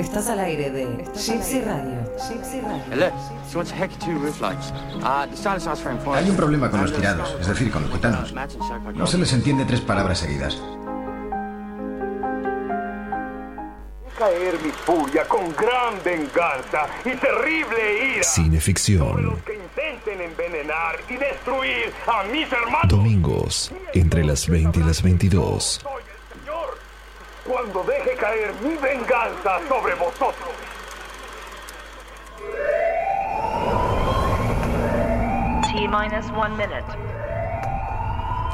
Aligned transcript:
Estás 0.00 0.30
al 0.30 0.40
aire 0.40 0.70
de 0.70 0.86
Gypsy 1.14 1.60
Radio. 1.60 2.00
Radio. 4.40 6.14
Hay 6.14 6.30
un 6.30 6.36
problema 6.36 6.70
con 6.70 6.80
los 6.80 6.94
tirados, 6.94 7.36
es 7.38 7.46
decir, 7.46 7.70
con 7.70 7.82
los 7.82 7.92
gitanos. 7.92 8.34
No 8.94 9.06
se 9.06 9.18
les 9.18 9.30
entiende 9.34 9.66
tres 9.66 9.82
palabras 9.82 10.20
seguidas. 10.20 10.58
caer 14.18 14.54
mi 14.62 14.70
furia 14.70 15.24
con 15.24 15.50
gran 15.56 15.94
venganza 16.04 16.86
y 17.06 17.16
terrible 17.16 18.16
ira. 18.16 18.22
Cineficción. 18.22 19.24
Los 19.24 19.42
que 19.44 19.54
intenten 19.54 20.20
envenenar 20.20 20.96
y 21.08 21.16
destruir 21.16 21.90
a 22.06 22.22
mis 22.24 22.52
hermanos. 22.52 22.88
Domingos, 22.88 23.72
entre 23.94 24.24
las 24.24 24.46
20 24.46 24.78
y 24.78 24.82
las 24.82 25.02
22. 25.02 25.80
Cuando 27.46 27.82
deje 27.84 28.16
caer 28.16 28.52
mi 28.62 28.76
venganza 28.76 29.58
sobre 29.68 29.94
vosotros. 29.94 30.50
T 35.62 35.88
minus 35.88 36.30
one 36.36 36.50
minute. 36.50 36.84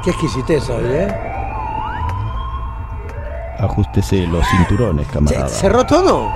Qué 0.04 0.10
exquisitez 0.10 0.70
hoy, 0.70 0.84
¿eh? 0.84 1.08
Ajustese 3.58 4.26
los 4.26 4.46
cinturones, 4.48 5.06
¿Se, 5.06 5.12
camarada. 5.12 5.48
¿Cerró 5.48 5.84
todo? 5.84 6.30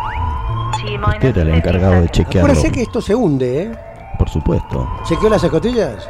Usted 0.73 1.37
era 1.37 1.43
el 1.43 1.55
50 1.55 1.57
encargado 1.57 2.01
de 2.03 2.09
chequearlo. 2.09 2.51
Acuérdese 2.51 2.73
que 2.73 2.83
esto 2.83 3.01
se 3.01 3.15
hunde, 3.15 3.63
¿eh? 3.63 3.73
Por 4.19 4.29
supuesto. 4.29 4.91
¿Chequeó 5.05 5.29
las 5.29 5.45
escotillas? 5.45 6.09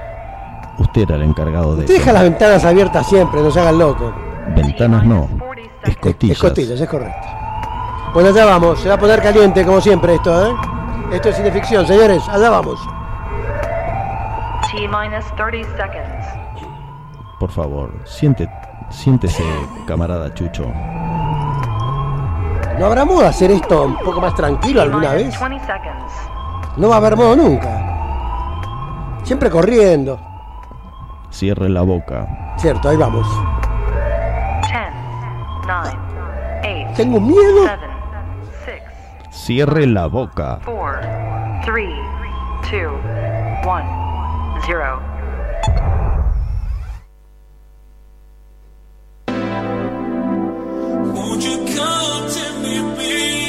Usted 0.78 1.02
era 1.02 1.16
el 1.16 1.22
encargado 1.22 1.76
de 1.76 1.82
Usted 1.82 1.98
deja 1.98 2.12
las 2.12 2.22
ventanas 2.22 2.64
abiertas 2.64 3.06
siempre, 3.06 3.42
no 3.42 3.50
se 3.50 3.60
hagan 3.60 3.78
loco. 3.78 4.14
Ventanas 4.54 5.04
no. 5.04 5.28
Escotillas. 5.82 6.36
Escotillas, 6.36 6.80
es 6.80 6.88
correcto. 6.88 7.26
Bueno, 8.12 8.30
allá 8.30 8.44
vamos. 8.44 8.80
Se 8.80 8.88
va 8.88 8.96
a 8.96 8.98
poner 8.98 9.22
caliente, 9.22 9.64
como 9.64 9.80
siempre, 9.80 10.14
esto, 10.14 10.46
¿eh? 10.46 10.54
Esto 11.12 11.28
es 11.28 11.36
cineficción, 11.36 11.86
señores. 11.86 12.22
Allá 12.28 12.50
vamos. 12.50 12.80
T 14.70 14.88
minus 14.88 15.24
30 15.36 15.76
seconds. 15.76 16.26
Por 17.38 17.50
favor, 17.50 17.90
siente, 18.04 18.48
siéntese, 18.90 19.42
camarada 19.86 20.32
Chucho. 20.34 20.66
¿No 22.78 22.86
habrá 22.86 23.04
modo 23.04 23.22
de 23.22 23.28
hacer 23.28 23.50
esto 23.50 23.84
un 23.84 23.96
poco 23.98 24.20
más 24.20 24.34
tranquilo 24.34 24.82
alguna 24.82 25.12
vez? 25.12 25.38
20 25.40 25.66
seconds. 25.66 26.12
No 26.76 26.88
va 26.88 26.96
a 26.96 26.98
haber 26.98 27.16
modo 27.16 27.36
nunca. 27.36 29.20
Siempre 29.22 29.50
corriendo. 29.50 30.18
Cierre 31.30 31.68
la 31.68 31.82
boca. 31.82 32.54
Cierto, 32.58 32.88
ahí 32.88 32.96
vamos. 32.96 33.26
Tengo 37.00 37.18
miedo. 37.18 37.64
7, 37.64 37.86
6, 38.66 38.82
Cierre 39.30 39.86
la 39.86 40.06
boca. 40.06 40.60
4, 40.66 41.00
3, 41.64 41.88
2, 42.70 43.00
1, 43.64 43.84
0. 44.66 45.00
Won't 51.14 51.42
you 51.42 51.56
come 51.74 52.28
to 52.28 52.52
me, 52.60 52.82
baby? 52.98 53.39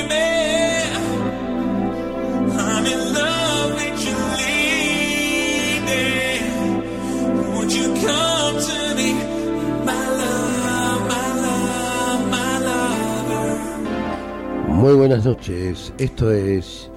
Muy 14.81 14.95
buenas 14.95 15.23
noches. 15.23 15.93
Esto 15.99 16.31
es 16.31 16.89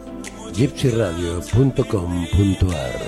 gypsyradio.com.ar. 0.54 3.00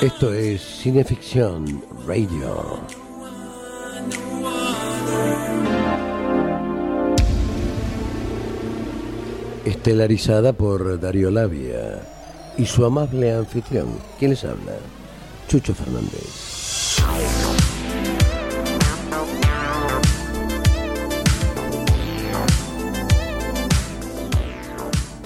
Esto 0.00 0.32
es 0.32 0.62
Cineficción 0.62 1.82
Radio. 2.06 2.78
Estelarizada 9.64 10.52
por 10.52 11.00
Darío 11.00 11.32
Labia 11.32 12.00
y 12.56 12.64
su 12.64 12.84
amable 12.84 13.34
anfitrión. 13.34 13.88
¿Quién 14.20 14.30
les 14.30 14.44
habla? 14.44 14.74
Chucho 15.48 15.74
Fernández. 15.74 16.51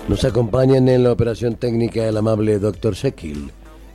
Nos 0.09 0.25
acompañan 0.25 0.89
en 0.89 1.03
la 1.03 1.11
operación 1.11 1.57
técnica 1.57 2.07
el 2.07 2.17
amable 2.17 2.61
Dr. 2.61 2.95
Sekil 2.95 3.51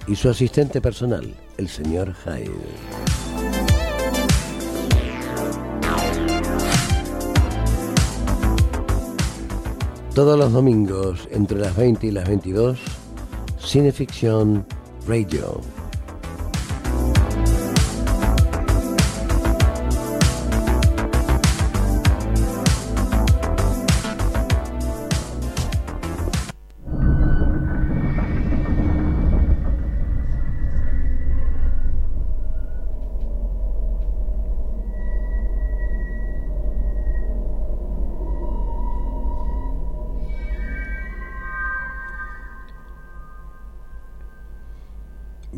y 0.07 0.15
su 0.15 0.29
asistente 0.29 0.81
personal, 0.81 1.33
el 1.57 1.69
señor 1.69 2.13
Hyde. 2.25 2.51
Todos 10.13 10.37
los 10.37 10.51
domingos, 10.51 11.29
entre 11.31 11.57
las 11.57 11.77
20 11.77 12.07
y 12.07 12.11
las 12.11 12.27
22, 12.27 12.77
Cineficción 13.57 14.65
Radio. 15.07 15.61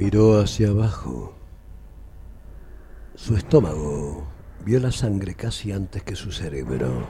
Miró 0.04 0.42
hacia 0.42 0.68
abajo. 0.68 1.34
Su 3.16 3.38
estómago 3.38 4.28
vio 4.66 4.82
la 4.82 4.92
sangre 4.92 5.34
casi 5.34 5.72
antes 5.72 6.04
que 6.04 6.18
su 6.18 6.34
cerebro. 6.34 7.08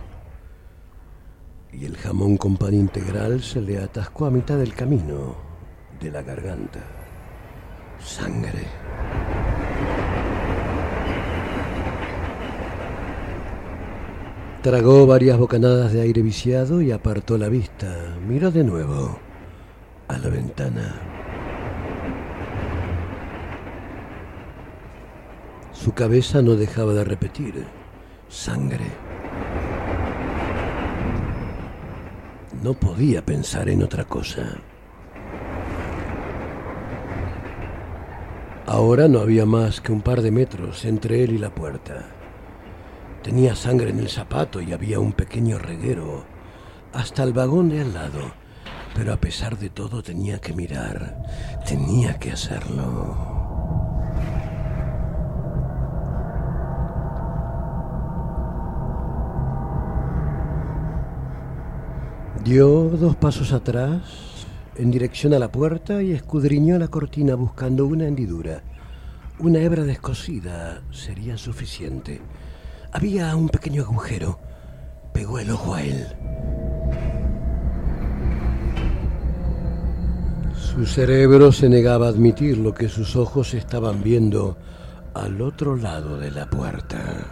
Y 1.72 1.86
el 1.86 1.98
jamón 1.98 2.38
con 2.38 2.56
pan 2.56 2.76
integral 2.76 3.42
se 3.42 3.62
le 3.62 3.80
atascó 3.80 4.28
a 4.28 4.30
mitad 4.30 4.60
del 4.60 4.76
camino 4.76 5.36
de 6.00 6.12
la 6.12 6.22
garganta. 6.22 6.82
Sangre. 8.00 8.68
Tragó 14.62 15.08
varias 15.08 15.40
bocanadas 15.40 15.94
de 15.94 16.02
aire 16.02 16.22
viciado 16.22 16.80
y 16.80 16.92
apartó 16.92 17.40
la 17.40 17.50
vista. 17.50 18.16
Miró 18.28 18.52
de 18.52 18.64
nuevo 18.64 19.18
a 20.08 20.18
la 20.20 20.30
ventana. 20.30 21.13
Su 25.84 25.92
cabeza 25.92 26.42
no 26.42 26.56
dejaba 26.56 26.94
de 26.94 27.04
repetir, 27.04 27.66
sangre. 28.30 28.86
No 32.64 32.74
podía 32.74 33.26
pensar 33.26 33.68
en 33.68 33.84
otra 33.84 34.06
cosa. 34.06 34.44
Ahora 38.66 39.10
no 39.10 39.20
había 39.20 39.46
más 39.46 39.82
que 39.82 39.92
un 39.92 40.02
par 40.02 40.22
de 40.22 40.32
metros 40.32 40.86
entre 40.86 41.22
él 41.22 41.34
y 41.34 41.38
la 41.38 41.54
puerta. 41.54 42.06
Tenía 43.22 43.54
sangre 43.54 43.90
en 43.90 44.00
el 44.00 44.08
zapato 44.08 44.62
y 44.62 44.72
había 44.72 45.02
un 45.02 45.12
pequeño 45.12 45.60
reguero 45.60 46.24
hasta 46.94 47.24
el 47.24 47.34
vagón 47.34 47.68
de 47.68 47.82
al 47.82 47.94
lado. 47.94 48.32
Pero 48.96 49.12
a 49.12 49.18
pesar 49.18 49.58
de 49.58 49.70
todo 49.70 50.02
tenía 50.02 50.40
que 50.40 50.54
mirar. 50.54 51.18
Tenía 51.68 52.18
que 52.20 52.32
hacerlo. 52.32 53.33
Dio 62.44 62.90
dos 62.90 63.16
pasos 63.16 63.54
atrás 63.54 64.02
en 64.76 64.92
dirección 64.92 65.34
a 65.34 65.40
la 65.40 65.50
puerta 65.50 66.04
y 66.04 66.12
escudriñó 66.12 66.78
la 66.78 66.90
cortina 66.90 67.36
buscando 67.36 67.86
una 67.86 68.06
hendidura. 68.06 68.64
Una 69.40 69.60
hebra 69.60 69.86
descosida 69.86 70.82
sería 70.92 71.38
suficiente. 71.38 72.20
Había 72.92 73.34
un 73.38 73.48
pequeño 73.48 73.84
agujero. 73.84 74.40
Pegó 75.14 75.40
el 75.40 75.52
ojo 75.52 75.74
a 75.74 75.84
él. 75.84 76.06
Su 80.54 80.86
cerebro 80.86 81.54
se 81.54 81.70
negaba 81.70 82.08
a 82.08 82.10
admitir 82.10 82.58
lo 82.58 82.74
que 82.74 82.90
sus 82.90 83.16
ojos 83.16 83.54
estaban 83.54 84.04
viendo 84.04 84.58
al 85.14 85.42
otro 85.42 85.78
lado 85.78 86.18
de 86.18 86.32
la 86.32 86.50
puerta. 86.50 87.26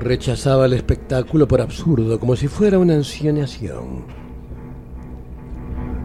Rechazaba 0.00 0.64
el 0.64 0.72
espectáculo 0.72 1.46
por 1.46 1.60
absurdo, 1.60 2.18
como 2.18 2.34
si 2.34 2.48
fuera 2.48 2.78
una 2.78 2.94
ensoñación. 2.94 4.06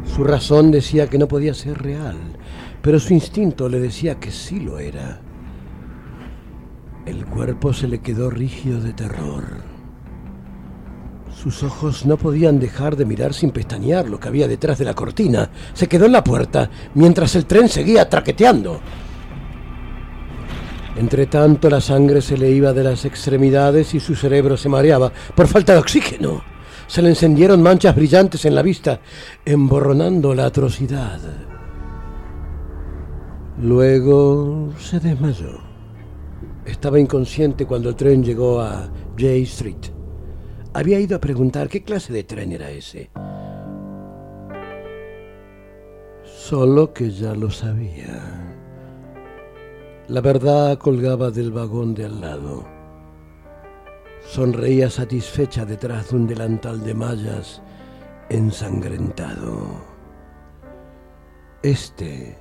Su 0.03 0.25
razón 0.25 0.69
decía 0.69 1.07
que 1.07 1.17
no 1.17 1.29
podía 1.29 1.53
ser 1.53 1.81
real, 1.81 2.17
pero 2.81 2.99
su 2.99 3.13
instinto 3.13 3.69
le 3.69 3.79
decía 3.79 4.19
que 4.19 4.31
sí 4.31 4.59
lo 4.59 4.79
era. 4.79 5.21
El 7.05 7.25
cuerpo 7.25 7.71
se 7.71 7.87
le 7.87 7.99
quedó 7.99 8.29
rígido 8.29 8.81
de 8.81 8.91
terror. 8.91 9.45
Sus 11.33 11.63
ojos 11.63 12.05
no 12.05 12.17
podían 12.17 12.59
dejar 12.59 12.97
de 12.97 13.05
mirar 13.05 13.33
sin 13.33 13.51
pestañear 13.51 14.09
lo 14.09 14.19
que 14.19 14.27
había 14.27 14.49
detrás 14.49 14.77
de 14.77 14.85
la 14.85 14.93
cortina. 14.93 15.49
Se 15.73 15.87
quedó 15.87 16.05
en 16.05 16.11
la 16.11 16.23
puerta 16.23 16.69
mientras 16.95 17.33
el 17.35 17.45
tren 17.45 17.69
seguía 17.69 18.09
traqueteando. 18.09 18.81
Entre 20.95 21.25
tanto, 21.25 21.69
la 21.69 21.81
sangre 21.81 22.21
se 22.21 22.37
le 22.37 22.49
iba 22.49 22.71
de 22.71 22.83
las 22.83 23.03
extremidades 23.03 23.93
y 23.93 23.99
su 23.99 24.15
cerebro 24.15 24.55
se 24.55 24.69
mareaba 24.69 25.11
por 25.35 25.47
falta 25.47 25.73
de 25.73 25.79
oxígeno. 25.79 26.41
Se 26.87 27.01
le 27.01 27.09
encendieron 27.09 27.61
manchas 27.61 27.95
brillantes 27.95 28.45
en 28.45 28.55
la 28.55 28.61
vista, 28.61 29.01
emborronando 29.43 30.33
la 30.33 30.45
atrocidad. 30.45 31.19
Luego 33.61 34.69
se 34.77 34.99
desmayó. 34.99 35.59
Estaba 36.65 36.99
inconsciente 36.99 37.65
cuando 37.65 37.89
el 37.89 37.95
tren 37.95 38.23
llegó 38.23 38.61
a 38.61 38.89
J 39.17 39.27
Street. 39.43 39.91
Había 40.73 40.99
ido 40.99 41.17
a 41.17 41.21
preguntar 41.21 41.69
qué 41.69 41.83
clase 41.83 42.13
de 42.13 42.23
tren 42.23 42.51
era 42.51 42.69
ese. 42.69 43.09
Solo 46.23 46.93
que 46.93 47.11
ya 47.11 47.33
lo 47.33 47.49
sabía. 47.49 48.44
La 50.07 50.21
verdad 50.21 50.77
colgaba 50.77 51.31
del 51.31 51.51
vagón 51.51 51.95
de 51.95 52.05
al 52.05 52.21
lado. 52.21 52.63
Sonreía 54.21 54.87
satisfecha 54.87 55.65
detrás 55.65 56.11
de 56.11 56.15
un 56.17 56.27
delantal 56.27 56.83
de 56.83 56.93
mallas 56.93 57.59
ensangrentado. 58.29 59.83
Este 61.63 62.37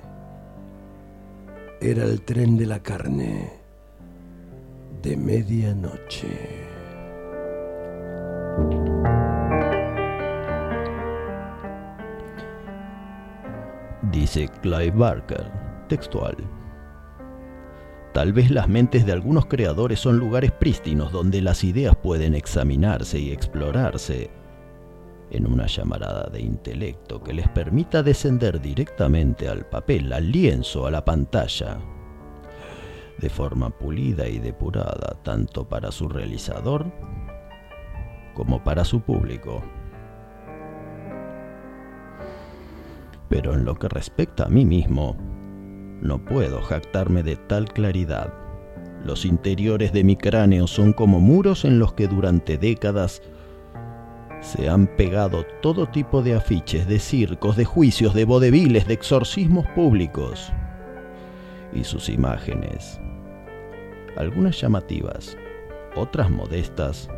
era 1.81 2.03
el 2.03 2.21
tren 2.21 2.55
de 2.55 2.67
la 2.67 2.83
carne 2.83 3.51
de 5.01 5.17
medianoche. 5.17 6.67
Dice 14.11 14.47
Clive 14.61 14.91
Barker, 14.91 15.51
textual. 15.89 16.37
Tal 18.15 18.31
vez 18.31 18.49
las 18.49 18.69
mentes 18.69 19.05
de 19.05 19.11
algunos 19.11 19.45
creadores 19.45 19.99
son 19.99 20.17
lugares 20.17 20.53
prístinos 20.53 21.11
donde 21.11 21.41
las 21.41 21.65
ideas 21.65 21.97
pueden 21.97 22.33
examinarse 22.33 23.19
y 23.19 23.29
explorarse 23.29 24.29
en 25.31 25.45
una 25.45 25.65
llamarada 25.65 26.29
de 26.29 26.39
intelecto 26.39 27.21
que 27.21 27.33
les 27.33 27.49
permita 27.49 28.03
descender 28.03 28.61
directamente 28.61 29.49
al 29.49 29.65
papel, 29.65 30.13
al 30.13 30.31
lienzo, 30.31 30.87
a 30.87 30.91
la 30.91 31.03
pantalla, 31.03 31.77
de 33.17 33.29
forma 33.29 33.69
pulida 33.69 34.29
y 34.29 34.39
depurada, 34.39 35.17
tanto 35.21 35.67
para 35.67 35.91
su 35.91 36.07
realizador 36.07 36.85
como 38.33 38.63
para 38.63 38.85
su 38.85 39.01
público. 39.01 39.61
Pero 43.27 43.55
en 43.55 43.65
lo 43.65 43.75
que 43.75 43.89
respecta 43.89 44.45
a 44.45 44.49
mí 44.49 44.63
mismo, 44.63 45.17
no 46.01 46.23
puedo 46.23 46.61
jactarme 46.61 47.23
de 47.23 47.35
tal 47.35 47.65
claridad. 47.65 48.33
Los 49.03 49.25
interiores 49.25 49.93
de 49.93 50.03
mi 50.03 50.15
cráneo 50.15 50.67
son 50.67 50.93
como 50.93 51.19
muros 51.19 51.65
en 51.65 51.79
los 51.79 51.93
que 51.93 52.07
durante 52.07 52.57
décadas 52.57 53.21
se 54.41 54.69
han 54.69 54.87
pegado 54.87 55.43
todo 55.61 55.87
tipo 55.87 56.21
de 56.21 56.35
afiches, 56.35 56.87
de 56.87 56.99
circos, 56.99 57.55
de 57.55 57.65
juicios, 57.65 58.13
de 58.13 58.25
vodeviles, 58.25 58.87
de 58.87 58.93
exorcismos 58.93 59.65
públicos. 59.75 60.51
Y 61.73 61.83
sus 61.83 62.09
imágenes, 62.09 62.99
algunas 64.17 64.59
llamativas, 64.59 65.37
otras 65.95 66.29
modestas, 66.29 67.09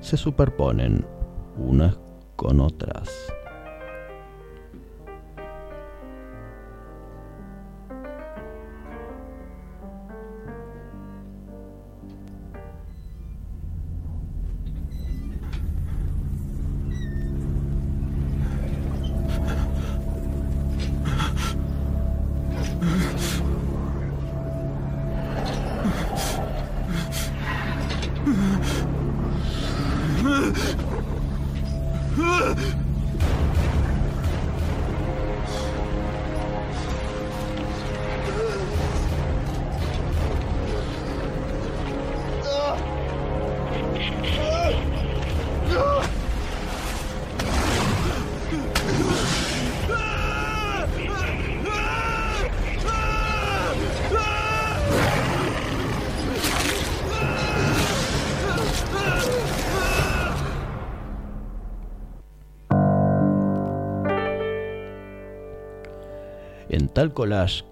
se 0.00 0.16
superponen 0.16 1.06
unas 1.56 1.98
con 2.36 2.60
otras. 2.60 3.10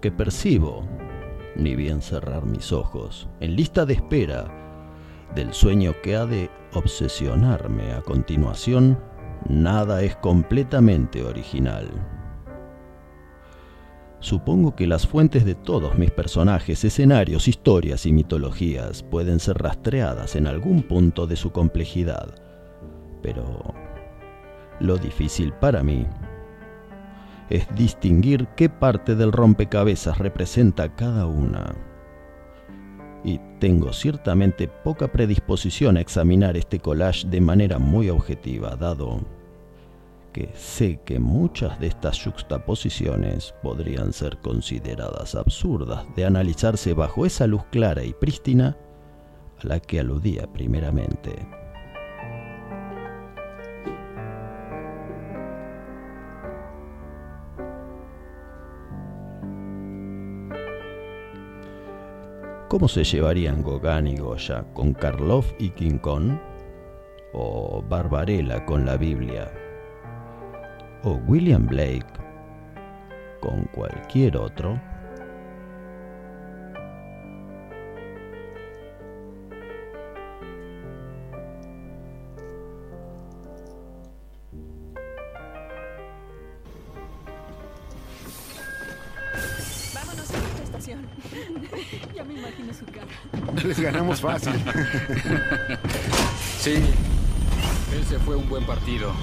Que 0.01 0.11
percibo, 0.11 0.83
ni 1.55 1.75
bien 1.75 2.01
cerrar 2.01 2.45
mis 2.45 2.71
ojos, 2.71 3.27
en 3.39 3.55
lista 3.55 3.85
de 3.85 3.93
espera 3.93 4.45
del 5.35 5.53
sueño 5.53 5.93
que 6.01 6.15
ha 6.15 6.25
de 6.25 6.49
obsesionarme 6.73 7.93
a 7.93 8.01
continuación, 8.01 8.97
nada 9.47 10.01
es 10.01 10.15
completamente 10.15 11.23
original. 11.23 11.87
Supongo 14.21 14.75
que 14.75 14.87
las 14.87 15.07
fuentes 15.07 15.45
de 15.45 15.55
todos 15.55 15.97
mis 15.97 16.11
personajes, 16.11 16.83
escenarios, 16.83 17.47
historias 17.47 18.05
y 18.05 18.11
mitologías 18.11 19.03
pueden 19.03 19.39
ser 19.39 19.57
rastreadas 19.59 20.35
en 20.35 20.47
algún 20.47 20.83
punto 20.83 21.25
de 21.25 21.37
su 21.37 21.51
complejidad, 21.51 22.35
pero 23.21 23.73
lo 24.79 24.97
difícil 24.97 25.53
para 25.53 25.83
mí 25.83 26.05
es 27.49 27.67
distinguir 27.75 28.47
qué 28.55 28.69
parte 28.69 29.15
del 29.15 29.31
rompecabezas 29.31 30.17
representa 30.17 30.95
cada 30.95 31.25
una. 31.25 31.75
Y 33.23 33.39
tengo 33.59 33.91
ciertamente 33.91 34.67
poca 34.67 35.11
predisposición 35.11 35.97
a 35.97 36.01
examinar 36.01 36.55
este 36.55 36.79
collage 36.79 37.27
de 37.27 37.41
manera 37.41 37.79
muy 37.79 38.09
objetiva, 38.09 38.75
dado 38.75 39.19
que 40.31 40.49
sé 40.55 40.99
que 41.05 41.19
muchas 41.19 41.79
de 41.79 41.87
estas 41.87 42.23
juxtaposiciones 42.23 43.53
podrían 43.63 44.13
ser 44.13 44.37
consideradas 44.37 45.35
absurdas 45.35 46.05
de 46.15 46.25
analizarse 46.25 46.93
bajo 46.93 47.25
esa 47.25 47.47
luz 47.47 47.63
clara 47.71 48.03
y 48.03 48.13
prístina 48.13 48.77
a 49.61 49.67
la 49.67 49.79
que 49.79 49.99
aludía 49.99 50.47
primeramente. 50.53 51.58
¿Cómo 62.69 62.87
se 62.87 63.03
llevarían 63.03 63.63
Gauguin 63.63 64.05
y 64.05 64.17
Goya 64.17 64.63
con 64.75 64.93
Karloff 64.93 65.53
y 65.57 65.71
King 65.71 65.97
Kong? 65.97 66.37
¿O 67.33 67.81
Barbarella 67.81 68.63
con 68.63 68.85
la 68.85 68.95
Biblia? 68.95 69.51
¿O 71.01 71.13
William 71.27 71.65
Blake 71.65 72.05
con 73.39 73.63
cualquier 73.73 74.37
otro? 74.37 74.79
Ganamos 94.21 94.43
fácil. 94.43 94.53
Sí, 96.59 96.73
ese 97.97 98.19
fue 98.19 98.35
un 98.35 98.49
buen 98.49 98.65
partido. 98.65 99.13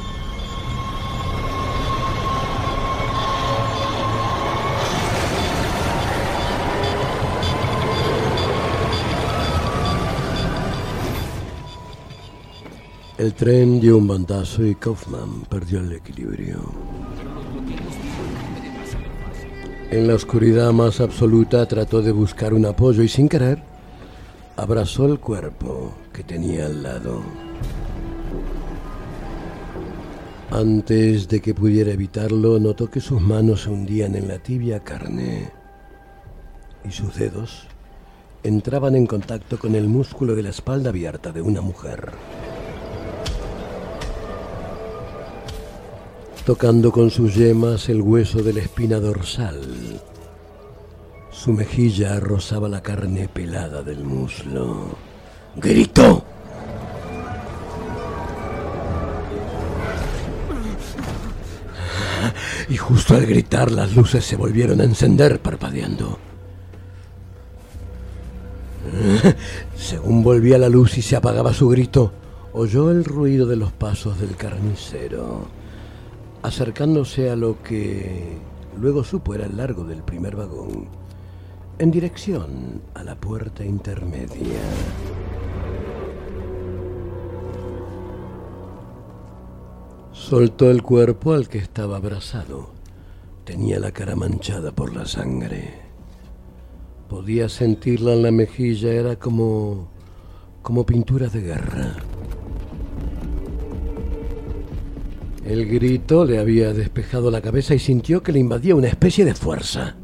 El 13.19 13.35
tren 13.35 13.81
dio 13.81 13.99
un 13.99 14.09
bandazo 14.09 14.65
y 14.65 14.75
Kaufman 14.77 15.43
perdió 15.51 15.81
el 15.81 15.93
equilibrio. 15.93 16.73
En 19.91 20.09
la 20.09 20.15
oscuridad 20.15 20.73
más 20.73 21.01
absoluta 21.01 21.67
trató 21.67 22.01
de 22.01 22.13
buscar 22.13 22.55
un 22.55 22.65
apoyo 22.65 23.03
y 23.03 23.09
sin 23.09 23.29
querer 23.29 23.76
abrazó 24.67 25.07
el 25.07 25.21
cuerpo 25.21 25.93
que 26.13 26.25
tenía 26.25 26.67
al 26.67 26.83
lado. 26.83 27.23
Antes 30.51 31.29
de 31.29 31.41
que 31.41 31.55
pudiera 31.55 31.93
evitarlo, 31.93 32.59
notó 32.59 32.91
que 32.91 33.01
sus 33.01 33.21
manos 33.21 33.63
se 33.63 33.71
hundían 33.71 34.17
en 34.17 34.27
la 34.27 34.41
tibia 34.41 34.81
carne 34.81 35.53
y 36.85 36.91
sus 36.91 37.15
dedos 37.15 37.69
entraban 38.43 38.97
en 38.97 39.07
contacto 39.07 39.57
con 39.57 39.77
el 39.77 39.87
músculo 39.87 40.35
de 40.35 40.43
la 40.43 40.51
espalda 40.51 40.91
abierta 40.91 41.31
de 41.31 41.43
una 41.43 41.61
mujer. 41.61 42.11
tocando 46.45 46.93
con 46.93 47.11
sus 47.11 47.35
yemas 47.35 47.89
el 47.89 48.01
hueso 48.01 48.41
de 48.41 48.53
la 48.53 48.61
espina 48.61 49.01
dorsal. 49.01 50.01
Su 51.47 51.53
mejilla 51.53 52.19
rozaba 52.19 52.69
la 52.69 52.83
carne 52.83 53.29
pelada 53.29 53.81
del 53.85 54.03
muslo. 54.03 54.97
¡Gritó! 55.55 56.25
Y 62.69 62.77
justo 62.77 63.15
al 63.15 63.27
gritar 63.27 63.71
las 63.71 63.95
luces 63.95 64.25
se 64.25 64.35
volvieron 64.35 64.81
a 64.81 64.85
encender 64.87 65.39
parpadeando. 65.39 66.19
Según 69.77 70.25
volvía 70.25 70.59
la 70.59 70.69
luz 70.69 70.99
y 70.99 71.03
se 71.03 71.15
apagaba 71.15 71.55
su 71.55 71.69
grito, 71.69 72.11
oyó 72.55 72.91
el 72.91 73.05
ruido 73.05 73.47
de 73.47 73.55
los 73.55 73.71
pasos 73.71 74.19
del 74.19 74.35
carnicero 74.35 75.47
acercándose 76.43 77.31
a 77.31 77.37
lo 77.37 77.63
que 77.63 78.37
luego 78.81 79.05
supo 79.05 79.33
era 79.33 79.47
el 79.47 79.57
largo 79.57 79.85
del 79.85 80.03
primer 80.03 80.35
vagón, 80.35 81.06
en 81.79 81.91
dirección 81.91 82.81
a 82.95 83.05
la 83.05 83.15
puerta 83.15 83.65
intermedia. 83.65 84.61
Soltó 90.13 90.71
el 90.71 90.83
cuerpo 90.83 91.35
al 91.35 91.49
que 91.49 91.59
estaba 91.59 91.99
abrazado. 91.99 92.71
Tenía 93.45 93.79
la 93.79 93.93
cara 93.93 94.17
manchada 94.17 94.73
por 94.73 94.95
la 94.95 95.07
sangre. 95.07 95.75
Podía 97.09 97.49
sentirla 97.49 98.15
en 98.15 98.23
la 98.23 98.31
mejilla, 98.33 98.91
era 98.93 99.17
como 99.17 99.95
como 100.67 100.85
pintura 100.85 101.29
de 101.29 101.43
guerra. 101.43 101.95
El 105.45 105.65
grito 105.67 106.25
le 106.25 106.41
había 106.41 106.73
despejado 106.73 107.31
la 107.31 107.41
cabeza 107.41 107.73
y 107.73 107.79
sintió 107.79 108.21
que 108.21 108.33
le 108.33 108.41
invadía 108.41 108.75
una 108.75 108.89
especie 108.89 109.25
de 109.25 109.35
fuerza. 109.37 109.95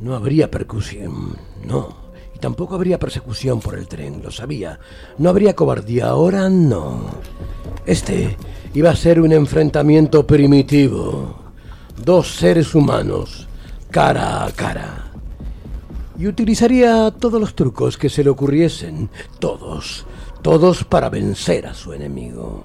No 0.00 0.14
habría 0.14 0.50
percusión, 0.50 1.36
no. 1.66 2.04
Y 2.34 2.38
tampoco 2.38 2.74
habría 2.74 2.98
persecución 2.98 3.60
por 3.60 3.78
el 3.78 3.86
tren, 3.86 4.20
lo 4.22 4.30
sabía. 4.30 4.78
No 5.18 5.30
habría 5.30 5.54
cobardía, 5.54 6.08
ahora 6.08 6.48
no. 6.48 7.06
Este 7.86 8.36
iba 8.74 8.90
a 8.90 8.96
ser 8.96 9.20
un 9.20 9.32
enfrentamiento 9.32 10.26
primitivo. 10.26 11.36
Dos 12.04 12.36
seres 12.36 12.74
humanos, 12.74 13.46
cara 13.90 14.44
a 14.44 14.50
cara. 14.50 15.12
Y 16.18 16.26
utilizaría 16.26 17.10
todos 17.12 17.40
los 17.40 17.54
trucos 17.54 17.96
que 17.96 18.08
se 18.08 18.24
le 18.24 18.30
ocurriesen, 18.30 19.10
todos, 19.38 20.06
todos 20.42 20.84
para 20.84 21.08
vencer 21.08 21.66
a 21.66 21.74
su 21.74 21.92
enemigo. 21.92 22.64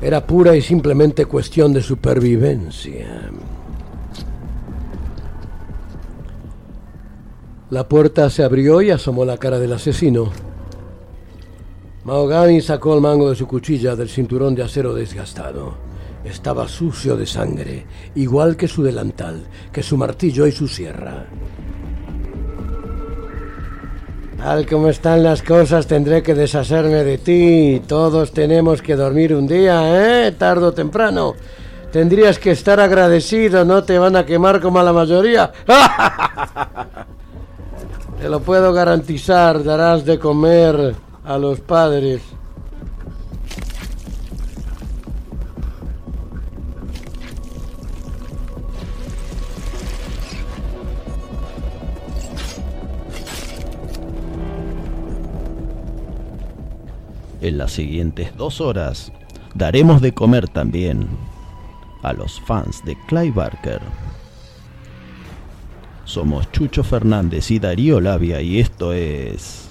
Era 0.00 0.26
pura 0.26 0.56
y 0.56 0.62
simplemente 0.62 1.26
cuestión 1.26 1.72
de 1.72 1.82
supervivencia. 1.82 3.30
La 7.72 7.88
puerta 7.88 8.28
se 8.28 8.44
abrió 8.44 8.82
y 8.82 8.90
asomó 8.90 9.24
la 9.24 9.38
cara 9.38 9.58
del 9.58 9.72
asesino. 9.72 10.30
Mahogany 12.04 12.60
sacó 12.60 12.94
el 12.94 13.00
mango 13.00 13.30
de 13.30 13.34
su 13.34 13.46
cuchilla 13.46 13.96
del 13.96 14.10
cinturón 14.10 14.54
de 14.54 14.62
acero 14.62 14.92
desgastado. 14.92 15.76
Estaba 16.22 16.68
sucio 16.68 17.16
de 17.16 17.24
sangre, 17.24 17.86
igual 18.14 18.58
que 18.58 18.68
su 18.68 18.82
delantal, 18.82 19.46
que 19.72 19.82
su 19.82 19.96
martillo 19.96 20.46
y 20.46 20.52
su 20.52 20.68
sierra. 20.68 21.24
Tal 24.36 24.66
como 24.66 24.90
están 24.90 25.22
las 25.22 25.40
cosas, 25.40 25.86
tendré 25.86 26.22
que 26.22 26.34
deshacerme 26.34 27.04
de 27.04 27.16
ti. 27.16 27.82
Todos 27.86 28.32
tenemos 28.32 28.82
que 28.82 28.96
dormir 28.96 29.34
un 29.34 29.46
día, 29.46 30.26
¿eh? 30.26 30.32
Tardo 30.32 30.66
o 30.66 30.74
temprano. 30.74 31.36
Tendrías 31.90 32.38
que 32.38 32.50
estar 32.50 32.80
agradecido, 32.80 33.64
no 33.64 33.82
te 33.82 33.98
van 33.98 34.16
a 34.16 34.26
quemar 34.26 34.60
como 34.60 34.78
a 34.78 34.82
la 34.82 34.92
mayoría. 34.92 35.50
Te 38.22 38.28
lo 38.28 38.38
puedo 38.38 38.72
garantizar, 38.72 39.64
darás 39.64 40.04
de 40.04 40.16
comer 40.20 40.94
a 41.24 41.38
los 41.38 41.58
padres. 41.58 42.22
En 57.40 57.58
las 57.58 57.72
siguientes 57.72 58.36
dos 58.36 58.60
horas 58.60 59.10
daremos 59.56 60.00
de 60.00 60.14
comer 60.14 60.46
también 60.46 61.08
a 62.04 62.12
los 62.12 62.40
fans 62.42 62.84
de 62.84 62.96
Clive 63.08 63.32
Barker. 63.32 63.80
Somos 66.12 66.52
Chucho 66.52 66.84
Fernández 66.84 67.50
y 67.50 67.58
Darío 67.58 67.98
Labia 67.98 68.42
y 68.42 68.60
esto 68.60 68.92
es... 68.92 69.70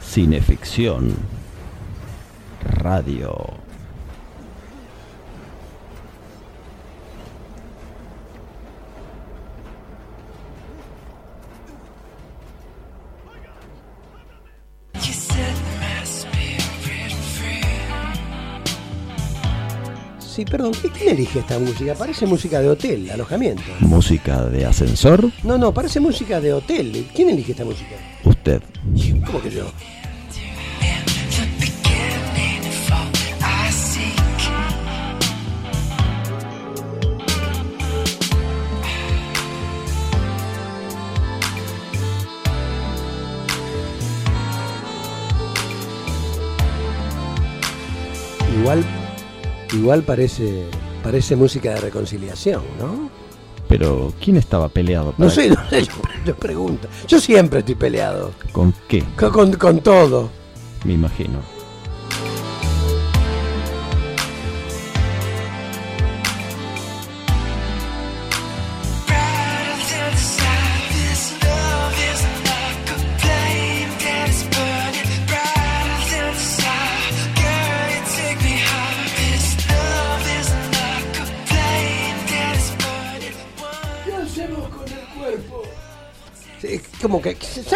Cineficción 0.00 1.14
Radio. 2.64 3.61
Sí, 20.34 20.46
perdón, 20.46 20.72
¿qui- 20.72 20.90
¿quién 20.90 21.10
elige 21.10 21.40
esta 21.40 21.58
música? 21.58 21.94
Parece 21.94 22.24
música 22.26 22.60
de 22.60 22.70
hotel, 22.70 23.10
alojamiento. 23.10 23.62
Música 23.80 24.46
de 24.46 24.64
ascensor, 24.64 25.30
No, 25.42 25.58
no, 25.58 25.74
parece 25.74 26.00
música 26.00 26.40
de 26.40 26.54
hotel. 26.54 27.06
¿Quién 27.14 27.28
elige 27.28 27.52
esta 27.52 27.64
música? 27.66 27.96
usted. 28.24 28.62
¿Cómo 29.26 29.42
que 29.42 29.50
yo? 29.50 29.66
Igual, 48.58 48.84
igual 49.72 50.02
parece, 50.02 50.64
parece 51.02 51.36
música 51.36 51.70
de 51.74 51.80
reconciliación, 51.80 52.62
¿no? 52.78 53.10
Pero, 53.68 54.12
¿quién 54.22 54.36
estaba 54.36 54.68
peleado? 54.68 55.14
No 55.16 55.30
sé, 55.30 55.48
no 55.48 55.68
sé, 55.70 55.82
yo, 55.86 55.92
yo 56.26 56.36
pregunto. 56.36 56.88
Yo 57.08 57.18
siempre 57.20 57.60
estoy 57.60 57.74
peleado. 57.74 58.32
¿Con 58.52 58.74
qué? 58.88 59.02
Con, 59.16 59.30
con- 59.30 59.52
con 59.54 59.80
todo. 59.80 60.28
Me 60.84 60.92
imagino. 60.94 61.38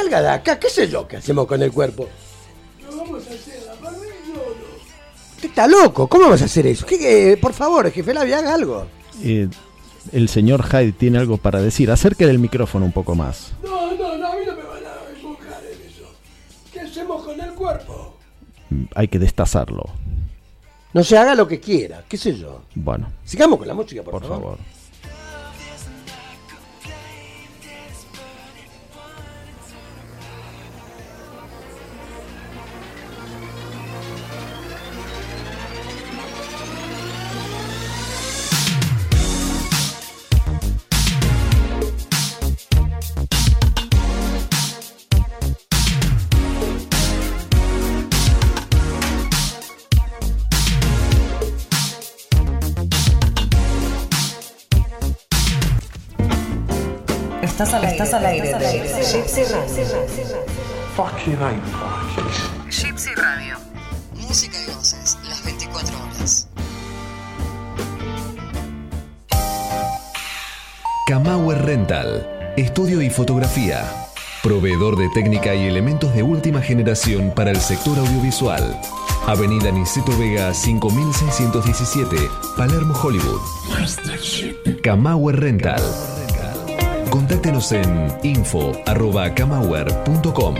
Salga 0.06 0.22
de 0.22 0.28
acá, 0.28 0.58
qué 0.58 0.68
sé 0.70 0.88
yo, 0.88 1.06
qué 1.08 1.16
hacemos 1.16 1.46
con 1.46 1.62
el 1.62 1.72
cuerpo. 1.72 2.08
¿Lo 2.88 2.96
vamos 2.96 3.22
a 3.26 3.30
hacer 3.34 3.60
a 3.68 3.74
la 3.74 3.80
parrilla 3.80 4.34
o 4.34 4.48
no? 4.50 4.76
Usted 5.36 5.48
está 5.48 5.66
loco, 5.66 6.08
¿cómo 6.08 6.24
vamos 6.24 6.42
a 6.42 6.44
hacer 6.46 6.66
eso? 6.66 6.86
¿Qué, 6.86 6.98
qué- 6.98 7.38
por 7.40 7.52
favor, 7.52 7.90
jefe 7.90 8.14
Labia, 8.14 8.38
haga 8.38 8.54
algo. 8.54 8.86
Eh, 9.22 9.48
el 10.12 10.28
señor 10.28 10.64
Hyde 10.64 10.92
tiene 10.92 11.18
algo 11.18 11.36
para 11.36 11.60
decir. 11.60 11.90
Acerque 11.90 12.26
del 12.26 12.38
micrófono 12.38 12.84
un 12.84 12.92
poco 12.92 13.14
más. 13.14 13.52
No, 13.62 13.92
no, 13.94 14.16
no, 14.16 14.26
a 14.26 14.34
mí 14.36 14.42
no 14.46 14.54
me 14.54 14.62
van 14.62 14.84
a 14.84 15.16
embocar 15.18 15.60
en 15.64 15.88
eso. 15.90 16.04
¿Qué 16.72 16.80
hacemos 16.80 17.24
con 17.24 17.40
el 17.40 17.50
cuerpo? 17.52 18.16
Mm, 18.70 18.84
Hay 18.94 19.08
que 19.08 19.18
destazarlo. 19.18 19.84
No 20.92 21.02
se 21.04 21.18
haga 21.18 21.34
lo 21.34 21.46
que 21.48 21.58
quiera, 21.60 22.04
qué 22.08 22.16
sé 22.16 22.36
yo. 22.36 22.62
Bueno, 22.74 23.12
Sigamos 23.24 23.58
con 23.58 23.66
la 23.68 23.74
música, 23.74 24.02
por, 24.02 24.12
por 24.12 24.28
favor. 24.28 24.58
Estás 24.60 24.75
Estás 58.06 58.20
al 58.20 58.26
aire. 58.26 58.52
Gypsy 58.52 59.42
Radio. 61.34 61.60
Gypsy 62.70 63.10
Radio. 63.16 63.56
Música 64.14 64.56
y 64.62 64.70
voces, 64.72 65.18
las 65.28 65.44
24 65.44 65.96
horas. 65.98 66.48
Camauer 71.08 71.64
Rental, 71.64 72.54
estudio 72.56 73.02
y 73.02 73.10
fotografía. 73.10 73.82
Proveedor 74.40 74.96
de 74.96 75.08
técnica 75.08 75.56
y 75.56 75.66
elementos 75.66 76.14
de 76.14 76.22
última 76.22 76.62
generación 76.62 77.32
para 77.34 77.50
el 77.50 77.60
sector 77.60 77.98
audiovisual. 77.98 78.80
Avenida 79.26 79.72
Niceto 79.72 80.16
Vega 80.16 80.54
5617, 80.54 82.16
Palermo, 82.56 82.94
Hollywood. 83.02 83.40
Camauer 84.80 85.40
Rental. 85.40 85.82
Contáctenos 87.10 87.72
en 87.72 88.08
info.camauer.com. 88.22 90.54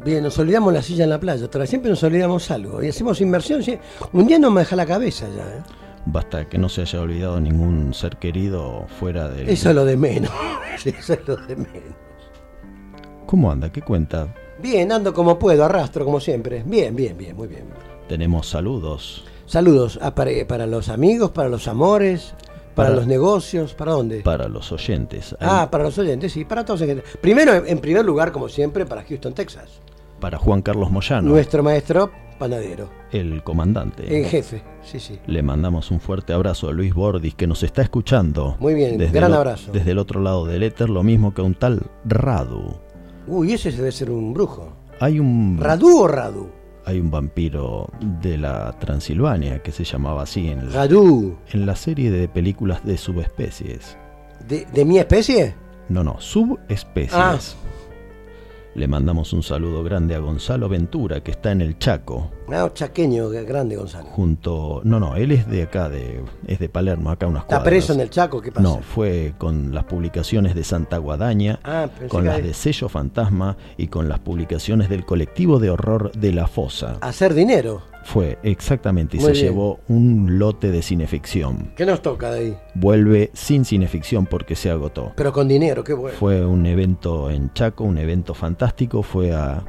Bien, 0.06 0.22
nos 0.22 0.38
olvidamos 0.38 0.72
la 0.72 0.84
silla 0.84 1.06
en 1.06 1.10
la 1.10 1.20
playa, 1.20 1.44
otra 1.44 1.66
siempre 1.66 1.90
nos 1.90 2.04
olvidamos 2.04 2.52
algo 2.52 2.84
y 2.84 2.90
hacemos 2.90 3.20
inversión. 3.20 3.64
Un 4.12 4.28
día 4.28 4.38
no 4.38 4.52
me 4.52 4.62
deja 4.62 4.76
la 4.76 4.86
cabeza 4.86 5.26
ya. 5.36 5.42
¿eh? 5.42 5.64
Basta 6.06 6.48
que 6.48 6.60
no 6.60 6.70
se 6.70 6.82
haya 6.82 7.02
olvidado 7.02 7.42
ningún 7.42 7.92
ser 7.96 8.18
querido 8.18 8.86
fuera 9.00 9.28
del... 9.28 9.50
Eso 9.50 9.70
es 9.70 9.76
lo 9.76 9.86
de 9.86 9.98
menos. 9.98 10.30
Eso 10.86 11.14
es 11.14 11.28
lo 11.28 11.36
de 11.36 11.56
menos. 11.56 11.96
¿Cómo 13.26 13.52
anda? 13.52 13.72
¿Qué 13.72 13.82
cuenta? 13.82 14.28
Bien, 14.62 14.92
ando 14.92 15.12
como 15.12 15.40
puedo, 15.40 15.66
arrastro 15.66 16.06
como 16.06 16.20
siempre. 16.20 16.62
Bien, 16.64 16.96
bien, 16.96 17.18
bien, 17.18 17.36
muy 17.36 17.48
bien. 17.48 17.66
Tenemos 18.08 18.48
saludos 18.48 19.26
Saludos 19.46 20.00
a 20.02 20.16
para, 20.16 20.32
para 20.48 20.68
los 20.68 20.90
amigos, 20.90 21.32
para 21.32 21.50
los 21.50 21.68
amores, 21.68 22.34
para, 22.76 22.90
Para- 22.90 22.96
los 23.00 23.08
negocios, 23.08 23.74
¿para 23.74 23.92
dónde? 23.94 24.22
para 24.22 24.48
los 24.48 24.72
oyentes. 24.72 25.34
Ahí, 25.40 25.48
Ah, 25.50 25.68
para 25.72 25.84
los 25.86 25.98
oyentes, 25.98 26.32
sí, 26.34 26.46
para 26.46 26.64
todos. 26.66 26.84
Primero, 27.22 27.54
en 27.66 27.80
primer 27.80 28.04
lugar, 28.06 28.32
como 28.32 28.50
siempre, 28.50 28.86
para 28.86 29.04
Houston, 29.04 29.34
Texas. 29.34 29.82
Para 30.20 30.38
Juan 30.38 30.62
Carlos 30.62 30.90
Moyano, 30.90 31.30
Nuestro 31.30 31.62
maestro 31.64 32.10
panadero, 32.40 32.90
el 33.12 33.44
comandante. 33.44 34.18
en 34.18 34.26
jefe, 34.26 34.64
sí, 34.82 35.00
sí. 35.00 35.20
Le 35.28 35.42
mandamos 35.44 35.92
un 35.92 36.00
fuerte 36.00 36.34
abrazo 36.34 36.70
a 36.70 36.72
Luis 36.72 36.94
Bordis 36.94 37.36
que 37.36 37.46
nos 37.48 37.62
está 37.64 37.82
escuchando. 37.82 38.56
Muy 38.60 38.74
bien, 38.74 38.98
Desde 38.98 39.14
gran 39.14 39.32
el 39.32 39.38
abrazo. 39.38 39.72
Desde 39.72 39.92
el 39.92 40.00
otro 40.00 40.20
lado 40.22 40.46
del 40.46 40.64
éter, 40.64 40.90
lo 40.90 41.04
mismo 41.04 41.34
que 41.34 41.42
un 41.42 41.56
tal 41.56 41.82
Radu. 42.06 42.76
Uy, 43.28 43.54
ese 43.54 43.72
debe 43.72 43.92
ser 43.92 44.10
un 44.12 44.34
brujo. 44.34 44.74
Hay 45.00 45.20
un, 45.20 45.58
¿Radú 45.60 46.00
o 46.00 46.08
Radu? 46.08 46.50
Hay 46.86 47.00
un 47.00 47.12
vampiro 47.12 47.90
de 48.22 48.38
la 48.38 48.78
Transilvania 48.80 49.62
que 49.62 49.72
se 49.72 49.84
llamaba 49.84 50.24
así 50.24 50.50
en 50.50 50.72
la, 50.72 50.86
en 50.86 51.66
la 51.66 51.76
serie 51.76 52.12
de 52.12 52.28
películas 52.28 52.86
de 52.86 52.98
subespecies. 52.98 53.98
¿De, 54.48 54.66
de 54.74 54.86
mi 54.86 55.00
especie? 55.00 55.56
No, 55.90 56.04
no, 56.04 56.20
subespecies. 56.20 57.14
Ah. 57.14 57.40
Le 58.76 58.88
mandamos 58.88 59.34
un 59.34 59.44
saludo 59.44 59.84
grande 59.84 60.16
a 60.16 60.20
Gonzalo 60.20 60.68
Ventura, 60.68 61.22
que 61.22 61.30
está 61.30 61.52
en 61.52 61.62
el 61.62 61.78
Chaco, 61.78 62.32
Ah, 62.52 62.70
chaqueño, 62.74 63.30
grande 63.30 63.76
Gonzalo. 63.76 64.06
junto... 64.08 64.82
No, 64.84 65.00
no, 65.00 65.16
él 65.16 65.32
es 65.32 65.48
de 65.48 65.62
acá, 65.64 65.90
de, 65.90 66.22
es 66.48 66.58
de 66.58 66.70
Palermo, 66.70 67.12
acá 67.12 67.28
unas 67.28 67.44
¿Está 67.44 67.58
cuadras. 67.58 67.70
preso 67.72 67.94
en 67.94 68.00
el 68.00 68.10
Chaco? 68.10 68.42
¿Qué 68.42 68.52
pasa? 68.52 68.64
No, 68.68 68.80
fue 68.82 69.34
con 69.38 69.74
las 69.76 69.84
publicaciones 69.84 70.56
de 70.56 70.64
Santa 70.64 70.98
Guadaña, 70.98 71.60
Ah, 71.64 71.88
con 72.10 72.26
las 72.26 72.42
de 72.42 72.54
Sello 72.56 72.90
Fantasma 72.90 73.58
y 73.78 73.88
con 73.88 74.10
las 74.10 74.20
publicaciones 74.20 74.90
del 74.90 75.06
colectivo 75.06 75.60
de 75.60 75.70
horror 75.70 76.12
de 76.14 76.34
La 76.34 76.48
Fosa. 76.48 76.98
Hacer 77.02 77.36
dinero. 77.36 77.84
Fue, 78.04 78.38
exactamente, 78.44 79.18
y 79.18 79.20
Muy 79.20 79.28
se 79.28 79.42
bien. 79.42 79.46
llevó 79.54 79.80
un 79.88 80.38
lote 80.38 80.72
de 80.72 80.82
cineficción. 80.82 81.72
¿Qué 81.76 81.86
nos 81.86 82.02
toca 82.02 82.32
de 82.32 82.40
ahí? 82.40 82.58
Vuelve 82.76 83.32
sin 83.34 83.66
cineficción 83.66 84.26
porque 84.26 84.56
se 84.56 84.70
agotó. 84.70 85.14
Pero 85.16 85.32
con 85.32 85.48
dinero, 85.48 85.84
qué 85.84 85.94
bueno. 85.94 86.18
Fue 86.18 86.46
un 86.46 86.66
evento 86.66 87.30
en 87.32 87.52
Chaco, 87.54 87.84
un 87.84 87.98
evento 87.98 88.34
fantástico, 88.34 89.04
fue 89.04 89.32
a, 89.32 89.64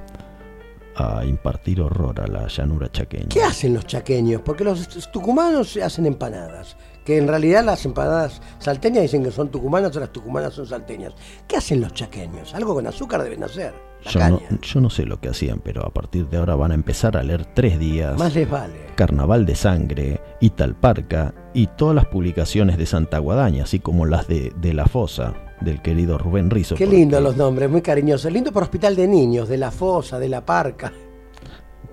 a 0.96 1.24
impartir 1.24 1.80
horror 1.80 2.20
a 2.20 2.26
la 2.26 2.46
llanura 2.48 2.90
chaqueña. 2.90 3.28
¿Qué 3.28 3.42
hacen 3.42 3.74
los 3.74 3.86
chaqueños? 3.86 4.42
Porque 4.42 4.64
los 4.64 4.88
tucumanos 5.12 5.76
hacen 5.76 6.06
empanadas. 6.06 6.76
Que 7.04 7.18
en 7.18 7.28
realidad 7.28 7.62
las 7.64 7.84
empanadas 7.84 8.40
salteñas 8.58 9.02
dicen 9.02 9.22
que 9.22 9.30
son 9.30 9.50
tucumanas 9.50 9.94
o 9.94 10.00
las 10.00 10.10
tucumanas 10.12 10.54
son 10.54 10.66
salteñas. 10.66 11.12
¿Qué 11.46 11.56
hacen 11.56 11.80
los 11.82 11.92
chaqueños? 11.92 12.54
Algo 12.54 12.74
con 12.74 12.86
azúcar 12.86 13.22
deben 13.22 13.44
hacer. 13.44 13.74
Yo 14.10 14.20
no, 14.28 14.40
yo 14.60 14.80
no 14.80 14.90
sé 14.90 15.06
lo 15.06 15.20
que 15.20 15.28
hacían, 15.28 15.60
pero 15.64 15.86
a 15.86 15.90
partir 15.90 16.28
de 16.28 16.36
ahora 16.36 16.54
van 16.56 16.72
a 16.72 16.74
empezar 16.74 17.16
a 17.16 17.22
leer 17.22 17.46
tres 17.54 17.78
días. 17.78 18.18
Más 18.18 18.34
les 18.34 18.48
vale. 18.48 18.74
Carnaval 18.96 19.46
de 19.46 19.54
Sangre, 19.54 20.20
Italparca 20.40 21.34
y 21.52 21.66
todas 21.68 21.94
las 21.94 22.06
publicaciones 22.06 22.76
de 22.78 22.86
Santa 22.86 23.18
Guadaña, 23.18 23.64
así 23.64 23.80
como 23.80 24.06
las 24.06 24.28
de, 24.28 24.52
de 24.60 24.74
La 24.74 24.86
Fosa, 24.86 25.34
del 25.60 25.80
querido 25.82 26.18
Rubén 26.18 26.50
Rizo. 26.50 26.74
Qué 26.74 26.86
lindo 26.86 27.20
los 27.20 27.36
nombres, 27.36 27.70
muy 27.70 27.82
cariñosos. 27.82 28.30
Lindo 28.30 28.52
por 28.52 28.62
hospital 28.64 28.94
de 28.96 29.06
niños, 29.08 29.48
de 29.48 29.56
la 29.58 29.70
fosa, 29.70 30.18
de 30.18 30.28
la 30.28 30.44
parca. 30.44 30.92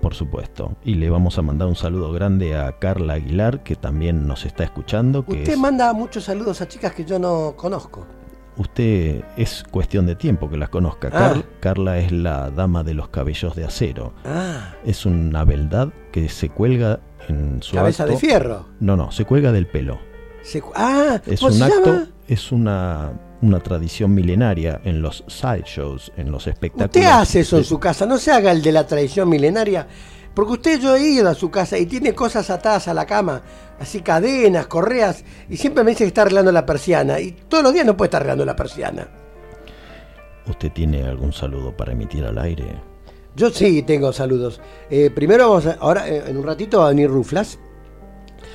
Por 0.00 0.14
supuesto. 0.14 0.76
Y 0.84 0.94
le 0.96 1.08
vamos 1.10 1.38
a 1.38 1.42
mandar 1.42 1.68
un 1.68 1.76
saludo 1.76 2.12
grande 2.12 2.56
a 2.56 2.78
Carla 2.78 3.14
Aguilar, 3.14 3.62
que 3.62 3.76
también 3.76 4.26
nos 4.26 4.44
está 4.44 4.64
escuchando. 4.64 5.24
Que 5.24 5.32
Usted 5.38 5.52
es- 5.52 5.58
manda 5.58 5.92
muchos 5.92 6.24
saludos 6.24 6.60
a 6.60 6.66
chicas 6.68 6.92
que 6.92 7.04
yo 7.04 7.18
no 7.18 7.54
conozco. 7.56 8.04
Usted 8.56 9.22
es 9.36 9.64
cuestión 9.70 10.06
de 10.06 10.14
tiempo 10.14 10.48
que 10.50 10.56
las 10.56 10.68
conozca. 10.68 11.08
Ah. 11.12 11.18
Carl- 11.18 11.44
Carla 11.60 11.98
es 11.98 12.12
la 12.12 12.50
dama 12.50 12.82
de 12.84 12.94
los 12.94 13.08
cabellos 13.08 13.54
de 13.56 13.64
acero. 13.64 14.12
Ah, 14.24 14.74
Es 14.84 15.06
una 15.06 15.44
beldad 15.44 15.88
que 16.10 16.28
se 16.28 16.48
cuelga 16.48 17.00
en 17.28 17.62
su 17.62 17.74
cabeza 17.76 18.04
de 18.06 18.16
fierro. 18.16 18.66
No, 18.80 18.96
no, 18.96 19.10
se 19.12 19.24
cuelga 19.24 19.52
del 19.52 19.66
pelo. 19.66 19.98
Se 20.42 20.62
ah, 20.74 21.20
Es 21.26 21.40
¿cómo 21.40 21.54
un 21.54 21.62
acto, 21.62 21.84
llama? 21.86 22.06
es 22.26 22.50
una, 22.52 23.12
una 23.42 23.60
tradición 23.60 24.12
milenaria 24.12 24.80
en 24.84 25.00
los 25.00 25.24
sideshows, 25.28 26.12
en 26.16 26.32
los 26.32 26.46
espectáculos. 26.48 26.96
Usted 26.96 27.04
hace 27.06 27.40
eso 27.40 27.58
en 27.58 27.64
su 27.64 27.78
casa, 27.78 28.06
no 28.06 28.18
se 28.18 28.32
haga 28.32 28.50
el 28.50 28.60
de 28.62 28.72
la 28.72 28.86
tradición 28.86 29.28
milenaria. 29.28 29.86
Porque 30.34 30.52
usted 30.52 30.80
yo 30.80 30.96
he 30.96 31.02
ido 31.02 31.28
a 31.28 31.34
su 31.34 31.50
casa 31.50 31.76
y 31.78 31.86
tiene 31.86 32.14
cosas 32.14 32.48
atadas 32.50 32.88
a 32.88 32.94
la 32.94 33.06
cama, 33.06 33.42
así 33.78 34.00
cadenas, 34.00 34.66
correas, 34.66 35.24
y 35.48 35.56
siempre 35.56 35.84
me 35.84 35.90
dice 35.90 36.04
que 36.04 36.08
está 36.08 36.22
arreglando 36.22 36.52
la 36.52 36.64
persiana. 36.64 37.20
Y 37.20 37.32
todos 37.32 37.62
los 37.62 37.72
días 37.72 37.84
no 37.84 37.96
puede 37.96 38.06
estar 38.06 38.22
arreglando 38.22 38.44
la 38.44 38.56
persiana. 38.56 39.08
¿Usted 40.46 40.72
tiene 40.72 41.04
algún 41.04 41.32
saludo 41.32 41.76
para 41.76 41.92
emitir 41.92 42.24
al 42.24 42.38
aire? 42.38 42.64
Yo 43.36 43.50
sí 43.50 43.82
tengo 43.82 44.12
saludos. 44.12 44.60
Eh, 44.90 45.10
primero 45.14 45.48
vamos 45.48 45.66
a, 45.66 45.72
ahora 45.80 46.08
eh, 46.08 46.24
en 46.26 46.36
un 46.36 46.44
ratito 46.44 46.80
va 46.80 46.86
a 46.86 46.88
venir 46.90 47.08
Ruflas. 47.08 47.58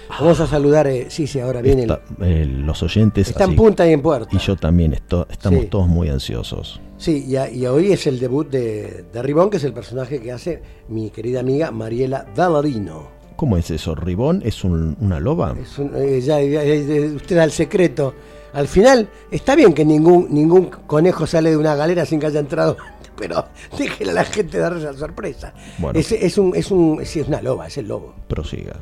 Vamos 0.09 0.39
a 0.39 0.47
saludar, 0.47 0.87
eh, 0.87 1.07
sí, 1.09 1.27
sí, 1.27 1.39
ahora 1.39 1.61
viene 1.61 1.83
el- 1.83 1.91
Está- 1.91 2.01
eh, 2.25 2.45
los 2.45 2.81
oyentes. 2.83 3.27
Está 3.29 3.43
en 3.43 3.49
así- 3.51 3.57
punta 3.57 3.87
y 3.87 3.93
en 3.93 4.01
puerta. 4.01 4.29
Y 4.35 4.39
yo 4.39 4.55
también, 4.55 4.93
esto- 4.93 5.27
estamos 5.29 5.61
Sí. 5.61 5.67
todos 5.67 5.87
muy 5.87 6.09
ansiosos. 6.09 6.79
Sí, 6.97 7.25
y, 7.27 7.35
a- 7.35 7.49
y 7.49 7.65
hoy 7.67 7.91
es 7.91 8.07
el 8.07 8.19
debut 8.19 8.49
de, 8.49 9.05
de 9.13 9.21
Ribón, 9.21 9.49
que 9.49 9.57
es 9.57 9.63
el 9.63 9.73
personaje 9.73 10.19
que 10.19 10.31
hace 10.31 10.61
mi 10.89 11.09
querida 11.11 11.41
amiga 11.41 11.71
Mariela 11.71 12.25
Ballarino. 12.35 13.15
¿Cómo 13.35 13.55
es 13.57 13.69
eso? 13.69 13.93
¿Ribón 13.93 14.41
es 14.43 14.63
un- 14.63 14.97
una 14.99 15.19
loba? 15.19 15.55
Es 15.61 15.77
un- 15.77 15.91
eh, 15.95 16.19
ya, 16.21 16.41
ya- 16.41 16.63
ya- 16.63 17.15
usted 17.15 17.35
da 17.35 17.43
el 17.43 17.51
secreto. 17.51 18.15
Al 18.53 18.67
final, 18.67 19.07
está 19.29 19.55
bien 19.55 19.73
que 19.73 19.85
ningún, 19.85 20.27
ningún 20.31 20.65
conejo 20.87 21.27
sale 21.27 21.51
de 21.51 21.57
una 21.57 21.75
galera 21.75 22.05
sin 22.05 22.19
que 22.19 22.25
haya 22.27 22.39
entrado 22.39 22.77
pero 23.15 23.45
déjele 23.77 24.11
a 24.11 24.13
la 24.15 24.23
gente 24.25 24.57
dar 24.57 24.75
esa 24.77 24.93
sorpresa. 24.93 25.53
Bueno. 25.77 25.99
Es, 25.99 26.11
es 26.11 26.37
un, 26.39 26.55
es, 26.55 26.71
un, 26.71 26.99
es 27.01 27.15
una 27.27 27.41
loba, 27.41 27.67
es 27.67 27.77
el 27.77 27.87
lobo. 27.87 28.15
Prosiga. 28.27 28.75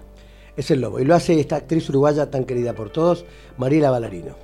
Es 0.57 0.71
el 0.71 0.81
lobo. 0.81 0.99
Y 0.99 1.05
lo 1.05 1.15
hace 1.15 1.39
esta 1.39 1.57
actriz 1.57 1.89
uruguaya 1.89 2.29
tan 2.31 2.45
querida 2.45 2.73
por 2.73 2.89
todos, 2.89 3.25
Mariela 3.57 3.91
Ballarino. 3.91 4.35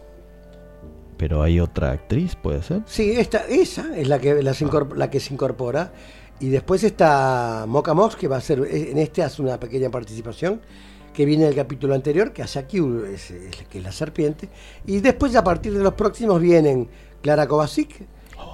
Pero 1.17 1.43
hay 1.43 1.59
otra 1.59 1.91
actriz, 1.91 2.35
¿puede 2.35 2.63
ser? 2.63 2.81
Sí, 2.85 3.11
esta, 3.11 3.45
esa 3.47 3.95
es 3.95 4.07
la 4.07 4.19
que, 4.19 4.41
incorpora, 4.59 4.97
la 4.99 5.09
que 5.09 5.19
se 5.19 5.33
incorpora. 5.33 5.91
Y 6.39 6.49
después 6.49 6.83
está 6.83 7.65
Moca 7.67 7.93
Mox, 7.93 8.15
que 8.15 8.27
va 8.27 8.37
a 8.37 8.41
ser, 8.41 8.59
en 8.71 8.97
este 8.97 9.21
hace 9.21 9.41
una 9.41 9.59
pequeña 9.59 9.91
participación, 9.91 10.59
que 11.13 11.25
viene 11.25 11.45
del 11.45 11.55
capítulo 11.55 11.93
anterior, 11.93 12.33
que 12.33 12.41
hace 12.41 12.57
aquí, 12.57 12.79
es, 13.13 13.29
es- 13.29 13.55
que 13.69 13.77
es 13.77 13.83
la 13.83 13.91
serpiente. 13.91 14.49
Y 14.87 14.99
después, 14.99 15.35
a 15.35 15.43
partir 15.43 15.73
de 15.77 15.83
los 15.83 15.93
próximos, 15.93 16.41
vienen 16.41 16.89
Clara 17.21 17.47
Kovacic 17.47 18.07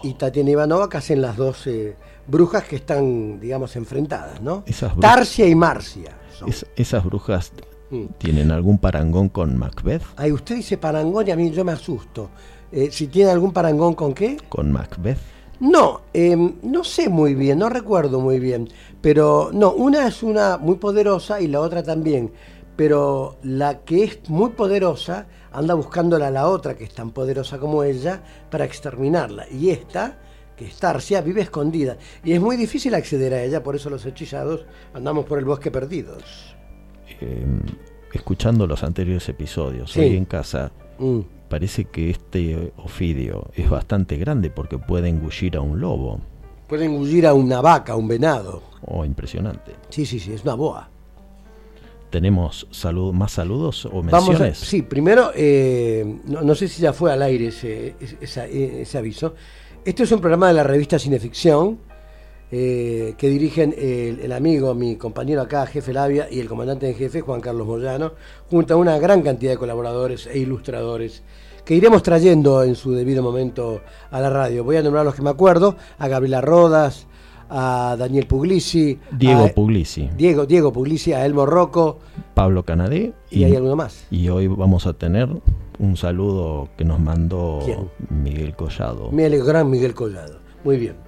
y 0.04 0.15
Tatiana 0.15 0.50
Ivanova, 0.52 0.89
que 0.89 0.98
hacen 0.98 1.22
las 1.22 1.38
dos 1.38 1.65
eh, 1.67 1.96
brujas 2.28 2.65
que 2.65 2.76
están, 2.76 3.39
digamos, 3.39 3.78
enfrentadas, 3.78 4.41
¿no? 4.41 4.63
Esas 4.65 4.93
Tarsia 5.00 5.48
y 5.48 5.56
Marcia. 5.56 6.12
Son. 6.38 6.50
Es- 6.50 6.65
¿Esas 6.76 7.04
brujas 7.04 7.52
Mm. 7.89 8.06
tienen 8.17 8.52
algún 8.52 8.78
parangón 8.80 9.30
con 9.30 9.58
Macbeth? 9.58 10.04
Ay, 10.17 10.32
usted 10.32 10.56
dice 10.58 10.78
parangón 10.78 11.28
y 11.28 11.32
a 11.32 11.36
mí 11.36 11.52
yo 11.52 11.63
me 11.65 11.71
asusto. 11.71 12.30
Eh, 12.71 12.89
si 12.91 13.08
tiene 13.08 13.32
algún 13.32 13.52
parangón 13.54 13.93
con 13.95 14.13
qué? 14.13 14.38
¿Con 14.50 14.71
Macbeth? 14.71 15.17
No, 15.60 16.02
em, 16.13 16.56
no 16.63 16.84
sé 16.84 17.10
muy 17.10 17.34
bien, 17.34 17.58
no 17.60 17.69
recuerdo 17.69 18.19
muy 18.19 18.39
bien, 18.39 18.67
pero 19.02 19.50
no, 19.54 19.71
una 19.71 20.08
es 20.08 20.21
una 20.21 20.58
muy 20.58 20.76
poderosa 20.76 21.41
y 21.41 21.47
la 21.47 21.62
otra 21.62 21.82
también, 21.82 22.32
pero 22.76 23.38
la 23.41 23.80
que 23.80 24.04
es 24.04 24.30
muy 24.30 24.50
poderosa 24.52 25.26
anda 25.52 25.73
buscándola 25.73 26.28
a 26.28 26.32
la 26.32 26.47
otra 26.47 26.76
que 26.76 26.84
es 26.84 26.93
tan 26.93 27.10
poderosa 27.12 27.58
como 27.58 27.84
ella 27.84 28.21
para 28.52 28.65
exterminarla 28.65 29.45
y 29.50 29.69
esta 29.71 30.19
que 30.58 30.65
es 30.65 30.76
Tarsia 30.78 31.22
vive 31.22 31.41
escondida 31.41 31.98
y 32.24 32.34
es 32.34 32.41
muy 32.41 32.58
difícil 32.58 32.96
acceder 32.96 33.34
a 33.34 33.43
ella, 33.43 33.62
por 33.63 33.76
eso 33.76 33.89
los 33.89 34.06
hechizados 34.06 34.65
andamos 34.93 35.26
por 35.26 35.38
el 35.39 35.46
bosque 35.46 35.70
perdidos. 35.72 36.56
Eh, 37.22 37.46
escuchando 38.13 38.65
los 38.67 38.84
anteriores 38.84 39.30
episodios, 39.30 39.91
Sí. 39.91 40.00
hoy 40.02 40.17
en 40.17 40.26
casa, 40.26 40.72
Mm. 41.00 41.20
parece 41.50 41.86
que 41.86 42.10
este 42.10 42.74
ofidio 42.78 43.52
es 43.56 43.70
bastante 43.70 44.17
grande 44.17 44.50
porque 44.50 44.78
puede 44.80 45.10
engullir 45.10 45.56
a 45.58 45.62
un 45.62 45.80
lobo. 45.80 46.20
Puede 46.67 46.86
engullir 46.86 47.26
a 47.28 47.34
una 47.34 47.62
vaca, 47.62 47.93
a 47.93 47.96
un 47.96 48.08
venado. 48.08 48.62
Oh, 48.86 49.06
impresionante. 49.06 49.74
Sí, 49.89 50.06
sí, 50.06 50.20
sí, 50.20 50.34
es 50.34 50.43
una 50.43 50.56
boa. 50.56 50.89
¿Tenemos 52.10 52.67
salud, 52.72 53.13
más 53.13 53.34
saludos 53.34 53.86
o 53.86 54.02
Vamos 54.02 54.13
a, 54.13 54.30
menciones? 54.30 54.58
sí, 54.60 54.82
primero, 54.82 55.32
eh, 55.36 56.20
no, 56.26 56.41
no 56.41 56.56
sé 56.56 56.67
si 56.70 56.82
ya 56.82 56.93
fue 56.93 57.12
al 57.12 57.22
aire 57.22 57.48
ese, 57.48 57.96
eh, 58.00 58.80
ese 58.82 58.98
aviso. 58.98 59.36
Este 59.88 60.04
es 60.04 60.12
un 60.12 60.19
programa 60.19 60.50
de 60.50 60.54
la 60.54 60.63
revista 60.63 61.00
Cineficción 61.00 61.78
eh, 62.52 63.13
que 63.17 63.30
dirigen 63.30 63.73
el, 63.78 64.19
el 64.19 64.32
amigo, 64.34 64.73
mi 64.76 64.97
compañero 64.97 65.41
acá, 65.41 65.65
jefe 65.65 65.93
Labia, 65.93 66.28
y 66.30 66.41
el 66.41 66.50
comandante 66.50 66.89
en 66.89 66.95
jefe, 66.95 67.21
Juan 67.21 67.39
Carlos 67.39 67.65
Moyano, 67.65 68.12
junto 68.50 68.73
a 68.73 68.78
una 68.78 69.00
gran 69.00 69.21
cantidad 69.21 69.52
de 69.54 69.58
colaboradores 69.58 70.28
e 70.28 70.39
ilustradores 70.39 71.23
que 71.63 71.73
iremos 71.76 72.04
trayendo 72.04 72.63
en 72.63 72.76
su 72.76 72.91
debido 72.91 73.23
momento 73.23 73.80
a 74.12 74.19
la 74.19 74.30
radio. 74.30 74.65
Voy 74.65 74.76
a 74.76 74.84
nombrar 74.84 75.06
los 75.06 75.15
que 75.15 75.21
me 75.21 75.30
acuerdo, 75.30 75.78
a 75.97 76.08
Gabriela 76.10 76.41
Rodas, 76.41 77.08
a 77.50 77.95
Daniel 77.97 78.28
Puglisi, 78.28 79.00
Diego 79.17 79.45
a- 79.45 79.47
Puglisi, 79.54 80.10
Diego, 80.17 80.45
Diego 80.45 80.73
Puglisi, 80.73 81.13
a 81.13 81.26
Elmo 81.26 81.45
Rocco, 81.45 82.00
Pablo 82.34 82.63
Canadé 82.63 83.13
y 83.30 83.45
hay 83.45 83.56
alguno 83.56 83.78
más. 83.78 84.06
Y 84.12 84.28
hoy 84.28 84.47
vamos 84.47 84.86
a 84.86 84.91
tener 84.91 85.30
un 85.80 85.98
saludo 85.98 86.70
que 86.78 86.84
nos 86.84 87.00
mandó 87.00 87.62
¿Quién? 87.63 87.90
Miguel 88.10 88.56
Collado. 88.56 89.12
Miguel, 89.12 89.44
gran 89.44 89.70
Miguel 89.70 89.94
Collado. 89.94 90.40
Muy 90.63 90.78
bien. 90.78 91.08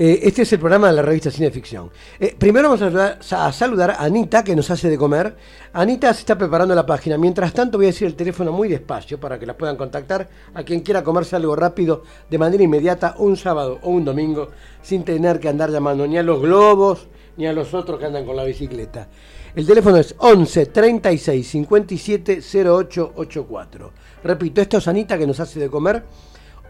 Eh, 0.00 0.20
este 0.22 0.42
es 0.42 0.52
el 0.52 0.60
programa 0.60 0.86
de 0.86 0.92
la 0.92 1.02
revista 1.02 1.28
Cineficción. 1.28 1.90
Eh, 2.20 2.36
primero 2.38 2.68
vamos 2.68 2.82
a 2.82 2.84
saludar, 2.84 3.18
a 3.32 3.52
saludar 3.52 3.90
a 3.90 4.04
Anita, 4.04 4.44
que 4.44 4.54
nos 4.54 4.70
hace 4.70 4.88
de 4.88 4.96
comer. 4.96 5.34
Anita 5.72 6.14
se 6.14 6.20
está 6.20 6.38
preparando 6.38 6.72
la 6.72 6.86
página. 6.86 7.18
Mientras 7.18 7.52
tanto, 7.52 7.78
voy 7.78 7.86
a 7.86 7.88
decir 7.88 8.06
el 8.06 8.14
teléfono 8.14 8.52
muy 8.52 8.68
despacio 8.68 9.18
para 9.18 9.40
que 9.40 9.46
la 9.46 9.56
puedan 9.56 9.76
contactar 9.76 10.28
a 10.54 10.62
quien 10.62 10.82
quiera 10.82 11.02
comerse 11.02 11.34
algo 11.34 11.56
rápido 11.56 12.04
de 12.30 12.38
manera 12.38 12.62
inmediata 12.62 13.16
un 13.18 13.36
sábado 13.36 13.80
o 13.82 13.90
un 13.90 14.04
domingo 14.04 14.50
sin 14.82 15.02
tener 15.02 15.40
que 15.40 15.48
andar 15.48 15.70
llamando 15.70 16.06
ni 16.06 16.16
a 16.16 16.22
los 16.22 16.40
globos 16.40 17.08
ni 17.36 17.46
a 17.46 17.52
los 17.52 17.74
otros 17.74 17.98
que 17.98 18.06
andan 18.06 18.24
con 18.24 18.36
la 18.36 18.44
bicicleta. 18.44 19.08
El 19.54 19.66
teléfono 19.66 19.96
es 19.96 20.14
11 20.18 20.66
36 20.66 21.48
57 21.48 22.40
0884. 22.42 23.92
Repito, 24.24 24.60
esto 24.60 24.78
es 24.78 24.88
Anita 24.88 25.16
que 25.16 25.26
nos 25.26 25.40
hace 25.40 25.58
de 25.60 25.70
comer. 25.70 26.04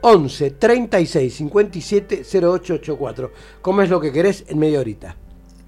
11 0.01 0.53
36 0.53 1.35
57 1.35 2.23
0884. 2.25 3.33
¿Cómo 3.61 3.83
es 3.83 3.91
lo 3.91 4.01
que 4.01 4.13
querés 4.13 4.45
en 4.49 4.59
media 4.59 4.81
horita? 4.81 5.17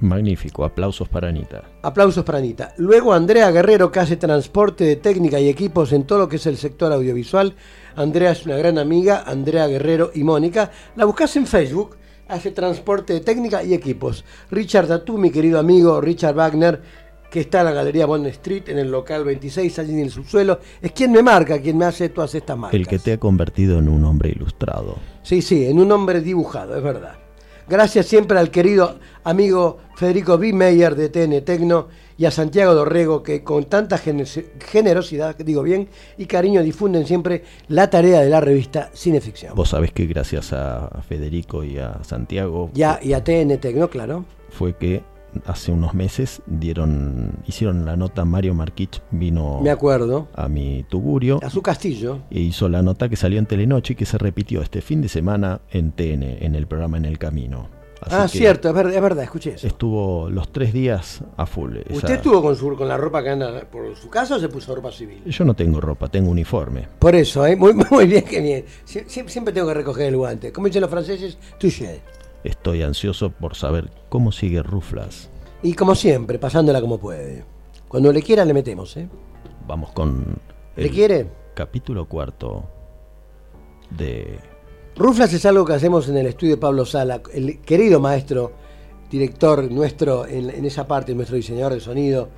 Magnífico, 0.01 0.64
aplausos 0.64 1.09
para 1.09 1.29
Anita. 1.29 1.62
Aplausos 1.83 2.25
para 2.25 2.38
Anita. 2.38 2.73
Luego 2.79 3.12
Andrea 3.12 3.51
Guerrero, 3.51 3.92
que 3.92 4.01
hace 4.01 4.16
transporte 4.16 4.85
de 4.85 4.96
técnica 4.96 5.38
y 5.38 5.49
equipos 5.49 5.92
en 5.92 6.05
todo 6.05 6.20
lo 6.20 6.29
que 6.29 6.37
es 6.37 6.46
el 6.46 6.57
sector 6.57 6.90
audiovisual. 6.90 7.55
Andrea 7.96 8.31
es 8.31 8.46
una 8.46 8.57
gran 8.57 8.79
amiga, 8.79 9.25
Andrea 9.27 9.66
Guerrero 9.66 10.11
y 10.14 10.25
Mónica. 10.25 10.70
La 10.96 11.05
buscas 11.05 11.37
en 11.37 11.46
Facebook, 11.46 11.96
hace 12.31 12.53
transporte 12.53 13.12
de 13.12 13.21
técnica 13.21 13.62
y 13.62 13.75
equipos. 13.75 14.25
Richard 14.51 14.87
Datú, 14.87 15.19
mi 15.19 15.31
querido 15.31 15.59
amigo 15.59 16.01
Richard 16.01 16.35
Wagner, 16.35 16.81
que 17.31 17.40
está 17.40 17.61
en 17.61 17.66
la 17.66 17.73
Galería 17.73 18.07
Bond 18.07 18.27
Street, 18.27 18.69
en 18.69 18.79
el 18.79 18.90
local 18.90 19.25
26, 19.25 19.79
allí 19.79 19.93
en 19.93 20.01
el 20.01 20.11
subsuelo. 20.11 20.61
Es 20.81 20.93
quien 20.93 21.12
me 21.12 21.23
marca, 21.23 21.61
quien 21.61 21.77
me 21.77 21.85
hace 21.85 22.09
todas 22.09 22.35
estas 22.35 22.57
marcas. 22.57 22.79
El 22.79 22.87
que 22.87 22.99
te 22.99 23.12
ha 23.12 23.19
convertido 23.19 23.79
en 23.79 23.88
un 23.88 24.05
hombre 24.05 24.31
ilustrado. 24.31 24.97
Sí, 25.23 25.43
sí, 25.43 25.66
en 25.66 25.79
un 25.79 25.90
hombre 25.93 26.21
dibujado, 26.21 26.77
es 26.77 26.83
verdad. 26.83 27.16
Gracias 27.69 28.07
siempre 28.07 28.38
al 28.38 28.51
querido 28.51 28.99
amigo 29.23 29.79
Federico 29.95 30.38
B. 30.38 30.53
Meyer 30.53 30.97
de 30.97 31.09
TN 31.09 31.45
Tecno 31.45 31.87
y 32.21 32.27
a 32.27 32.31
Santiago 32.31 32.75
Dorrego 32.75 33.23
que 33.23 33.43
con 33.43 33.65
tanta 33.65 33.97
gene- 33.97 34.27
generosidad, 34.71 35.35
digo 35.39 35.63
bien, 35.63 35.89
y 36.19 36.27
cariño 36.27 36.63
difunden 36.63 37.07
siempre 37.07 37.45
la 37.69 37.89
tarea 37.89 38.21
de 38.21 38.29
la 38.29 38.43
revista 38.43 38.91
Cineficción. 38.93 39.55
Vos 39.57 39.71
sabés 39.71 39.91
que 39.93 40.05
gracias 40.05 40.53
a 40.53 41.01
Federico 41.09 41.65
y 41.65 41.79
a 41.79 41.99
Santiago 42.05 42.69
Ya, 42.75 43.01
y 43.03 43.15
a 43.15 43.25
TN 43.25 43.57
Tecno, 43.59 43.89
claro. 43.89 44.27
fue 44.51 44.77
que 44.77 45.03
hace 45.47 45.73
unos 45.73 45.95
meses 45.95 46.43
dieron 46.47 47.33
hicieron 47.47 47.87
la 47.87 47.97
nota 47.97 48.25
Mario 48.27 48.53
Marquich 48.53 49.01
vino 49.13 49.61
Me 49.63 49.71
acuerdo. 49.71 50.29
a 50.35 50.47
mi 50.49 50.85
tugurio 50.91 51.39
A 51.43 51.49
su 51.49 51.63
castillo. 51.63 52.19
e 52.31 52.41
hizo 52.41 52.69
la 52.69 52.83
nota 52.83 53.09
que 53.09 53.17
salió 53.17 53.39
en 53.39 53.47
Telenoche 53.47 53.95
y 53.95 53.97
que 53.97 54.05
se 54.05 54.19
repitió 54.19 54.61
este 54.61 54.83
fin 54.83 55.01
de 55.01 55.09
semana 55.09 55.61
en 55.71 55.93
TN, 55.93 56.45
en 56.45 56.55
el 56.55 56.67
programa 56.67 56.99
En 56.99 57.07
el 57.07 57.17
Camino. 57.19 57.69
Así 58.03 58.15
ah, 58.17 58.29
cierto, 58.29 58.69
es 58.69 58.75
verdad, 58.75 58.95
es 58.95 59.03
verdad, 59.03 59.25
escuché 59.25 59.51
eso. 59.55 59.67
Estuvo 59.67 60.31
los 60.31 60.51
tres 60.51 60.73
días 60.73 61.23
a 61.37 61.45
full. 61.45 61.77
esa- 61.77 61.95
¿Usted 61.95 62.15
estuvo 62.15 62.41
con, 62.41 62.57
su, 62.57 62.75
con 62.77 62.89
la 62.89 62.97
ropa 62.97 63.23
que 63.23 63.29
anda 63.31 63.61
por 63.71 63.95
su 63.95 64.09
casa 64.09 64.37
o 64.37 64.39
se 64.39 64.49
puso 64.49 64.75
ropa 64.75 64.91
civil? 64.91 65.23
Yo 65.27 65.45
no 65.45 65.55
tengo 65.55 65.81
ropa, 65.81 66.09
tengo 66.09 66.31
uniforme. 66.31 66.89
Por 66.99 67.15
eso, 67.15 67.45
¿eh? 67.47 67.57
muy, 67.57 67.75
muy 67.91 68.07
bien. 68.07 68.25
Sie- 68.87 69.05
sie- 69.07 69.29
Siempre 69.29 69.53
tengo 69.53 69.69
que 69.69 69.75
recoger 69.75 70.07
el 70.07 70.17
guante. 70.17 70.51
Como 70.53 70.67
dicen 70.69 70.81
los 70.81 70.91
franceses, 70.91 71.37
touché. 71.59 72.01
Estoy 72.43 72.83
ansioso 72.83 73.31
por 73.31 73.55
saber 73.55 73.91
cómo 74.09 74.33
sigue 74.33 74.63
Ruflas. 74.63 75.29
Y 75.63 75.75
como 75.75 75.95
siempre, 75.95 76.39
pasándola 76.39 76.81
como 76.81 76.99
puede. 76.99 77.45
Cuando 77.87 78.13
le 78.15 78.23
quiera 78.23 78.47
le 78.47 78.55
metemos, 78.55 78.97
¿eh? 78.97 79.09
Vamos 79.67 79.91
con 79.93 80.39
¿Le 80.75 80.89
quiere? 80.89 81.27
capítulo 81.55 82.07
cuarto 82.07 82.65
de 83.91 84.39
Ruflas 85.01 85.33
es 85.33 85.47
algo 85.47 85.65
que 85.65 85.73
hacemos 85.73 86.11
en 86.11 86.19
el 86.19 86.27
estudio 86.27 86.57
de 86.57 86.61
Pablo 86.61 86.85
Sala, 86.85 87.23
el 87.33 87.61
querido 87.61 88.01
maestro, 88.01 88.53
director 89.11 89.73
nuestro 89.73 90.27
en, 90.27 90.51
en 90.51 90.67
esa 90.67 90.87
parte, 90.87 91.15
nuestro 91.15 91.37
diseñador 91.37 91.73
de 91.73 91.81
sonido, 91.81 92.29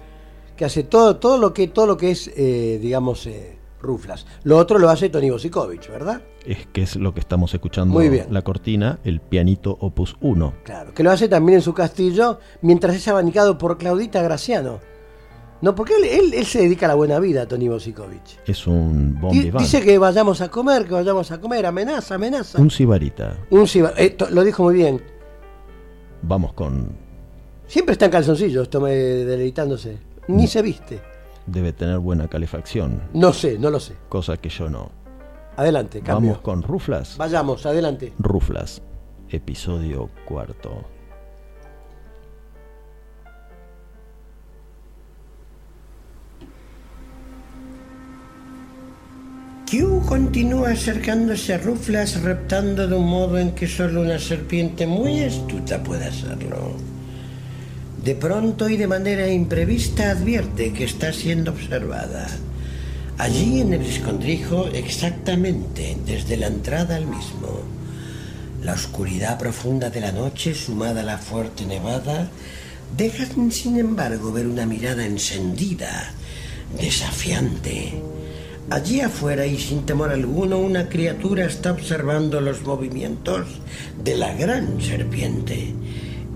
que 0.56 0.64
hace 0.64 0.84
todo, 0.84 1.16
todo 1.16 1.38
lo 1.38 1.52
que, 1.52 1.66
todo 1.66 1.86
lo 1.88 1.96
que 1.96 2.12
es, 2.12 2.30
eh, 2.36 2.78
digamos, 2.80 3.26
eh, 3.26 3.58
Ruflas. 3.80 4.26
Lo 4.44 4.58
otro 4.58 4.78
lo 4.78 4.90
hace 4.90 5.08
Tony 5.08 5.28
Bosikovich, 5.28 5.90
¿verdad? 5.90 6.22
Es 6.46 6.68
que 6.72 6.82
es 6.82 6.94
lo 6.94 7.12
que 7.12 7.18
estamos 7.18 7.52
escuchando. 7.52 7.94
Muy 7.94 8.08
bien. 8.08 8.26
La 8.30 8.42
cortina, 8.42 9.00
el 9.02 9.20
pianito 9.20 9.76
opus 9.80 10.16
1. 10.20 10.54
Claro, 10.62 10.94
que 10.94 11.02
lo 11.02 11.10
hace 11.10 11.28
también 11.28 11.56
en 11.56 11.62
su 11.62 11.74
castillo 11.74 12.38
mientras 12.60 12.94
es 12.94 13.08
abanicado 13.08 13.58
por 13.58 13.76
Claudita 13.76 14.22
Graciano. 14.22 14.78
No, 15.62 15.74
porque 15.74 15.94
él, 15.94 16.04
él- 16.04 16.34
él 16.34 16.44
se 16.44 16.60
dedica 16.60 16.86
a 16.86 16.88
la 16.88 16.94
buena 16.96 17.18
vida, 17.20 17.46
Tony 17.46 17.68
Bosikovich. 17.68 18.38
Es 18.46 18.66
un 18.66 19.18
vivant. 19.30 19.60
dice 19.64 19.80
que 19.80 19.96
vayamos 19.96 20.40
a 20.40 20.48
comer, 20.50 20.84
que 20.86 20.92
vayamos 20.94 21.30
a 21.30 21.40
comer, 21.40 21.64
amenaza, 21.66 22.16
amenaza. 22.16 22.60
Un 22.60 22.70
sibarita. 22.70 23.38
Un 23.50 23.66
ciba- 23.66 23.94
eh, 23.96 24.16
lo 24.30 24.42
dijo 24.44 24.64
muy 24.64 24.74
bien. 24.74 25.00
Vamos 26.22 26.52
con. 26.52 26.90
Siempre 27.66 27.92
está 27.94 28.06
en 28.06 28.10
calzoncillos, 28.10 28.68
tome 28.68 28.90
deleitándose. 28.92 29.98
Ni 30.28 30.46
se 30.46 30.62
viste. 30.62 31.00
Debe 31.46 31.72
tener 31.72 31.98
buena 31.98 32.28
calefacción. 32.28 33.02
No 33.14 33.32
sé, 33.32 33.58
no 33.58 33.70
lo 33.70 33.80
sé. 33.80 33.94
Cosa 34.08 34.36
que 34.36 34.48
yo 34.48 34.68
no. 34.68 34.90
Adelante, 35.56 36.00
cambio. 36.00 36.30
Vamos 36.32 36.42
con 36.42 36.62
Ruflas. 36.62 37.16
Vayamos, 37.18 37.64
adelante. 37.66 38.12
Ruflas. 38.18 38.82
Episodio 39.28 40.10
cuarto. 40.26 40.84
Q 49.72 50.02
continúa 50.04 50.72
acercándose 50.72 51.54
a 51.54 51.56
Ruflas 51.56 52.20
reptando 52.20 52.86
de 52.86 52.94
un 52.94 53.08
modo 53.08 53.38
en 53.38 53.52
que 53.52 53.66
solo 53.66 54.02
una 54.02 54.18
serpiente 54.18 54.86
muy 54.86 55.22
astuta 55.22 55.82
puede 55.82 56.04
hacerlo. 56.04 56.76
De 58.04 58.14
pronto 58.14 58.68
y 58.68 58.76
de 58.76 58.86
manera 58.86 59.26
imprevista 59.32 60.10
advierte 60.10 60.74
que 60.74 60.84
está 60.84 61.10
siendo 61.14 61.52
observada. 61.52 62.28
Allí 63.16 63.62
en 63.62 63.72
el 63.72 63.80
escondrijo, 63.80 64.66
exactamente 64.66 65.96
desde 66.04 66.36
la 66.36 66.48
entrada 66.48 66.96
al 66.96 67.06
mismo. 67.06 67.62
La 68.62 68.74
oscuridad 68.74 69.38
profunda 69.38 69.88
de 69.88 70.02
la 70.02 70.12
noche, 70.12 70.54
sumada 70.54 71.00
a 71.00 71.04
la 71.04 71.16
fuerte 71.16 71.64
nevada, 71.64 72.28
dejan 72.94 73.50
sin 73.50 73.78
embargo 73.78 74.32
ver 74.32 74.48
una 74.48 74.66
mirada 74.66 75.06
encendida, 75.06 76.12
desafiante. 76.78 77.94
Allí 78.70 79.00
afuera 79.00 79.44
y 79.46 79.58
sin 79.58 79.84
temor 79.84 80.10
alguno, 80.10 80.58
una 80.58 80.88
criatura 80.88 81.44
está 81.44 81.72
observando 81.72 82.40
los 82.40 82.62
movimientos 82.62 83.46
de 84.02 84.16
la 84.16 84.32
gran 84.34 84.80
serpiente. 84.80 85.74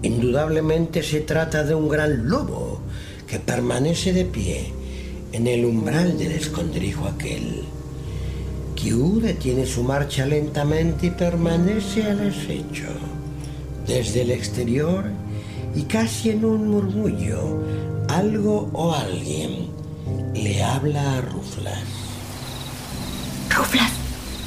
Indudablemente 0.03 1.03
se 1.03 1.21
trata 1.21 1.65
de 1.65 1.75
un 1.75 1.89
gran 1.89 2.29
lobo 2.29 2.81
que 3.27 3.39
permanece 3.39 4.13
de 4.13 4.25
pie 4.25 4.73
en 5.33 5.47
el 5.47 5.65
umbral 5.65 6.19
del 6.19 6.33
escondrijo 6.33 7.07
aquel. 7.07 7.63
Q 8.77 9.21
detiene 9.21 9.65
su 9.65 9.83
marcha 9.83 10.27
lentamente 10.27 11.07
y 11.07 11.11
permanece 11.11 12.05
al 12.05 12.29
acecho. 12.29 12.89
Desde 13.87 14.23
el 14.23 14.31
exterior 14.31 15.05
y 15.75 15.83
casi 15.83 16.31
en 16.31 16.45
un 16.45 16.69
murmullo, 16.69 17.63
algo 18.09 18.69
o 18.73 18.93
alguien 18.93 19.69
le 20.35 20.63
habla 20.63 21.19
a 21.19 21.21
Ruflas. 21.23 22.06
Ruflas, 23.57 23.91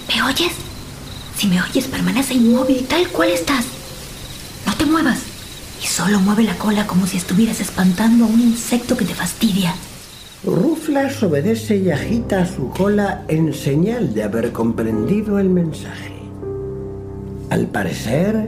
¿me 0.07 0.21
oyes? 0.21 0.51
Si 1.35 1.47
me 1.47 1.59
oyes, 1.61 1.87
permanece 1.87 2.35
inmóvil 2.35 2.85
tal 2.87 3.07
cual 3.07 3.29
estás. 3.29 3.65
No 4.67 4.75
te 4.75 4.85
muevas. 4.85 5.19
Y 5.81 5.87
solo 5.87 6.19
mueve 6.19 6.43
la 6.43 6.55
cola 6.55 6.85
como 6.85 7.07
si 7.07 7.17
estuvieras 7.17 7.59
espantando 7.59 8.25
a 8.25 8.27
un 8.27 8.39
insecto 8.39 8.95
que 8.95 9.05
te 9.05 9.15
fastidia. 9.15 9.73
Ruflas 10.43 11.23
obedece 11.23 11.77
y 11.77 11.89
agita 11.89 12.45
su 12.45 12.69
cola 12.69 13.23
en 13.27 13.53
señal 13.53 14.13
de 14.13 14.23
haber 14.23 14.51
comprendido 14.51 15.39
el 15.39 15.49
mensaje. 15.49 16.13
Al 17.49 17.65
parecer, 17.65 18.47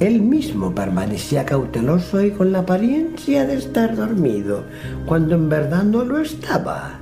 él 0.00 0.22
mismo 0.22 0.74
permanecía 0.74 1.44
cauteloso 1.44 2.22
y 2.24 2.30
con 2.30 2.52
la 2.52 2.60
apariencia 2.60 3.46
de 3.46 3.56
estar 3.56 3.94
dormido, 3.96 4.64
cuando 5.04 5.34
en 5.34 5.50
verdad 5.50 5.82
no 5.82 6.04
lo 6.04 6.20
estaba. 6.20 7.00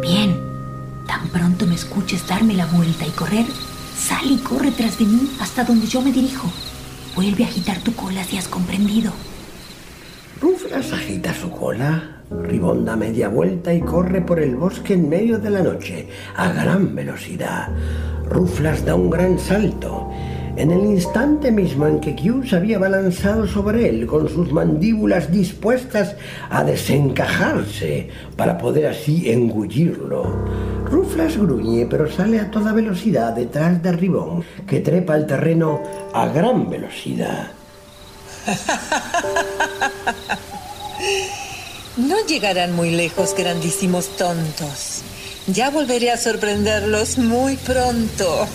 Bien. 0.00 0.53
Tan 1.06 1.28
pronto 1.28 1.66
me 1.66 1.74
escuches 1.74 2.26
darme 2.26 2.54
la 2.54 2.66
vuelta 2.66 3.06
y 3.06 3.10
correr, 3.10 3.46
sal 3.96 4.30
y 4.30 4.38
corre 4.38 4.70
tras 4.70 4.98
de 4.98 5.04
mí 5.04 5.30
hasta 5.40 5.64
donde 5.64 5.86
yo 5.86 6.00
me 6.00 6.12
dirijo. 6.12 6.50
Vuelve 7.14 7.44
a 7.44 7.48
agitar 7.48 7.78
tu 7.80 7.94
cola 7.94 8.24
si 8.24 8.38
has 8.38 8.48
comprendido. 8.48 9.12
Ruflas 10.40 10.92
agita 10.92 11.32
su 11.32 11.50
cola, 11.50 12.22
ribonda 12.30 12.96
media 12.96 13.28
vuelta 13.28 13.72
y 13.72 13.80
corre 13.80 14.20
por 14.20 14.40
el 14.40 14.56
bosque 14.56 14.94
en 14.94 15.08
medio 15.08 15.38
de 15.38 15.50
la 15.50 15.62
noche, 15.62 16.08
a 16.36 16.48
gran 16.52 16.94
velocidad. 16.94 17.68
Ruflas 18.28 18.84
da 18.84 18.94
un 18.94 19.10
gran 19.10 19.38
salto. 19.38 20.10
En 20.56 20.70
el 20.70 20.84
instante 20.84 21.50
mismo 21.50 21.86
en 21.86 22.00
que 22.00 22.14
Q 22.14 22.46
se 22.46 22.56
había 22.56 22.78
balanzado 22.78 23.46
sobre 23.46 23.88
él 23.88 24.06
con 24.06 24.28
sus 24.28 24.52
mandíbulas 24.52 25.30
dispuestas 25.30 26.14
a 26.48 26.62
desencajarse 26.62 28.08
para 28.36 28.56
poder 28.56 28.86
así 28.86 29.30
engullirlo. 29.30 30.24
Ruflas 30.84 31.36
gruñe 31.36 31.86
pero 31.86 32.10
sale 32.10 32.40
a 32.40 32.50
toda 32.50 32.72
velocidad 32.72 33.32
detrás 33.32 33.82
de 33.82 33.92
Ribón, 33.92 34.44
que 34.66 34.80
trepa 34.80 35.16
el 35.16 35.26
terreno 35.26 35.82
a 36.12 36.28
gran 36.28 36.70
velocidad. 36.70 37.48
No 41.96 42.16
llegarán 42.26 42.74
muy 42.74 42.90
lejos, 42.90 43.36
grandísimos 43.36 44.16
tontos. 44.16 45.03
Ya 45.46 45.68
volveré 45.68 46.10
a 46.10 46.16
sorprenderlos 46.16 47.18
muy 47.18 47.56
pronto. 47.58 48.48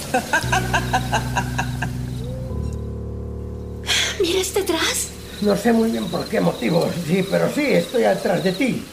¿Miras 4.19 4.53
detrás? 4.55 5.09
No 5.41 5.55
sé 5.55 5.71
muy 5.71 5.91
bien 5.91 6.07
por 6.07 6.25
qué 6.25 6.41
motivo, 6.41 6.89
sí, 7.05 7.23
pero 7.29 7.53
sí, 7.53 7.61
estoy 7.61 8.05
atrás 8.05 8.43
de 8.43 8.53
ti. 8.53 8.83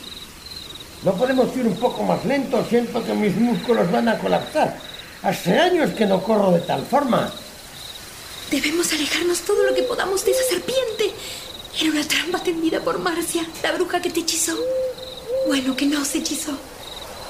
No 1.04 1.14
podemos 1.14 1.56
ir 1.56 1.66
un 1.66 1.76
poco 1.76 2.02
más 2.02 2.22
lento, 2.26 2.62
siento 2.68 3.02
que 3.02 3.14
mis 3.14 3.34
músculos 3.34 3.90
van 3.90 4.08
a 4.08 4.18
colapsar. 4.18 4.78
Hace 5.22 5.58
años 5.58 5.92
que 5.92 6.04
no 6.04 6.22
corro 6.22 6.52
de 6.52 6.60
tal 6.60 6.84
forma. 6.84 7.32
Debemos 8.50 8.92
alejarnos 8.92 9.40
todo 9.40 9.64
lo 9.64 9.74
que 9.74 9.82
podamos 9.82 10.22
de 10.24 10.32
esa 10.32 10.44
serpiente. 10.44 11.14
Era 11.80 11.90
una 11.90 12.06
trampa 12.06 12.42
tendida 12.42 12.80
por 12.80 12.98
Marcia, 12.98 13.46
la 13.62 13.72
bruja 13.72 14.02
que 14.02 14.10
te 14.10 14.20
hechizó. 14.20 14.54
Bueno, 15.46 15.74
que 15.74 15.86
no 15.86 16.04
se 16.04 16.18
hechizó. 16.18 16.52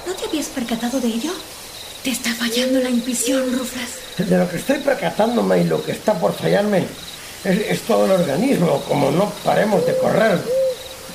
¿No 0.06 0.12
te 0.14 0.26
habías 0.26 0.46
percatado 0.46 1.00
de 1.00 1.08
ello? 1.08 1.32
Te 2.04 2.10
está 2.10 2.32
fallando 2.32 2.78
la 2.80 2.90
intuición, 2.90 3.52
Ruflas. 3.52 4.28
De 4.28 4.38
lo 4.38 4.48
que 4.48 4.56
estoy 4.56 4.78
percatándome 4.78 5.62
y 5.62 5.64
lo 5.64 5.82
que 5.82 5.92
está 5.92 6.14
por 6.14 6.32
fallarme 6.32 6.84
es, 7.44 7.58
es 7.68 7.80
todo 7.82 8.06
el 8.06 8.12
organismo. 8.12 8.80
Como 8.88 9.10
no 9.10 9.32
paremos 9.44 9.84
de 9.84 9.96
correr 9.98 10.38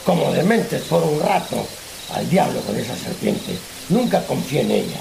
como 0.06 0.32
dementes 0.34 0.82
por 0.84 1.04
un 1.04 1.20
rato 1.22 1.66
al 2.14 2.30
diablo 2.30 2.60
con 2.62 2.76
esa 2.76 2.96
serpiente, 2.96 3.58
nunca 3.90 4.26
confié 4.26 4.62
en 4.62 4.72
ella. 4.72 5.00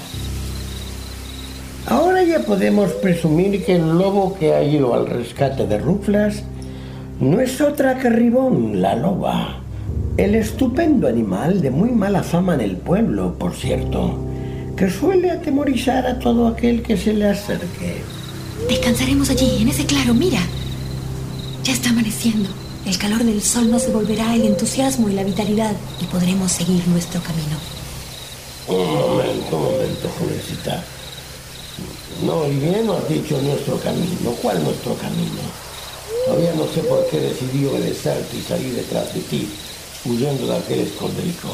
Ahora 1.87 2.23
ya 2.23 2.39
podemos 2.39 2.91
presumir 2.93 3.65
que 3.65 3.75
el 3.75 3.97
lobo 3.97 4.37
que 4.37 4.53
ha 4.53 4.63
ido 4.63 4.93
al 4.93 5.07
rescate 5.07 5.65
de 5.65 5.77
Ruflas 5.79 6.43
no 7.19 7.41
es 7.41 7.59
otra 7.59 7.97
que 7.97 8.09
Ribón, 8.09 8.81
la 8.81 8.95
loba. 8.95 9.61
El 10.17 10.35
estupendo 10.35 11.07
animal 11.07 11.61
de 11.61 11.71
muy 11.71 11.91
mala 11.91 12.21
fama 12.21 12.53
en 12.55 12.61
el 12.61 12.75
pueblo, 12.75 13.33
por 13.39 13.55
cierto, 13.55 14.19
que 14.75 14.89
suele 14.89 15.31
atemorizar 15.31 16.05
a 16.05 16.19
todo 16.19 16.47
aquel 16.47 16.83
que 16.83 16.97
se 16.97 17.13
le 17.13 17.29
acerque. 17.29 18.01
Descansaremos 18.67 19.29
allí, 19.29 19.61
en 19.61 19.69
ese 19.69 19.85
claro, 19.85 20.13
mira. 20.13 20.39
Ya 21.63 21.71
está 21.71 21.91
amaneciendo. 21.91 22.49
El 22.85 22.97
calor 22.97 23.23
del 23.23 23.41
sol 23.41 23.71
nos 23.71 23.85
devolverá 23.85 24.35
el 24.35 24.43
entusiasmo 24.43 25.07
y 25.07 25.13
la 25.13 25.23
vitalidad 25.23 25.75
y 26.01 26.05
podremos 26.05 26.51
seguir 26.51 26.85
nuestro 26.89 27.21
camino. 27.21 27.57
Un 28.67 28.93
momento, 28.93 29.57
un 29.57 29.63
momento, 29.63 30.09
jovencita. 30.19 30.83
No, 32.25 32.47
y 32.47 32.55
bien 32.59 32.85
no 32.85 32.93
has 32.93 33.07
dicho 33.07 33.41
nuestro 33.41 33.77
camino. 33.77 34.31
¿Cuál 34.41 34.61
nuestro 34.63 34.93
camino? 34.95 35.41
Todavía 36.25 36.53
no 36.55 36.65
sé 36.67 36.81
por 36.81 37.07
qué 37.07 37.19
decidí 37.19 37.65
obedecerte 37.65 38.37
y 38.37 38.41
salir 38.41 38.75
detrás 38.75 39.13
de 39.13 39.21
ti, 39.21 39.47
huyendo 40.05 40.47
de 40.47 40.57
aquel 40.57 40.79
escondrijo. 40.81 41.49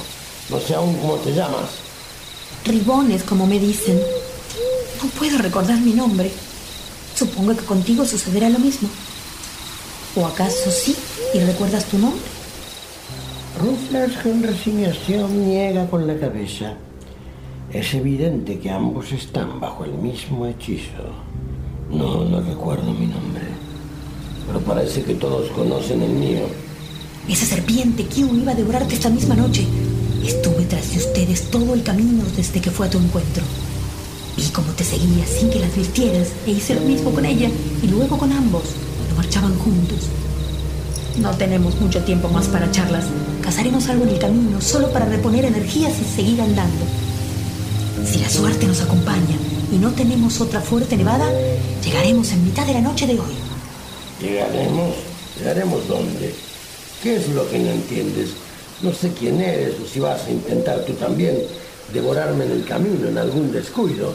No 0.49 0.59
sé 0.59 0.75
aún 0.75 0.95
cómo 0.97 1.15
te 1.15 1.33
llamas. 1.33 1.69
Ribones, 2.65 3.23
como 3.23 3.45
me 3.45 3.59
dicen. 3.59 3.99
No 5.01 5.09
puedo 5.09 5.37
recordar 5.37 5.79
mi 5.79 5.93
nombre. 5.93 6.31
Supongo 7.15 7.55
que 7.55 7.65
contigo 7.65 8.05
sucederá 8.05 8.49
lo 8.49 8.59
mismo. 8.59 8.89
¿O 10.15 10.25
acaso 10.25 10.71
sí 10.71 10.95
y 11.33 11.39
recuerdas 11.39 11.85
tu 11.85 11.97
nombre? 11.97 12.21
Ruflas 13.59 14.11
con 14.23 14.43
resignación 14.43 15.49
niega 15.49 15.87
con 15.89 16.07
la 16.07 16.17
cabeza. 16.17 16.75
Es 17.73 17.93
evidente 17.93 18.59
que 18.59 18.69
ambos 18.69 19.11
están 19.11 19.59
bajo 19.59 19.83
el 19.83 19.93
mismo 19.93 20.45
hechizo. 20.45 21.03
No, 21.91 22.23
no 22.23 22.41
recuerdo 22.41 22.91
mi 22.93 23.07
nombre. 23.07 23.45
Pero 24.45 24.59
parece 24.61 25.03
que 25.03 25.15
todos 25.15 25.49
conocen 25.51 26.01
el 26.01 26.11
mío. 26.11 26.66
Esa 27.27 27.45
serpiente 27.45 28.05
Q 28.05 28.37
iba 28.41 28.53
a 28.53 28.55
devorarte 28.55 28.95
esta 28.95 29.09
misma 29.09 29.35
noche. 29.35 29.65
Estuve 30.25 30.63
tras 30.63 30.91
de 30.91 30.97
ustedes 30.97 31.51
todo 31.51 31.73
el 31.73 31.83
camino 31.83 32.23
desde 32.37 32.61
que 32.61 32.71
fue 32.71 32.87
a 32.87 32.89
tu 32.89 32.97
encuentro. 32.97 33.43
Vi 34.37 34.43
cómo 34.43 34.71
te 34.73 34.85
seguía 34.85 35.25
sin 35.25 35.49
que 35.49 35.59
la 35.59 35.67
advirtieras 35.67 36.29
e 36.45 36.51
hice 36.51 36.75
lo 36.75 36.81
mismo 36.81 37.11
con 37.11 37.25
ella 37.25 37.49
y 37.83 37.87
luego 37.87 38.17
con 38.17 38.31
ambos 38.31 38.63
cuando 38.97 39.15
marchaban 39.15 39.59
juntos. 39.59 40.07
No 41.19 41.31
tenemos 41.31 41.75
mucho 41.81 42.01
tiempo 42.03 42.29
más 42.29 42.47
para 42.47 42.71
charlas. 42.71 43.03
Cazaremos 43.41 43.89
algo 43.89 44.05
en 44.05 44.11
el 44.11 44.19
camino 44.19 44.61
solo 44.61 44.93
para 44.93 45.05
reponer 45.05 45.43
energías 45.43 45.93
y 45.99 46.15
seguir 46.15 46.39
andando. 46.39 46.85
Si 48.09 48.19
la 48.19 48.29
suerte 48.29 48.67
nos 48.67 48.79
acompaña 48.81 49.35
y 49.73 49.77
no 49.77 49.91
tenemos 49.91 50.39
otra 50.39 50.61
fuerte 50.61 50.95
nevada, 50.95 51.29
llegaremos 51.83 52.31
en 52.31 52.45
mitad 52.45 52.65
de 52.65 52.73
la 52.73 52.81
noche 52.81 53.05
de 53.05 53.19
hoy. 53.19 53.35
¿Llegaremos? 54.21 54.95
¿Llegaremos 55.37 55.87
dónde? 55.89 56.46
¿Qué 57.01 57.15
es 57.15 57.29
lo 57.29 57.47
que 57.49 57.59
no 57.59 57.71
entiendes? 57.71 58.29
No 58.81 58.91
sé 58.91 59.11
quién 59.17 59.39
eres 59.39 59.75
o 59.79 59.87
si 59.87 59.99
vas 59.99 60.25
a 60.25 60.31
intentar 60.31 60.83
tú 60.85 60.93
también 60.93 61.37
devorarme 61.93 62.45
en 62.45 62.51
el 62.51 62.65
camino, 62.65 63.07
en 63.07 63.17
algún 63.17 63.51
descuido. 63.51 64.13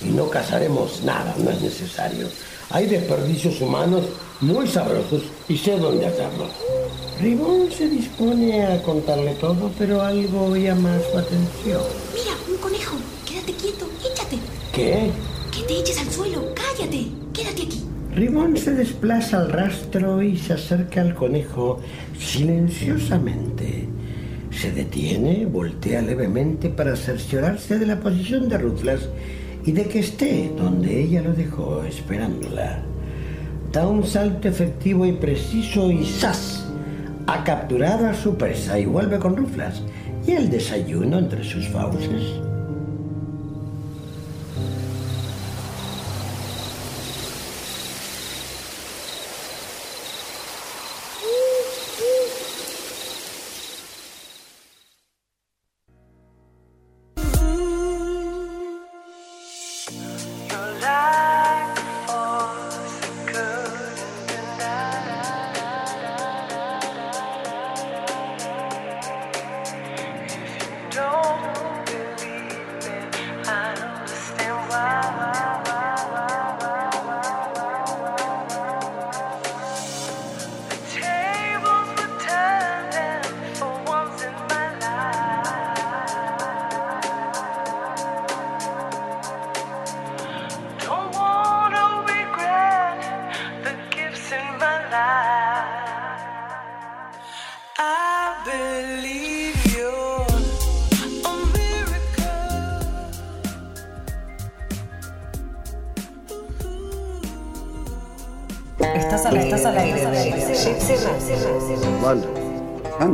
Y 0.00 0.06
no 0.06 0.28
cazaremos 0.28 1.02
nada, 1.02 1.34
no 1.38 1.50
es 1.50 1.60
necesario. 1.60 2.26
Hay 2.70 2.86
desperdicios 2.86 3.60
humanos 3.60 4.04
muy 4.40 4.66
sabrosos 4.66 5.22
y 5.48 5.56
sé 5.56 5.78
dónde 5.78 6.06
hacerlos. 6.06 6.50
Ribón 7.20 7.70
se 7.70 7.88
dispone 7.88 8.66
a 8.66 8.82
contarle 8.82 9.34
todo, 9.34 9.70
pero 9.78 10.02
algo 10.02 10.56
llama 10.56 10.98
su 11.10 11.18
atención. 11.18 11.82
Mira, 12.12 12.36
un 12.48 12.56
conejo. 12.56 12.96
Quédate 13.24 13.52
quieto, 13.52 13.88
échate. 14.04 14.38
¿Qué? 14.72 15.10
Que 15.52 15.62
te 15.62 15.78
eches 15.78 15.98
al 15.98 16.10
suelo. 16.10 16.52
Cállate. 16.54 17.06
Quédate 17.32 17.62
aquí. 17.62 17.83
Ribón 18.14 18.56
se 18.56 18.72
desplaza 18.72 19.38
al 19.40 19.50
rastro 19.50 20.22
y 20.22 20.36
se 20.36 20.52
acerca 20.52 21.00
al 21.00 21.16
conejo 21.16 21.80
silenciosamente. 22.16 23.88
Se 24.52 24.70
detiene, 24.70 25.46
voltea 25.46 26.00
levemente 26.00 26.68
para 26.68 26.94
cerciorarse 26.94 27.76
de 27.76 27.86
la 27.86 27.98
posición 27.98 28.48
de 28.48 28.58
Rutlas 28.58 29.08
y 29.66 29.72
de 29.72 29.86
que 29.86 29.98
esté 29.98 30.52
donde 30.56 31.02
ella 31.02 31.22
lo 31.22 31.32
dejó 31.32 31.82
esperándola. 31.82 32.82
Da 33.72 33.88
un 33.88 34.06
salto 34.06 34.46
efectivo 34.46 35.04
y 35.04 35.12
preciso 35.12 35.90
y 35.90 36.04
¡zas! 36.04 36.68
Ha 37.26 37.42
capturado 37.42 38.06
a 38.06 38.14
su 38.14 38.36
presa 38.36 38.78
y 38.78 38.86
vuelve 38.86 39.18
con 39.18 39.34
Ruflas 39.34 39.82
y 40.24 40.32
el 40.32 40.50
desayuno 40.50 41.18
entre 41.18 41.42
sus 41.42 41.66
fauces. 41.66 42.53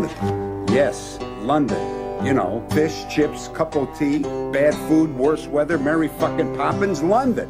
London. 0.01 0.67
Yes, 0.69 1.19
London. 1.43 2.25
You 2.25 2.35
know, 2.35 2.67
fish, 2.71 3.07
chips, 3.09 3.49
cup 3.49 3.77
of 3.77 3.97
tea, 3.99 4.19
bad 4.53 4.75
food, 4.89 5.15
worse 5.17 5.47
weather, 5.47 5.79
Mary 5.79 6.09
fucking 6.09 6.57
Poppins, 6.57 7.03
London. 7.03 7.49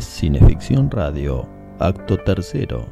Cineficción 0.00 0.88
Radio, 0.88 1.48
acto 1.82 2.16
tercero, 2.16 2.86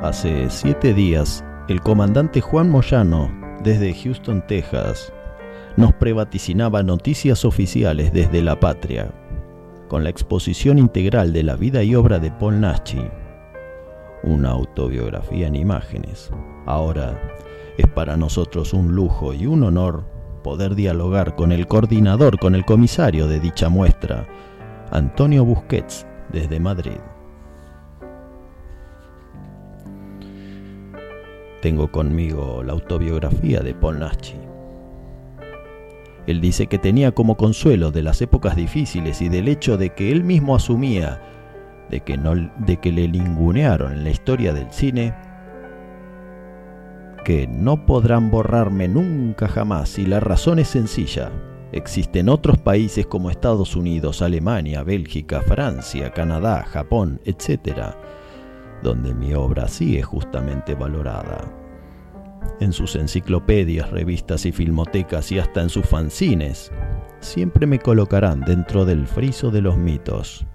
Hace 0.00 0.48
siete 0.48 0.94
días, 0.94 1.44
el 1.68 1.80
comandante 1.80 2.40
Juan 2.40 2.70
Moyano, 2.70 3.28
desde 3.64 3.92
Houston, 3.92 4.46
Texas, 4.46 5.12
nos 5.76 5.92
prevaticinaba 5.94 6.84
noticias 6.84 7.44
oficiales 7.44 8.12
desde 8.12 8.40
la 8.40 8.60
patria, 8.60 9.10
con 9.88 10.04
la 10.04 10.10
exposición 10.10 10.78
integral 10.78 11.32
de 11.32 11.42
la 11.42 11.56
vida 11.56 11.82
y 11.82 11.96
obra 11.96 12.20
de 12.20 12.30
Paul 12.30 12.60
Naschy, 12.60 13.10
una 14.28 14.50
autobiografía 14.50 15.46
en 15.46 15.56
imágenes. 15.56 16.30
Ahora 16.66 17.18
es 17.78 17.86
para 17.88 18.16
nosotros 18.16 18.74
un 18.74 18.94
lujo 18.94 19.32
y 19.32 19.46
un 19.46 19.62
honor 19.62 20.04
poder 20.44 20.74
dialogar 20.74 21.34
con 21.34 21.52
el 21.52 21.66
coordinador, 21.66 22.38
con 22.38 22.54
el 22.54 22.64
comisario 22.64 23.26
de 23.26 23.40
dicha 23.40 23.68
muestra, 23.68 24.26
Antonio 24.90 25.44
Busquets, 25.44 26.06
desde 26.32 26.60
Madrid. 26.60 26.98
Tengo 31.62 31.90
conmigo 31.90 32.62
la 32.62 32.72
autobiografía 32.72 33.60
de 33.60 33.74
Paul 33.74 33.98
Naschy. 33.98 34.36
Él 36.26 36.40
dice 36.40 36.66
que 36.66 36.78
tenía 36.78 37.12
como 37.12 37.36
consuelo 37.36 37.90
de 37.90 38.02
las 38.02 38.20
épocas 38.20 38.54
difíciles 38.54 39.22
y 39.22 39.28
del 39.28 39.48
hecho 39.48 39.78
de 39.78 39.90
que 39.94 40.12
él 40.12 40.24
mismo 40.24 40.54
asumía 40.54 41.20
de 41.90 42.00
que, 42.00 42.16
no, 42.16 42.34
de 42.34 42.76
que 42.78 42.92
le 42.92 43.08
lingunearon 43.08 43.92
en 43.92 44.04
la 44.04 44.10
historia 44.10 44.52
del 44.52 44.70
cine, 44.72 45.14
que 47.24 47.46
no 47.46 47.84
podrán 47.84 48.30
borrarme 48.30 48.88
nunca 48.88 49.48
jamás 49.48 49.98
y 49.98 50.06
la 50.06 50.20
razón 50.20 50.58
es 50.58 50.68
sencilla. 50.68 51.30
Existen 51.72 52.30
otros 52.30 52.56
países 52.58 53.06
como 53.06 53.30
Estados 53.30 53.76
Unidos, 53.76 54.22
Alemania, 54.22 54.82
Bélgica, 54.82 55.42
Francia, 55.42 56.10
Canadá, 56.12 56.64
Japón, 56.64 57.20
etc., 57.24 57.94
donde 58.82 59.12
mi 59.12 59.34
obra 59.34 59.68
sí 59.68 59.98
es 59.98 60.06
justamente 60.06 60.74
valorada. 60.74 61.52
En 62.60 62.72
sus 62.72 62.96
enciclopedias, 62.96 63.90
revistas 63.90 64.46
y 64.46 64.52
filmotecas 64.52 65.30
y 65.30 65.38
hasta 65.38 65.60
en 65.60 65.68
sus 65.68 65.84
fanzines, 65.84 66.72
siempre 67.20 67.66
me 67.66 67.78
colocarán 67.78 68.40
dentro 68.40 68.84
del 68.84 69.06
friso 69.06 69.50
de 69.50 69.60
los 69.60 69.76
mitos. 69.76 70.46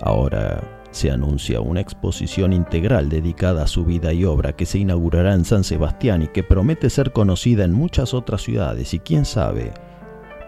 Ahora 0.00 0.62
se 0.90 1.10
anuncia 1.10 1.60
una 1.60 1.80
exposición 1.80 2.52
integral 2.52 3.08
dedicada 3.08 3.64
a 3.64 3.66
su 3.66 3.84
vida 3.84 4.12
y 4.12 4.24
obra 4.24 4.54
que 4.54 4.66
se 4.66 4.78
inaugurará 4.78 5.34
en 5.34 5.44
San 5.44 5.64
Sebastián 5.64 6.22
y 6.22 6.28
que 6.28 6.42
promete 6.42 6.90
ser 6.90 7.12
conocida 7.12 7.64
en 7.64 7.72
muchas 7.72 8.14
otras 8.14 8.42
ciudades 8.42 8.94
y 8.94 8.98
quién 8.98 9.24
sabe, 9.24 9.72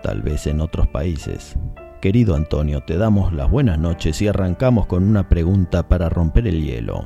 tal 0.03 0.23
vez 0.23 0.47
en 0.47 0.61
otros 0.61 0.89
países. 0.89 1.57
Querido 2.01 2.35
Antonio, 2.35 2.83
te 2.83 2.97
damos 2.97 3.33
las 3.33 3.51
buenas 3.51 3.79
noches 3.79 4.23
y 4.23 4.29
arrancamos 4.29 4.87
con 4.87 5.03
una 5.03 5.29
pregunta 5.29 5.89
para 5.89 6.09
romper 6.09 6.47
el 6.47 6.63
hielo. 6.63 7.05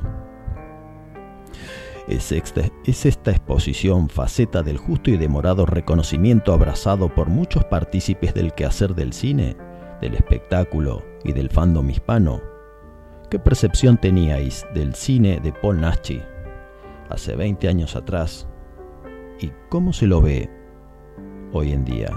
¿Es 2.07 2.31
esta, 2.31 2.61
¿Es 2.85 3.05
esta, 3.05 3.31
exposición 3.31 4.09
faceta 4.09 4.61
del 4.61 4.77
justo 4.77 5.09
y 5.09 5.17
demorado 5.17 5.65
reconocimiento 5.65 6.53
abrazado 6.53 7.07
por 7.13 7.29
muchos 7.29 7.63
partícipes 7.63 8.33
del 8.33 8.53
quehacer 8.53 8.93
del 8.93 9.13
cine, 9.13 9.55
del 10.01 10.15
espectáculo 10.15 11.12
y 11.23 11.33
del 11.33 11.49
fandom 11.49 11.89
hispano? 11.89 12.41
¿Qué 13.29 13.39
percepción 13.39 13.97
teníais 13.97 14.65
del 14.73 14.93
cine 14.93 15.39
de 15.41 15.51
Paul 15.53 15.81
Naschy? 15.81 16.21
hace 17.13 17.35
20 17.35 17.67
años 17.67 17.95
atrás 17.95 18.47
y 19.39 19.51
cómo 19.69 19.93
se 19.93 20.07
lo 20.07 20.21
ve 20.21 20.49
hoy 21.51 21.71
en 21.71 21.85
día. 21.85 22.09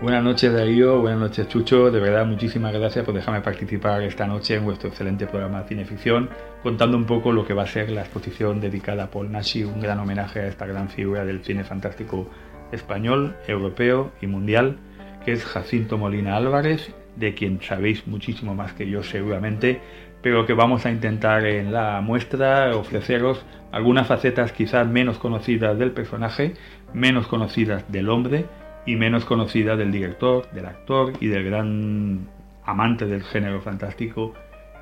Buenas 0.00 0.24
noches 0.24 0.52
Darío, 0.52 1.00
buenas 1.00 1.20
noches 1.20 1.46
Chucho, 1.46 1.90
de 1.90 2.00
verdad 2.00 2.26
muchísimas 2.26 2.72
gracias 2.72 3.04
por 3.04 3.14
dejarme 3.14 3.40
participar 3.40 4.02
esta 4.02 4.26
noche 4.26 4.56
en 4.56 4.64
vuestro 4.64 4.88
excelente 4.88 5.26
programa 5.26 5.62
de 5.62 5.68
Cineficción, 5.68 6.28
contando 6.62 6.96
un 6.96 7.04
poco 7.04 7.30
lo 7.30 7.46
que 7.46 7.54
va 7.54 7.62
a 7.62 7.66
ser 7.68 7.90
la 7.90 8.00
exposición 8.00 8.60
dedicada 8.60 9.04
a 9.04 9.10
Paul 9.10 9.30
Nashi, 9.30 9.62
un 9.62 9.80
gran 9.80 10.00
homenaje 10.00 10.40
a 10.40 10.48
esta 10.48 10.66
gran 10.66 10.88
figura 10.88 11.24
del 11.24 11.44
cine 11.44 11.62
fantástico 11.62 12.28
español, 12.72 13.36
europeo 13.46 14.10
y 14.20 14.26
mundial, 14.26 14.78
que 15.24 15.32
es 15.32 15.44
Jacinto 15.44 15.98
Molina 15.98 16.36
Álvarez, 16.36 16.92
de 17.16 17.34
quien 17.34 17.60
sabéis 17.62 18.06
muchísimo 18.06 18.54
más 18.54 18.72
que 18.72 18.88
yo 18.88 19.02
seguramente, 19.02 19.80
pero 20.22 20.46
que 20.46 20.54
vamos 20.54 20.86
a 20.86 20.90
intentar 20.90 21.46
en 21.46 21.72
la 21.72 22.00
muestra 22.00 22.76
ofreceros 22.76 23.44
algunas 23.72 24.06
facetas 24.06 24.52
quizás 24.52 24.86
menos 24.86 25.18
conocidas 25.18 25.78
del 25.78 25.90
personaje, 25.90 26.54
menos 26.94 27.26
conocidas 27.26 27.90
del 27.90 28.08
hombre, 28.08 28.46
y 28.86 28.96
menos 28.96 29.24
conocida 29.24 29.76
del 29.76 29.92
director, 29.92 30.50
del 30.52 30.66
actor 30.66 31.12
y 31.20 31.28
del 31.28 31.44
gran 31.44 32.28
amante 32.64 33.06
del 33.06 33.22
género 33.22 33.60
fantástico 33.60 34.34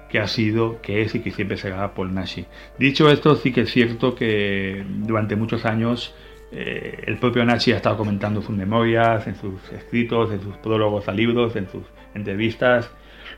que 0.09 0.19
ha 0.19 0.27
sido, 0.27 0.81
que 0.83 1.03
es 1.03 1.15
y 1.15 1.21
que 1.21 1.31
siempre 1.31 1.57
será 1.57 1.95
Paul 1.95 2.15
Nashi. 2.15 2.45
Dicho 2.79 3.11
esto, 3.11 3.37
sí 3.37 3.53
que 3.53 3.63
es 3.63 3.71
cierto 3.71 4.15
que 4.15 4.85
durante 4.89 5.37
muchos 5.37 5.65
años 5.65 6.15
eh, 6.53 7.05
el 7.07 7.19
propio 7.19 7.45
Nashi 7.45 7.73
ha 7.73 7.77
estado 7.77 7.97
comentando 7.97 8.43
sus 8.43 8.57
memorias, 8.57 9.27
en 9.27 9.37
sus 9.37 9.61
escritos, 9.73 10.33
en 10.33 10.43
sus 10.43 10.57
prólogos 10.57 11.09
a 11.09 11.13
libros, 11.13 11.55
en 11.57 11.69
sus 11.69 11.83
entrevistas, 12.15 12.91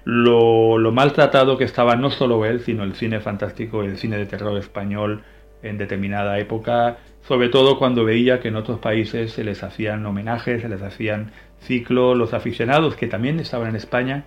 lo, 0.05 0.79
lo 0.79 0.93
maltratado 0.93 1.59
que 1.59 1.65
estaba 1.65 1.97
no 1.97 2.11
solo 2.11 2.45
él, 2.45 2.61
sino 2.61 2.85
el 2.85 2.95
cine 2.95 3.21
fantástico 3.21 3.83
el 3.83 3.99
cine 3.99 4.17
de 4.17 4.27
terror 4.27 4.57
español 4.59 5.23
en 5.63 5.79
determinada 5.79 6.39
época, 6.39 6.99
sobre 7.23 7.49
todo 7.49 7.79
cuando 7.79 8.05
veía 8.05 8.41
que 8.41 8.49
en 8.49 8.57
otros 8.57 8.81
países 8.81 9.33
se 9.33 9.45
les 9.45 9.63
hacían 9.63 10.05
homenajes, 10.05 10.63
se 10.63 10.69
les 10.69 10.83
hacían 10.83 11.33
ciclos, 11.61 12.17
los 12.17 12.35
aficionados 12.35 12.97
que 12.97 13.07
también 13.07 13.39
estaban 13.39 13.69
en 13.69 13.77
España, 13.77 14.25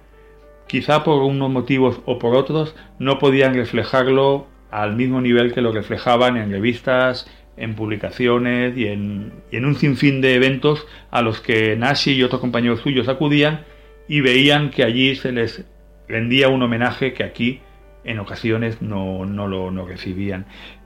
quizá 0.68 1.04
por 1.04 1.22
unos 1.24 1.50
motivos 1.50 2.02
o 2.06 2.20
por 2.20 2.36
otros, 2.36 2.76
no 3.00 3.20
podían 3.20 3.54
reflejarlo 3.54 4.48
al 4.72 4.96
mismo 4.96 5.22
nivel 5.22 5.54
que 5.54 5.62
lo 5.62 5.72
reflejaban 5.72 6.38
en 6.38 6.52
revistas, 6.52 7.28
en 7.58 7.76
publicaciones 7.76 8.78
y 8.78 8.88
en, 8.88 9.32
en 9.52 9.66
un 9.66 9.76
sinfín 9.76 10.22
de 10.22 10.36
eventos 10.36 10.86
a 11.12 11.22
los 11.22 11.40
que 11.42 11.76
Nashi 11.76 12.14
y 12.14 12.24
otros 12.24 12.42
compañeros 12.42 12.82
suyos 12.82 13.08
acudían 13.08 13.62
y 14.08 14.22
veían 14.22 14.70
que 14.70 14.84
allí 14.84 15.16
se 15.16 15.32
les 15.32 15.64
rendía 16.08 16.50
un 16.50 16.62
homenaje 16.62 17.14
que 17.14 17.24
aquí 17.24 17.62
en 18.04 18.20
ocasiones 18.20 18.82
no, 18.82 19.26
no 19.26 19.48
lo 19.48 19.72
no 19.72 19.88
recibían. 19.88 20.46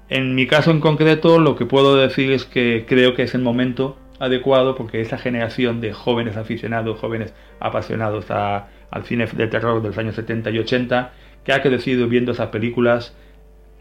En 0.09 0.35
mi 0.35 0.47
caso 0.47 0.71
en 0.71 0.79
concreto, 0.79 1.37
lo 1.39 1.55
que 1.55 1.65
puedo 1.65 1.95
decir 1.97 2.31
es 2.31 2.45
que 2.45 2.85
creo 2.87 3.13
que 3.15 3.23
es 3.23 3.35
el 3.35 3.41
momento 3.41 3.97
adecuado 4.19 4.75
porque 4.75 5.01
esa 5.01 5.17
generación 5.17 5.81
de 5.81 5.93
jóvenes 5.93 6.37
aficionados, 6.37 6.99
jóvenes 6.99 7.33
apasionados 7.59 8.31
a- 8.31 8.67
al 8.91 9.03
cine 9.05 9.27
de 9.27 9.47
terror 9.47 9.81
de 9.81 9.89
los 9.89 9.97
años 9.97 10.15
70 10.15 10.49
y 10.51 10.59
80, 10.59 11.13
que 11.43 11.53
ha 11.53 11.61
crecido 11.61 12.07
viendo 12.07 12.31
esas 12.31 12.47
películas, 12.49 13.15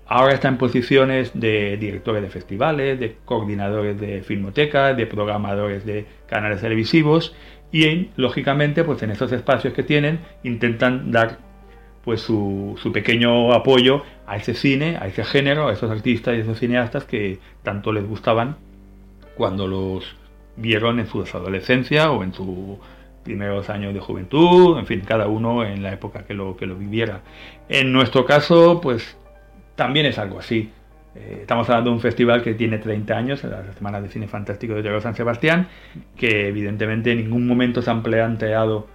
ahora 0.08 0.34
está 0.34 0.48
en 0.48 0.56
posiciones 0.56 1.30
de 1.34 1.76
directores 1.76 2.22
de 2.22 2.30
festivales, 2.30 2.98
de 2.98 3.16
coordinadores 3.24 4.00
de 4.00 4.22
filmotecas, 4.22 4.96
de 4.96 5.06
programadores 5.06 5.84
de 5.84 6.06
canales 6.26 6.62
televisivos 6.62 7.34
y 7.70 8.08
lógicamente 8.16 8.84
pues 8.84 9.02
en 9.02 9.10
esos 9.10 9.30
espacios 9.32 9.74
que 9.74 9.82
tienen 9.82 10.20
intentan 10.42 11.12
dar 11.12 11.38
pues 12.04 12.22
su, 12.22 12.78
su 12.82 12.90
pequeño 12.90 13.52
apoyo 13.52 14.02
a 14.26 14.36
ese 14.36 14.54
cine, 14.54 14.96
a 14.98 15.06
ese 15.06 15.24
género, 15.24 15.68
a 15.68 15.74
esos 15.74 15.90
artistas 15.90 16.36
y 16.36 16.40
esos 16.40 16.58
cineastas 16.58 17.04
que 17.04 17.38
tanto 17.62 17.92
les 17.92 18.06
gustaban 18.06 18.56
cuando 19.36 19.66
los 19.66 20.16
vieron 20.56 21.00
en 21.00 21.06
su 21.06 21.20
adolescencia 21.20 22.10
o 22.10 22.22
en 22.22 22.32
sus 22.32 22.78
primeros 23.24 23.68
años 23.68 23.92
de 23.92 24.00
juventud, 24.00 24.78
en 24.78 24.86
fin, 24.86 25.02
cada 25.06 25.28
uno 25.28 25.64
en 25.64 25.82
la 25.82 25.92
época 25.92 26.24
que 26.24 26.32
lo, 26.32 26.56
que 26.56 26.64
lo 26.64 26.76
viviera. 26.76 27.20
En 27.68 27.92
nuestro 27.92 28.24
caso, 28.24 28.80
pues 28.80 29.18
también 29.78 30.06
es 30.06 30.18
algo 30.18 30.40
así. 30.40 30.72
Eh, 31.14 31.38
estamos 31.42 31.68
hablando 31.70 31.90
de 31.90 31.94
un 31.94 32.02
festival 32.02 32.42
que 32.42 32.52
tiene 32.54 32.78
30 32.78 33.16
años, 33.16 33.44
la 33.44 33.72
Semana 33.72 34.00
de 34.00 34.08
Cine 34.08 34.26
Fantástico 34.26 34.74
de 34.74 34.82
Terror 34.82 35.00
San 35.00 35.14
Sebastián, 35.14 35.68
que 36.16 36.48
evidentemente 36.48 37.12
en 37.12 37.18
ningún 37.18 37.46
momento 37.46 37.80
se 37.80 37.88
han 37.88 38.02
planteado 38.02 38.88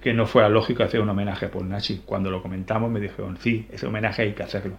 que 0.00 0.14
no 0.14 0.24
fuera 0.24 0.48
lógico 0.48 0.82
hacer 0.82 1.02
un 1.02 1.10
homenaje 1.10 1.46
a 1.46 1.50
Paul 1.50 1.68
Nashi. 1.68 2.02
Cuando 2.06 2.30
lo 2.30 2.40
comentamos 2.40 2.90
me 2.90 2.98
dijeron, 2.98 3.36
sí, 3.36 3.68
ese 3.70 3.86
homenaje 3.86 4.22
hay 4.22 4.32
que 4.32 4.42
hacerlo. 4.42 4.78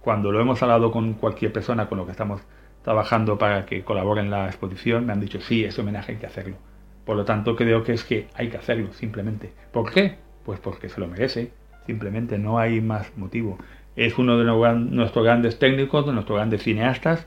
Cuando 0.00 0.32
lo 0.32 0.40
hemos 0.40 0.62
hablado 0.62 0.90
con 0.90 1.12
cualquier 1.12 1.52
persona 1.52 1.86
con 1.86 1.98
lo 1.98 2.06
que 2.06 2.12
estamos 2.12 2.40
trabajando 2.82 3.36
para 3.36 3.66
que 3.66 3.84
colabore 3.84 4.22
en 4.22 4.30
la 4.30 4.46
exposición, 4.46 5.04
me 5.04 5.12
han 5.12 5.20
dicho, 5.20 5.42
sí, 5.42 5.62
ese 5.66 5.82
homenaje 5.82 6.12
hay 6.12 6.18
que 6.18 6.26
hacerlo. 6.26 6.56
Por 7.04 7.16
lo 7.16 7.26
tanto, 7.26 7.54
creo 7.54 7.84
que 7.84 7.92
es 7.92 8.02
que 8.02 8.28
hay 8.34 8.48
que 8.48 8.56
hacerlo, 8.56 8.94
simplemente. 8.94 9.52
¿Por 9.72 9.92
qué? 9.92 10.16
Pues 10.42 10.58
porque 10.58 10.88
se 10.88 11.00
lo 11.00 11.06
merece, 11.06 11.52
simplemente, 11.84 12.38
no 12.38 12.58
hay 12.58 12.80
más 12.80 13.12
motivo. 13.18 13.58
Es 13.96 14.18
uno 14.18 14.38
de 14.38 14.44
nuestros 14.44 15.24
grandes 15.24 15.58
técnicos, 15.58 16.06
de 16.06 16.12
nuestros 16.12 16.36
grandes 16.36 16.62
cineastas, 16.62 17.26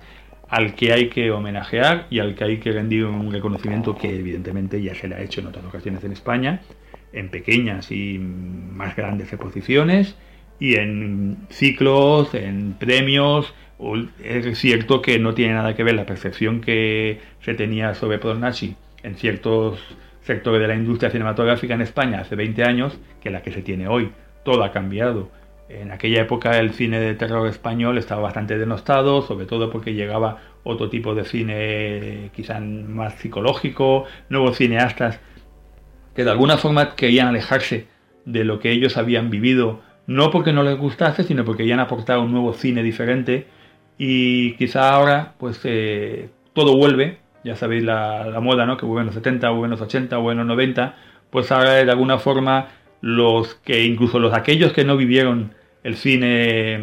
al 0.49 0.76
que 0.76 0.93
hay 0.93 1.09
que 1.09 1.32
homenajear 1.32 2.07
y 2.09 2.20
al 2.20 2.36
que 2.36 2.43
hay 2.43 2.57
que 2.57 2.72
rendir 2.72 3.05
un 3.05 3.32
reconocimiento 3.32 3.95
que 3.95 4.20
evidentemente 4.20 4.82
ya 4.82 4.93
se 4.93 5.07
le 5.07 5.16
ha 5.16 5.22
hecho 5.22 5.41
en 5.41 5.47
otras 5.47 5.66
ocasiones 5.66 6.03
en 6.03 6.11
España, 6.11 6.61
en 7.11 7.30
pequeñas 7.30 7.91
y 7.91 8.20
más 8.20 8.95
grandes 8.95 9.34
exposiciones 9.34 10.16
y 10.59 10.76
en 10.76 11.38
ciclos, 11.49 12.34
en 12.36 12.74
premios. 12.74 13.53
Es 14.24 14.57
cierto 14.59 15.01
que 15.01 15.20
no 15.20 15.34
tiene 15.34 15.55
nada 15.55 15.76
que 15.76 15.84
ver 15.84 15.95
la 15.95 16.05
percepción 16.05 16.61
que 16.61 17.20
se 17.41 17.53
tenía 17.53 17.95
sobre 17.95 18.20
Paul 18.20 18.39
Nashi 18.39 18.76
en 19.01 19.16
ciertos 19.16 19.80
sectores 20.22 20.61
de 20.61 20.68
la 20.68 20.76
industria 20.76 21.09
cinematográfica 21.09 21.74
en 21.74 21.82
España 21.82 22.22
hace 22.22 22.36
20 22.36 22.64
años 22.64 22.97
que 23.22 23.30
la 23.30 23.41
que 23.41 23.51
se 23.51 23.61
tiene 23.61 23.88
hoy. 23.88 24.11
Todo 24.45 24.64
ha 24.64 24.72
cambiado. 24.72 25.32
En 25.70 25.91
aquella 25.91 26.22
época 26.22 26.59
el 26.59 26.74
cine 26.74 26.99
de 26.99 27.16
terror 27.16 27.47
español 27.47 27.97
estaba 27.97 28.22
bastante 28.22 28.57
denostado, 28.57 29.22
sobre 29.22 29.45
todo 29.45 29.72
porque 29.72 29.93
llegaba 29.93 30.39
otro 30.64 30.89
tipo 30.89 31.16
de 31.16 31.26
cine 31.26 32.32
quizá 32.36 32.59
más 32.59 33.16
psicológico, 33.16 34.05
nuevos 34.30 34.57
cineastas 34.57 35.20
que 36.16 36.24
de 36.24 36.32
alguna 36.32 36.57
forma 36.57 36.95
querían 36.95 37.28
alejarse 37.28 37.88
de 38.26 38.43
lo 38.43 38.59
que 38.59 38.72
ellos 38.72 38.97
habían 38.97 39.30
vivido, 39.30 39.82
no 40.07 40.32
porque 40.32 40.53
no 40.53 40.64
les 40.64 40.78
gustase, 40.78 41.24
sino 41.24 41.43
porque 41.45 41.64
querían 41.64 41.80
aportar 41.80 42.20
un 42.20 42.32
nuevo 42.32 42.53
cine 42.53 42.84
diferente. 42.84 43.47
Y 43.97 44.55
quizá 44.55 44.91
ahora 44.91 45.34
pues 45.38 45.59
eh, 45.64 46.30
todo 46.53 46.76
vuelve, 46.78 47.20
ya 47.43 47.55
sabéis 47.55 47.84
la, 47.84 48.26
la 48.26 48.39
moda, 48.39 48.66
¿no? 48.66 48.78
Que 48.78 48.86
vuelve 48.86 49.01
en 49.01 49.07
los 49.07 49.16
70, 49.16 49.49
vuelve 49.49 49.66
en 49.66 49.72
los 49.72 49.82
80, 49.82 50.18
vuelve 50.18 50.41
en 50.41 50.47
los 50.47 50.55
90, 50.55 50.95
pues 51.30 51.51
ahora 51.51 51.74
de 51.74 51.91
alguna 51.91 52.18
forma 52.18 52.68
los 53.04 53.56
que 53.56 53.84
incluso 53.84 54.18
los 54.18 54.34
aquellos 54.34 54.72
que 54.72 54.86
no 54.86 54.95
vivieron 54.95 55.54
el 55.84 55.97
cine 55.97 56.82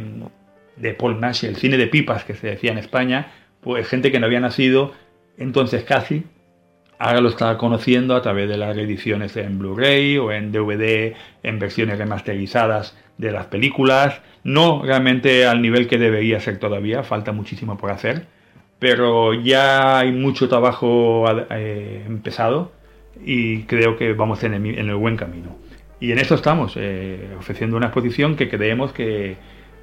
de 0.77 0.95
Paul 0.95 1.18
Nash, 1.18 1.45
el 1.45 1.57
cine 1.57 1.79
de 1.79 1.87
pipas 1.87 2.25
que 2.25 2.35
se 2.35 2.47
decía 2.47 2.73
en 2.73 2.79
España, 2.79 3.33
pues 3.62 3.89
gente 3.89 4.12
que 4.12 4.21
no 4.21 4.27
había 4.27 4.41
nacido 4.41 4.93
entonces 5.39 5.83
casi 5.85 6.25
ahora 7.01 7.23
lo 7.23 7.31
está 7.31 7.57
conociendo 7.57 8.14
a 8.14 8.23
través 8.23 8.49
de 8.49 8.59
las 8.59 8.77
reediciones 8.77 9.35
en 9.37 9.59
Blu-ray 9.59 10.18
o 10.18 10.31
en 10.31 10.53
DVD, 10.53 11.14
en 11.43 11.59
versiones 11.59 11.99
remasterizadas 11.99 12.95
de 13.16 13.33
las 13.33 13.47
películas. 13.47 14.21
No 14.45 14.83
realmente 14.85 15.47
al 15.47 15.62
nivel 15.62 15.89
que 15.89 15.97
debería 15.97 16.39
ser 16.41 16.59
todavía, 16.59 17.03
falta 17.03 17.33
muchísimo 17.33 17.79
por 17.79 17.91
hacer, 17.91 18.27
pero 18.79 19.33
ya 19.33 19.99
hay 19.99 20.12
mucho 20.12 20.49
trabajo 20.49 21.25
eh, 21.51 22.05
empezado 22.07 22.71
y 23.25 23.62
creo 23.62 23.97
que 23.97 24.12
vamos 24.12 24.45
en 24.45 24.55
el, 24.55 24.95
buen 24.95 25.16
camino. 25.16 25.57
Y 26.01 26.12
en 26.12 26.18
eso 26.18 26.34
estamos, 26.34 26.74
eh, 26.76 27.34
ofreciendo 27.38 27.76
una 27.76 27.86
exposición 27.86 28.34
que 28.34 28.48
creemos 28.48 28.92
que 28.92 29.36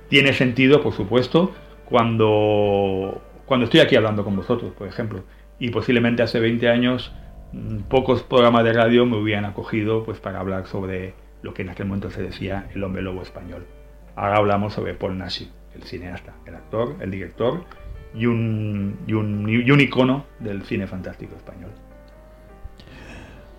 tiene 0.09 0.33
sentido, 0.33 0.81
por 0.81 0.93
supuesto, 0.93 1.53
cuando, 1.85 3.21
cuando 3.45 3.65
estoy 3.65 3.81
aquí 3.81 3.95
hablando 3.95 4.23
con 4.23 4.35
vosotros, 4.35 4.73
por 4.73 4.87
ejemplo 4.87 5.23
y 5.59 5.69
posiblemente 5.69 6.23
hace 6.23 6.39
20 6.39 6.69
años 6.69 7.13
mm, 7.53 7.79
pocos 7.89 8.23
programas 8.23 8.63
de 8.63 8.73
radio 8.73 9.05
me 9.05 9.17
hubieran 9.17 9.45
acogido 9.45 10.03
pues 10.03 10.19
para 10.19 10.39
hablar 10.39 10.67
sobre 10.67 11.13
lo 11.41 11.53
que 11.53 11.61
en 11.63 11.69
aquel 11.69 11.87
momento 11.87 12.09
se 12.09 12.23
decía 12.23 12.67
el 12.73 12.83
hombre 12.83 13.01
lobo 13.01 13.21
español. 13.21 13.65
Ahora 14.15 14.37
hablamos 14.37 14.73
sobre 14.73 14.93
Paul 14.93 15.17
Nashi, 15.17 15.51
el 15.75 15.83
cineasta, 15.83 16.33
el 16.45 16.55
actor, 16.55 16.95
el 16.99 17.11
director 17.11 17.63
y 18.15 18.25
un, 18.25 18.97
y 19.05 19.13
un, 19.13 19.47
y 19.47 19.69
un 19.69 19.79
icono 19.79 20.25
del 20.39 20.63
cine 20.63 20.87
fantástico 20.87 21.35
español. 21.35 21.71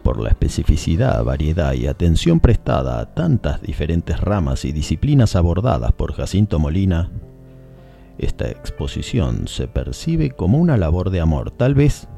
Por 0.08 0.22
la 0.22 0.30
especificidad, 0.30 1.22
variedad 1.22 1.74
y 1.74 1.86
atención 1.86 2.40
prestada 2.40 2.98
a 2.98 3.12
tantas 3.12 3.60
diferentes 3.60 4.18
ramas 4.18 4.64
y 4.64 4.72
disciplinas 4.72 5.36
abordadas 5.36 5.92
por 5.92 6.14
Jacinto 6.14 6.58
Molina, 6.58 7.10
esta 8.16 8.48
exposición 8.48 9.48
se 9.48 9.68
percibe 9.68 10.30
como 10.30 10.56
una 10.56 10.78
labor 10.78 11.10
de 11.10 11.20
amor, 11.20 11.50
tal 11.50 11.74
vez 11.74 12.08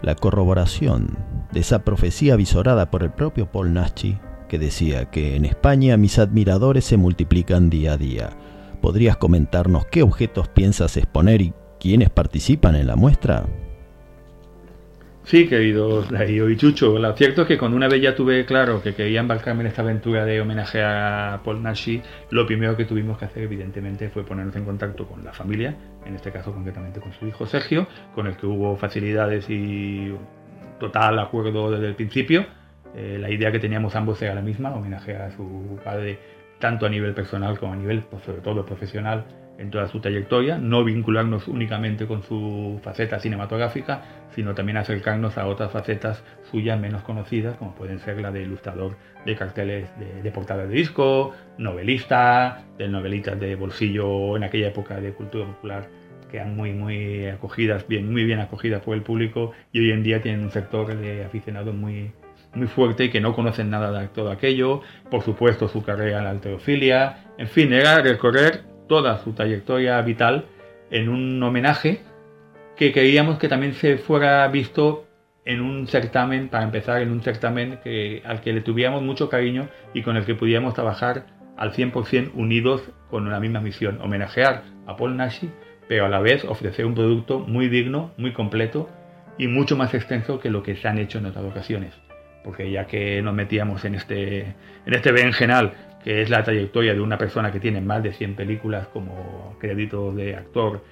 la 0.00 0.14
corroboración 0.14 1.18
de 1.52 1.60
esa 1.60 1.84
profecía 1.84 2.36
visorada 2.36 2.90
por 2.90 3.02
el 3.02 3.10
propio 3.10 3.52
Paul 3.52 3.74
Nashi, 3.74 4.18
que 4.48 4.58
decía 4.58 5.10
que 5.10 5.36
en 5.36 5.44
España 5.44 5.98
mis 5.98 6.18
admiradores 6.18 6.86
se 6.86 6.96
multiplican 6.96 7.68
día 7.68 7.92
a 7.92 7.96
día, 7.98 8.30
¿Podrías 8.80 9.18
comentarnos 9.18 9.84
qué 9.90 10.02
objetos 10.02 10.48
piensas 10.48 10.96
exponer 10.96 11.42
y 11.42 11.52
quiénes 11.78 12.08
participan 12.08 12.76
en 12.76 12.86
la 12.86 12.96
muestra? 12.96 13.44
Sí, 15.28 15.46
queridos 15.46 16.08
Darío 16.10 16.48
y 16.48 16.56
Chucho, 16.56 16.98
lo 16.98 17.12
cierto 17.14 17.42
es 17.42 17.48
que 17.48 17.58
cuando 17.58 17.76
una 17.76 17.86
vez 17.86 18.00
ya 18.00 18.16
tuve 18.16 18.46
claro 18.46 18.82
que 18.82 18.94
quería 18.94 19.20
embarcarme 19.20 19.60
en 19.60 19.66
esta 19.66 19.82
aventura 19.82 20.24
de 20.24 20.40
homenaje 20.40 20.82
a 20.82 21.42
Paul 21.44 21.62
Nashi, 21.62 22.00
lo 22.30 22.46
primero 22.46 22.78
que 22.78 22.86
tuvimos 22.86 23.18
que 23.18 23.26
hacer 23.26 23.42
evidentemente 23.42 24.08
fue 24.08 24.24
ponernos 24.24 24.56
en 24.56 24.64
contacto 24.64 25.06
con 25.06 25.22
la 25.22 25.34
familia, 25.34 25.76
en 26.06 26.14
este 26.14 26.32
caso 26.32 26.50
concretamente 26.50 26.98
con 26.98 27.12
su 27.12 27.26
hijo 27.26 27.44
Sergio, 27.44 27.86
con 28.14 28.26
el 28.26 28.38
que 28.38 28.46
hubo 28.46 28.74
facilidades 28.78 29.50
y 29.50 30.14
total 30.80 31.18
acuerdo 31.18 31.72
desde 31.72 31.88
el 31.88 31.94
principio. 31.94 32.46
Eh, 32.96 33.18
la 33.20 33.30
idea 33.30 33.52
que 33.52 33.58
teníamos 33.58 33.96
ambos 33.96 34.22
era 34.22 34.34
la 34.34 34.40
misma, 34.40 34.74
homenaje 34.74 35.14
a 35.14 35.30
su 35.32 35.78
padre 35.84 36.18
tanto 36.58 36.86
a 36.86 36.88
nivel 36.88 37.12
personal 37.12 37.58
como 37.58 37.74
a 37.74 37.76
nivel, 37.76 38.00
pues, 38.00 38.22
sobre 38.22 38.40
todo 38.40 38.64
profesional, 38.64 39.26
en 39.58 39.70
toda 39.70 39.88
su 39.88 40.00
trayectoria, 40.00 40.56
no 40.56 40.84
vincularnos 40.84 41.48
únicamente 41.48 42.06
con 42.06 42.22
su 42.22 42.80
faceta 42.82 43.18
cinematográfica, 43.18 44.17
sino 44.34 44.54
también 44.54 44.76
acercarnos 44.76 45.38
a 45.38 45.46
otras 45.46 45.70
facetas 45.72 46.22
suyas 46.50 46.78
menos 46.78 47.02
conocidas, 47.02 47.56
como 47.56 47.74
pueden 47.74 47.98
ser 48.00 48.20
la 48.20 48.30
de 48.30 48.42
ilustrador 48.42 48.96
de 49.24 49.36
carteles 49.36 49.88
de, 49.98 50.22
de 50.22 50.30
portadas 50.30 50.68
de 50.68 50.74
disco, 50.74 51.32
novelista, 51.58 52.64
de 52.76 52.88
novelitas 52.88 53.38
de 53.38 53.54
bolsillo 53.56 54.36
en 54.36 54.44
aquella 54.44 54.68
época 54.68 55.00
de 55.00 55.12
cultura 55.12 55.46
popular 55.46 55.88
que 56.30 56.36
eran 56.36 56.54
muy 56.54 56.72
muy 56.72 57.26
acogidas, 57.26 57.86
bien, 57.88 58.10
muy 58.12 58.24
bien 58.24 58.40
acogidas 58.40 58.82
por 58.82 58.94
el 58.94 59.02
público 59.02 59.52
y 59.72 59.80
hoy 59.80 59.92
en 59.92 60.02
día 60.02 60.20
tienen 60.20 60.42
un 60.42 60.50
sector 60.50 60.94
de 60.94 61.24
aficionados 61.24 61.74
muy, 61.74 62.12
muy 62.54 62.66
fuerte 62.66 63.04
y 63.04 63.10
que 63.10 63.20
no 63.20 63.34
conocen 63.34 63.70
nada 63.70 63.98
de 63.98 64.08
todo 64.08 64.30
aquello, 64.30 64.82
por 65.10 65.22
supuesto 65.22 65.68
su 65.68 65.82
carrera 65.82 66.18
en 66.18 66.24
la 66.24 66.30
alterofilia, 66.30 67.24
en 67.38 67.48
fin, 67.48 67.72
era 67.72 68.00
recorrer 68.00 68.64
toda 68.88 69.18
su 69.18 69.32
trayectoria 69.32 70.00
vital 70.02 70.46
en 70.90 71.08
un 71.08 71.42
homenaje 71.42 72.02
que 72.78 72.92
queríamos 72.92 73.38
que 73.38 73.48
también 73.48 73.74
se 73.74 73.98
fuera 73.98 74.46
visto 74.48 75.06
en 75.44 75.60
un 75.60 75.88
certamen, 75.88 76.48
para 76.48 76.64
empezar, 76.64 77.02
en 77.02 77.10
un 77.10 77.22
certamen 77.22 77.80
al 78.24 78.40
que 78.40 78.52
le 78.52 78.60
tuviéramos 78.60 79.02
mucho 79.02 79.28
cariño 79.28 79.68
y 79.94 80.02
con 80.02 80.16
el 80.16 80.24
que 80.24 80.36
pudiéramos 80.36 80.74
trabajar 80.74 81.26
al 81.56 81.72
100% 81.72 82.30
unidos 82.34 82.82
con 83.10 83.28
la 83.28 83.40
misma 83.40 83.60
misión, 83.60 84.00
homenajear 84.00 84.62
a 84.86 84.96
Paul 84.96 85.16
Nashi, 85.16 85.50
pero 85.88 86.06
a 86.06 86.08
la 86.08 86.20
vez 86.20 86.44
ofrecer 86.44 86.86
un 86.86 86.94
producto 86.94 87.40
muy 87.40 87.68
digno, 87.68 88.12
muy 88.16 88.32
completo 88.32 88.88
y 89.38 89.48
mucho 89.48 89.76
más 89.76 89.92
extenso 89.94 90.38
que 90.38 90.50
lo 90.50 90.62
que 90.62 90.76
se 90.76 90.86
han 90.86 90.98
hecho 90.98 91.18
en 91.18 91.26
otras 91.26 91.44
ocasiones. 91.44 91.94
Porque 92.44 92.70
ya 92.70 92.86
que 92.86 93.20
nos 93.22 93.34
metíamos 93.34 93.84
en 93.84 93.96
este, 93.96 94.40
en 94.40 94.94
este 94.94 95.10
berenjenal 95.10 95.72
que 96.04 96.22
es 96.22 96.30
la 96.30 96.44
trayectoria 96.44 96.94
de 96.94 97.00
una 97.00 97.18
persona 97.18 97.50
que 97.50 97.58
tiene 97.58 97.80
más 97.80 98.04
de 98.04 98.12
100 98.12 98.36
películas 98.36 98.86
como 98.88 99.56
crédito 99.58 100.12
de 100.12 100.36
actor, 100.36 100.84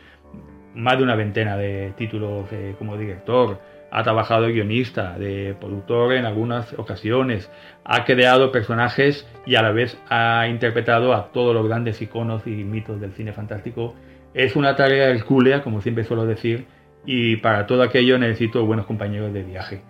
más 0.76 0.98
de 0.98 1.04
una 1.04 1.16
veintena 1.16 1.56
de 1.56 1.92
títulos 1.96 2.46
eh, 2.52 2.74
como 2.78 2.96
director, 2.96 3.58
ha 3.90 4.02
trabajado 4.02 4.46
guionista, 4.48 5.18
de 5.18 5.56
productor 5.58 6.12
en 6.12 6.26
algunas 6.26 6.72
ocasiones, 6.78 7.50
ha 7.84 8.04
creado 8.04 8.52
personajes 8.52 9.26
y 9.46 9.54
a 9.54 9.62
la 9.62 9.72
vez 9.72 9.98
ha 10.10 10.46
interpretado 10.48 11.14
a 11.14 11.32
todos 11.32 11.54
los 11.54 11.66
grandes 11.66 12.02
iconos 12.02 12.46
y 12.46 12.50
mitos 12.50 13.00
del 13.00 13.12
cine 13.12 13.32
fantástico. 13.32 13.94
Es 14.34 14.54
una 14.54 14.76
tarea 14.76 15.08
hercúlea, 15.08 15.62
como 15.62 15.80
siempre 15.80 16.04
suelo 16.04 16.26
decir, 16.26 16.66
y 17.06 17.36
para 17.36 17.66
todo 17.66 17.82
aquello 17.82 18.18
necesito 18.18 18.66
buenos 18.66 18.84
compañeros 18.86 19.32
de 19.32 19.44
viaje. 19.44 19.82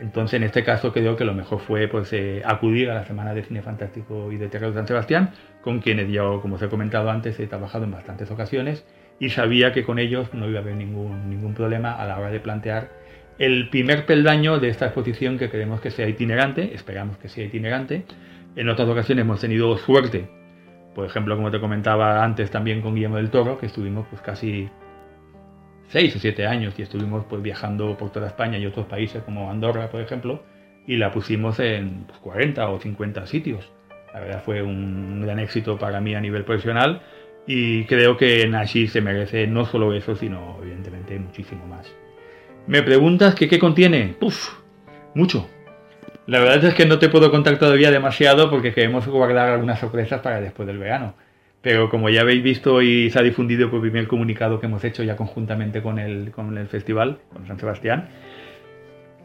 Entonces, 0.00 0.34
en 0.34 0.42
este 0.42 0.64
caso, 0.64 0.92
creo 0.92 1.14
que 1.14 1.24
lo 1.24 1.34
mejor 1.34 1.60
fue 1.60 1.86
pues, 1.86 2.12
eh, 2.12 2.42
acudir 2.44 2.90
a 2.90 2.94
la 2.94 3.04
Semana 3.04 3.34
de 3.34 3.44
Cine 3.44 3.62
Fantástico 3.62 4.32
y 4.32 4.36
de 4.36 4.48
Terror 4.48 4.70
de 4.70 4.78
San 4.78 4.88
Sebastián, 4.88 5.30
con 5.62 5.78
quienes 5.78 6.10
yo, 6.10 6.40
como 6.40 6.56
os 6.56 6.62
he 6.62 6.68
comentado 6.68 7.08
antes, 7.08 7.38
he 7.38 7.46
trabajado 7.46 7.84
en 7.84 7.92
bastantes 7.92 8.28
ocasiones 8.32 8.84
y 9.18 9.30
sabía 9.30 9.72
que 9.72 9.84
con 9.84 9.98
ellos 9.98 10.32
no 10.34 10.48
iba 10.48 10.58
a 10.58 10.62
haber 10.62 10.76
ningún, 10.76 11.30
ningún 11.30 11.54
problema 11.54 11.94
a 11.94 12.06
la 12.06 12.18
hora 12.18 12.30
de 12.30 12.40
plantear 12.40 12.90
el 13.38 13.68
primer 13.68 14.06
peldaño 14.06 14.58
de 14.58 14.68
esta 14.68 14.86
exposición 14.86 15.38
que 15.38 15.50
queremos 15.50 15.80
que 15.80 15.90
sea 15.90 16.08
itinerante, 16.08 16.74
esperamos 16.74 17.16
que 17.18 17.28
sea 17.28 17.44
itinerante. 17.44 18.04
En 18.54 18.68
otras 18.68 18.88
ocasiones 18.88 19.22
hemos 19.22 19.40
tenido 19.40 19.76
suerte, 19.76 20.28
por 20.94 21.06
ejemplo, 21.06 21.34
como 21.34 21.50
te 21.50 21.58
comentaba 21.58 22.22
antes 22.22 22.50
también 22.50 22.80
con 22.80 22.94
Guillermo 22.94 23.16
del 23.16 23.30
Toro, 23.30 23.58
que 23.58 23.66
estuvimos 23.66 24.06
pues 24.08 24.22
casi 24.22 24.68
seis 25.88 26.14
o 26.14 26.18
siete 26.18 26.46
años 26.46 26.74
y 26.78 26.82
estuvimos 26.82 27.24
pues 27.24 27.42
viajando 27.42 27.96
por 27.96 28.10
toda 28.10 28.28
España 28.28 28.58
y 28.58 28.66
otros 28.66 28.86
países 28.86 29.22
como 29.24 29.50
Andorra, 29.50 29.90
por 29.90 30.00
ejemplo, 30.00 30.44
y 30.86 30.96
la 30.96 31.10
pusimos 31.10 31.58
en 31.58 32.04
pues, 32.04 32.18
40 32.20 32.68
o 32.68 32.78
50 32.78 33.26
sitios. 33.26 33.72
La 34.12 34.20
verdad 34.20 34.42
fue 34.44 34.62
un 34.62 35.22
gran 35.22 35.40
éxito 35.40 35.76
para 35.76 36.00
mí 36.00 36.14
a 36.14 36.20
nivel 36.20 36.44
profesional 36.44 37.02
y 37.46 37.84
creo 37.84 38.16
que 38.16 38.46
Nashi 38.48 38.88
se 38.88 39.00
merece 39.00 39.46
no 39.46 39.66
solo 39.66 39.92
eso, 39.92 40.16
sino 40.16 40.58
evidentemente 40.62 41.18
muchísimo 41.18 41.66
más. 41.66 41.92
Me 42.66 42.82
preguntas 42.82 43.34
que 43.34 43.48
qué 43.48 43.58
contiene. 43.58 44.16
Uf, 44.20 44.50
mucho. 45.14 45.48
La 46.26 46.38
verdad 46.38 46.64
es 46.64 46.74
que 46.74 46.86
no 46.86 46.98
te 46.98 47.10
puedo 47.10 47.30
contar 47.30 47.58
todavía 47.58 47.90
demasiado 47.90 48.50
porque 48.50 48.72
queremos 48.72 49.06
guardar 49.06 49.50
algunas 49.50 49.78
sorpresas 49.78 50.22
para 50.22 50.40
después 50.40 50.66
del 50.66 50.78
verano. 50.78 51.14
Pero 51.60 51.90
como 51.90 52.08
ya 52.08 52.22
habéis 52.22 52.42
visto 52.42 52.80
y 52.80 53.10
se 53.10 53.18
ha 53.18 53.22
difundido 53.22 53.68
por 53.68 53.76
el 53.76 53.90
primer 53.90 54.08
comunicado 54.08 54.60
que 54.60 54.66
hemos 54.66 54.84
hecho 54.84 55.02
ya 55.02 55.16
conjuntamente 55.16 55.82
con 55.82 55.98
el, 55.98 56.30
con 56.30 56.56
el 56.56 56.68
festival, 56.68 57.18
con 57.32 57.46
San 57.46 57.58
Sebastián, 57.58 58.08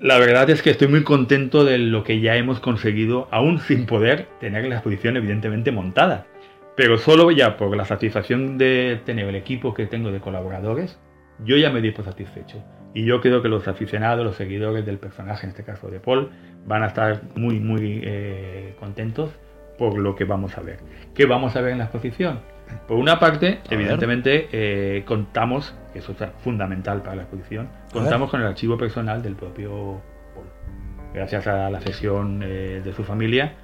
la 0.02 0.18
verdad 0.18 0.50
es 0.50 0.62
que 0.62 0.70
estoy 0.70 0.88
muy 0.88 1.04
contento 1.04 1.66
de 1.66 1.78
lo 1.78 2.06
que 2.06 2.22
ya 2.22 2.38
hemos 2.38 2.62
conseguido, 2.62 3.28
aún 3.32 3.60
sin 3.60 3.86
poder 3.86 4.28
tener 4.40 4.66
la 4.66 4.76
exposición 4.76 5.18
evidentemente 5.18 5.72
montada. 5.72 6.26
Pero 6.80 6.98
solo 6.98 7.30
ya 7.30 7.58
por 7.58 7.76
la 7.76 7.84
satisfacción 7.84 8.58
de 8.58 9.02
tener 9.06 9.28
el 9.28 9.36
equipo 9.36 9.74
que 9.74 9.86
tengo 9.86 10.14
de 10.14 10.22
colaboradores, 10.22 10.98
yo 11.44 11.58
ya 11.58 11.72
me 11.72 11.82
di 11.82 11.92
por 11.92 12.06
satisfecho. 12.06 12.64
Y 12.94 13.04
yo 13.04 13.20
creo 13.20 13.42
que 13.42 13.50
los 13.50 13.68
aficionados, 13.68 14.24
los 14.24 14.38
seguidores 14.38 14.86
del 14.86 14.98
personaje, 14.98 15.46
en 15.46 15.50
este 15.50 15.66
caso 15.66 15.90
de 15.90 16.00
Paul, 16.00 16.30
van 16.66 16.84
a 16.84 16.88
estar 16.88 17.20
muy, 17.36 17.60
muy 17.60 18.00
eh, 18.02 18.76
contentos 18.80 19.30
por 19.78 20.00
lo 20.00 20.16
que 20.16 20.24
vamos 20.24 20.58
a 20.58 20.62
ver. 20.62 20.80
¿Qué 21.14 21.26
vamos 21.26 21.54
a 21.58 21.60
ver 21.60 21.74
en 21.74 21.80
la 21.80 21.84
exposición? 21.84 22.40
Por 22.88 22.96
una 22.96 23.20
parte, 23.20 23.60
A 23.70 23.74
evidentemente, 23.74 24.48
eh, 24.54 25.04
contamos, 25.04 25.76
que 25.92 26.00
eso 26.00 26.14
es 26.14 26.30
fundamental 26.46 27.02
para 27.02 27.18
la 27.18 27.22
exposición, 27.24 27.68
contamos 27.92 28.30
con 28.30 28.40
el 28.40 28.48
archivo 28.48 28.78
personal 28.78 29.22
del 29.22 29.36
propio 29.36 30.00
Paul. 30.34 30.48
Gracias 31.14 31.46
a 31.46 31.70
la 31.70 31.82
sesión 31.82 32.42
eh, 32.42 32.82
de 32.82 32.94
su 32.94 33.04
familia, 33.04 33.58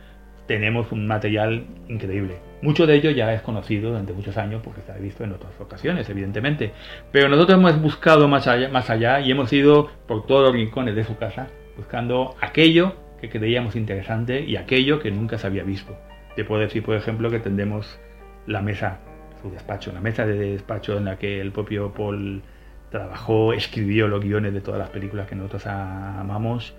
tenemos 0.48 0.92
un 0.92 1.08
material 1.08 1.66
increíble. 1.88 2.40
Mucho 2.66 2.88
de 2.88 2.96
ello 2.96 3.12
ya 3.12 3.32
es 3.32 3.44
conocido 3.44 3.90
durante 3.90 4.12
muchos 4.12 4.38
años 4.38 4.60
porque 4.64 4.82
se 4.82 4.92
ha 4.92 4.96
visto 4.96 5.24
en 5.24 5.34
otras 5.34 5.52
ocasiones, 5.62 6.10
evidentemente. 6.10 6.72
Pero 7.12 7.30
nosotros 7.30 7.60
hemos 7.60 7.80
buscado 7.80 8.28
más 8.28 8.48
allá, 8.48 8.70
más 8.70 8.90
allá 8.90 9.20
y 9.20 9.30
hemos 9.30 9.54
ido 9.54 9.92
por 10.08 10.26
todos 10.26 10.48
los 10.48 10.54
rincones 10.54 10.96
de 10.96 11.04
su 11.04 11.16
casa 11.16 11.48
buscando 11.78 12.36
aquello 12.42 12.96
que 13.22 13.30
creíamos 13.30 13.76
interesante 13.76 14.40
y 14.42 14.56
aquello 14.56 15.00
que 15.00 15.12
nunca 15.12 15.38
se 15.38 15.46
había 15.46 15.62
visto. 15.62 15.96
Te 16.36 16.44
puedo 16.44 16.62
decir, 16.62 16.82
por 16.82 16.96
ejemplo, 16.96 17.30
que 17.30 17.38
tendremos 17.38 18.00
la 18.48 18.64
mesa, 18.64 18.98
su 19.44 19.52
despacho, 19.52 19.92
la 19.94 20.02
mesa 20.02 20.26
de 20.26 20.34
despacho 20.34 20.98
en 20.98 21.06
la 21.06 21.20
que 21.20 21.40
el 21.42 21.52
propio 21.52 21.94
Paul 21.94 22.42
trabajó, 22.90 23.54
escribió 23.54 24.08
los 24.08 24.24
guiones 24.24 24.56
de 24.56 24.62
todas 24.62 24.80
las 24.80 24.90
películas 24.90 25.28
que 25.28 25.36
nosotros 25.36 25.68
amamos. 25.68 26.74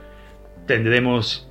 Tendremos, 0.67 1.49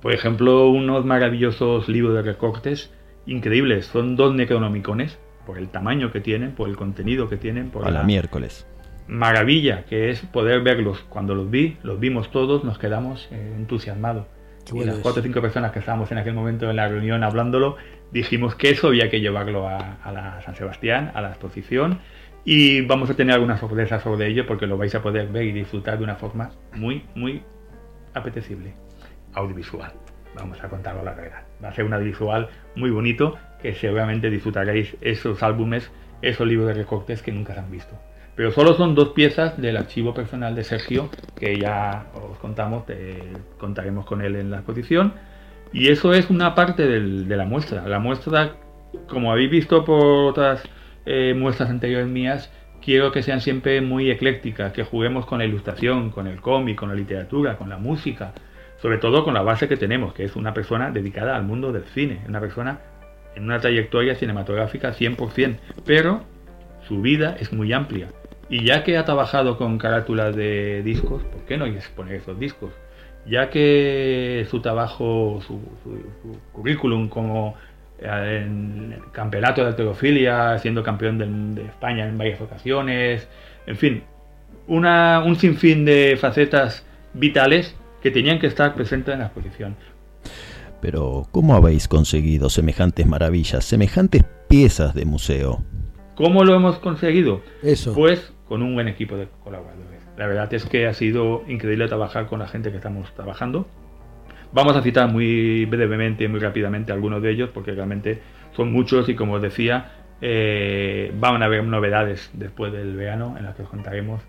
por 0.00 0.12
ejemplo, 0.12 0.68
unos 0.68 1.04
maravillosos 1.04 1.88
libros 1.88 2.14
de 2.14 2.22
recortes 2.22 2.92
increíbles. 3.26 3.86
Son 3.86 4.16
dos 4.16 4.34
necronomicones, 4.34 5.18
por 5.46 5.58
el 5.58 5.68
tamaño 5.68 6.10
que 6.12 6.20
tienen, 6.20 6.52
por 6.52 6.68
el 6.68 6.76
contenido 6.76 7.28
que 7.28 7.36
tienen, 7.36 7.70
por 7.70 7.86
A 7.86 7.90
la 7.90 8.02
miércoles. 8.02 8.66
maravilla 9.08 9.84
que 9.84 10.10
es 10.10 10.20
poder 10.22 10.62
verlos. 10.62 11.04
Cuando 11.08 11.34
los 11.34 11.50
vi, 11.50 11.76
los 11.82 12.00
vimos 12.00 12.30
todos, 12.30 12.64
nos 12.64 12.78
quedamos 12.78 13.28
eh, 13.30 13.54
entusiasmados. 13.56 14.26
Qué 14.64 14.72
Y 14.72 14.74
bueno 14.78 14.92
las 14.92 15.00
cuatro 15.00 15.20
o 15.20 15.22
cinco 15.22 15.40
personas 15.40 15.70
que 15.72 15.78
estábamos 15.78 16.10
en 16.10 16.18
aquel 16.18 16.34
momento 16.34 16.68
en 16.68 16.76
la 16.76 16.88
reunión 16.88 17.22
hablándolo, 17.22 17.76
dijimos 18.10 18.56
que 18.56 18.70
eso 18.70 18.88
había 18.88 19.08
que 19.08 19.20
llevarlo 19.20 19.68
a, 19.68 19.94
a 20.02 20.12
la 20.12 20.42
San 20.42 20.56
Sebastián, 20.56 21.12
a 21.14 21.20
la 21.20 21.28
exposición. 21.28 22.00
Y 22.44 22.80
vamos 22.82 23.10
a 23.10 23.14
tener 23.14 23.34
algunas 23.34 23.58
sorpresas 23.60 24.02
sobre 24.02 24.28
ello 24.28 24.46
porque 24.46 24.66
lo 24.66 24.76
vais 24.76 24.94
a 24.94 25.02
poder 25.02 25.28
ver 25.28 25.44
y 25.44 25.52
disfrutar 25.52 25.98
de 25.98 26.04
una 26.04 26.16
forma 26.16 26.50
muy, 26.74 27.04
muy 27.14 27.42
apetecible. 28.14 28.74
Audiovisual. 29.34 29.92
Vamos 30.36 30.62
a 30.62 30.68
contarlo 30.68 31.02
la 31.02 31.14
verdad. 31.14 31.42
Va 31.62 31.68
a 31.68 31.74
ser 31.74 31.84
un 31.84 31.94
audiovisual 31.94 32.48
muy 32.74 32.90
bonito 32.90 33.36
que 33.60 33.74
seguramente 33.74 34.30
disfrutaréis 34.30 34.96
esos 35.00 35.42
álbumes, 35.42 35.90
esos 36.22 36.46
libros 36.46 36.68
de 36.68 36.74
recortes 36.74 37.22
que 37.22 37.32
nunca 37.32 37.54
se 37.54 37.60
han 37.60 37.70
visto. 37.70 37.94
Pero 38.36 38.52
solo 38.52 38.74
son 38.74 38.94
dos 38.94 39.08
piezas 39.08 39.60
del 39.60 39.78
archivo 39.78 40.12
personal 40.12 40.54
de 40.54 40.62
Sergio 40.62 41.08
que 41.38 41.58
ya 41.58 42.06
os 42.14 42.36
contamos, 42.38 42.84
contaremos 43.58 44.04
con 44.04 44.20
él 44.20 44.36
en 44.36 44.50
la 44.50 44.58
exposición. 44.58 45.14
Y 45.72 45.88
eso 45.88 46.12
es 46.12 46.28
una 46.28 46.54
parte 46.54 46.86
de 46.86 47.36
la 47.36 47.46
muestra. 47.46 47.88
La 47.88 47.98
muestra, 47.98 48.56
como 49.08 49.32
habéis 49.32 49.50
visto 49.50 49.84
por 49.84 50.28
otras 50.30 50.62
eh, 51.06 51.34
muestras 51.34 51.70
anteriores 51.70 52.08
mías, 52.08 52.52
quiero 52.82 53.10
que 53.10 53.22
sean 53.22 53.40
siempre 53.40 53.80
muy 53.80 54.10
eclécticas, 54.10 54.72
que 54.72 54.84
juguemos 54.84 55.24
con 55.24 55.38
la 55.38 55.46
ilustración, 55.46 56.10
con 56.10 56.26
el 56.26 56.40
cómic, 56.40 56.78
con 56.78 56.90
la 56.90 56.94
literatura, 56.94 57.56
con 57.56 57.70
la 57.70 57.78
música, 57.78 58.32
sobre 58.80 58.98
todo 58.98 59.24
con 59.24 59.34
la 59.34 59.42
base 59.42 59.68
que 59.68 59.76
tenemos, 59.76 60.12
que 60.14 60.24
es 60.24 60.36
una 60.36 60.52
persona 60.54 60.90
dedicada 60.90 61.36
al 61.36 61.44
mundo 61.44 61.72
del 61.72 61.84
cine, 61.84 62.20
una 62.28 62.40
persona 62.40 62.80
en 63.34 63.44
una 63.44 63.60
trayectoria 63.60 64.14
cinematográfica 64.14 64.92
100%, 64.92 65.56
pero 65.84 66.22
su 66.86 67.00
vida 67.00 67.36
es 67.38 67.52
muy 67.52 67.72
amplia. 67.72 68.08
Y 68.48 68.64
ya 68.64 68.84
que 68.84 68.96
ha 68.96 69.04
trabajado 69.04 69.58
con 69.58 69.76
carátulas 69.78 70.34
de 70.36 70.82
discos, 70.82 71.22
¿por 71.24 71.42
qué 71.42 71.56
no 71.56 71.66
exponer 71.66 72.16
esos 72.16 72.38
discos? 72.38 72.70
Ya 73.26 73.50
que 73.50 74.46
su 74.48 74.60
trabajo, 74.60 75.40
su, 75.46 75.60
currículum 76.52 77.08
como 77.08 77.56
eh, 77.98 78.44
en 78.46 78.92
el 78.92 79.10
campeonato 79.10 79.62
de 79.62 79.68
alterofilia, 79.68 80.58
siendo 80.58 80.82
campeón 80.84 81.18
del- 81.18 81.54
de, 81.56 81.64
España 81.64 82.06
en 82.06 82.16
varias 82.16 82.40
ocasiones, 82.40 83.28
en 83.66 83.76
fin, 83.76 84.02
una, 84.68 85.22
un 85.24 85.36
sinfín 85.36 85.84
de 85.84 86.16
facetas 86.20 86.86
vitales 87.14 87.74
que 88.06 88.12
tenían 88.12 88.38
que 88.38 88.46
estar 88.46 88.72
presentes 88.72 89.14
en 89.14 89.18
la 89.18 89.26
exposición. 89.26 89.74
Pero, 90.80 91.26
¿cómo 91.32 91.56
habéis 91.56 91.88
conseguido 91.88 92.50
semejantes 92.50 93.04
maravillas, 93.04 93.64
semejantes 93.64 94.22
piezas 94.48 94.94
de 94.94 95.04
museo? 95.04 95.64
¿Cómo 96.14 96.44
lo 96.44 96.54
hemos 96.54 96.78
conseguido? 96.78 97.40
Eso. 97.64 97.94
Pues 97.94 98.32
con 98.46 98.62
un 98.62 98.74
buen 98.74 98.86
equipo 98.86 99.16
de 99.16 99.26
colaboradores. 99.42 100.06
La 100.16 100.28
verdad 100.28 100.54
es 100.54 100.66
que 100.66 100.86
ha 100.86 100.94
sido 100.94 101.42
increíble 101.48 101.88
trabajar 101.88 102.28
con 102.28 102.38
la 102.38 102.46
gente 102.46 102.70
que 102.70 102.76
estamos 102.76 103.12
trabajando. 103.14 103.66
Vamos 104.52 104.76
a 104.76 104.82
citar 104.82 105.10
muy 105.10 105.64
brevemente, 105.64 106.28
muy 106.28 106.38
rápidamente 106.38 106.92
algunos 106.92 107.20
de 107.22 107.32
ellos, 107.32 107.50
porque 107.52 107.72
realmente 107.72 108.22
son 108.52 108.70
muchos 108.70 109.08
y 109.08 109.16
como 109.16 109.34
os 109.34 109.42
decía, 109.42 110.04
eh, 110.20 111.12
van 111.18 111.42
a 111.42 111.46
haber 111.46 111.64
novedades 111.64 112.30
después 112.34 112.72
del 112.72 112.94
verano 112.94 113.34
en 113.36 113.46
las 113.46 113.56
que 113.56 113.62
os 113.62 113.68
contaremos 113.68 114.22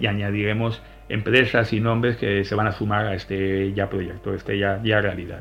y 0.00 0.06
añadiremos 0.06 0.82
empresas 1.08 1.72
y 1.72 1.80
nombres 1.80 2.16
que 2.16 2.44
se 2.44 2.54
van 2.54 2.66
a 2.66 2.72
sumar 2.72 3.06
a 3.06 3.14
este 3.14 3.72
ya 3.74 3.88
proyecto, 3.88 4.34
este 4.34 4.58
ya, 4.58 4.80
ya 4.82 5.00
realidad. 5.00 5.40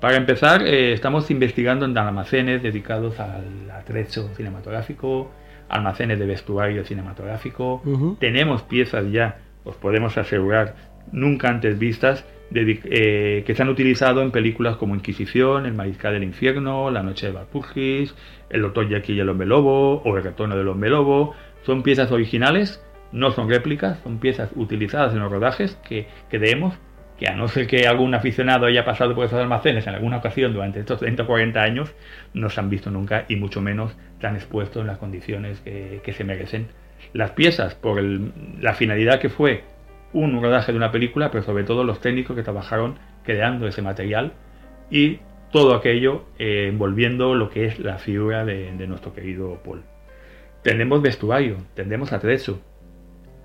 Para 0.00 0.16
empezar, 0.16 0.62
eh, 0.62 0.92
estamos 0.92 1.30
investigando 1.30 1.84
en 1.84 1.96
almacenes 1.98 2.62
dedicados 2.62 3.18
al 3.18 3.70
atrecho 3.70 4.28
cinematográfico, 4.36 5.30
almacenes 5.68 6.18
de 6.18 6.26
vestuario 6.26 6.84
cinematográfico. 6.84 7.82
Ujú. 7.84 8.16
Tenemos 8.20 8.62
piezas 8.62 9.10
ya, 9.10 9.38
os 9.64 9.74
podemos 9.76 10.16
asegurar, 10.16 10.74
nunca 11.10 11.48
antes 11.48 11.78
vistas, 11.78 12.24
dedi- 12.50 12.80
eh, 12.84 13.42
que 13.44 13.54
se 13.54 13.62
han 13.62 13.68
utilizado 13.68 14.22
en 14.22 14.30
películas 14.30 14.76
como 14.76 14.94
Inquisición, 14.94 15.66
El 15.66 15.74
Mariscal 15.74 16.14
del 16.14 16.22
Infierno, 16.24 16.90
La 16.90 17.02
Noche 17.02 17.26
de 17.26 17.32
Valpurgis, 17.32 18.14
El 18.48 18.62
Doctor 18.62 18.88
Jackie 18.88 19.14
y 19.14 19.20
el 19.20 19.28
Hombre 19.28 19.46
Lobo 19.48 20.00
o 20.02 20.16
El 20.16 20.22
Retorno 20.22 20.56
del 20.56 20.68
Hombre 20.68 20.90
Lobo. 20.90 21.34
Son 21.66 21.82
piezas 21.82 22.10
originales, 22.12 22.82
no 23.12 23.30
son 23.30 23.48
réplicas, 23.48 23.98
son 24.02 24.18
piezas 24.18 24.50
utilizadas 24.54 25.12
en 25.12 25.20
los 25.20 25.30
rodajes 25.30 25.78
que 25.88 26.06
creemos 26.28 26.74
que 27.18 27.26
a 27.26 27.34
no 27.34 27.48
ser 27.48 27.66
que 27.66 27.88
algún 27.88 28.14
aficionado 28.14 28.66
haya 28.66 28.84
pasado 28.84 29.14
por 29.14 29.24
esos 29.24 29.40
almacenes 29.40 29.86
en 29.88 29.94
alguna 29.94 30.18
ocasión 30.18 30.52
durante 30.52 30.78
estos 30.78 31.00
30 31.00 31.24
o 31.24 31.26
40 31.26 31.60
años, 31.60 31.92
no 32.32 32.48
se 32.48 32.60
han 32.60 32.70
visto 32.70 32.90
nunca 32.90 33.24
y 33.28 33.34
mucho 33.34 33.60
menos 33.60 33.96
tan 34.20 34.36
expuestos 34.36 34.82
en 34.82 34.86
las 34.86 34.98
condiciones 34.98 35.60
que, 35.60 36.00
que 36.04 36.12
se 36.12 36.22
merecen. 36.22 36.68
Las 37.12 37.32
piezas, 37.32 37.74
por 37.74 38.00
la 38.00 38.74
finalidad 38.74 39.18
que 39.18 39.30
fue 39.30 39.64
un 40.12 40.40
rodaje 40.40 40.72
de 40.72 40.78
una 40.78 40.92
película, 40.92 41.30
pero 41.30 41.42
sobre 41.42 41.64
todo 41.64 41.84
los 41.84 42.00
técnicos 42.00 42.36
que 42.36 42.42
trabajaron 42.42 42.98
creando 43.24 43.66
ese 43.66 43.82
material 43.82 44.32
y 44.90 45.18
todo 45.50 45.74
aquello 45.74 46.24
eh, 46.38 46.66
envolviendo 46.68 47.34
lo 47.34 47.50
que 47.50 47.66
es 47.66 47.78
la 47.78 47.98
figura 47.98 48.44
de, 48.44 48.86
nuestro 48.86 49.12
querido 49.12 49.60
Paul. 49.64 49.82
Tendremos 50.62 51.02
vestuario, 51.02 51.56
tendremos 51.74 52.12
atrecho, 52.12 52.60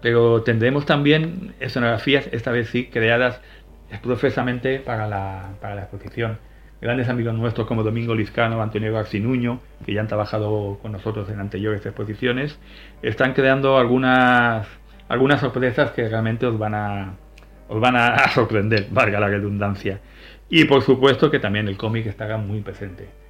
pero 0.04 0.44
tendremos 0.44 0.86
también 0.86 1.54
escenografías, 1.62 2.28
esta 2.34 2.52
vez 2.52 2.68
sí, 2.68 2.88
creadas 2.88 3.40
profesamente 4.04 4.80
para 4.80 5.08
la, 5.08 5.52
para 5.62 5.76
la 5.76 5.84
exposición. 5.84 6.40
Grandes 6.82 7.08
amigos 7.08 7.34
nuestros 7.34 7.66
como 7.66 7.84
Domingo 7.84 8.14
Lizcano, 8.14 8.62
Antonio 8.62 8.92
Garcinuño, 8.92 9.62
que 9.86 9.94
ya 9.94 10.02
han 10.02 10.10
trabajado 10.10 10.78
con 10.82 10.92
nosotros 10.92 11.30
en 11.30 11.40
anteriores 11.40 11.86
exposiciones, 11.86 12.60
están 13.02 13.34
creando 13.34 13.78
algunas, 13.78 14.68
algunas 15.08 15.40
sorpresas 15.40 15.92
que 15.92 16.10
realmente 16.10 16.46
os 16.48 16.60
van 16.60 16.76
a, 16.76 17.14
os 17.70 17.80
van 17.80 17.96
a 17.96 18.28
sorprender, 18.28 18.88
valga 18.92 19.22
la 19.22 19.30
redundancia. 19.30 20.02
Y 20.50 20.66
por 20.66 20.82
supuesto 20.82 21.32
que 21.32 21.40
también 21.40 21.70
el 21.70 21.78
cómic 21.78 22.08
estará 22.08 22.36
muy 22.36 22.60
presente. 22.60 23.23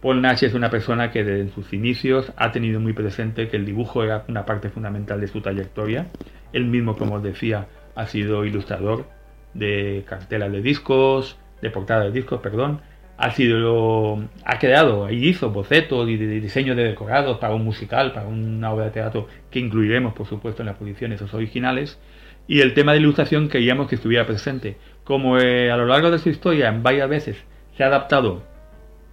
Paul 0.00 0.22
Nash 0.22 0.44
es 0.44 0.54
una 0.54 0.70
persona 0.70 1.10
que 1.10 1.24
desde 1.24 1.52
sus 1.52 1.72
inicios 1.72 2.32
ha 2.36 2.52
tenido 2.52 2.78
muy 2.78 2.92
presente 2.92 3.48
que 3.48 3.56
el 3.56 3.66
dibujo 3.66 4.04
era 4.04 4.24
una 4.28 4.46
parte 4.46 4.68
fundamental 4.68 5.20
de 5.20 5.26
su 5.26 5.40
trayectoria. 5.40 6.06
Él 6.52 6.66
mismo, 6.66 6.96
como 6.96 7.16
os 7.16 7.22
decía, 7.22 7.66
ha 7.96 8.06
sido 8.06 8.44
ilustrador 8.44 9.06
de 9.54 10.04
cartelas 10.06 10.52
de 10.52 10.62
discos, 10.62 11.36
de 11.60 11.70
portadas 11.70 12.04
de 12.04 12.12
discos, 12.12 12.40
perdón. 12.40 12.80
Ha 13.16 13.32
sido, 13.32 14.22
ha 14.44 14.58
creado 14.60 15.10
hizo 15.10 15.50
bocetos 15.50 16.08
y 16.08 16.16
de 16.16 16.40
diseño 16.40 16.76
de 16.76 16.84
decorados 16.84 17.38
para 17.38 17.54
un 17.54 17.64
musical, 17.64 18.12
para 18.12 18.28
una 18.28 18.72
obra 18.72 18.84
de 18.84 18.90
teatro 18.92 19.26
que 19.50 19.58
incluiremos, 19.58 20.14
por 20.14 20.28
supuesto, 20.28 20.62
en 20.62 20.66
las 20.66 20.76
posiciones 20.76 21.20
originales. 21.34 21.98
Y 22.46 22.60
el 22.60 22.72
tema 22.74 22.92
de 22.92 22.98
ilustración 22.98 23.48
queríamos 23.48 23.88
que 23.88 23.96
estuviera 23.96 24.24
presente. 24.24 24.76
Como 25.02 25.38
eh, 25.38 25.72
a 25.72 25.76
lo 25.76 25.86
largo 25.86 26.12
de 26.12 26.20
su 26.20 26.28
historia, 26.28 26.68
en 26.68 26.84
varias 26.84 27.08
veces 27.08 27.36
se 27.76 27.82
ha 27.82 27.88
adaptado 27.88 28.44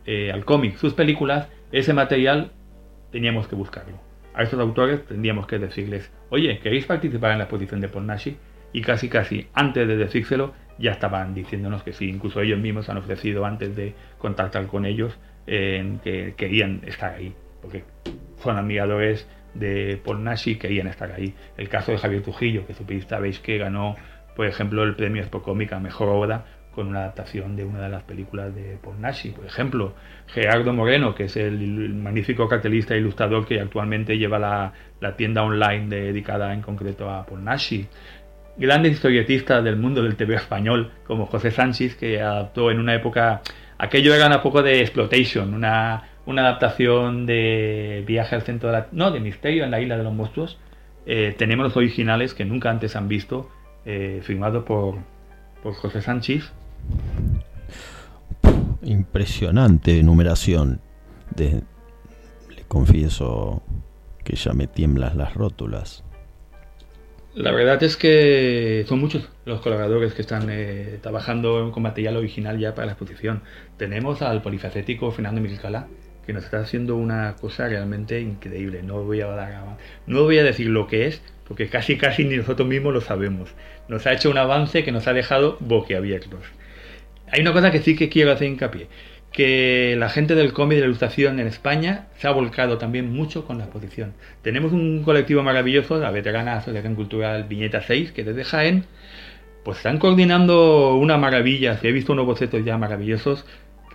eh, 0.06 0.32
al 0.32 0.46
cómic 0.46 0.78
sus 0.78 0.94
películas, 0.94 1.48
ese 1.72 1.94
material 1.94 2.52
teníamos 3.12 3.48
que 3.48 3.56
buscarlo. 3.56 4.00
A 4.34 4.44
estos 4.44 4.60
autores 4.60 5.06
tendríamos 5.06 5.48
que 5.48 5.60
decirles, 5.60 6.12
oye, 6.30 6.60
¿queréis 6.60 6.86
participar 6.86 7.32
en 7.32 7.38
la 7.38 7.46
exposición 7.46 7.82
de 7.82 7.88
Pornashi? 7.88 8.38
Y 8.74 8.82
casi 8.82 9.08
casi 9.08 9.48
antes 9.54 9.88
de 9.88 9.96
decírselo 9.96 10.54
ya 10.78 10.92
estaban 10.92 11.34
diciéndonos 11.34 11.84
que 11.84 11.94
sí, 11.94 12.10
incluso 12.10 12.42
ellos 12.42 12.60
mismos 12.60 12.90
han 12.90 12.98
ofrecido 12.98 13.46
antes 13.46 13.76
de 13.76 13.96
contactar 14.18 14.68
con 14.68 14.86
ellos 14.86 15.18
eh, 15.48 15.98
que 16.04 16.34
querían 16.36 16.82
estar 16.86 17.14
ahí, 17.14 17.34
porque 17.62 17.84
son 18.44 18.58
admiradores 18.58 19.28
de 19.54 20.00
Pornashi 20.04 20.58
querían 20.58 20.88
estar 20.88 21.12
ahí. 21.12 21.34
El 21.58 21.70
caso 21.70 21.92
de 21.92 21.98
Javier 21.98 22.22
Trujillo, 22.22 22.68
que 22.68 22.74
supiste, 22.74 23.10
sabéis 23.10 23.40
que 23.40 23.58
ganó, 23.58 23.96
por 24.36 24.46
ejemplo, 24.46 24.84
el 24.84 24.96
premio 24.96 25.22
Expo 25.22 25.42
Cómica 25.42 25.80
Mejor 25.80 26.10
Obra 26.10 26.46
con 26.76 26.88
una 26.88 27.00
adaptación 27.00 27.56
de 27.56 27.64
una 27.64 27.82
de 27.82 27.90
las 27.90 28.04
películas 28.04 28.54
de 28.54 28.78
Pornashi, 28.82 29.32
por 29.32 29.46
ejemplo. 29.46 29.94
Gerardo 30.28 30.74
Moreno, 30.74 31.16
que 31.16 31.24
es 31.24 31.38
el, 31.38 31.94
magnífico 31.96 32.48
cartelista 32.48 32.94
e 32.94 33.00
ilustrador 33.00 33.48
que 33.48 33.60
actualmente 33.60 34.18
lleva 34.18 34.38
la, 34.38 34.74
la 35.00 35.16
tienda 35.16 35.44
online 35.44 35.88
dedicada 35.88 36.54
en 36.54 36.62
concreto 36.62 37.10
a 37.10 37.26
Pornashi. 37.26 37.88
Grandes 38.58 38.94
historietistas 38.94 39.64
del 39.64 39.78
mundo 39.78 40.04
del 40.04 40.16
TV 40.16 40.36
español, 40.36 40.92
como 41.08 41.26
José 41.26 41.52
Sánchez, 41.52 41.96
que 41.96 42.22
adaptó 42.22 42.72
en 42.72 42.80
una 42.80 42.94
época, 42.94 43.42
aquello 43.78 44.14
era 44.14 44.28
un 44.28 44.42
poco 44.42 44.62
de 44.62 44.82
exploitation, 44.82 45.54
una, 45.54 46.04
una 46.26 46.42
adaptación 46.44 47.26
de 47.26 48.04
Viaje 48.06 48.36
al 48.36 48.44
centro 48.44 48.70
de 48.70 48.78
la... 48.80 48.88
No, 48.92 49.12
de 49.12 49.20
Misterio 49.20 49.64
en 49.64 49.72
la 49.72 49.82
isla 49.82 49.98
de 49.98 50.04
los 50.04 50.14
monstruos. 50.14 50.58
Eh, 51.06 51.36
tenemos 51.38 51.66
los 51.66 51.78
originales 51.78 52.34
que 52.34 52.46
nunca 52.46 52.70
antes 52.70 52.96
han 52.96 53.08
visto, 53.08 53.50
eh, 53.86 54.22
firmado 54.24 54.66
por, 54.66 54.96
por 55.62 55.74
José 55.74 56.02
Sánchez. 56.02 56.52
Impresionante 58.82 60.02
numeración. 60.04 60.82
De, 61.36 61.64
le 62.56 62.64
confieso 62.68 63.64
que 64.24 64.36
ya 64.36 64.54
me 64.54 64.68
tiemblan 64.68 65.18
las 65.18 65.34
rótulas. 65.34 66.04
La 67.36 67.52
verdad 67.52 67.84
es 67.84 67.98
que 67.98 68.86
son 68.88 69.00
muchos 69.00 69.28
los 69.44 69.60
colaboradores 69.60 70.14
que 70.14 70.22
están 70.22 70.48
eh, 70.50 71.00
trabajando 71.02 71.70
con 71.74 71.84
material 71.84 72.16
original 72.16 72.58
ya 72.58 72.74
para 72.74 72.86
la 72.86 72.92
exposición. 72.94 73.42
Tenemos 73.76 74.22
al 74.22 74.42
polifacético 74.42 75.12
Fernando 75.12 75.42
Milcala, 75.42 75.88
que 76.26 76.32
nos 76.32 76.46
está 76.46 76.60
haciendo 76.60 76.96
una 76.96 77.36
cosa 77.36 77.68
realmente 77.68 78.22
increíble. 78.22 78.84
No 78.84 79.04
voy 79.04 79.20
a 79.20 79.28
dar, 79.28 79.78
no 80.08 80.24
voy 80.24 80.40
a 80.40 80.44
decir 80.46 80.68
lo 80.68 80.88
que 80.88 81.08
es, 81.08 81.22
porque 81.46 81.68
casi 81.68 81.98
casi 81.98 82.24
ni 82.24 82.38
nosotros 82.38 82.70
mismos 82.70 82.94
lo 82.94 83.02
sabemos. 83.02 83.54
Nos 83.90 84.08
ha 84.08 84.14
hecho 84.14 84.30
un 84.30 84.38
avance 84.38 84.86
que 84.86 84.94
nos 84.94 85.06
ha 85.08 85.14
dejado 85.14 85.58
boquiabiertos. 85.60 86.40
Hay 87.32 87.42
una 87.42 87.54
cosa 87.54 87.72
que 87.72 87.82
sí 87.82 87.96
que 87.96 88.10
quiero 88.10 88.32
hacer 88.32 88.48
hincapié, 88.48 88.88
que 89.32 89.96
la 89.98 90.10
gente 90.10 90.36
del 90.36 90.54
cómic 90.54 90.76
de 90.76 90.82
la 90.82 90.88
ilustración 90.88 91.40
en 91.40 91.48
España 91.48 92.08
se 92.18 92.28
ha 92.28 92.32
volcado 92.32 92.78
también 92.78 93.12
mucho 93.12 93.46
con 93.46 93.58
la 93.58 93.66
exposición. 93.66 94.14
Tenemos 94.42 94.72
un 94.72 95.04
colectivo 95.04 95.44
maravilloso, 95.44 96.00
la 96.00 96.12
veterana 96.12 96.58
Asociación 96.58 96.96
Cultural 96.96 97.44
Viñeta 97.44 97.82
6, 97.82 98.12
que 98.12 98.24
desde 98.24 98.46
Jaén, 98.46 98.86
pues 99.64 99.78
están 99.78 99.98
coordinando 99.98 100.96
una 100.96 101.18
maravilla, 101.18 101.78
si 101.78 101.88
he 101.88 101.92
visto 101.92 102.14
unos 102.14 102.26
bocetos 102.26 102.64
ya 102.64 102.78
maravillosos, 102.78 103.46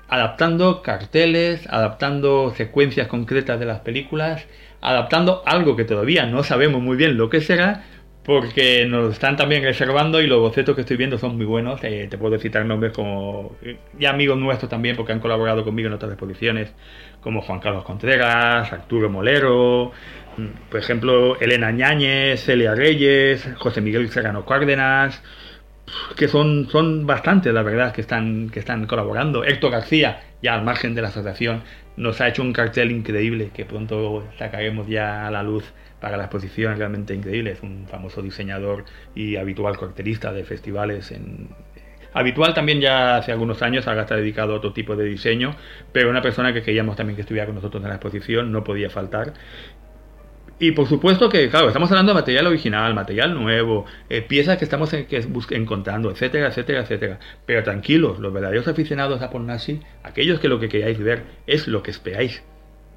adaptando 0.09 0.83
carteles, 0.83 1.67
adaptando 1.69 2.53
secuencias 2.57 3.07
concretas 3.07 3.61
de 3.61 3.67
las 3.67 3.81
películas, 3.81 4.45
adaptando 4.81 5.43
algo 5.47 5.77
que 5.77 5.85
todavía 5.85 6.27
no 6.27 6.43
sabemos 6.43 6.83
muy 6.83 6.97
bien 6.97 7.17
lo 7.17 7.31
que 7.31 7.41
será, 7.41 7.85
porque 8.25 8.87
nos 8.87 9.15
están 9.15 9.37
también 9.37 9.63
reservando 9.63 10.21
y 10.21 10.27
los 10.27 10.41
bocetos 10.41 10.75
que 10.75 10.83
estoy 10.83 10.97
viendo 10.97 11.19
son 11.19 11.37
muy 11.37 11.47
buenos. 11.47 11.83
Eh, 11.83 12.07
te 12.11 12.19
puedo 12.19 12.39
citar 12.39 12.65
nombres 12.65 12.93
como 12.93 13.57
ya 13.99 14.11
amigos 14.11 14.39
nuestros 14.39 14.71
también, 14.71 14.97
porque 14.97 15.13
han 15.13 15.21
colaborado 15.21 15.65
conmigo 15.65 15.89
en 15.89 15.95
otras 15.95 16.13
exposiciones, 16.13 16.73
como 17.23 17.41
Juan 17.41 17.61
Carlos 17.61 17.85
Contreras, 17.85 18.73
Arturo 18.73 19.09
Molero, 19.09 19.93
por 20.71 20.81
ejemplo, 20.81 21.39
Elena 21.41 21.71
Ñáñez, 21.71 22.45
Celia 22.45 22.75
Reyes, 22.75 23.49
José 23.59 23.81
Miguel 23.81 24.09
Serrano 24.11 24.45
Cárdenas. 24.45 25.23
que 26.17 26.29
son, 26.29 26.69
son 26.71 27.07
bastantes, 27.07 27.53
la 27.53 27.63
verdad, 27.63 27.93
que 27.93 28.01
están, 28.01 28.51
que 28.51 28.61
están 28.61 28.87
colaborando. 28.87 29.45
Héctor 29.45 29.73
García, 29.73 30.23
ya 30.43 30.55
al 30.55 30.63
margen 30.65 30.95
de 30.95 31.03
la 31.03 31.09
asociación, 31.09 31.63
nos 31.97 32.21
ha 32.21 32.29
hecho 32.29 32.43
un 32.43 32.53
cartel 32.53 32.91
increíble 32.93 33.51
que 33.55 33.65
pronto 33.65 34.25
sacaremos 34.39 34.87
ya 34.87 35.27
a 35.27 35.31
la 35.31 35.43
luz 35.43 35.65
para 36.01 36.17
la 36.17 36.25
exposición, 36.25 36.77
realmente 36.77 37.15
increíble. 37.15 37.53
Es 37.53 37.63
un 37.63 37.87
famoso 37.89 38.23
diseñador 38.23 38.85
y 39.15 39.37
habitual 39.37 39.79
cartelista 39.79 40.33
de 40.33 40.45
festivales 40.45 41.11
en, 41.13 41.49
habitual 42.13 42.55
también 42.55 42.81
ya 42.81 43.17
hace 43.17 43.33
algunos 43.33 43.63
años, 43.63 43.87
ahora 43.87 44.03
está 44.03 44.17
dedicado 44.17 44.55
a 44.55 44.57
otro 44.57 44.73
tipo 44.73 44.97
de 44.97 45.05
diseño, 45.05 45.55
pero 45.93 46.11
una 46.11 46.23
persona 46.23 46.53
que 46.53 46.63
queríamos 46.63 46.97
también 46.97 47.17
que 47.17 47.23
estuviera 47.23 47.47
con 47.47 47.55
nosotros 47.55 47.83
en 47.83 47.89
la 47.89 47.97
exposición 47.97 48.51
no 48.51 48.65
podía 48.65 48.91
faltar. 48.91 49.35
Y 50.63 50.73
por 50.73 50.87
supuesto 50.87 51.31
que, 51.31 51.49
claro, 51.49 51.69
estamos 51.69 51.91
hablando 51.91 52.13
de 52.13 52.21
material 52.21 52.47
original, 52.47 52.93
material 52.93 53.35
nuevo, 53.35 53.87
eh, 54.11 54.21
piezas 54.21 54.59
que 54.59 54.65
estamos 54.65 54.93
en- 54.93 55.07
que 55.07 55.25
encontrando, 55.53 56.11
etcétera, 56.11 56.49
etcétera, 56.49 56.81
etcétera. 56.81 57.19
Pero 57.47 57.63
tranquilos, 57.63 58.19
los 58.19 58.31
verdaderos 58.31 58.69
aficionados 58.69 59.23
a 59.23 59.31
Pornasi, 59.31 59.81
aquellos 60.03 60.39
que 60.39 60.49
lo 60.49 60.61
que 60.61 60.69
queráis 60.69 60.99
ver 60.99 61.23
es 61.47 61.67
lo 61.67 61.83
que 61.83 61.91
esperáis 61.91 62.43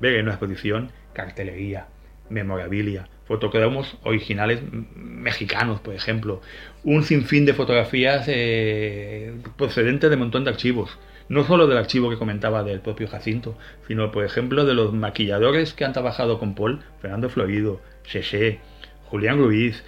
ver 0.02 0.16
en 0.16 0.24
una 0.24 0.32
exposición, 0.32 0.92
cartelería, 1.14 1.88
memorabilia, 2.30 3.08
fotocromos 3.26 3.98
originales 4.04 4.62
mexicanos, 4.96 5.80
por 5.80 5.94
ejemplo, 5.94 6.42
un 6.84 7.04
sinfín 7.04 7.46
de 7.46 7.54
fotografías 7.54 8.26
eh, 8.28 9.34
procedentes 9.58 10.10
de 10.10 10.16
un 10.16 10.22
montón 10.22 10.44
de 10.44 10.52
archivos. 10.52 10.98
No 11.30 11.46
solo 11.46 11.68
del 11.68 11.78
archivo 11.78 12.10
que 12.10 12.18
comentaba 12.18 12.64
del 12.64 12.82
propio 12.82 13.08
Jacinto, 13.08 13.58
sino, 13.88 14.12
por 14.12 14.26
ejemplo, 14.26 14.66
de 14.66 14.74
los 14.74 14.94
maquilladores 14.94 15.74
que 15.74 15.86
han 15.86 15.94
trabajado 15.94 16.38
con 16.38 16.54
Paul, 16.54 16.82
Fernando 17.02 17.30
Florido, 17.30 17.80
Cheché, 18.04 18.60
Julián 19.06 19.38
Ruiz. 19.38 19.84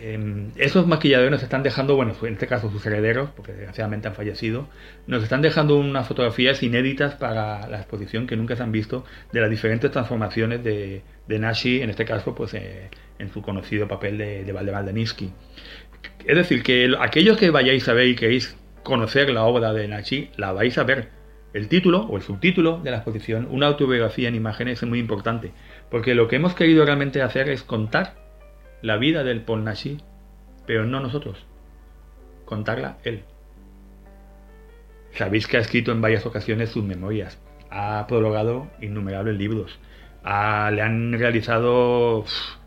Eh, 0.00 0.48
esos 0.56 0.86
maquilladores 0.86 1.30
nos 1.30 1.42
están 1.42 1.62
dejando, 1.62 1.94
bueno, 1.96 2.14
en 2.22 2.32
este 2.32 2.46
caso 2.46 2.70
sus 2.70 2.84
herederos, 2.86 3.30
porque 3.36 3.52
desgraciadamente 3.52 4.08
han 4.08 4.14
fallecido, 4.14 4.68
nos 5.06 5.22
están 5.22 5.42
dejando 5.42 5.76
unas 5.76 6.08
fotografías 6.08 6.62
inéditas 6.62 7.14
para 7.14 7.68
la 7.68 7.76
exposición 7.78 8.26
que 8.26 8.36
nunca 8.36 8.56
se 8.56 8.62
han 8.62 8.72
visto 8.72 9.04
de 9.32 9.40
las 9.40 9.50
diferentes 9.50 9.90
transformaciones 9.90 10.64
de, 10.64 11.02
de 11.28 11.38
Nashi, 11.38 11.82
en 11.82 11.90
este 11.90 12.04
caso, 12.04 12.34
pues 12.34 12.54
eh, 12.54 12.88
en 13.18 13.30
su 13.32 13.42
conocido 13.42 13.86
papel 13.86 14.18
de, 14.18 14.44
de 14.44 14.52
Valdemar 14.52 14.84
Deniski. 14.84 15.30
Es 16.24 16.36
decir, 16.36 16.62
que 16.62 16.84
el- 16.84 16.96
aquellos 16.96 17.36
que 17.36 17.50
vayáis 17.50 17.88
a 17.88 17.92
ver 17.92 18.08
y 18.08 18.14
queréis 18.14 18.56
conocer 18.82 19.30
la 19.30 19.44
obra 19.44 19.72
de 19.72 19.86
Nachi, 19.88 20.30
la 20.36 20.52
vais 20.52 20.76
a 20.78 20.84
ver. 20.84 21.08
El 21.52 21.68
título 21.68 22.02
o 22.02 22.16
el 22.16 22.22
subtítulo 22.22 22.78
de 22.78 22.90
la 22.92 22.98
exposición, 22.98 23.48
una 23.50 23.66
autobiografía 23.66 24.28
en 24.28 24.36
imágenes, 24.36 24.82
es 24.82 24.88
muy 24.88 24.98
importante, 25.00 25.52
porque 25.90 26.14
lo 26.14 26.28
que 26.28 26.36
hemos 26.36 26.54
querido 26.54 26.84
realmente 26.84 27.22
hacer 27.22 27.48
es 27.48 27.62
contar 27.64 28.14
la 28.82 28.96
vida 28.96 29.24
del 29.24 29.42
Paul 29.42 29.64
Nashi, 29.64 29.98
pero 30.66 30.86
no 30.86 31.00
nosotros, 31.00 31.44
contarla 32.44 32.98
él. 33.04 33.24
Sabéis 35.12 35.46
que 35.46 35.56
ha 35.56 35.60
escrito 35.60 35.92
en 35.92 36.00
varias 36.00 36.26
ocasiones 36.26 36.70
sus 36.70 36.84
memorias, 36.84 37.40
ha 37.70 38.06
prologado 38.06 38.68
innumerables 38.80 39.36
libros, 39.36 39.78
le 40.24 40.82
han 40.82 41.12
realizado 41.12 42.24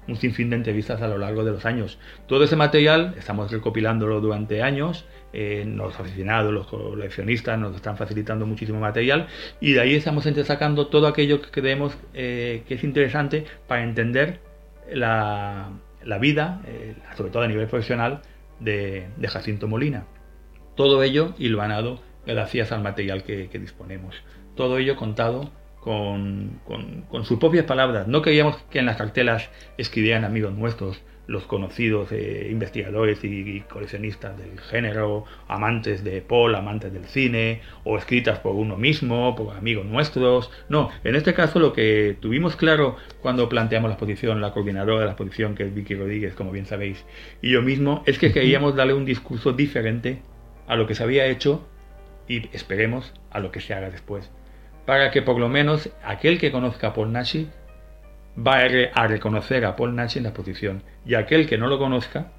un 0.07 0.15
sinfín 0.17 0.49
de 0.49 0.57
entrevistas 0.57 1.01
a 1.01 1.07
lo 1.07 1.17
largo 1.17 1.45
de 1.45 1.51
los 1.51 1.65
años. 1.65 1.97
Todo 2.27 2.43
ese 2.43 2.55
material 2.55 3.15
estamos 3.17 3.51
recopilándolo 3.51 4.19
durante 4.19 4.61
años, 4.61 5.05
eh, 5.31 5.63
los 5.65 5.99
aficionados, 5.99 6.53
los 6.53 6.67
coleccionistas 6.67 7.57
nos 7.57 7.75
están 7.75 7.97
facilitando 7.97 8.45
muchísimo 8.45 8.79
material 8.79 9.27
y 9.59 9.73
de 9.73 9.81
ahí 9.81 9.95
estamos 9.95 10.25
sacando 10.43 10.87
todo 10.87 11.07
aquello 11.07 11.41
que 11.41 11.49
creemos 11.49 11.97
eh, 12.13 12.63
que 12.67 12.75
es 12.75 12.83
interesante 12.83 13.45
para 13.67 13.83
entender 13.83 14.39
la, 14.91 15.71
la 16.05 16.17
vida, 16.17 16.61
eh, 16.67 16.95
sobre 17.17 17.31
todo 17.31 17.43
a 17.43 17.47
nivel 17.47 17.67
profesional, 17.67 18.21
de, 18.59 19.07
Jacinto 19.27 19.67
Molina. 19.67 20.05
Todo 20.75 21.03
ello 21.03 21.33
hilvanado 21.37 22.01
gracias 22.25 22.71
al 22.71 22.81
material 22.81 23.23
que, 23.23 23.47
disponemos. 23.59 24.15
Todo 24.55 24.77
ello 24.77 24.95
contado 24.95 25.51
con, 25.79 26.59
con- 26.65 27.01
con 27.09 27.25
sus 27.25 27.39
propias 27.39 27.65
palabras. 27.65 28.07
No 28.07 28.21
queríamos 28.21 28.57
que 28.69 28.79
en 28.79 28.85
las 28.85 28.97
cartelas 28.97 29.49
escribieran 29.77 30.23
amigos 30.23 30.53
nuestros, 30.53 31.01
los 31.27 31.43
conocidos 31.43 32.11
eh, 32.11 32.49
investigadores 32.51 33.23
y, 33.23 33.27
y 33.27 33.59
coleccionistas 33.61 34.37
del 34.37 34.59
género, 34.59 35.25
amantes 35.47 36.03
de 36.03 36.21
Paul, 36.21 36.55
amantes 36.55 36.91
del 36.91 37.05
cine, 37.05 37.61
o 37.83 37.97
escritas 37.97 38.39
por 38.39 38.55
uno 38.55 38.77
mismo, 38.77 39.35
por 39.35 39.55
amigos 39.55 39.85
nuestros. 39.85 40.51
No, 40.69 40.89
en 41.03 41.15
este 41.15 41.33
caso 41.33 41.59
lo 41.59 41.73
que 41.73 42.17
tuvimos 42.19 42.55
claro 42.55 42.97
cuando 43.21 43.47
planteamos 43.47 43.89
la 43.89 43.93
exposición, 43.93 44.41
la 44.41 44.51
coordinadora 44.51 44.99
de 44.99 45.05
la 45.05 45.11
exposición, 45.11 45.55
que 45.55 45.63
es 45.63 45.73
Vicky 45.73 45.95
Rodríguez, 45.95 46.33
como 46.33 46.51
bien 46.51 46.65
sabéis, 46.65 47.05
y 47.41 47.51
yo 47.51 47.61
mismo, 47.61 48.03
es 48.05 48.19
que 48.19 48.33
queríamos 48.33 48.75
darle 48.75 48.93
un 48.93 49.05
discurso 49.05 49.53
diferente 49.53 50.21
a 50.67 50.75
lo 50.75 50.87
que 50.87 50.95
se 50.95 51.03
había 51.03 51.25
hecho 51.25 51.65
y 52.27 52.49
esperemos 52.55 53.13
a 53.31 53.39
lo 53.39 53.51
que 53.51 53.61
se 53.61 53.73
haga 53.73 53.89
después. 53.89 54.29
Para 54.85 55.11
que 55.11 55.21
por 55.21 55.39
lo 55.39 55.47
menos 55.47 55.89
aquel 56.03 56.39
que 56.39 56.51
conozca 56.51 56.87
a 56.87 56.93
Paul 56.93 57.13
Nashi 57.13 57.47
va 58.37 58.55
a, 58.57 58.67
re- 58.67 58.91
a 58.93 59.07
reconocer 59.07 59.65
a 59.65 59.75
Paul 59.75 59.95
Nashi 59.95 60.19
en 60.19 60.23
la 60.23 60.29
exposición 60.29 60.83
y 61.05 61.15
aquel 61.15 61.47
que 61.47 61.57
no 61.57 61.67
lo 61.67 61.77
conozca 61.77 62.31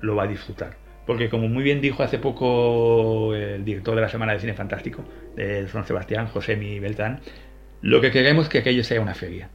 lo 0.00 0.16
va 0.16 0.24
a 0.24 0.28
disfrutar. 0.28 0.76
Porque 1.06 1.30
como 1.30 1.48
muy 1.48 1.62
bien 1.62 1.80
dijo 1.80 2.02
hace 2.02 2.18
poco 2.18 3.34
el 3.34 3.64
director 3.64 3.94
de 3.94 4.02
la 4.02 4.08
Semana 4.08 4.32
de 4.32 4.40
Cine 4.40 4.54
Fantástico 4.54 5.04
de 5.36 5.66
San 5.68 5.86
Sebastián, 5.86 6.26
José 6.26 6.56
Mi 6.56 6.78
Beltrán, 6.80 7.20
lo 7.80 8.00
que 8.00 8.10
queremos 8.10 8.44
es 8.44 8.50
que 8.50 8.58
aquello 8.58 8.84
sea 8.84 9.00
una 9.00 9.14
feria. 9.14 9.48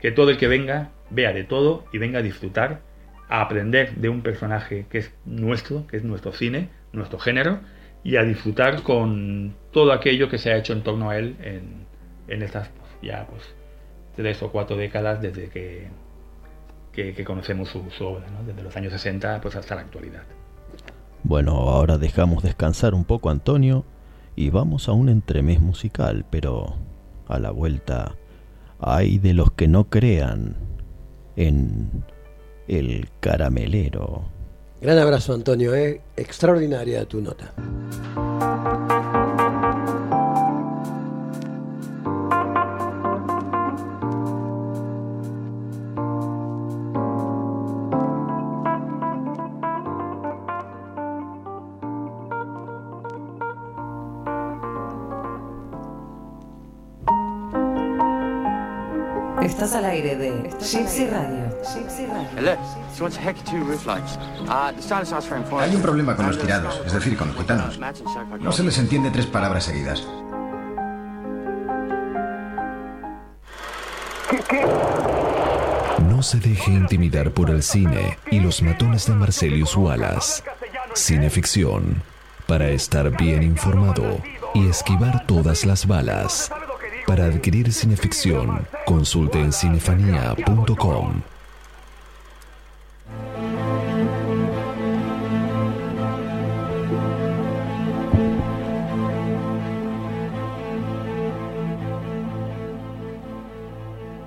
Que 0.00 0.10
todo 0.12 0.30
el 0.30 0.36
que 0.36 0.48
venga 0.48 0.90
vea 1.10 1.32
de 1.32 1.44
todo 1.44 1.84
y 1.92 1.98
venga 1.98 2.18
a 2.18 2.22
disfrutar, 2.22 2.80
a 3.28 3.40
aprender 3.42 3.94
de 3.96 4.08
un 4.08 4.22
personaje 4.22 4.86
que 4.90 4.98
es 4.98 5.14
nuestro, 5.24 5.86
que 5.86 5.96
es 5.96 6.04
nuestro 6.04 6.32
cine, 6.32 6.68
nuestro 6.92 7.18
género, 7.18 7.60
y 8.02 8.16
a 8.16 8.22
disfrutar 8.24 8.82
con 8.82 9.54
todo 9.72 9.92
aquello 9.92 10.28
que 10.28 10.38
se 10.38 10.52
ha 10.52 10.56
hecho 10.56 10.72
en 10.72 10.82
torno 10.82 11.10
a 11.10 11.18
él 11.18 11.36
en, 11.42 12.42
estas 12.42 12.70
ya 13.02 13.26
pues 13.26 13.54
tres 14.16 14.42
o 14.42 14.50
cuatro 14.50 14.76
décadas 14.76 15.20
desde 15.20 15.48
que, 15.48 15.88
que, 16.92 17.14
que 17.14 17.24
conocemos 17.24 17.68
su, 17.68 17.90
su 17.90 18.04
obra, 18.04 18.26
¿no? 18.30 18.44
desde 18.44 18.62
los 18.62 18.76
años 18.76 18.92
60 18.92 19.40
pues 19.40 19.56
hasta 19.56 19.74
la 19.74 19.82
actualidad. 19.82 20.22
Bueno, 21.22 21.52
ahora 21.52 21.98
dejamos 21.98 22.42
descansar 22.42 22.94
un 22.94 23.04
poco 23.04 23.28
a 23.28 23.32
Antonio 23.32 23.84
y 24.36 24.50
vamos 24.50 24.88
a 24.88 24.92
un 24.92 25.08
entremés 25.08 25.60
musical, 25.60 26.24
pero 26.30 26.74
a 27.28 27.38
la 27.38 27.50
vuelta 27.50 28.16
hay 28.80 29.18
de 29.18 29.34
los 29.34 29.52
que 29.52 29.68
no 29.68 29.90
crean 29.90 30.56
en 31.36 32.04
el 32.68 33.08
caramelero. 33.20 34.24
Gran 34.80 34.98
abrazo, 34.98 35.34
Antonio. 35.34 35.74
¿eh? 35.74 36.00
Extraordinaria 36.16 37.04
tu 37.04 37.20
nota. 37.20 37.52
Estás 59.60 59.76
al 59.76 59.84
aire 59.84 60.16
de 60.16 60.50
Gypsy 60.58 61.06
Radio. 61.08 61.54
Hey, 62.34 62.40
look, 62.40 62.58
so 62.96 63.04
what's 63.04 63.14
heck 63.14 63.36
two 63.44 63.62
roof 63.62 63.84
lights? 63.84 64.16
Uh, 64.48 64.72
the 64.74 64.80
silence 64.80 65.10
house 65.10 65.26
frame 65.26 65.44
four. 65.44 65.60
Hay 65.60 65.76
un 65.76 65.82
problema 65.82 66.16
con 66.16 66.28
los 66.28 66.38
tirados, 66.38 66.80
es 66.86 66.94
decir, 66.94 67.14
con 67.14 67.28
los 67.28 67.36
gitanos. 67.36 67.78
No 68.40 68.52
se 68.52 68.62
les 68.62 68.78
entiende 68.78 69.10
tres 69.10 69.26
palabras 69.26 69.64
seguidas. 69.64 70.02
No 76.08 76.22
se 76.22 76.38
deje 76.38 76.70
intimidar 76.70 77.30
por 77.32 77.50
el 77.50 77.62
cine 77.62 78.16
y 78.30 78.40
los 78.40 78.62
matones 78.62 79.04
de 79.08 79.12
Marcelius 79.12 79.76
Wallace. 79.76 80.42
Cineficción, 80.94 82.02
para 82.46 82.70
estar 82.70 83.14
bien 83.14 83.42
informado 83.42 84.22
y 84.54 84.70
esquivar 84.70 85.26
todas 85.26 85.66
las 85.66 85.86
balas. 85.86 86.50
Para 87.06 87.26
adquirir 87.26 87.72
cineficción, 87.72 88.66
consulte 88.86 89.40
en 89.40 89.52
cinefanía.com. 89.52 91.22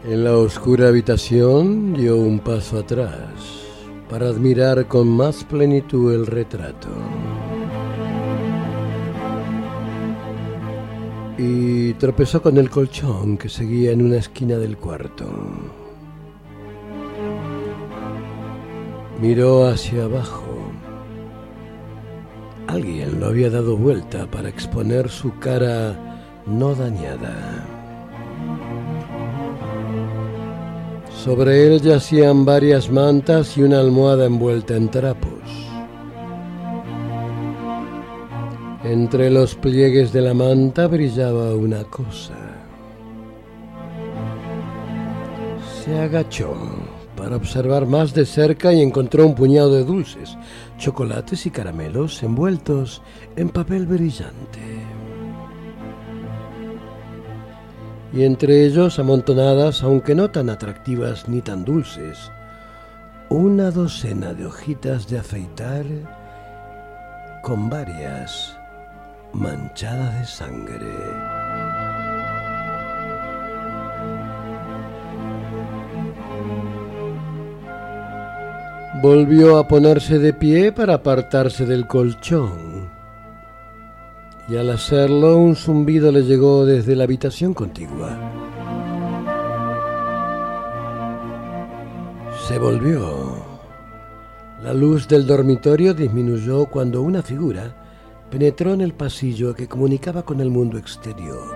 En 0.05 0.23
la 0.25 0.35
oscura 0.35 0.89
habitación 0.89 1.93
dio 1.93 2.17
un 2.17 2.39
paso 2.39 2.79
atrás 2.79 3.63
para 4.09 4.27
admirar 4.27 4.85
con 4.87 5.07
más 5.07 5.43
plenitud 5.43 6.13
el 6.13 6.27
retrato. 6.27 6.89
Y 11.37 11.93
tropezó 11.93 12.41
con 12.41 12.57
el 12.57 12.69
colchón 12.69 13.37
que 13.37 13.49
seguía 13.49 13.91
en 13.91 14.01
una 14.01 14.17
esquina 14.17 14.57
del 14.57 14.77
cuarto. 14.77 15.25
Miró 19.19 19.67
hacia 19.67 20.03
abajo 20.03 20.53
Alguien 22.73 23.19
lo 23.19 23.27
había 23.27 23.51
dado 23.51 23.77
vuelta 23.77 24.25
para 24.31 24.49
exponer 24.49 25.07
su 25.09 25.37
cara 25.37 25.95
no 26.47 26.73
dañada. 26.73 27.67
Sobre 31.23 31.67
él 31.67 31.81
yacían 31.81 32.45
varias 32.45 32.89
mantas 32.89 33.57
y 33.57 33.61
una 33.61 33.79
almohada 33.79 34.25
envuelta 34.25 34.75
en 34.75 34.89
trapos. 34.89 35.62
Entre 38.83 39.31
los 39.31 39.55
pliegues 39.55 40.11
de 40.11 40.19
la 40.19 40.33
manta 40.33 40.87
brillaba 40.87 41.55
una 41.55 41.85
cosa. 41.85 42.33
Se 45.81 45.97
agachó 45.97 46.53
para 47.15 47.37
observar 47.37 47.85
más 47.85 48.13
de 48.13 48.25
cerca 48.25 48.73
y 48.73 48.81
encontró 48.81 49.25
un 49.25 49.35
puñado 49.35 49.73
de 49.73 49.85
dulces, 49.85 50.37
chocolates 50.77 51.45
y 51.45 51.51
caramelos 51.51 52.21
envueltos 52.23 53.01
en 53.37 53.47
papel 53.47 53.85
brillante. 53.85 54.59
Y 58.11 58.25
entre 58.25 58.65
ellos 58.65 58.99
amontonadas, 58.99 59.81
aunque 59.81 60.13
no 60.13 60.29
tan 60.29 60.49
atractivas 60.49 61.29
ni 61.29 61.41
tan 61.41 61.63
dulces, 61.63 62.29
una 63.29 63.71
docena 63.71 64.33
de 64.33 64.45
hojitas 64.45 65.07
de 65.07 65.19
afeitar 65.19 65.85
con 67.41 67.69
varias 67.69 68.57
manchadas 69.33 70.19
de 70.19 70.25
sangre. 70.25 70.93
Volvió 79.01 79.57
a 79.57 79.67
ponerse 79.67 80.19
de 80.19 80.33
pie 80.33 80.71
para 80.71 80.95
apartarse 80.95 81.65
del 81.65 81.87
colchón. 81.87 82.89
Y 84.47 84.55
al 84.57 84.69
hacerlo 84.69 85.37
un 85.37 85.55
zumbido 85.55 86.11
le 86.11 86.23
llegó 86.23 86.65
desde 86.65 86.95
la 86.95 87.05
habitación 87.05 87.53
contigua. 87.53 88.17
Se 92.47 92.59
volvió. 92.59 93.41
La 94.61 94.73
luz 94.73 95.07
del 95.07 95.25
dormitorio 95.25 95.93
disminuyó 95.93 96.65
cuando 96.67 97.01
una 97.01 97.21
figura 97.21 97.82
penetró 98.33 98.73
en 98.73 98.81
el 98.81 98.93
pasillo 98.93 99.53
que 99.53 99.67
comunicaba 99.67 100.23
con 100.23 100.41
el 100.41 100.49
mundo 100.49 100.79
exterior. 100.79 101.53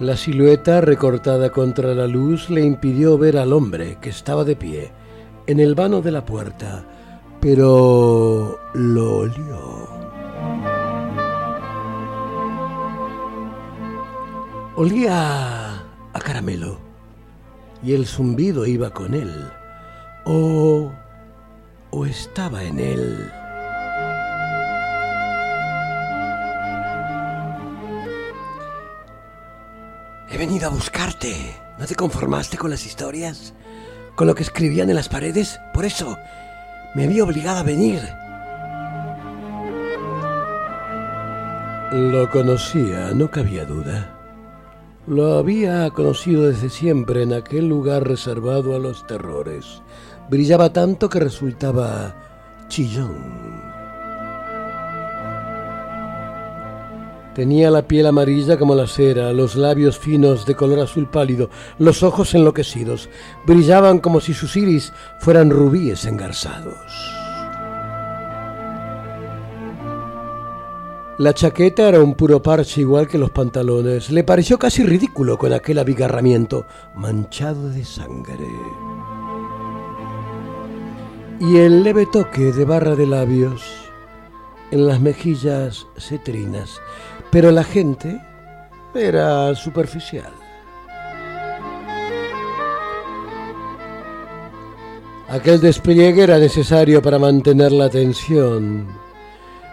La 0.00 0.16
silueta 0.16 0.80
recortada 0.80 1.50
contra 1.50 1.94
la 1.94 2.06
luz 2.06 2.48
le 2.48 2.64
impidió 2.64 3.18
ver 3.18 3.36
al 3.36 3.52
hombre 3.52 3.98
que 4.00 4.08
estaba 4.08 4.44
de 4.44 4.56
pie 4.56 4.92
en 5.46 5.60
el 5.60 5.74
vano 5.74 6.00
de 6.00 6.10
la 6.10 6.24
puerta, 6.24 6.86
pero 7.38 8.58
lo 8.72 9.16
olió. 9.18 9.88
Olía 14.74 15.74
a 16.14 16.20
caramelo 16.24 16.78
y 17.82 17.92
el 17.92 18.06
zumbido 18.06 18.64
iba 18.64 18.88
con 18.88 19.12
él, 19.12 19.50
o, 20.24 20.90
o 21.90 22.06
estaba 22.06 22.62
en 22.64 22.78
él. 22.78 23.32
He 30.30 30.38
venido 30.38 30.66
a 30.66 30.70
buscarte. 30.70 31.56
¿No 31.78 31.86
te 31.86 31.94
conformaste 31.94 32.56
con 32.56 32.70
las 32.70 32.84
historias? 32.84 33.54
¿Con 34.16 34.26
lo 34.26 34.34
que 34.34 34.42
escribían 34.42 34.88
en 34.90 34.96
las 34.96 35.08
paredes? 35.08 35.58
Por 35.72 35.84
eso 35.84 36.16
me 36.94 37.06
vi 37.06 37.20
obligada 37.20 37.60
a 37.60 37.62
venir. 37.62 38.00
Lo 41.92 42.30
conocía, 42.30 43.12
no 43.14 43.30
cabía 43.30 43.64
duda. 43.64 44.12
Lo 45.06 45.38
había 45.38 45.88
conocido 45.90 46.48
desde 46.48 46.68
siempre 46.68 47.22
en 47.22 47.32
aquel 47.32 47.68
lugar 47.68 48.08
reservado 48.08 48.74
a 48.74 48.78
los 48.78 49.06
terrores. 49.06 49.82
Brillaba 50.28 50.72
tanto 50.72 51.08
que 51.08 51.20
resultaba 51.20 52.14
chillón. 52.68 53.46
Tenía 57.34 57.70
la 57.70 57.82
piel 57.82 58.06
amarilla 58.06 58.58
como 58.58 58.74
la 58.74 58.86
cera, 58.86 59.32
los 59.32 59.56
labios 59.56 59.98
finos 59.98 60.46
de 60.46 60.54
color 60.54 60.80
azul 60.80 61.10
pálido, 61.10 61.50
los 61.78 62.02
ojos 62.02 62.34
enloquecidos. 62.34 63.10
Brillaban 63.46 63.98
como 63.98 64.20
si 64.20 64.32
sus 64.32 64.56
iris 64.56 64.92
fueran 65.20 65.50
rubíes 65.50 66.06
engarzados. 66.06 66.76
La 71.18 71.34
chaqueta 71.34 71.88
era 71.88 72.02
un 72.02 72.14
puro 72.14 72.42
parche 72.42 72.80
igual 72.80 73.06
que 73.06 73.18
los 73.18 73.30
pantalones. 73.30 74.10
Le 74.10 74.24
pareció 74.24 74.58
casi 74.58 74.82
ridículo 74.82 75.38
con 75.38 75.52
aquel 75.52 75.78
abigarramiento 75.78 76.66
manchado 76.94 77.68
de 77.68 77.84
sangre. 77.84 78.48
Y 81.40 81.58
el 81.58 81.82
leve 81.82 82.06
toque 82.06 82.52
de 82.52 82.64
barra 82.64 82.94
de 82.94 83.06
labios 83.06 83.62
en 84.70 84.86
las 84.86 85.00
mejillas 85.00 85.86
cetrinas 85.96 86.80
pero 87.30 87.50
la 87.50 87.64
gente 87.64 88.18
era 88.94 89.54
superficial. 89.54 90.32
Aquel 95.28 95.60
despliegue 95.60 96.22
era 96.22 96.38
necesario 96.38 97.02
para 97.02 97.18
mantener 97.18 97.72
la 97.72 97.86
atención. 97.86 98.86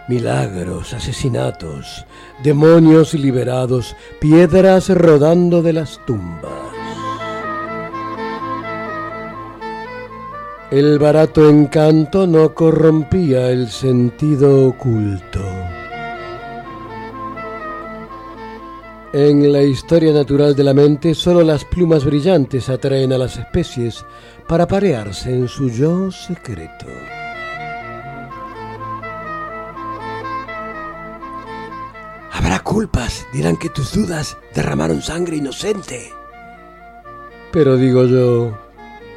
Milagros, 0.08 0.92
asesinatos, 0.92 2.04
demonios 2.42 3.14
liberados, 3.14 3.96
piedras 4.20 4.90
rodando 4.90 5.62
de 5.62 5.72
las 5.72 6.04
tumbas. 6.04 6.83
El 10.74 10.98
barato 10.98 11.48
encanto 11.48 12.26
no 12.26 12.52
corrompía 12.52 13.48
el 13.48 13.70
sentido 13.70 14.66
oculto. 14.66 15.38
En 19.12 19.52
la 19.52 19.62
historia 19.62 20.12
natural 20.12 20.56
de 20.56 20.64
la 20.64 20.74
mente, 20.74 21.14
solo 21.14 21.44
las 21.44 21.64
plumas 21.64 22.04
brillantes 22.04 22.68
atraen 22.68 23.12
a 23.12 23.18
las 23.18 23.36
especies 23.36 24.04
para 24.48 24.66
parearse 24.66 25.30
en 25.30 25.46
su 25.46 25.70
yo 25.70 26.10
secreto. 26.10 26.86
Habrá 32.32 32.58
culpas, 32.64 33.24
dirán 33.32 33.56
que 33.58 33.68
tus 33.68 33.94
dudas 33.94 34.36
derramaron 34.52 35.02
sangre 35.02 35.36
inocente. 35.36 36.10
Pero 37.52 37.76
digo 37.76 38.06
yo, 38.06 38.63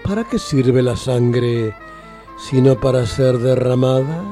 ¿para 0.08 0.24
qué 0.24 0.39
sirve 0.39 0.82
la 0.82 0.95
sangre 0.95 1.76
sino 2.38 2.80
para 2.80 3.05
ser 3.05 3.38
derramada? 3.39 4.24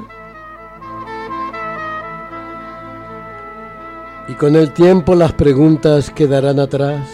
Y 4.28 4.34
con 4.34 4.56
el 4.56 4.72
tiempo 4.72 5.14
las 5.16 5.34
preguntas 5.34 6.10
quedarán 6.10 6.60
atrás, 6.60 7.10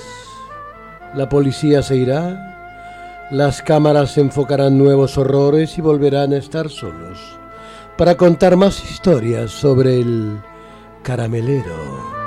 la 1.15 1.27
policía 1.27 1.81
se 1.81 1.97
irá, 1.97 3.27
las 3.31 3.61
cámaras 3.61 4.17
enfocarán 4.17 4.77
nuevos 4.77 5.17
horrores 5.17 5.77
y 5.77 5.81
volverán 5.81 6.31
a 6.31 6.37
estar 6.37 6.69
solos 6.69 7.37
para 7.97 8.15
contar 8.15 8.55
más 8.55 8.83
historias 8.89 9.51
sobre 9.51 9.99
el 9.99 10.39
caramelero. 11.03 12.21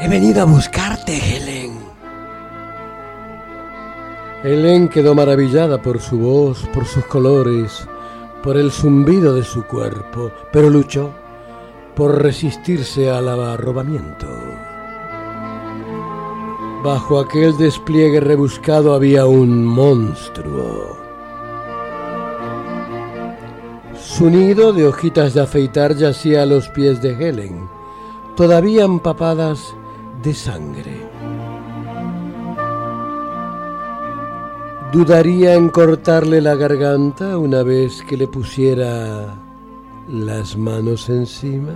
He 0.00 0.08
venido 0.08 0.42
a 0.42 0.44
buscarte, 0.44 1.16
Helen. 1.16 1.85
Helen 4.46 4.88
quedó 4.88 5.12
maravillada 5.16 5.82
por 5.82 6.00
su 6.00 6.18
voz, 6.18 6.68
por 6.72 6.84
sus 6.84 7.04
colores, 7.06 7.84
por 8.44 8.56
el 8.56 8.70
zumbido 8.70 9.34
de 9.34 9.42
su 9.42 9.64
cuerpo, 9.64 10.30
pero 10.52 10.70
luchó 10.70 11.10
por 11.96 12.22
resistirse 12.22 13.10
al 13.10 13.28
arrobamiento. 13.28 14.28
Bajo 16.84 17.18
aquel 17.18 17.56
despliegue 17.56 18.20
rebuscado 18.20 18.94
había 18.94 19.26
un 19.26 19.64
monstruo. 19.64 20.96
Su 23.98 24.30
nido 24.30 24.72
de 24.72 24.86
hojitas 24.86 25.34
de 25.34 25.40
afeitar 25.40 25.96
yacía 25.96 26.42
a 26.42 26.46
los 26.46 26.68
pies 26.68 27.02
de 27.02 27.14
Helen, 27.14 27.68
todavía 28.36 28.84
empapadas 28.84 29.74
de 30.22 30.32
sangre. 30.32 31.05
¿Dudaría 34.96 35.52
en 35.52 35.68
cortarle 35.68 36.40
la 36.40 36.54
garganta 36.54 37.36
una 37.36 37.62
vez 37.62 38.02
que 38.08 38.16
le 38.16 38.26
pusiera 38.26 39.36
las 40.08 40.56
manos 40.56 41.10
encima? 41.10 41.74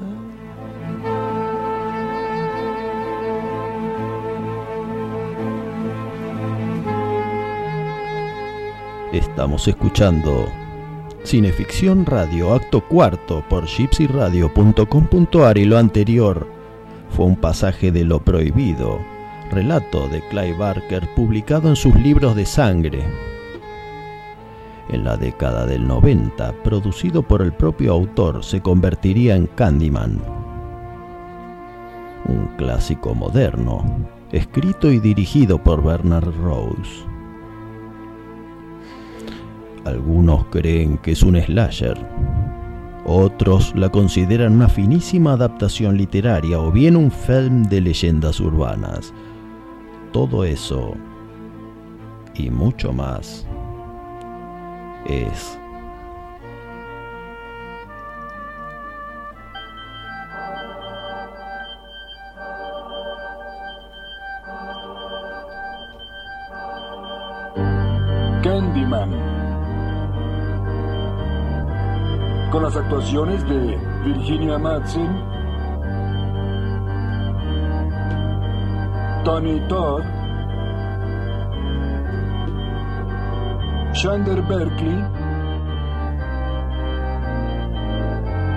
Estamos 9.12 9.68
escuchando 9.68 10.46
Cineficción 11.22 12.06
Radio, 12.06 12.54
acto 12.54 12.80
cuarto 12.88 13.44
por 13.50 13.66
gypsyradio.com.ar 13.66 15.58
y 15.58 15.66
lo 15.66 15.76
anterior 15.76 16.46
fue 17.10 17.26
un 17.26 17.36
pasaje 17.36 17.92
de 17.92 18.02
Lo 18.04 18.20
Prohibido, 18.20 18.98
relato 19.50 20.08
de 20.08 20.20
Clive 20.28 20.56
Barker 20.56 21.08
publicado 21.14 21.68
en 21.68 21.76
sus 21.76 21.94
libros 21.96 22.34
de 22.36 22.46
sangre. 22.46 23.04
En 24.88 25.04
la 25.04 25.16
década 25.16 25.66
del 25.66 25.86
90, 25.86 26.52
producido 26.62 27.22
por 27.22 27.42
el 27.42 27.52
propio 27.52 27.92
autor, 27.92 28.44
se 28.44 28.60
convertiría 28.60 29.36
en 29.36 29.46
Candyman, 29.46 30.20
un 32.26 32.46
clásico 32.56 33.14
moderno, 33.14 33.84
escrito 34.32 34.90
y 34.90 34.98
dirigido 34.98 35.62
por 35.62 35.82
Bernard 35.82 36.34
Rose. 36.42 37.04
Algunos 39.84 40.44
creen 40.46 40.98
que 40.98 41.12
es 41.12 41.22
un 41.22 41.40
slasher, 41.40 41.98
otros 43.04 43.74
la 43.74 43.88
consideran 43.88 44.52
una 44.54 44.68
finísima 44.68 45.32
adaptación 45.32 45.96
literaria 45.96 46.60
o 46.60 46.70
bien 46.70 46.96
un 46.96 47.10
film 47.10 47.64
de 47.64 47.80
leyendas 47.80 48.40
urbanas. 48.40 49.12
Todo 50.12 50.44
eso 50.44 50.94
y 52.34 52.50
mucho 52.50 52.92
más 52.92 53.46
es 55.06 55.56
Candyman. 68.42 69.10
Con 72.50 72.62
las 72.64 72.74
actuaciones 72.74 73.48
de 73.48 73.78
Virginia 74.04 74.58
Madsen, 74.58 75.39
Tony 79.24 79.60
Todd, 79.68 80.02
Shander 83.92 84.40
Berkeley 84.42 85.04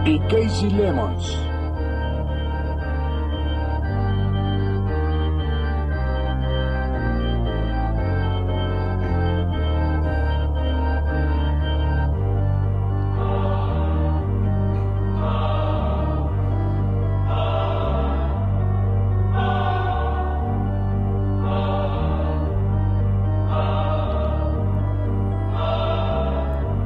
y 0.05 0.19
Casey 0.29 0.69
Lemons. 0.69 1.52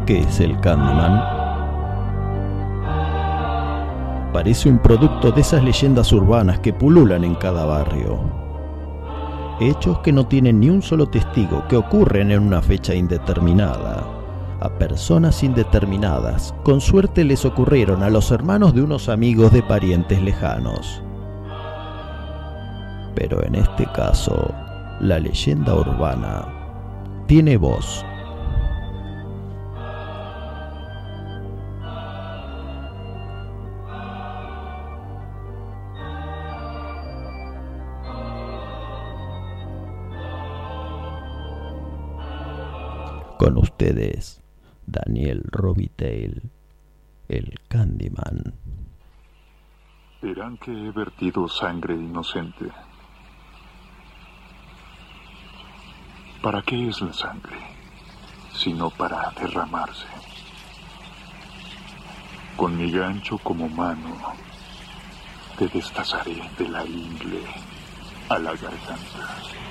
¿Qué 0.07 0.19
es 0.19 0.39
el 0.39 0.57
Candyman? 0.61 1.21
Parece 4.31 4.69
un 4.69 4.79
producto 4.79 5.33
de 5.33 5.41
esas 5.41 5.61
leyendas 5.61 6.13
urbanas 6.13 6.61
que 6.61 6.71
pululan 6.71 7.25
en 7.25 7.35
cada 7.35 7.65
barrio. 7.65 8.17
Hechos 9.59 9.99
que 9.99 10.13
no 10.13 10.25
tienen 10.25 10.61
ni 10.61 10.69
un 10.69 10.81
solo 10.81 11.07
testigo, 11.07 11.67
que 11.67 11.75
ocurren 11.75 12.31
en 12.31 12.41
una 12.41 12.61
fecha 12.61 12.95
indeterminada. 12.95 14.07
A 14.61 14.69
personas 14.69 15.43
indeterminadas, 15.43 16.55
con 16.63 16.79
suerte 16.79 17.25
les 17.25 17.43
ocurrieron 17.43 18.01
a 18.01 18.09
los 18.09 18.31
hermanos 18.31 18.73
de 18.73 18.83
unos 18.83 19.09
amigos 19.09 19.51
de 19.51 19.61
parientes 19.61 20.21
lejanos. 20.21 21.03
Pero 23.13 23.43
en 23.43 23.55
este 23.55 23.85
caso, 23.87 24.53
la 25.01 25.19
leyenda 25.19 25.75
urbana 25.75 26.47
tiene 27.27 27.57
voz 27.57 28.05
ustedes, 43.77 44.41
Daniel 44.87 45.43
Robitaille, 45.51 46.41
el 47.27 47.59
Candyman. 47.67 48.55
Dirán 50.19 50.57
que 50.57 50.71
he 50.71 50.89
vertido 50.89 51.47
sangre 51.47 51.93
inocente. 51.93 52.65
¿Para 56.41 56.63
qué 56.63 56.87
es 56.87 56.99
la 57.01 57.13
sangre? 57.13 57.59
Sino 58.51 58.89
para 58.89 59.31
derramarse. 59.39 60.07
Con 62.55 62.75
mi 62.77 62.89
gancho 62.89 63.37
como 63.37 63.69
mano, 63.69 64.33
te 65.59 65.67
destazaré 65.67 66.41
de 66.57 66.67
la 66.67 66.83
ingle 66.83 67.43
a 68.29 68.39
la 68.39 68.53
garganta. 68.55 69.66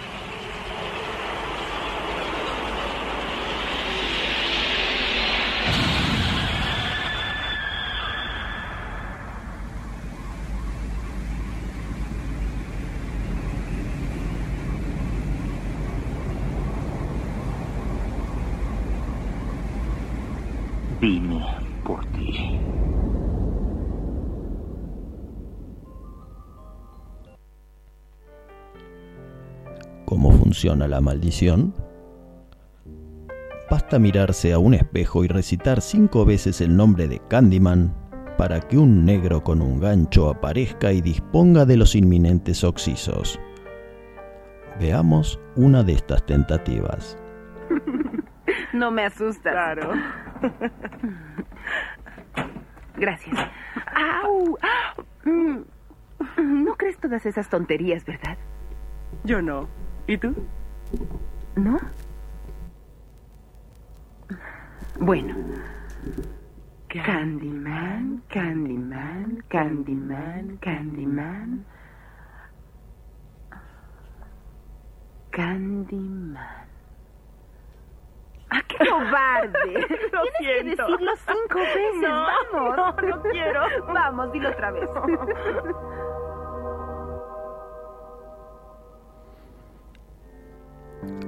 Vine 21.06 21.40
por 21.84 22.04
ti. 22.06 22.58
¿Cómo 30.04 30.32
funciona 30.32 30.88
la 30.88 31.00
maldición? 31.00 31.72
Basta 33.70 34.00
mirarse 34.00 34.52
a 34.52 34.58
un 34.58 34.74
espejo 34.74 35.22
y 35.22 35.28
recitar 35.28 35.80
cinco 35.80 36.24
veces 36.24 36.60
el 36.60 36.76
nombre 36.76 37.06
de 37.06 37.20
Candyman 37.28 37.94
para 38.36 38.58
que 38.58 38.76
un 38.76 39.04
negro 39.04 39.44
con 39.44 39.62
un 39.62 39.78
gancho 39.78 40.28
aparezca 40.28 40.90
y 40.90 41.02
disponga 41.02 41.64
de 41.64 41.76
los 41.76 41.94
inminentes 41.94 42.64
oxisos. 42.64 43.38
Veamos 44.80 45.38
una 45.54 45.84
de 45.84 45.92
estas 45.92 46.26
tentativas. 46.26 47.16
No 48.72 48.90
me 48.90 49.06
asustas. 49.06 49.52
Claro. 49.52 49.92
Gracias. 52.96 53.36
¡Au! 53.94 54.58
Mm, 55.24 55.58
No 56.64 56.74
crees 56.76 56.98
todas 56.98 57.24
esas 57.26 57.48
tonterías, 57.48 58.04
¿verdad? 58.04 58.36
Yo 59.24 59.42
no. 59.42 59.68
¿Y 60.06 60.18
tú? 60.18 60.34
¿No? 61.56 61.78
Bueno. 64.98 65.34
Candyman, 66.88 68.22
Candyman, 68.28 69.42
Candyman, 69.48 70.56
Candyman. 70.58 71.64
Candyman. 75.30 76.65
¡Ah, 78.56 78.62
qué 78.68 78.76
cobarde! 78.88 79.72
Lo 80.12 80.22
Tienes 80.38 80.76
siento. 80.76 80.86
que 80.86 80.92
decirlo 80.92 81.12
cinco 81.26 81.58
veces. 81.58 82.00
No, 82.02 82.26
Vamos. 82.52 82.76
no, 82.76 83.08
no 83.16 83.22
quiero. 83.30 83.60
Vamos, 83.92 84.32
dilo 84.32 84.48
otra 84.50 84.70
vez. 84.72 84.88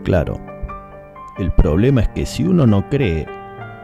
Claro, 0.04 0.40
el 1.38 1.52
problema 1.52 2.00
es 2.02 2.08
que 2.10 2.26
si 2.26 2.44
uno 2.44 2.66
no 2.66 2.88
cree, 2.88 3.26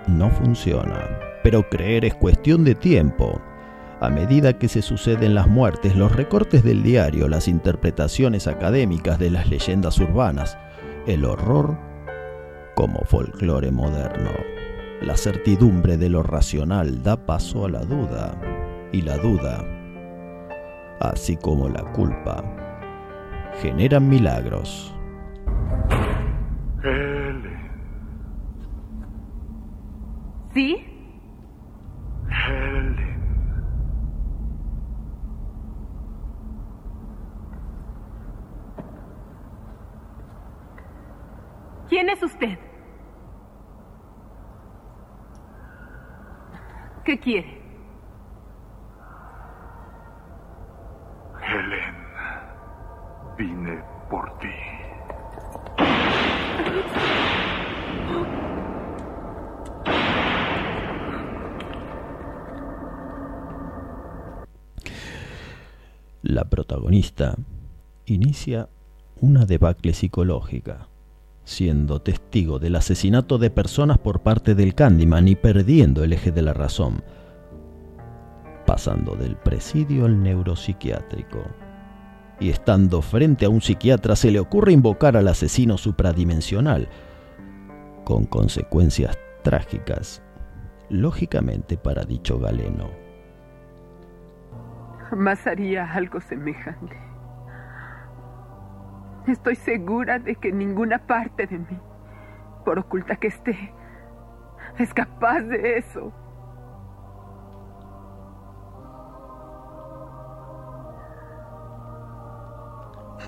no 0.09 0.31
funciona. 0.31 1.19
Pero 1.43 1.69
creer 1.69 2.05
es 2.05 2.15
cuestión 2.15 2.65
de 2.65 2.75
tiempo. 2.75 3.41
A 4.01 4.09
medida 4.09 4.59
que 4.59 4.69
se 4.69 4.83
suceden 4.83 5.35
las 5.35 5.47
muertes, 5.47 5.95
los 5.97 6.15
recortes 6.15 6.65
del 6.65 6.83
diario, 6.83 7.29
las 7.29 7.49
interpretaciones 7.49 8.47
académicas 8.47 9.19
de 9.19 9.31
las 9.31 9.49
leyendas 9.49 9.99
urbanas, 9.99 10.59
el 11.07 11.25
horror 11.25 11.77
como 12.75 13.01
folclore 13.05 13.71
moderno. 13.71 14.31
La 15.01 15.17
certidumbre 15.17 15.97
de 15.97 16.09
lo 16.09 16.23
racional 16.23 17.03
da 17.03 17.17
paso 17.17 17.65
a 17.65 17.69
la 17.69 17.81
duda, 17.81 18.41
y 18.93 19.03
la 19.03 19.17
duda, 19.19 19.65
así 21.01 21.37
como 21.37 21.69
la 21.69 21.83
culpa, 21.93 22.43
generan 23.61 24.09
milagros. 24.09 24.95
¿Sí? 30.55 30.87
Helen. 32.29 32.97
¿Quién 41.89 42.09
es 42.09 42.23
usted? 42.23 42.59
¿Qué 47.15 47.21
quiere? 47.21 47.63
Helen. 51.47 51.95
Vine 53.39 53.81
por 54.11 54.37
ti. 54.41 54.49
La 66.23 66.51
protagonista 66.51 67.37
inicia 68.07 68.69
una 69.21 69.47
debacle 69.47 69.95
psicológica, 69.95 70.89
siendo 71.45 72.01
testigo 72.01 72.59
del 72.59 72.77
asesinato 72.77 73.39
de 73.39 73.51
personas 73.51 73.99
por 73.99 74.23
parte 74.23 74.55
del 74.55 74.75
Candyman 74.75 75.29
y 75.29 75.37
perdiendo 75.37 76.03
el 76.03 76.13
eje 76.15 76.33
de 76.33 76.43
la 76.43 76.55
razón, 76.55 77.03
pasando 78.67 79.15
del 79.15 79.37
presidio 79.37 80.07
al 80.07 80.23
neuropsiquiátrico. 80.23 81.43
Y 82.41 82.51
estando 82.51 83.01
frente 83.01 83.45
a 83.45 83.49
un 83.49 83.61
psiquiatra 83.61 84.17
se 84.17 84.31
le 84.31 84.41
ocurre 84.41 84.73
invocar 84.73 85.17
al 85.17 85.29
asesino 85.29 85.79
supradimensional, 85.79 86.89
con 88.05 88.25
consecuencias 88.25 89.17
trágicas, 89.43 90.23
lógicamente 90.89 91.77
para 91.77 92.05
dicho 92.05 92.39
galeno. 92.41 92.91
Jamás 95.11 95.47
haría 95.47 95.93
algo 95.93 96.21
semejante. 96.21 97.14
Estoy 99.27 99.57
segura 99.57 100.19
de 100.19 100.35
que 100.37 100.53
ninguna 100.53 100.99
parte 100.99 101.47
de 101.47 101.59
mí, 101.59 101.81
por 102.65 102.79
oculta 102.79 103.17
que 103.17 103.29
esté, 103.29 103.73
es 104.79 104.93
capaz 104.93 105.41
de 105.41 105.79
eso. 105.79 106.13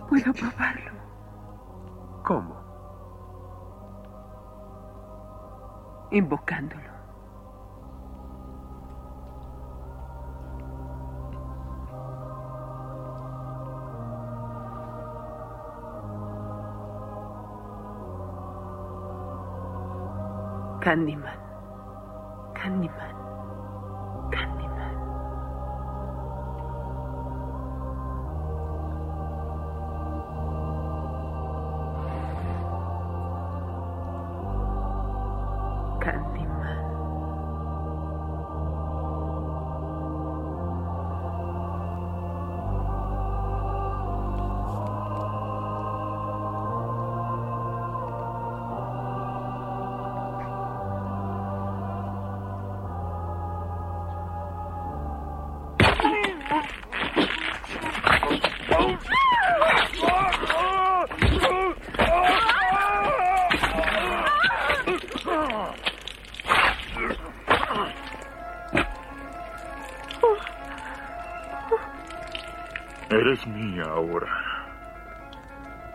Puedo 0.08 0.32
probarlo. 0.34 0.92
¿Cómo? 2.22 2.54
Invocándolo. 6.12 6.95
Candyman. 20.86 21.34
Candyman. 22.54 22.54
Candyman. 22.54 23.15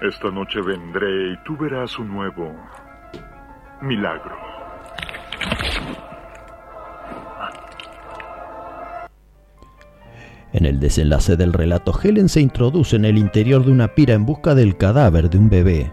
Esta 0.01 0.31
noche 0.31 0.59
vendré 0.63 1.33
y 1.33 1.37
tú 1.45 1.55
verás 1.55 1.99
un 1.99 2.07
nuevo 2.07 2.51
milagro. 3.83 4.35
En 10.53 10.65
el 10.65 10.79
desenlace 10.79 11.37
del 11.37 11.53
relato, 11.53 11.93
Helen 12.01 12.29
se 12.29 12.41
introduce 12.41 12.95
en 12.95 13.05
el 13.05 13.19
interior 13.19 13.63
de 13.63 13.71
una 13.71 13.89
pira 13.89 14.15
en 14.15 14.25
busca 14.25 14.55
del 14.55 14.75
cadáver 14.75 15.29
de 15.29 15.37
un 15.37 15.51
bebé, 15.51 15.91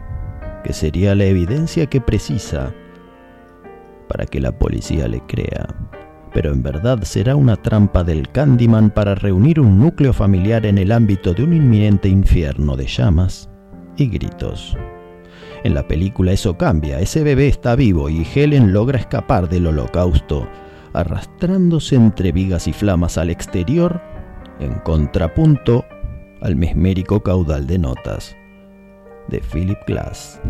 que 0.64 0.72
sería 0.72 1.14
la 1.14 1.26
evidencia 1.26 1.84
que 1.84 2.00
precisa 2.00 2.72
para 4.08 4.24
que 4.24 4.40
la 4.40 4.52
policía 4.52 5.06
le 5.06 5.20
crea. 5.26 5.66
Pero 6.32 6.50
en 6.50 6.62
verdad 6.62 7.02
será 7.02 7.36
una 7.36 7.56
trampa 7.56 8.04
del 8.04 8.30
Candyman 8.30 8.88
para 8.88 9.14
reunir 9.14 9.60
un 9.60 9.78
núcleo 9.78 10.14
familiar 10.14 10.64
en 10.64 10.78
el 10.78 10.92
ámbito 10.92 11.34
de 11.34 11.44
un 11.44 11.52
inminente 11.52 12.08
infierno 12.08 12.74
de 12.74 12.86
llamas 12.86 13.50
y 13.98 14.08
gritos. 14.08 14.76
En 15.64 15.74
la 15.74 15.86
película 15.86 16.32
eso 16.32 16.56
cambia, 16.56 17.00
ese 17.00 17.22
bebé 17.22 17.48
está 17.48 17.74
vivo 17.74 18.08
y 18.08 18.26
Helen 18.34 18.72
logra 18.72 18.98
escapar 18.98 19.48
del 19.48 19.66
holocausto, 19.66 20.48
arrastrándose 20.92 21.96
entre 21.96 22.32
vigas 22.32 22.68
y 22.68 22.72
flamas 22.72 23.18
al 23.18 23.30
exterior 23.30 24.00
en 24.60 24.74
contrapunto 24.80 25.84
al 26.40 26.56
mesmérico 26.56 27.22
caudal 27.22 27.66
de 27.66 27.78
notas 27.78 28.36
de 29.28 29.40
Philip 29.40 29.78
Glass. 29.86 30.40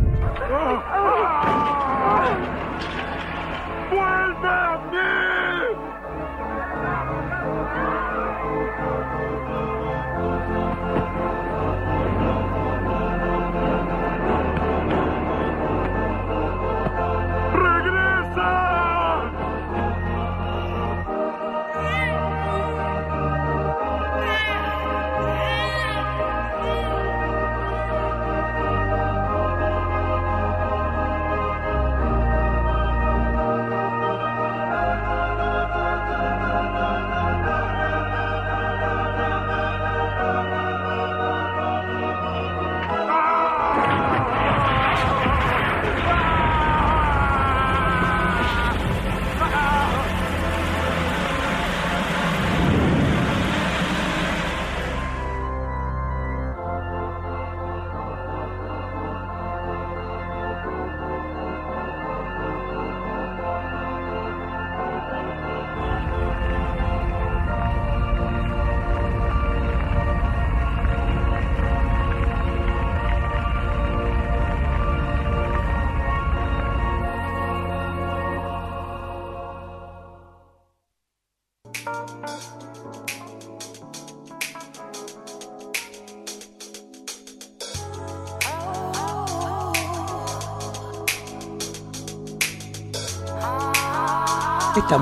Esta, 94.91 94.99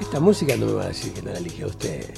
esta 0.00 0.20
música 0.20 0.56
no 0.56 0.64
me 0.66 0.72
va 0.72 0.84
a 0.84 0.86
decir 0.88 1.12
que 1.12 1.20
no 1.20 1.30
la 1.30 1.38
eligió 1.38 1.66
usted. 1.66 2.08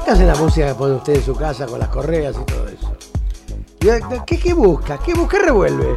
Esta 0.00 0.12
es 0.12 0.18
la 0.18 0.34
música 0.34 0.66
que 0.66 0.74
pone 0.74 0.94
usted 0.96 1.14
en 1.14 1.24
su 1.24 1.36
casa 1.36 1.66
con 1.66 1.78
las 1.78 1.88
correas 1.88 2.34
y 2.40 2.44
todo 2.44 2.66
eso. 2.66 2.92
¿Y 3.80 3.88
a- 3.88 4.24
¿Qué, 4.26 4.38
qué 4.40 4.54
busca? 4.54 4.98
¿Qué 4.98 5.14
busca? 5.14 5.38
¿Qué 5.38 5.44
revuelve? 5.44 5.96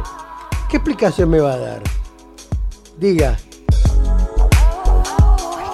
¿Qué 0.68 0.76
explicación 0.76 1.30
me 1.30 1.40
va 1.40 1.54
a 1.54 1.58
dar? 1.58 1.82
Diga. 2.98 3.36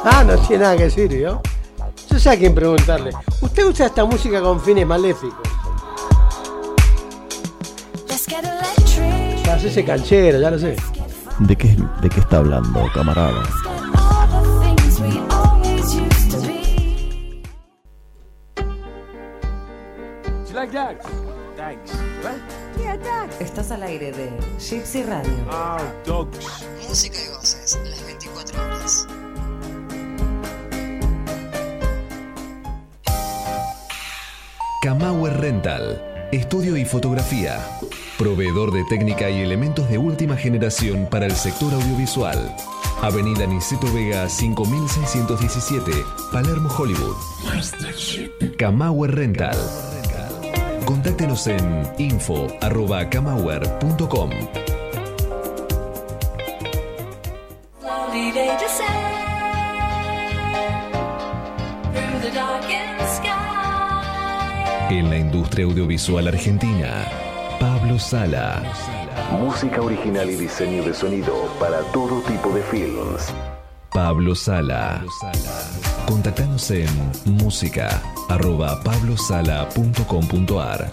Ah, 0.04 0.24
no 0.26 0.36
tiene 0.38 0.62
nada 0.64 0.76
que 0.78 0.84
decir, 0.84 1.10
¿yo? 1.14 1.42
Yo 2.10 2.18
sé 2.18 2.30
a 2.30 2.36
quién 2.38 2.54
preguntarle. 2.54 3.10
Usted 3.42 3.66
usa 3.66 3.86
esta 3.86 4.04
música 4.06 4.40
con 4.40 4.58
fines 4.58 4.86
maléficos. 4.86 5.36
Para 9.44 9.54
hacerse 9.54 9.84
canchero, 9.84 10.40
ya 10.40 10.50
lo 10.50 10.58
sé. 10.58 10.76
¿De 11.40 11.56
qué, 11.56 11.76
¿De 12.00 12.08
qué 12.08 12.20
está 12.20 12.38
hablando, 12.38 12.80
camarada? 12.94 13.42
Aire 24.02 24.12
de 24.16 24.30
Gypsy 24.58 25.02
Radio. 25.02 25.32
Ah, 25.50 25.78
dogs. 26.04 26.66
Música 26.88 27.18
y 27.24 27.28
voces, 27.36 27.78
las 27.84 28.04
24 28.04 28.60
horas. 28.60 29.06
Camauer 34.82 35.40
Rental, 35.40 36.28
estudio 36.32 36.76
y 36.76 36.84
fotografía. 36.84 37.60
Proveedor 38.18 38.72
de 38.72 38.84
técnica 38.88 39.30
y 39.30 39.40
elementos 39.40 39.88
de 39.88 39.98
última 39.98 40.36
generación 40.36 41.06
para 41.08 41.26
el 41.26 41.32
sector 41.32 41.72
audiovisual. 41.72 42.54
Avenida 43.00 43.46
Niceto 43.46 43.92
Vega 43.92 44.28
5617, 44.28 45.92
Palermo, 46.32 46.68
Hollywood. 46.76 47.16
Camauer 48.58 49.14
Rental. 49.14 49.56
Contáctenos 50.84 51.46
en 51.46 51.88
info.camauer.com. 51.98 54.30
En 64.90 65.08
la 65.08 65.16
industria 65.16 65.64
audiovisual 65.64 66.28
argentina, 66.28 67.06
Pablo 67.58 67.98
Sala. 67.98 68.62
Música 69.40 69.80
original 69.80 70.28
y 70.28 70.36
diseño 70.36 70.82
de 70.82 70.92
sonido 70.92 71.48
para 71.58 71.80
todo 71.92 72.20
tipo 72.22 72.50
de 72.50 72.62
films. 72.62 73.32
Pablo 73.92 74.34
Sala. 74.34 75.04
Contactanos 76.06 76.70
en 76.70 76.88
música 77.26 78.02
arroba 78.28 78.82
pablosala.com.ar. 78.82 80.90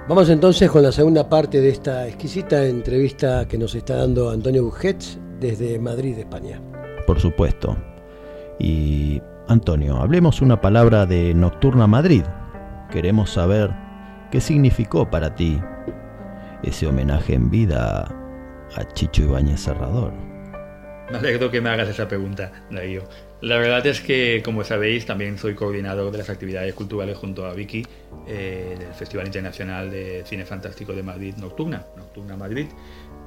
Vamos 0.09 0.31
entonces 0.31 0.71
con 0.71 0.83
la 0.83 0.91
segunda 0.91 1.29
parte 1.29 1.61
de 1.61 1.69
esta 1.69 2.07
exquisita 2.09 2.65
entrevista 2.65 3.47
que 3.47 3.59
nos 3.59 3.75
está 3.75 3.97
dando 3.97 4.31
Antonio 4.31 4.65
Bujets 4.65 5.19
desde 5.39 5.79
Madrid, 5.79 6.17
España. 6.19 6.63
Por 7.07 7.21
supuesto. 7.21 7.77
Y 8.59 9.21
Antonio, 9.49 9.99
hablemos 9.99 10.41
una 10.41 10.63
palabra 10.63 11.05
de 11.05 11.35
Nocturna 11.35 11.87
Madrid. 11.87 12.23
Queremos 12.91 13.29
saber 13.29 13.71
qué 14.31 14.41
significó 14.41 15.11
para 15.11 15.35
ti 15.35 15.61
ese 16.63 16.87
homenaje 16.87 17.35
en 17.35 17.51
vida 17.51 18.09
a 18.77 18.85
Chicho 18.95 19.25
Ibáñez 19.25 19.61
Serrador. 19.61 20.15
Me 21.11 21.19
alegro 21.19 21.51
que 21.51 21.61
me 21.61 21.69
hagas 21.69 21.91
esa 21.91 22.09
pregunta, 22.09 22.51
Darío. 22.71 23.03
La 23.41 23.57
verdad 23.57 23.87
es 23.87 24.01
que, 24.01 24.43
como 24.45 24.65
sabéis, 24.65 25.07
también 25.07 25.39
soy 25.39 25.55
coordinador 25.55 26.11
de 26.11 26.19
las 26.19 26.29
actividades 26.29 26.75
culturales 26.75 27.17
junto 27.17 27.47
a 27.47 27.55
Vicky 27.55 27.87
eh, 28.27 28.75
del 28.77 28.93
Festival 28.95 29.27
Internacional 29.27 29.93
de 29.93 30.25
Cine 30.27 30.45
Fantástico 30.45 30.93
de 30.93 31.05
Madrid 31.05 31.35
Nocturna, 31.37 31.85
Nocturna 31.97 32.37
Madrid. 32.37 32.67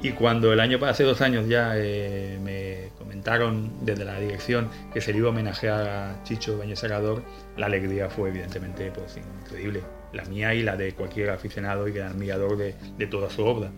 Y 0.01 0.11
cuando 0.11 0.51
el 0.51 0.59
año, 0.59 0.79
hace 0.85 1.03
dos 1.03 1.21
años 1.21 1.47
ya, 1.47 1.73
eh, 1.77 2.37
me 2.41 2.89
comentaron 2.97 3.85
desde 3.85 4.03
la 4.03 4.19
dirección 4.19 4.69
que 4.93 4.99
se 4.99 5.13
le 5.13 5.19
iba 5.19 5.27
a 5.27 5.31
homenajear 5.31 5.87
a 5.87 6.23
Chicho 6.23 6.53
Ibáñez 6.53 6.79
Serrador, 6.79 7.23
la 7.55 7.67
alegría 7.67 8.09
fue 8.09 8.29
evidentemente 8.29 8.91
pues, 8.91 9.17
increíble. 9.17 9.81
La 10.11 10.25
mía 10.25 10.53
y 10.53 10.61
la 10.61 10.75
de 10.75 10.91
cualquier 10.91 11.29
aficionado 11.29 11.87
y 11.87 11.93
gran 11.93 12.09
admirador 12.09 12.57
de, 12.57 12.75
de 12.97 13.07
toda 13.07 13.29
su 13.29 13.45
obra. 13.45 13.71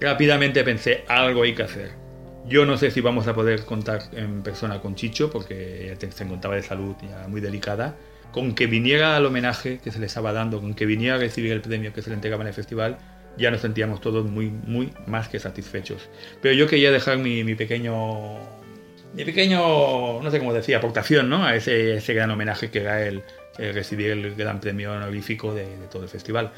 Rápidamente 0.00 0.62
pensé, 0.64 1.04
algo 1.08 1.44
hay 1.44 1.54
que 1.54 1.62
hacer. 1.62 2.11
Yo 2.46 2.66
no 2.66 2.76
sé 2.76 2.90
si 2.90 3.00
vamos 3.00 3.28
a 3.28 3.34
poder 3.34 3.64
contar 3.64 4.02
en 4.12 4.42
persona 4.42 4.80
con 4.80 4.94
Chicho, 4.94 5.30
porque 5.30 5.96
se 5.98 6.24
encontraba 6.24 6.56
de 6.56 6.62
salud 6.62 6.96
ya 7.00 7.28
muy 7.28 7.40
delicada. 7.40 7.96
Con 8.32 8.54
que 8.54 8.66
viniera 8.66 9.16
al 9.16 9.26
homenaje 9.26 9.78
que 9.78 9.92
se 9.92 9.98
le 9.98 10.06
estaba 10.06 10.32
dando, 10.32 10.60
con 10.60 10.74
que 10.74 10.86
viniera 10.86 11.16
a 11.16 11.18
recibir 11.18 11.52
el 11.52 11.60
premio 11.60 11.92
que 11.92 12.02
se 12.02 12.10
le 12.10 12.14
entregaba 12.14 12.42
en 12.42 12.48
el 12.48 12.54
festival, 12.54 12.98
ya 13.36 13.50
nos 13.50 13.60
sentíamos 13.60 14.00
todos 14.00 14.24
muy, 14.28 14.48
muy 14.48 14.92
más 15.06 15.28
que 15.28 15.38
satisfechos. 15.38 16.08
Pero 16.40 16.54
yo 16.54 16.66
quería 16.66 16.90
dejar 16.90 17.18
mi, 17.18 17.54
pequeño, 17.54 18.38
mi 19.14 19.24
pequeño, 19.24 20.22
no 20.22 20.30
sé 20.30 20.38
cómo 20.38 20.52
decía, 20.52 20.78
aportación 20.78 21.28
¿no? 21.28 21.44
a 21.44 21.54
ese, 21.54 21.96
ese 21.96 22.14
gran 22.14 22.30
homenaje 22.30 22.70
que 22.70 22.80
era 22.80 23.06
el, 23.06 23.22
el 23.58 23.74
recibir 23.74 24.10
el 24.10 24.34
gran 24.34 24.60
premio 24.60 24.92
honorífico 24.92 25.54
de, 25.54 25.66
todo 25.90 26.02
el 26.02 26.08
festival. 26.08 26.52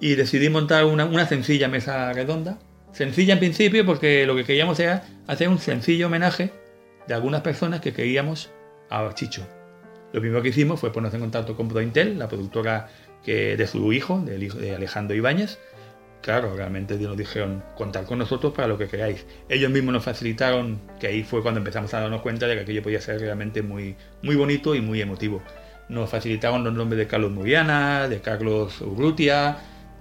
Y 0.00 0.14
decidí 0.14 0.48
montar 0.48 0.84
una 0.84 1.26
sencilla 1.26 1.68
mesa 1.68 2.12
redonda, 2.12 2.58
sencilla 2.98 3.34
en 3.34 3.38
principio 3.38 3.86
porque 3.86 4.26
lo 4.26 4.34
que 4.34 4.42
queríamos 4.42 4.80
era 4.80 5.04
hacer 5.28 5.48
un 5.48 5.60
sencillo 5.60 6.08
homenaje 6.08 6.50
de 7.06 7.14
algunas 7.14 7.42
personas 7.42 7.80
que 7.80 7.92
queríamos 7.92 8.50
a 8.90 9.08
Chicho. 9.14 9.46
Lo 10.12 10.20
primero 10.20 10.42
que 10.42 10.48
hicimos 10.48 10.80
fue 10.80 10.92
ponernos 10.92 11.14
en 11.14 11.20
contacto 11.20 11.56
con 11.56 11.68
Prointel, 11.68 12.18
la 12.18 12.28
productora 12.28 12.88
que, 13.22 13.56
de 13.56 13.66
su 13.68 13.92
hijo, 13.92 14.20
del 14.22 14.42
hijo 14.42 14.58
de 14.58 14.74
Alejandro 14.74 15.16
Ibáñez. 15.16 15.60
Claro, 16.22 16.56
realmente 16.56 16.96
nos 16.96 17.16
dijeron 17.16 17.62
contar 17.76 18.04
con 18.04 18.18
nosotros 18.18 18.52
para 18.52 18.66
lo 18.66 18.76
que 18.76 18.88
queráis. 18.88 19.24
Ellos 19.48 19.70
mismos 19.70 19.92
nos 19.92 20.02
facilitaron, 20.02 20.80
que 20.98 21.06
ahí 21.06 21.22
fue 21.22 21.40
cuando 21.40 21.58
empezamos 21.58 21.94
a 21.94 22.00
darnos 22.00 22.20
cuenta 22.22 22.48
de 22.48 22.56
que 22.56 22.62
aquello 22.62 22.82
podía 22.82 23.00
ser 23.00 23.20
realmente 23.20 23.62
muy, 23.62 23.94
muy 24.22 24.34
bonito 24.34 24.74
y 24.74 24.80
muy 24.80 25.00
emotivo. 25.00 25.40
Nos 25.88 26.10
facilitaron 26.10 26.64
los 26.64 26.74
nombres 26.74 26.98
de 26.98 27.06
Carlos 27.06 27.30
Muriana, 27.30 28.08
de 28.08 28.20
Carlos 28.20 28.80
Urrutia, 28.80 29.58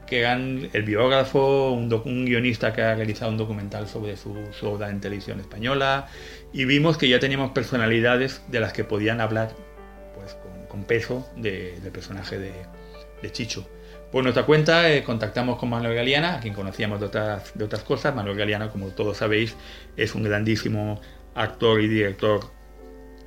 que 0.08 0.22
eran 0.22 0.70
el 0.74 0.84
biógrafo, 0.84 1.72
un, 1.72 2.26
guionista 2.26 2.74
que 2.74 2.82
ha 2.82 2.96
realizado 2.96 3.30
un 3.30 3.38
documental 3.38 3.88
sobre 3.88 4.18
su, 4.18 4.36
su 4.58 4.68
obra 4.68 4.90
en 4.90 5.00
televisión 5.00 5.40
española, 5.40 6.08
y 6.54 6.66
vimos 6.66 6.98
que 6.98 7.08
ya 7.10 7.20
teníamos 7.20 7.52
personalidades 7.52 8.42
de 8.48 8.60
las 8.60 8.74
que 8.74 8.84
podían 8.84 9.22
hablar 9.22 9.52
pues, 10.16 10.36
con, 10.70 10.84
peso 10.86 11.28
de- 11.36 11.80
del 11.82 11.92
personaje 11.92 12.40
de, 12.40 12.52
Chicho. 13.32 13.68
Por 14.12 14.24
nuestra 14.24 14.46
cuenta 14.46 14.90
eh, 14.90 15.04
contactamos 15.04 15.60
con 15.60 15.70
Manuel 15.70 15.94
Galeana, 15.94 16.38
a 16.38 16.40
quien 16.40 16.54
conocíamos 16.54 17.02
de 17.02 17.08
otras, 17.08 17.52
de 17.56 17.66
otras 17.66 17.84
cosas. 17.84 18.16
Manuel 18.16 18.38
Galeana, 18.38 18.70
como 18.70 18.88
todos 18.88 19.18
sabéis, 19.18 19.58
es 19.98 20.16
un 20.16 20.24
grandísimo 20.24 21.02
actor 21.36 21.82
y 21.82 21.90
director 21.90 22.40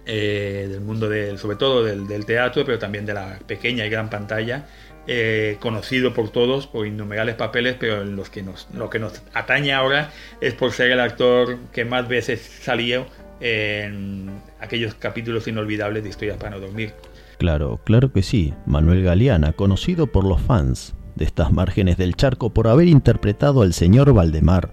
eh, 0.06 0.66
del 0.70 0.80
mundo 0.80 1.08
del, 1.08 1.38
sobre 1.38 1.56
todo 1.56 1.84
del 1.84 2.24
teatro, 2.24 2.64
pero 2.64 2.78
también 2.78 3.04
de 3.04 3.12
la 3.12 3.38
pequeña 3.46 3.84
y 3.84 3.90
gran 3.90 4.08
pantalla, 4.08 4.66
eh, 5.12 5.56
conocido 5.58 6.14
por 6.14 6.28
todos 6.28 6.68
por 6.68 6.86
innumerables 6.86 7.34
papeles, 7.34 7.74
pero 7.80 8.02
en 8.02 8.14
los 8.14 8.30
que 8.30 8.44
nos, 8.44 8.68
lo 8.72 8.88
que 8.90 9.00
nos 9.00 9.20
atañe 9.34 9.72
ahora 9.72 10.12
es 10.40 10.54
por 10.54 10.70
ser 10.70 10.92
el 10.92 11.00
actor 11.00 11.58
que 11.72 11.84
más 11.84 12.06
veces 12.06 12.40
salió 12.40 13.06
en 13.40 14.30
aquellos 14.60 14.94
capítulos 14.94 15.48
inolvidables 15.48 16.04
de 16.04 16.10
Historias 16.10 16.36
para 16.36 16.50
no 16.50 16.60
dormir. 16.60 16.92
Claro, 17.38 17.80
claro 17.82 18.12
que 18.12 18.22
sí. 18.22 18.54
Manuel 18.66 19.02
Galeana, 19.02 19.52
conocido 19.52 20.06
por 20.06 20.22
los 20.22 20.40
fans 20.40 20.94
de 21.16 21.24
estas 21.24 21.50
márgenes 21.50 21.96
del 21.96 22.14
charco 22.14 22.50
por 22.50 22.68
haber 22.68 22.86
interpretado 22.86 23.62
al 23.62 23.72
señor 23.72 24.14
Valdemar 24.14 24.70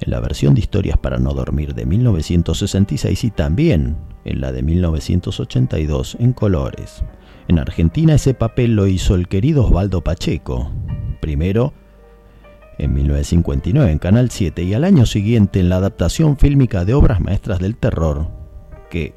en 0.00 0.10
la 0.10 0.20
versión 0.20 0.54
de 0.54 0.60
Historias 0.60 0.96
para 0.96 1.18
no 1.18 1.34
dormir 1.34 1.74
de 1.74 1.84
1966 1.84 3.22
y 3.22 3.30
también 3.32 3.98
en 4.28 4.40
la 4.40 4.52
de 4.52 4.62
1982 4.62 6.16
en 6.20 6.32
colores. 6.32 7.02
En 7.48 7.58
Argentina 7.58 8.14
ese 8.14 8.34
papel 8.34 8.76
lo 8.76 8.86
hizo 8.86 9.14
el 9.14 9.26
querido 9.26 9.64
Osvaldo 9.64 10.02
Pacheco, 10.02 10.70
primero 11.20 11.72
en 12.78 12.94
1959 12.94 13.90
en 13.90 13.98
Canal 13.98 14.30
7 14.30 14.62
y 14.62 14.74
al 14.74 14.84
año 14.84 15.04
siguiente 15.06 15.60
en 15.60 15.68
la 15.68 15.76
adaptación 15.76 16.36
fílmica 16.36 16.84
de 16.84 16.94
obras 16.94 17.20
maestras 17.20 17.58
del 17.58 17.76
terror, 17.76 18.28
que 18.90 19.14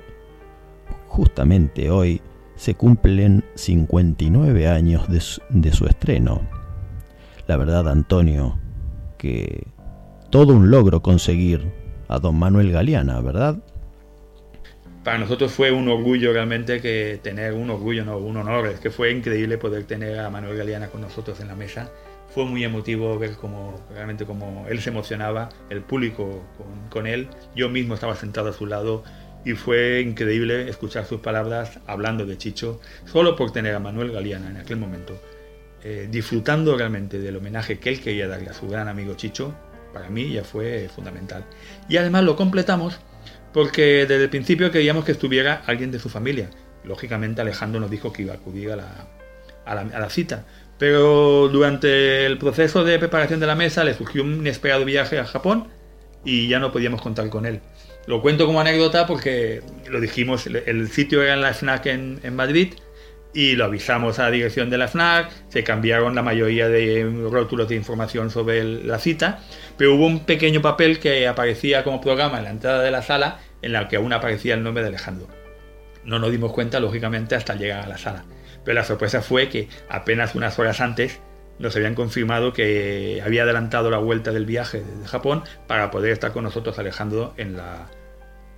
justamente 1.07 1.91
hoy 1.91 2.21
se 2.55 2.75
cumplen 2.75 3.43
59 3.55 4.67
años 4.67 5.07
de 5.09 5.71
su, 5.71 5.85
estreno. 5.85 6.41
La 7.47 7.57
verdad, 7.57 7.89
Antonio, 7.89 8.59
que 9.17 9.67
todo 10.29 10.53
un 10.53 10.71
logro 10.71 11.01
conseguir 11.01 11.73
a 12.07 12.19
don 12.19 12.37
Manuel 12.37 12.71
Galeana, 12.71 13.19
¿verdad? 13.19 13.63
Para 15.03 15.17
nosotros 15.17 15.51
fue 15.51 15.71
un 15.71 15.89
orgullo 15.89 16.31
realmente 16.31 16.79
que 16.79 17.19
tener 17.23 17.53
un 17.53 17.71
orgullo, 17.71 18.05
no, 18.05 18.17
un 18.17 18.37
honor, 18.37 18.67
es 18.67 18.79
que 18.79 18.91
fue 18.91 19.11
increíble 19.11 19.57
poder 19.57 19.85
tener 19.85 20.19
a 20.19 20.29
Manuel 20.29 20.57
Galeana 20.57 20.89
con 20.89 21.01
nosotros 21.01 21.39
en 21.39 21.47
la 21.47 21.55
mesa. 21.55 21.89
Fue 22.29 22.45
muy 22.45 22.63
emotivo 22.63 23.17
ver 23.17 23.31
cómo 23.31 23.83
realmente 23.91 24.25
cómo 24.25 24.67
él 24.69 24.79
se 24.79 24.91
emocionaba, 24.91 25.49
el 25.71 25.81
público 25.81 26.43
con, 26.91 27.07
él, 27.07 27.29
yo 27.55 27.67
mismo 27.67 27.95
estaba 27.95 28.15
sentado 28.15 28.49
a 28.49 28.53
su 28.53 28.67
lado 28.67 29.03
y 29.43 29.53
fue 29.53 30.01
increíble 30.01 30.69
escuchar 30.69 31.05
sus 31.05 31.19
palabras 31.19 31.79
hablando 31.87 32.27
de 32.27 32.37
Chicho, 32.37 32.79
solo 33.05 33.35
por 33.35 33.51
tener 33.51 33.73
a 33.73 33.79
Manuel 33.79 34.11
Galeana 34.11 34.51
en 34.51 34.57
aquel 34.57 34.77
momento, 34.77 35.19
eh, 35.83 36.07
disfrutando 36.11 36.77
realmente 36.77 37.17
del 37.17 37.37
homenaje 37.37 37.79
que 37.79 37.89
él 37.89 38.01
quería 38.01 38.27
darle 38.27 38.51
a 38.51 38.53
su 38.53 38.67
gran 38.67 38.87
amigo 38.87 39.15
Chicho, 39.15 39.55
para 39.93 40.09
mí 40.09 40.31
ya 40.31 40.43
fue 40.43 40.87
fundamental. 40.93 41.43
Y 41.89 41.97
además 41.97 42.23
lo 42.23 42.35
completamos 42.35 42.99
porque 43.53 44.05
desde 44.07 44.23
el 44.23 44.29
principio 44.29 44.71
queríamos 44.71 45.05
que 45.05 45.11
estuviera 45.11 45.61
alguien 45.65 45.91
de 45.91 45.99
su 45.99 46.09
familia. 46.09 46.49
Lógicamente 46.83 47.41
Alejandro 47.41 47.79
nos 47.79 47.91
dijo 47.91 48.11
que 48.11 48.23
iba 48.23 48.33
a 48.33 48.37
acudir 48.37 48.71
a 48.71 48.75
la, 48.75 49.07
a 49.65 49.75
la, 49.75 49.81
a 49.81 49.99
la 49.99 50.09
cita, 50.09 50.45
pero 50.77 51.47
durante 51.49 52.25
el 52.25 52.37
proceso 52.37 52.83
de 52.83 52.97
preparación 52.97 53.39
de 53.39 53.47
la 53.47 53.55
mesa 53.55 53.83
le 53.83 53.93
surgió 53.93 54.23
un 54.23 54.33
inesperado 54.37 54.83
viaje 54.85 55.19
a 55.19 55.25
Japón 55.25 55.67
y 56.25 56.47
ya 56.47 56.59
no 56.59 56.71
podíamos 56.71 57.01
contar 57.01 57.29
con 57.29 57.45
él. 57.45 57.59
Lo 58.07 58.21
cuento 58.21 58.47
como 58.47 58.59
anécdota 58.59 59.05
porque 59.05 59.61
lo 59.89 59.99
dijimos, 60.01 60.47
el- 60.47 60.87
sitio 60.89 61.21
era 61.21 61.33
en 61.35 61.41
la 61.41 61.53
FNAC 61.53 61.85
en 61.87 62.35
Madrid 62.35 62.73
y 63.33 63.55
lo 63.55 63.65
avisamos 63.65 64.19
a 64.19 64.23
la 64.23 64.31
dirección 64.31 64.69
de 64.69 64.77
la 64.77 64.87
FNAC, 64.87 65.29
se 65.49 65.63
cambiaron 65.63 66.15
la 66.15 66.21
mayoría 66.21 66.67
de 66.67 67.09
rótulos 67.29 67.69
de 67.69 67.75
información 67.75 68.29
sobre 68.29 68.59
el- 68.59 68.87
la 68.87 68.99
cita, 68.99 69.39
pero 69.77 69.95
hubo 69.95 70.05
un 70.05 70.25
pequeño 70.25 70.61
papel 70.61 70.99
que 70.99 71.27
aparecía 71.27 71.83
como 71.83 72.01
programa 72.01 72.39
en 72.39 72.43
la 72.43 72.49
entrada 72.51 72.81
de 72.81 72.91
la 72.91 73.01
sala 73.01 73.39
en 73.61 73.71
la 73.73 73.87
que 73.87 73.95
aún 73.95 74.11
aparecía 74.11 74.53
el 74.55 74.63
nombre 74.63 74.83
de 74.83 74.89
Alejandro. 74.89 75.27
No 76.03 76.19
nos 76.19 76.31
dimos 76.31 76.51
cuenta, 76.51 76.79
lógicamente, 76.79 77.35
hasta 77.35 77.55
llegar 77.55 77.83
a 77.83 77.87
la 77.87 77.97
sala. 77.97 78.25
Pero 78.65 78.75
la 78.75 78.83
sorpresa 78.83 79.21
fue 79.21 79.49
que 79.49 79.69
apenas 79.87 80.35
unas 80.35 80.57
horas 80.59 80.81
antes 80.81 81.19
nos 81.59 81.75
habían 81.75 81.93
confirmado 81.95 82.53
que 82.53 83.21
había 83.23 83.43
adelantado 83.43 83.91
la 83.91 83.99
vuelta 83.99 84.31
del 84.31 84.45
viaje 84.45 84.81
desde 84.83 85.07
Japón 85.07 85.43
para 85.67 85.91
poder 85.91 86.11
estar 86.11 86.31
con 86.31 86.43
nosotros 86.43 86.77
Alejandro 86.79 87.33
en 87.37 87.55
la, 87.55 87.87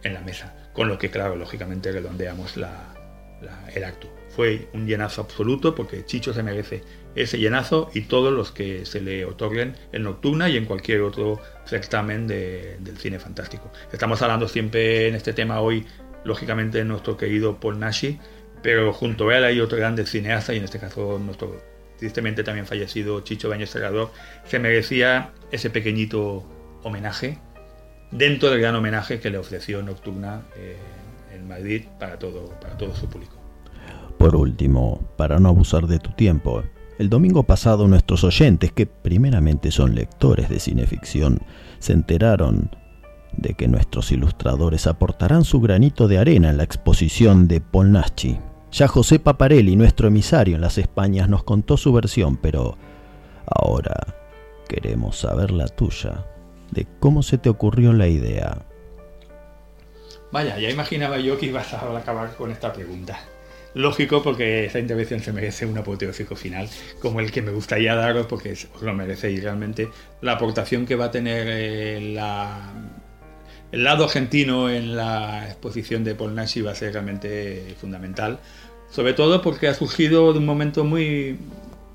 en 0.03 0.13
la 0.13 0.21
mesa. 0.21 0.55
Con 0.73 0.87
lo 0.87 0.97
que, 0.97 1.09
claro, 1.11 1.35
lógicamente 1.35 1.91
redondeamos 1.91 2.55
la- 2.57 2.93
la- 3.41 3.69
el 3.75 3.83
acto. 3.83 4.07
Fue 4.35 4.67
un 4.73 4.87
llenazo 4.87 5.21
absoluto 5.21 5.75
porque 5.75 6.05
Chicho 6.05 6.33
se 6.33 6.41
merece 6.43 6.81
ese 7.15 7.37
llenazo 7.37 7.91
y 7.93 8.01
todos 8.01 8.33
los 8.33 8.51
que 8.51 8.85
se 8.85 8.99
le 8.99 9.25
otorguen 9.25 9.75
en 9.91 10.03
Nocturna 10.03 10.49
y 10.49 10.57
en 10.57 10.65
cualquier 10.65 11.01
otro 11.01 11.39
certamen 11.65 12.25
de- 12.27 12.77
del 12.79 12.97
cine 12.97 13.19
fantástico. 13.19 13.71
Estamos 13.91 14.21
hablando 14.23 14.47
siempre 14.47 15.07
en 15.07 15.15
este 15.15 15.33
tema 15.33 15.61
hoy, 15.61 15.85
lógicamente, 16.23 16.79
de 16.79 16.85
nuestro 16.85 17.15
querido 17.17 17.59
Paul 17.59 17.79
Nashi, 17.79 18.19
pero 18.63 18.91
junto 18.93 19.29
a 19.29 19.37
él 19.37 19.43
hay 19.43 19.59
otro 19.59 19.77
grande 19.77 20.05
cineasta 20.05 20.53
y 20.53 20.57
en 20.57 20.63
este 20.63 20.79
caso 20.79 21.19
nuestro 21.19 21.61
tristemente 21.99 22.43
también 22.43 22.65
fallecido 22.65 23.21
Chicho 23.21 23.49
Bañez 23.49 23.69
Serrador, 23.69 24.11
se 24.45 24.57
merecía 24.59 25.31
ese 25.51 25.69
pequeñito 25.69 26.43
homenaje 26.81 27.37
dentro 28.11 28.49
del 28.49 28.59
gran 28.61 28.75
homenaje 28.75 29.19
que 29.19 29.29
le 29.29 29.37
ofreció 29.37 29.83
Nocturna 29.83 30.41
eh, 30.55 30.75
en 31.33 31.47
Madrid 31.47 31.83
para 31.99 32.17
todo, 32.17 32.49
para 32.59 32.77
todo 32.77 32.95
su 32.95 33.07
público. 33.09 33.42
Por 34.23 34.37
último, 34.37 35.01
para 35.17 35.37
no 35.37 35.49
abusar 35.49 35.85
de 35.85 35.99
tu 35.99 36.11
tiempo, 36.11 36.63
el 36.97 37.09
domingo 37.09 37.43
pasado 37.43 37.89
nuestros 37.89 38.23
oyentes, 38.23 38.71
que 38.71 38.85
primeramente 38.85 39.69
son 39.69 39.95
lectores 39.95 40.47
de 40.47 40.61
cineficción, 40.61 41.41
se 41.79 41.91
enteraron 41.91 42.73
de 43.33 43.53
que 43.55 43.67
nuestros 43.67 44.13
ilustradores 44.13 44.87
aportarán 44.87 45.43
su 45.43 45.59
granito 45.59 46.07
de 46.07 46.19
arena 46.19 46.51
en 46.51 46.55
la 46.55 46.63
exposición 46.63 47.49
de 47.49 47.59
Polnaschi. 47.59 48.39
Ya 48.71 48.87
José 48.87 49.19
Paparelli, 49.19 49.75
nuestro 49.75 50.07
emisario 50.07 50.55
en 50.55 50.61
las 50.61 50.77
Españas, 50.77 51.27
nos 51.27 51.43
contó 51.43 51.75
su 51.75 51.91
versión, 51.91 52.37
pero 52.37 52.77
ahora 53.45 54.15
queremos 54.69 55.17
saber 55.17 55.51
la 55.51 55.67
tuya, 55.67 56.25
de 56.71 56.87
cómo 57.01 57.23
se 57.23 57.37
te 57.37 57.49
ocurrió 57.49 57.91
la 57.91 58.07
idea. 58.07 58.65
Vaya, 60.31 60.57
ya 60.59 60.69
imaginaba 60.69 61.17
yo 61.17 61.37
que 61.37 61.47
ibas 61.47 61.73
a 61.73 61.97
acabar 61.97 62.33
con 62.37 62.51
esta 62.51 62.71
pregunta. 62.71 63.19
Lógico, 63.75 64.21
porque 64.21 64.65
esta 64.65 64.79
intervención 64.79 65.19
se 65.19 65.33
merece 65.33 65.65
un 65.65 65.77
apoteósico 65.77 66.35
final, 66.35 66.69
como 66.99 67.19
el 67.19 67.31
que 67.31 67.41
me 67.41 67.51
gustaría 67.51 67.95
daros, 67.95 68.27
porque 68.27 68.51
os 68.51 68.81
lo 68.81 68.93
merecéis 68.93 69.41
realmente. 69.41 69.89
La 70.21 70.33
aportación 70.33 70.85
que 70.85 70.95
va 70.95 71.05
a 71.05 71.11
tener 71.11 71.47
eh, 71.49 71.97
el 71.97 73.83
lado 73.83 74.03
argentino 74.03 74.69
en 74.69 74.95
la 74.95 75.47
exposición 75.47 76.03
de 76.03 76.13
Paul 76.13 76.35
Nashi 76.35 76.61
va 76.61 76.71
a 76.71 76.75
ser 76.75 76.93
realmente 76.93 77.75
fundamental. 77.81 78.39
Sobre 78.91 79.13
todo 79.13 79.41
porque 79.41 79.67
ha 79.67 79.73
surgido 79.73 80.33
de 80.33 80.39
un 80.39 80.45
momento 80.45 80.83
muy, 80.83 81.39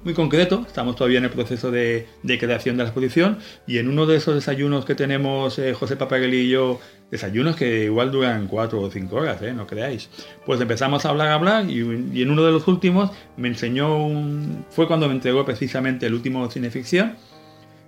muy 0.02 0.14
concreto. 0.14 0.64
Estamos 0.66 0.96
todavía 0.96 1.18
en 1.18 1.24
el 1.24 1.30
proceso 1.30 1.70
de, 1.70 2.08
de 2.24 2.38
creación 2.38 2.76
de 2.76 2.82
la 2.82 2.88
exposición 2.88 3.38
y 3.68 3.78
en 3.78 3.88
uno 3.88 4.06
de 4.06 4.16
esos 4.16 4.34
desayunos 4.34 4.84
que 4.84 4.96
tenemos 4.96 5.60
eh, 5.60 5.74
José 5.74 5.94
Papagueli 5.94 6.38
y 6.38 6.48
yo, 6.48 6.80
desayunos 7.10 7.56
que 7.56 7.84
igual 7.84 8.10
duran 8.12 8.46
cuatro 8.48 8.80
o 8.80 8.90
cinco 8.90 9.16
horas, 9.16 9.40
eh, 9.42 9.52
no 9.52 9.66
creáis. 9.66 10.10
Pues 10.44 10.60
empezamos 10.60 11.04
a 11.04 11.10
hablar, 11.10 11.28
a 11.28 11.34
hablar 11.34 11.70
y, 11.70 11.80
en 11.80 12.30
uno 12.30 12.44
de 12.44 12.52
los 12.52 12.68
últimos 12.68 13.10
me 13.36 13.48
enseñó 13.48 13.96
un... 14.04 14.64
fue 14.70 14.86
cuando 14.86 15.08
me 15.08 15.14
entregó 15.14 15.44
precisamente 15.44 16.06
el 16.06 16.14
último 16.14 16.50
cineficción 16.50 17.16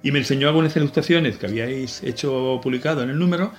y 0.03 0.13
me 0.13 0.21
enseñó 0.21 0.49
algunas 0.49 0.75
ilustraciones 0.77 1.37
que 1.37 1.47
habíais 1.47 2.03
hecho 2.03 2.61
publicado 2.63 3.03
en 3.03 3.11
el 3.11 3.19
número. 3.19 3.53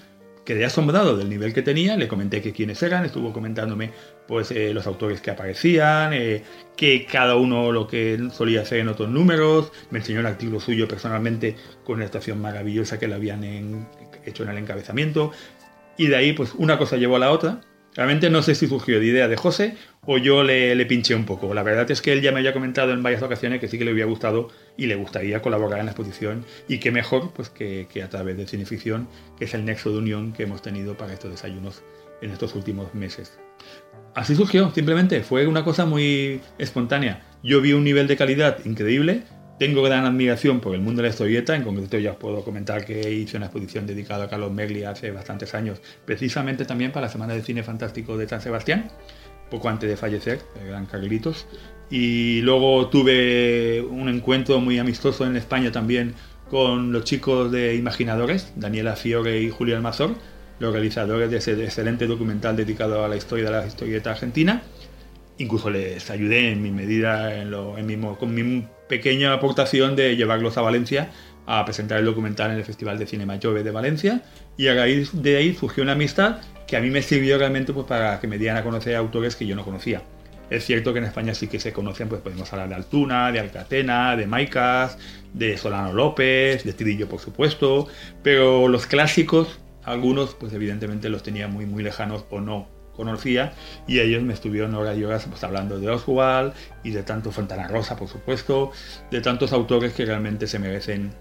Quedé 0.44 0.66
asombrado 0.66 1.16
del 1.16 1.30
nivel 1.30 1.54
que 1.54 1.62
tenía, 1.62 1.96
le 1.96 2.08
comenté 2.08 2.42
quiénes 2.42 2.82
eran, 2.82 3.06
estuvo 3.06 3.32
comentándome 3.32 3.92
pues 4.28 4.50
eh, 4.50 4.74
los 4.74 4.88
autores 4.88 5.22
que 5.22 5.30
aparecían, 5.30 6.14
eh, 6.14 6.42
que 6.76 7.06
cada 7.06 7.36
uno 7.36 7.72
lo 7.72 7.86
que 7.86 8.20
solía 8.34 8.62
hacer 8.62 8.80
en 8.80 8.88
otros 8.88 9.08
números, 9.10 9.72
me 9.92 10.00
enseñó 10.00 10.22
el 10.22 10.26
artículo 10.26 10.60
suyo 10.60 10.88
personalmente 10.88 11.56
con 11.84 11.98
una 11.98 12.06
estación 12.06 12.42
maravillosa 12.42 12.98
que 12.98 13.08
le 13.08 13.14
habían 13.14 13.44
en- 13.44 13.86
hecho 14.26 14.44
en 14.44 14.50
el 14.50 14.58
encabezamiento, 14.58 15.32
y 15.98 16.08
de 16.08 16.16
ahí 16.16 16.34
pues 16.34 16.54
una 16.58 16.78
cosa 16.78 16.98
llevó 16.98 17.16
a 17.18 17.20
la 17.20 17.32
otra. 17.32 17.62
Realmente 17.94 18.30
no 18.30 18.42
sé 18.42 18.56
si 18.56 18.68
surgió 18.68 19.02
de 19.02 19.06
idea 19.06 19.28
de 19.28 19.36
José 19.36 19.76
o 20.06 20.18
yo 20.18 20.44
le, 20.44 20.86
pinché 20.86 21.14
un 21.14 21.26
poco. 21.26 21.54
La 21.54 21.62
verdad 21.62 21.92
es 21.92 22.02
que 22.02 22.14
él 22.14 22.22
ya 22.22 22.32
me 22.32 22.40
había 22.40 22.54
comentado 22.54 22.94
en 22.94 23.04
varias 23.04 23.22
ocasiones 23.22 23.60
que 23.60 23.68
sí 23.68 23.78
que 23.78 23.84
le 23.84 23.92
hubiera 23.92 24.10
gustado 24.10 24.48
y 24.78 24.88
le 24.88 24.96
gustaría 24.96 25.42
colaborar 25.42 25.80
en 25.80 25.88
la 25.88 25.92
exposición 25.92 26.46
y 26.70 26.78
que 26.78 26.90
mejor 26.92 27.32
pues 27.34 27.50
que, 27.50 27.88
que 27.92 28.02
a 28.02 28.10
través 28.10 28.38
de 28.38 28.48
Cineficción, 28.48 29.10
que 29.38 29.44
es 29.44 29.54
el 29.54 29.66
nexo 29.66 29.92
de 29.92 29.98
unión 29.98 30.32
que 30.32 30.44
hemos 30.44 30.62
tenido 30.62 30.96
para 30.96 31.12
estos 31.12 31.32
desayunos 31.32 31.84
en 32.22 32.32
estos 32.32 32.56
últimos 32.56 32.94
meses. 32.96 33.38
Así 34.16 34.36
surgió, 34.36 34.72
simplemente, 34.72 35.22
fue 35.24 35.48
una 35.48 35.64
cosa 35.64 35.86
muy 35.86 36.42
espontánea. 36.58 37.22
Yo 37.44 37.62
vi 37.62 37.74
un 37.74 37.84
nivel 37.84 38.08
de 38.08 38.18
calidad 38.18 38.58
increíble, 38.66 39.24
tengo 39.62 39.84
gran 39.84 40.06
admiración 40.06 40.60
por 40.60 40.74
el 40.74 40.82
mundo 40.82 41.04
de 41.04 41.10
la 41.10 41.12
historieta, 41.12 41.56
en 41.56 41.62
concreto 41.62 42.00
ya 42.00 42.14
os 42.14 42.18
puedo 42.18 42.44
comentar 42.44 42.84
que 42.84 43.14
hice 43.14 43.38
una 43.38 43.46
exposición 43.46 43.86
dedicada 43.86 44.24
a 44.24 44.28
Carlos 44.28 44.52
Megli 44.52 44.86
hace 44.86 45.12
bastantes 45.12 45.54
años, 45.54 45.80
precisamente 46.04 46.66
también 46.66 46.92
para 46.92 47.06
la 47.06 47.12
Semana 47.12 47.36
de 47.36 47.44
Cine 47.44 47.62
Fantástico 47.62 48.18
de 48.18 48.28
San 48.28 48.42
Sebastián, 48.42 48.90
poco 49.52 49.70
antes 49.70 49.88
de 49.88 49.96
fallecer, 49.98 50.40
el 50.60 50.70
gran 50.70 50.88
Carlitos. 50.88 51.46
Y 51.92 52.42
luego 52.42 52.88
tuve 52.88 53.84
un 53.88 54.10
encuentro 54.10 54.60
muy 54.60 54.80
amistoso 54.80 55.28
en 55.28 55.36
España 55.36 55.72
también 55.72 56.16
con 56.50 56.92
los 56.92 57.04
chicos 57.04 57.52
de 57.52 57.76
Imaginadores, 57.76 58.54
Daniela 58.56 58.96
Fiore 58.96 59.44
y 59.44 59.52
Julio 59.52 59.76
Almazor, 59.76 60.16
los 60.58 60.74
realizadores 60.74 61.30
de 61.30 61.38
ese 61.38 61.52
excelente 61.64 62.08
documental 62.08 62.56
dedicado 62.56 63.06
a 63.06 63.08
la 63.08 63.16
historia 63.16 63.46
de 63.46 63.52
la 63.52 63.68
historieta 63.68 64.10
argentina. 64.10 64.64
Incluso 65.38 65.70
les 65.70 66.10
ayudé 66.10 66.52
en 66.52 66.64
mi 66.64 66.72
medida, 66.72 67.36
en 67.40 67.52
lo- 67.52 67.78
en 67.78 68.02
con 68.16 68.34
mi 68.34 68.66
pequeña 68.92 69.32
aportación 69.32 69.96
de 69.96 70.18
llevarlos 70.18 70.58
a 70.58 70.62
Valencia 70.62 71.12
a 71.48 71.64
presentar 71.64 71.98
el 72.00 72.06
documental 72.06 72.52
en 72.52 72.58
el 72.58 72.66
Festival 72.66 73.00
de 73.00 73.08
Cine 73.08 73.26
Jove 73.42 73.64
de 73.64 73.72
Valencia. 73.72 74.22
Y 74.58 74.68
a 74.68 74.76
raíz 74.76 75.12
de 75.14 75.38
ahí 75.38 75.56
surgió 75.56 75.82
una 75.82 75.94
amistad 75.94 76.42
que 76.68 76.76
a 76.76 76.82
mí 76.82 76.90
me 76.90 77.02
sirvió 77.02 77.38
realmente 77.38 77.72
pues, 77.72 77.88
para 77.88 78.20
que 78.20 78.28
me 78.28 78.38
dieran 78.38 78.58
a 78.58 78.64
conocer 78.64 78.98
autores 78.98 79.38
que 79.38 79.48
yo 79.48 79.56
no 79.56 79.64
conocía. 79.64 80.02
Es 80.50 80.66
cierto 80.66 80.92
que 80.92 81.00
en 81.00 81.06
España 81.06 81.34
sí 81.34 81.48
que 81.48 81.62
se 81.62 81.72
conocen, 81.72 82.10
pues 82.10 82.20
podemos 82.20 82.52
hablar 82.52 82.68
de 82.68 82.76
Altuna, 82.76 83.32
de 83.32 83.40
Alcatena, 83.40 84.18
de 84.18 84.28
Maicas, 84.28 84.98
de 85.34 85.58
Solano 85.58 85.94
López, 85.94 86.66
de 86.66 86.74
Tirillo 86.74 87.08
por 87.08 87.22
supuesto, 87.22 87.88
pero 88.22 88.68
los 88.68 88.88
clásicos, 88.88 89.58
algunos 89.86 90.34
pues 90.34 90.52
evidentemente 90.52 91.08
los 91.08 91.24
tenía 91.24 91.48
muy 91.48 91.66
muy 91.66 91.82
lejanos 91.82 92.26
o 92.30 92.42
no 92.42 92.68
conocía 93.02 93.54
y 93.88 94.00
ellos 94.00 94.22
me 94.22 94.34
estuvieron 94.34 94.76
horas 94.76 94.96
y 94.98 95.04
horas 95.04 95.26
pues, 95.28 95.44
hablando 95.44 95.80
de 95.80 95.90
Oswald 95.90 96.54
y 96.84 96.92
de 96.92 97.02
tanto 97.02 97.32
Fontana 97.32 97.68
Rosa 97.68 97.96
por 97.96 98.08
supuesto, 98.08 98.72
de 99.10 99.22
tantos 99.22 99.52
autores 99.54 99.94
que 99.94 100.06
realmente 100.06 100.46
se 100.46 100.60
merecen 100.60 101.12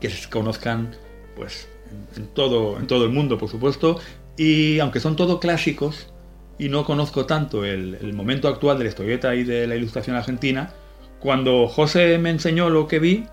que 0.00 0.10
se 0.10 0.28
conozcan 0.28 0.96
pues 1.36 1.68
en, 2.16 2.26
todo, 2.28 2.78
en 2.80 2.88
todo 2.88 3.04
el 3.04 3.12
mundo 3.12 3.38
por 3.38 3.48
supuesto 3.48 4.00
y 4.36 4.80
aunque 4.80 4.98
son 4.98 5.14
todos 5.14 5.38
clásicos 5.38 6.12
y 6.58 6.68
no 6.68 6.84
conozco 6.84 7.24
tanto 7.24 7.64
el, 7.64 7.98
el 8.00 8.12
momento 8.14 8.48
actual 8.48 8.78
de 8.78 8.84
la 8.84 8.90
historieta 8.90 9.34
y 9.34 9.44
de 9.44 9.66
la 9.66 9.76
ilustración 9.76 10.16
argentina, 10.16 10.72
cuando 11.20 11.68
José 11.68 12.18
me 12.18 12.30
enseñó 12.30 12.70
lo 12.70 12.88
que 12.88 12.98
vi, 12.98 13.26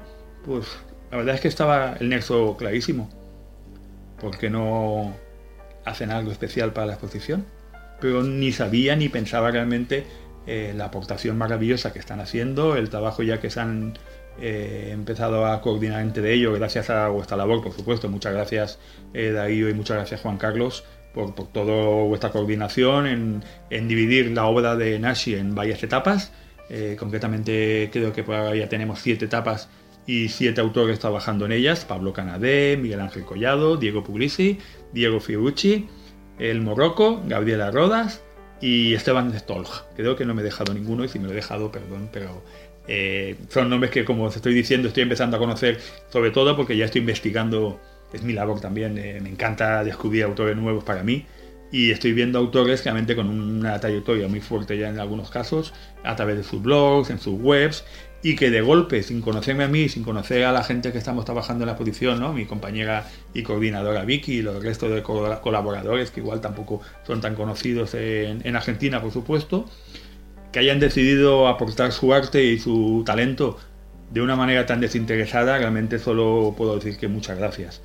pues 0.46 0.66
la 1.10 1.18
verdad 1.18 1.36
es 1.36 1.42
que 1.42 1.48
estaba 1.48 1.96
el 2.00 2.10
nexo 2.10 2.56
clarísimo. 2.58 3.10
porque 4.20 4.50
no 4.50 5.14
hacen 5.86 6.12
algo 6.12 6.32
especial 6.32 6.74
para 6.74 6.88
la 6.88 6.94
exposición? 6.94 7.46
Pero 8.04 8.22
ni 8.22 8.52
sabía 8.52 8.98
ni 8.98 9.08
pensaba 9.08 9.50
realmente 9.50 10.04
eh, 10.46 10.74
la 10.76 10.86
aportación 10.86 11.38
maravillosa 11.38 11.94
que 11.94 12.00
están 12.00 12.20
haciendo, 12.20 12.76
el 12.76 12.90
trabajo 12.90 13.24
ya 13.24 13.40
que 13.40 13.50
se 13.50 13.62
han 13.62 13.94
eh, 14.42 14.90
empezado 14.92 15.46
a 15.46 15.62
coordinar 15.62 16.02
entre 16.02 16.34
ellos, 16.34 16.54
gracias 16.60 16.90
a 16.90 17.08
vuestra 17.08 17.38
labor, 17.38 17.64
por 17.64 17.72
supuesto. 17.72 18.10
Muchas 18.10 18.34
gracias 18.34 18.78
eh, 19.14 19.32
Darío 19.32 19.70
y 19.70 19.74
muchas 19.74 19.96
gracias 19.96 20.20
Juan 20.20 20.38
Carlos 20.38 20.84
por, 21.14 21.34
por 21.34 21.48
toda 21.48 22.04
vuestra 22.04 22.30
coordinación 22.32 23.08
en, 23.08 23.44
en 23.70 23.88
dividir 23.88 24.32
la 24.32 24.48
obra 24.48 24.76
de 24.76 25.00
Nashi 25.00 25.36
en 25.36 25.56
varias 25.56 25.82
etapas. 25.82 26.34
Eh, 26.70 26.98
concretamente 27.00 27.90
creo 27.94 28.12
que 28.12 28.22
ahora 28.22 28.54
ya 28.54 28.68
tenemos 28.68 29.00
siete 29.00 29.26
etapas 29.26 29.70
y 30.06 30.28
siete 30.28 30.60
autores 30.60 31.00
trabajando 31.00 31.46
en 31.46 31.54
ellas. 31.54 31.86
Pablo 31.86 32.12
Canadé, 32.12 32.78
Miguel 32.78 33.00
Ángel 33.00 33.24
Collado, 33.24 33.78
Diego 33.78 34.04
Puglisi, 34.04 34.60
Diego 34.92 35.22
Fiorucci, 35.22 35.88
El 36.40 36.62
Morroco, 36.62 37.22
Gabriela 37.28 37.72
Rodas 37.72 38.24
y 38.62 38.94
Esteban 38.94 39.38
Stolj. 39.38 39.70
Creo 39.96 40.16
que 40.16 40.26
no 40.26 40.34
me 40.34 40.42
he 40.42 40.46
dejado 40.46 40.74
ninguno 40.74 41.04
y 41.04 41.10
si 41.10 41.20
me 41.20 41.26
lo 41.26 41.32
he 41.32 41.36
dejado, 41.36 41.72
perdón, 41.72 42.10
pero 42.12 42.44
eh, 42.88 43.36
son 43.50 43.70
nombres 43.70 43.92
que 43.92 44.06
como 44.06 44.26
os 44.26 44.36
estoy 44.36 44.54
diciendo 44.54 44.90
estoy 44.90 45.04
empezando 45.04 45.38
a 45.38 45.40
conocer 45.40 45.80
sobre 46.10 46.32
todo 46.32 46.56
porque 46.56 46.76
ya 46.76 46.86
estoy 46.86 47.00
investigando, 47.00 47.80
es 48.12 48.24
mi 48.24 48.34
labor 48.34 48.60
también, 48.60 48.98
eh, 48.98 49.20
me 49.22 49.30
encanta 49.30 49.84
descubrir 49.84 50.24
autores 50.24 50.58
nuevos 50.58 50.84
para 50.84 51.02
mí 51.04 51.26
y 51.72 51.92
estoy 51.92 52.14
viendo 52.14 52.38
autores 52.38 52.84
realmente 52.84 53.16
con 53.16 53.30
una 53.30 53.80
trayectoria 53.80 54.28
muy 54.28 54.42
fuerte 54.42 54.78
ya 54.78 54.90
en 54.90 55.00
algunos 55.00 55.32
casos, 55.32 55.74
a 56.04 56.16
través 56.16 56.38
de 56.38 56.44
sus 56.44 56.62
blogs, 56.62 57.10
en 57.10 57.20
sus 57.20 57.40
webs, 57.40 57.84
y 58.26 58.38
que 58.38 58.50
de 58.50 58.62
golpe, 58.62 59.04
sin 59.04 59.22
conocerme 59.22 59.66
a 59.66 59.68
mí, 59.68 59.90
sin 59.90 60.04
conocer 60.04 60.46
a 60.46 60.54
la 60.54 60.64
gente 60.64 60.94
que 60.94 60.98
estamos 60.98 61.26
trabajando 61.26 61.66
en 61.66 61.68
la 61.68 61.74
exposición, 61.74 62.22
¿no? 62.22 62.32
mi 62.32 62.46
compañera 62.46 63.06
y 63.34 63.44
coordinadora 63.44 64.06
Vicky 64.06 64.36
y 64.38 64.42
los 64.42 64.64
restos 64.64 64.92
de 64.92 65.04
co- 65.04 65.42
colaboradores 65.42 66.10
que 66.10 66.22
igual 66.22 66.40
tampoco 66.40 66.80
son 67.06 67.20
tan 67.20 67.36
conocidos 67.36 67.94
en, 67.96 68.40
en 68.48 68.56
Argentina, 68.56 69.02
por 69.02 69.12
supuesto, 69.12 69.66
que 70.54 70.60
hayan 70.60 70.80
decidido 70.80 71.50
aportar 71.50 71.92
su 71.92 72.14
arte 72.14 72.46
y 72.46 72.60
su 72.60 73.04
talento 73.06 73.58
de 74.10 74.22
una 74.22 74.36
manera 74.38 74.66
tan 74.66 74.80
desinteresada, 74.80 75.58
realmente 75.58 76.00
solo 76.00 76.54
puedo 76.56 76.76
decir 76.76 76.98
que 76.98 77.10
muchas 77.10 77.38
gracias. 77.38 77.82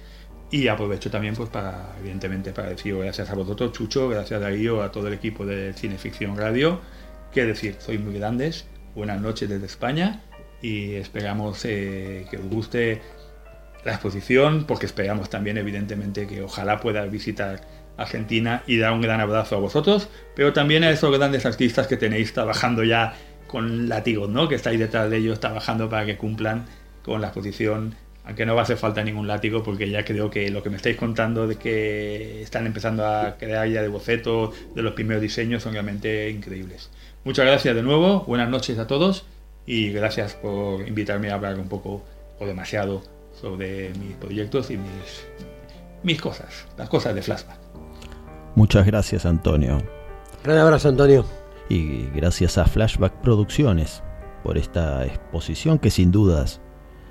Y 0.53 0.69
aprovecho 0.69 1.11
también 1.11 1.35
pues 1.35 1.49
para, 1.51 1.97
evidentemente, 2.01 2.53
para 2.53 2.71
decir 2.71 2.97
gracias 2.97 3.29
a 3.31 3.35
vosotros, 3.35 3.73
Chucho, 3.73 4.09
gracias 4.09 4.41
Darío, 4.41 4.83
a 4.83 4.93
todo 4.93 5.09
el 5.09 5.15
equipo 5.15 5.45
de 5.45 5.73
Cineficción 5.73 6.37
Radio. 6.37 6.81
Qué 7.33 7.45
decir, 7.45 7.77
sois 7.81 8.01
muy 8.01 8.15
grandes. 8.15 8.67
Buenas 8.95 9.21
noches 9.21 9.49
desde 9.49 9.67
España 9.67 10.23
y 10.63 10.95
esperamos 10.95 11.65
eh, 11.65 12.27
que 12.31 12.37
os 12.37 12.47
guste 12.49 13.01
la 13.85 13.93
exposición 13.93 14.65
porque 14.67 14.87
esperamos 14.87 15.31
también, 15.31 15.59
evidentemente, 15.59 16.27
que 16.27 16.43
ojalá 16.43 16.81
pueda 16.81 17.05
visitar 17.07 17.61
Argentina 17.97 18.63
y 18.67 18.79
dar 18.79 18.93
un 18.93 19.01
gran 19.01 19.21
abrazo 19.21 19.57
a 19.57 19.59
vosotros, 19.59 20.09
pero 20.35 20.53
también 20.53 20.85
a 20.85 20.91
esos 20.91 21.17
grandes 21.17 21.47
artistas 21.47 21.87
que 21.87 21.97
tenéis 21.97 22.33
trabajando 22.33 22.85
ya 22.85 23.15
con 23.47 23.89
látigos, 23.89 24.29
¿no? 24.29 24.49
Que 24.49 24.57
estáis 24.57 24.79
detrás 24.79 25.11
de 25.11 25.17
ellos 25.17 25.41
trabajando 25.41 25.89
para 25.89 26.07
que 26.07 26.17
cumplan 26.17 26.67
con 27.03 27.21
la 27.21 27.29
exposición 27.29 27.97
aunque 28.29 28.45
no 28.45 28.55
va 28.55 28.61
a 28.61 28.65
hacer 28.65 28.77
falta 28.77 29.03
ningún 29.03 29.27
látigo 29.27 29.63
porque 29.63 29.89
ya 29.89 30.05
creo 30.05 30.29
que 30.29 30.51
lo 30.51 30.63
que 30.63 30.69
me 30.69 30.77
estáis 30.77 30.99
contando 30.99 31.47
de 31.47 31.57
que 31.57 32.43
están 32.43 32.67
empezando 32.67 33.07
a 33.07 33.39
crear 33.39 33.67
ya 33.67 33.81
de 33.81 33.89
bocetos 33.89 34.55
de 34.75 34.83
los 34.83 34.93
primeros 34.93 35.23
diseños 35.23 35.63
son 35.63 35.73
realmente 35.73 36.29
increíbles. 36.29 36.91
Muchas 37.25 37.47
gracias 37.47 37.75
de 37.75 37.83
nuevo, 37.83 38.25
buenas 38.27 38.51
noches 38.51 38.79
a 38.79 38.87
todos 38.87 39.25
y 39.69 39.93
gracias 39.93 40.33
por 40.33 40.89
invitarme 40.89 41.31
a 41.31 41.35
hablar 41.35 41.59
un 41.59 41.69
poco 41.69 42.03
o 42.41 42.47
demasiado 42.47 43.03
sobre 43.39 43.91
mis 43.91 44.17
proyectos 44.17 44.71
y 44.71 44.79
mis, 44.79 45.27
mis 46.03 46.19
cosas, 46.19 46.67
las 46.79 46.89
cosas 46.89 47.15
de 47.15 47.21
Flashback. 47.21 47.59
Muchas 48.55 48.87
gracias, 48.87 49.27
Antonio. 49.27 49.83
Gran 50.43 50.57
abrazo, 50.57 50.89
Antonio. 50.89 51.27
Y 51.69 52.07
gracias 52.15 52.57
a 52.57 52.65
Flashback 52.65 53.13
Producciones 53.21 54.03
por 54.43 54.57
esta 54.57 55.05
exposición 55.05 55.79
que 55.79 55.91
sin 55.91 56.11
dudas 56.13 56.63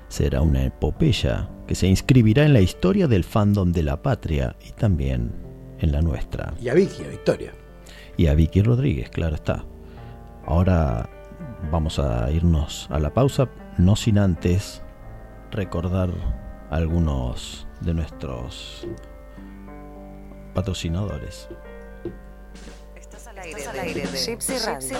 será 0.08 0.42
una 0.42 0.64
epopeya 0.64 1.48
que 1.68 1.76
se 1.76 1.86
inscribirá 1.86 2.44
en 2.44 2.54
la 2.54 2.60
historia 2.60 3.06
del 3.06 3.22
fandom 3.22 3.70
de 3.70 3.84
la 3.84 4.02
patria 4.02 4.56
y 4.66 4.72
también 4.72 5.30
en 5.78 5.92
la 5.92 6.02
nuestra. 6.02 6.54
Y 6.60 6.70
a 6.70 6.74
Vicky, 6.74 7.04
a 7.04 7.08
Victoria. 7.08 7.52
Y 8.16 8.26
a 8.26 8.34
Vicky 8.34 8.62
Rodríguez, 8.62 9.10
claro 9.10 9.36
está. 9.36 9.64
Ahora 10.44 11.08
vamos 11.70 11.98
a 11.98 12.30
irnos 12.30 12.86
a 12.90 12.98
la 12.98 13.10
pausa, 13.10 13.48
no 13.76 13.96
sin 13.96 14.18
antes 14.18 14.82
recordar 15.50 16.10
algunos 16.70 17.66
de 17.80 17.94
nuestros 17.94 18.86
patrocinadores. 20.54 21.48
Estás 22.96 23.26
al 23.28 23.38
aire 23.38 24.06
de 24.06 24.18
Gypsy 24.18 24.58
Radio. 24.64 24.98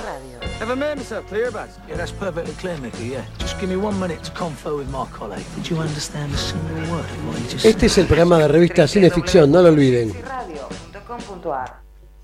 Have 0.60 0.72
a 0.72 0.76
man 0.76 0.98
yourself, 0.98 1.26
clear 1.28 1.48
about 1.48 1.68
Yeah, 1.88 1.96
that's 1.96 2.12
perfectly 2.12 2.54
clear, 2.54 2.78
Mickey, 2.78 3.10
yeah. 3.10 3.24
Just 3.38 3.58
give 3.60 3.68
me 3.68 3.76
one 3.76 3.98
minute 3.98 4.22
to 4.24 4.32
confer 4.32 4.76
with 4.76 4.88
my 4.88 5.04
colleague. 5.16 5.44
Did 5.56 5.68
you 5.70 5.78
understand 5.78 6.32
a 6.32 6.36
single 6.36 6.76
word 6.90 7.04
of 7.04 7.28
what 7.28 7.38
he 7.38 7.48
just 7.48 7.64
Este 7.64 7.86
es 7.86 7.98
el 7.98 8.06
programa 8.06 8.38
de 8.38 8.48
revista 8.48 8.86
Cineficción, 8.86 9.50
no 9.50 9.62
lo 9.62 9.68
olviden. 9.68 10.12
Radio.com.ar 10.24 11.80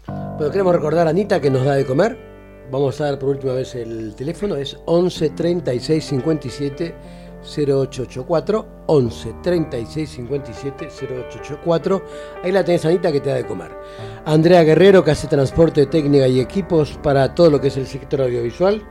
Bueno, 0.07 0.51
queremos 0.51 0.75
recordar 0.75 1.07
a 1.07 1.11
Anita 1.11 1.41
que 1.41 1.51
nos 1.51 1.65
da 1.65 1.75
de 1.75 1.87
comer. 1.87 2.34
Vamos 2.71 3.01
a 3.01 3.05
dar 3.05 3.19
por 3.19 3.31
última 3.31 3.53
vez 3.53 3.75
el 3.75 4.15
teléfono, 4.15 4.57
es 4.57 4.77
11 4.87 5.31
36 5.31 6.05
57 6.05 6.95
0884. 7.45 8.67
11 8.87 9.35
36 9.43 10.11
57 10.11 10.89
0884. 10.89 12.03
Ahí 12.43 12.53
la 12.53 12.65
tenés, 12.65 12.85
Anita, 12.85 13.13
que 13.13 13.21
te 13.21 13.31
da 13.31 13.37
de 13.37 13.47
comer. 13.47 13.71
Andrea 14.25 14.63
Guerrero, 14.63 15.05
que 15.05 15.11
hace 15.11 15.29
transporte 15.29 15.87
técnica 15.87 16.27
y 16.27 16.41
equipos 16.41 16.99
para 17.03 17.35
todo 17.35 17.51
lo 17.51 17.61
que 17.61 17.69
es 17.69 17.77
el 17.77 17.87
sector 17.87 18.23
audiovisual. 18.23 18.83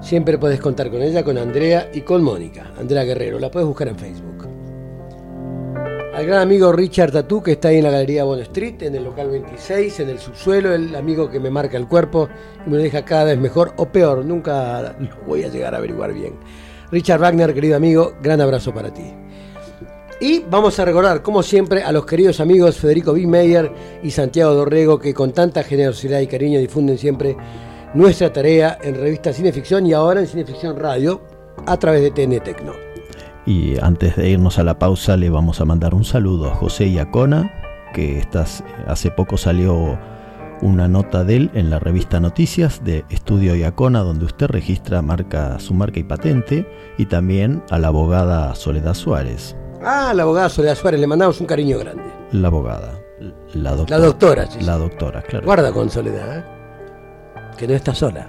Siempre 0.00 0.38
puedes 0.38 0.60
contar 0.60 0.90
con 0.90 1.02
ella, 1.02 1.22
con 1.22 1.38
Andrea 1.38 1.90
y 1.92 2.02
con 2.02 2.22
Mónica. 2.22 2.72
Andrea 2.78 3.04
Guerrero, 3.04 3.38
la 3.38 3.50
puedes 3.50 3.66
buscar 3.66 3.88
en 3.88 3.96
Facebook. 3.96 4.43
Al 6.14 6.26
gran 6.26 6.42
amigo 6.42 6.70
Richard 6.70 7.10
Tatú, 7.10 7.42
que 7.42 7.52
está 7.52 7.68
ahí 7.68 7.78
en 7.78 7.82
la 7.82 7.90
Galería 7.90 8.22
Bond 8.22 8.42
Street, 8.42 8.80
en 8.82 8.94
el 8.94 9.02
local 9.02 9.30
26, 9.30 9.98
en 9.98 10.10
el 10.10 10.20
subsuelo, 10.20 10.72
el 10.72 10.94
amigo 10.94 11.28
que 11.28 11.40
me 11.40 11.50
marca 11.50 11.76
el 11.76 11.88
cuerpo 11.88 12.28
y 12.64 12.70
me 12.70 12.76
lo 12.76 12.84
deja 12.84 13.04
cada 13.04 13.24
vez 13.24 13.38
mejor 13.38 13.74
o 13.78 13.86
peor, 13.86 14.24
nunca 14.24 14.94
lo 15.00 15.16
voy 15.26 15.42
a 15.42 15.48
llegar 15.48 15.74
a 15.74 15.78
averiguar 15.78 16.14
bien. 16.14 16.34
Richard 16.92 17.18
Wagner, 17.18 17.52
querido 17.52 17.74
amigo, 17.74 18.14
gran 18.22 18.40
abrazo 18.40 18.72
para 18.72 18.94
ti. 18.94 19.12
Y 20.20 20.44
vamos 20.48 20.78
a 20.78 20.84
recordar, 20.84 21.20
como 21.20 21.42
siempre, 21.42 21.82
a 21.82 21.90
los 21.90 22.06
queridos 22.06 22.38
amigos 22.38 22.76
Federico 22.76 23.12
B. 23.12 23.26
Meyer 23.26 23.72
y 24.04 24.12
Santiago 24.12 24.54
Dorrego, 24.54 25.00
que 25.00 25.12
con 25.12 25.32
tanta 25.32 25.64
generosidad 25.64 26.20
y 26.20 26.28
cariño 26.28 26.60
difunden 26.60 26.96
siempre 26.96 27.36
nuestra 27.92 28.32
tarea 28.32 28.78
en 28.80 28.94
revista 28.94 29.32
Cineficción 29.32 29.84
y 29.84 29.92
ahora 29.92 30.20
en 30.20 30.28
Cineficción 30.28 30.76
Radio 30.78 31.22
a 31.66 31.76
través 31.76 32.02
de 32.02 32.12
TN 32.12 32.38
Tecno. 32.38 32.83
Y 33.46 33.78
antes 33.80 34.16
de 34.16 34.30
irnos 34.30 34.58
a 34.58 34.64
la 34.64 34.78
pausa 34.78 35.16
le 35.16 35.28
vamos 35.30 35.60
a 35.60 35.64
mandar 35.64 35.94
un 35.94 36.04
saludo 36.04 36.50
a 36.50 36.54
José 36.54 36.88
Iacona, 36.90 37.52
que 37.92 38.18
estás, 38.18 38.64
hace 38.86 39.10
poco 39.10 39.36
salió 39.36 39.98
una 40.62 40.88
nota 40.88 41.24
de 41.24 41.36
él 41.36 41.50
en 41.54 41.68
la 41.68 41.78
revista 41.78 42.20
Noticias 42.20 42.82
de 42.84 43.04
Estudio 43.10 43.54
Iacona, 43.54 44.00
donde 44.00 44.24
usted 44.24 44.46
registra 44.46 45.02
marca, 45.02 45.58
su 45.58 45.74
marca 45.74 46.00
y 46.00 46.04
patente, 46.04 46.66
y 46.96 47.04
también 47.06 47.62
a 47.70 47.78
la 47.78 47.88
abogada 47.88 48.54
Soledad 48.54 48.94
Suárez, 48.94 49.56
Ah, 49.86 50.14
la 50.14 50.22
abogada 50.22 50.48
Soledad 50.48 50.76
Suárez, 50.76 50.98
le 50.98 51.06
mandamos 51.06 51.38
un 51.40 51.46
cariño 51.46 51.78
grande. 51.78 52.04
la 52.32 52.48
abogada, 52.48 52.94
la 53.52 53.72
doctora. 53.72 53.98
La 53.98 54.04
doctora, 54.06 54.46
sí, 54.46 54.58
sí. 54.60 54.64
La 54.64 54.78
doctora, 54.78 55.20
claro. 55.20 55.44
Guarda 55.44 55.70
con 55.72 55.90
Soledad, 55.90 56.38
¿eh? 56.38 56.44
que 57.58 57.68
no 57.68 57.74
está 57.74 57.94
sola. 57.94 58.26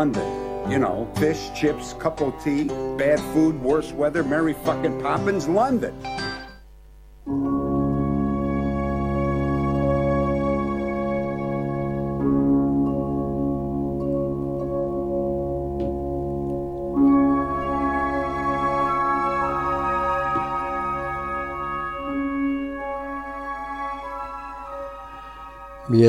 London. 0.00 0.70
You 0.70 0.78
know, 0.78 1.06
fish, 1.16 1.50
chips, 1.54 1.92
cup 1.92 2.22
of 2.22 2.32
tea, 2.42 2.64
bad 2.96 3.20
food, 3.34 3.60
worse 3.60 3.92
weather, 3.92 4.24
Mary 4.24 4.54
fucking 4.54 5.02
Poppins, 5.02 5.46
London. 5.46 5.94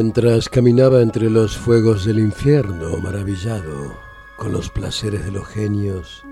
Mientras 0.04 0.50
caminaba 0.50 1.04
entre 1.04 1.30
los 1.30 1.56
fuegos 1.56 2.06
del 2.06 2.18
infierno, 2.18 2.98
maravillado 2.98 3.96
con 4.36 4.52
los 4.52 4.68
placeres 4.72 5.24
de 5.24 5.32
los 5.32 5.48
genios 5.48 6.24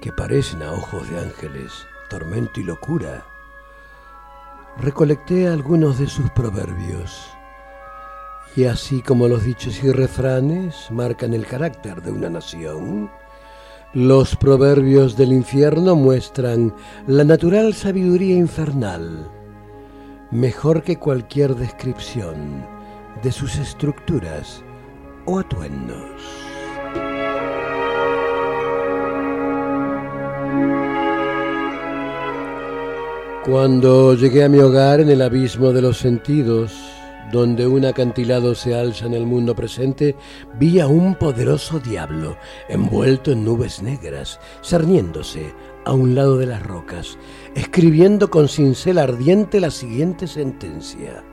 que 0.00 0.10
parecen 0.10 0.62
a 0.62 0.72
ojos 0.72 1.10
de 1.10 1.18
ángeles, 1.18 1.86
tormento 2.08 2.58
y 2.58 2.64
locura, 2.64 3.22
recolecté 4.80 5.46
algunos 5.46 5.98
de 5.98 6.06
sus 6.06 6.30
proverbios. 6.30 7.28
Y 8.56 8.64
así 8.64 9.02
como 9.02 9.28
los 9.28 9.44
dichos 9.44 9.84
y 9.84 9.92
refranes 9.92 10.90
marcan 10.90 11.34
el 11.34 11.46
carácter 11.46 12.00
de 12.00 12.12
una 12.12 12.30
nación, 12.30 13.10
los 13.92 14.36
proverbios 14.36 15.18
del 15.18 15.34
infierno 15.34 15.96
muestran 15.96 16.74
la 17.06 17.24
natural 17.24 17.74
sabiduría 17.74 18.36
infernal, 18.36 19.30
mejor 20.30 20.82
que 20.82 20.96
cualquier 20.96 21.54
descripción 21.56 22.71
de 23.22 23.32
sus 23.32 23.56
estructuras 23.56 24.62
o 25.26 25.38
atuendos. 25.38 26.22
Cuando 33.44 34.14
llegué 34.14 34.44
a 34.44 34.48
mi 34.48 34.58
hogar 34.58 35.00
en 35.00 35.10
el 35.10 35.20
abismo 35.20 35.72
de 35.72 35.82
los 35.82 35.98
sentidos, 35.98 36.72
donde 37.32 37.66
un 37.66 37.84
acantilado 37.84 38.54
se 38.54 38.74
alza 38.74 39.06
en 39.06 39.14
el 39.14 39.26
mundo 39.26 39.56
presente, 39.56 40.14
vi 40.60 40.78
a 40.78 40.86
un 40.86 41.16
poderoso 41.16 41.80
diablo 41.80 42.36
envuelto 42.68 43.32
en 43.32 43.44
nubes 43.44 43.82
negras, 43.82 44.38
cerniéndose 44.62 45.52
a 45.84 45.92
un 45.92 46.14
lado 46.14 46.38
de 46.38 46.46
las 46.46 46.62
rocas, 46.62 47.18
escribiendo 47.54 48.30
con 48.30 48.48
cincel 48.48 48.98
ardiente 48.98 49.58
la 49.60 49.70
siguiente 49.70 50.28
sentencia. 50.28 51.24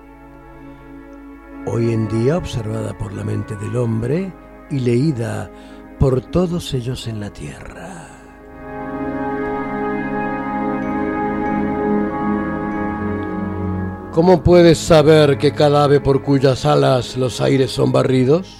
Hoy 1.65 1.91
en 1.91 2.07
día 2.07 2.37
observada 2.37 2.97
por 2.97 3.13
la 3.13 3.23
mente 3.23 3.55
del 3.57 3.75
hombre 3.75 4.31
y 4.71 4.79
leída 4.79 5.51
por 5.99 6.21
todos 6.21 6.73
ellos 6.73 7.07
en 7.07 7.19
la 7.19 7.31
tierra. 7.31 8.07
¿Cómo 14.11 14.41
puedes 14.41 14.77
saber 14.77 15.37
que 15.37 15.53
cada 15.53 15.83
ave 15.83 15.99
por 15.99 16.23
cuyas 16.23 16.65
alas 16.65 17.17
los 17.17 17.41
aires 17.41 17.71
son 17.71 17.91
barridos? 17.91 18.55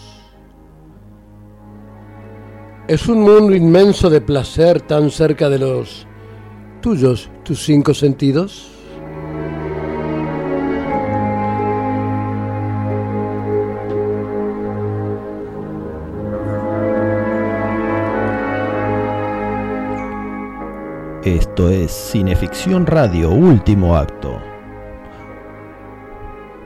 Es 2.87 3.07
un 3.07 3.21
mundo 3.21 3.55
inmenso 3.55 4.09
de 4.09 4.21
placer 4.21 4.81
tan 4.81 5.09
cerca 5.09 5.49
de 5.49 5.59
los 5.59 6.05
tuyos, 6.81 7.29
tus 7.43 7.63
cinco 7.63 7.93
sentidos. 7.93 8.78
Esto 21.29 21.69
es 21.69 21.91
Cineficción 21.91 22.85
Radio 22.87 23.29
Último 23.29 23.95
Acto 23.95 24.41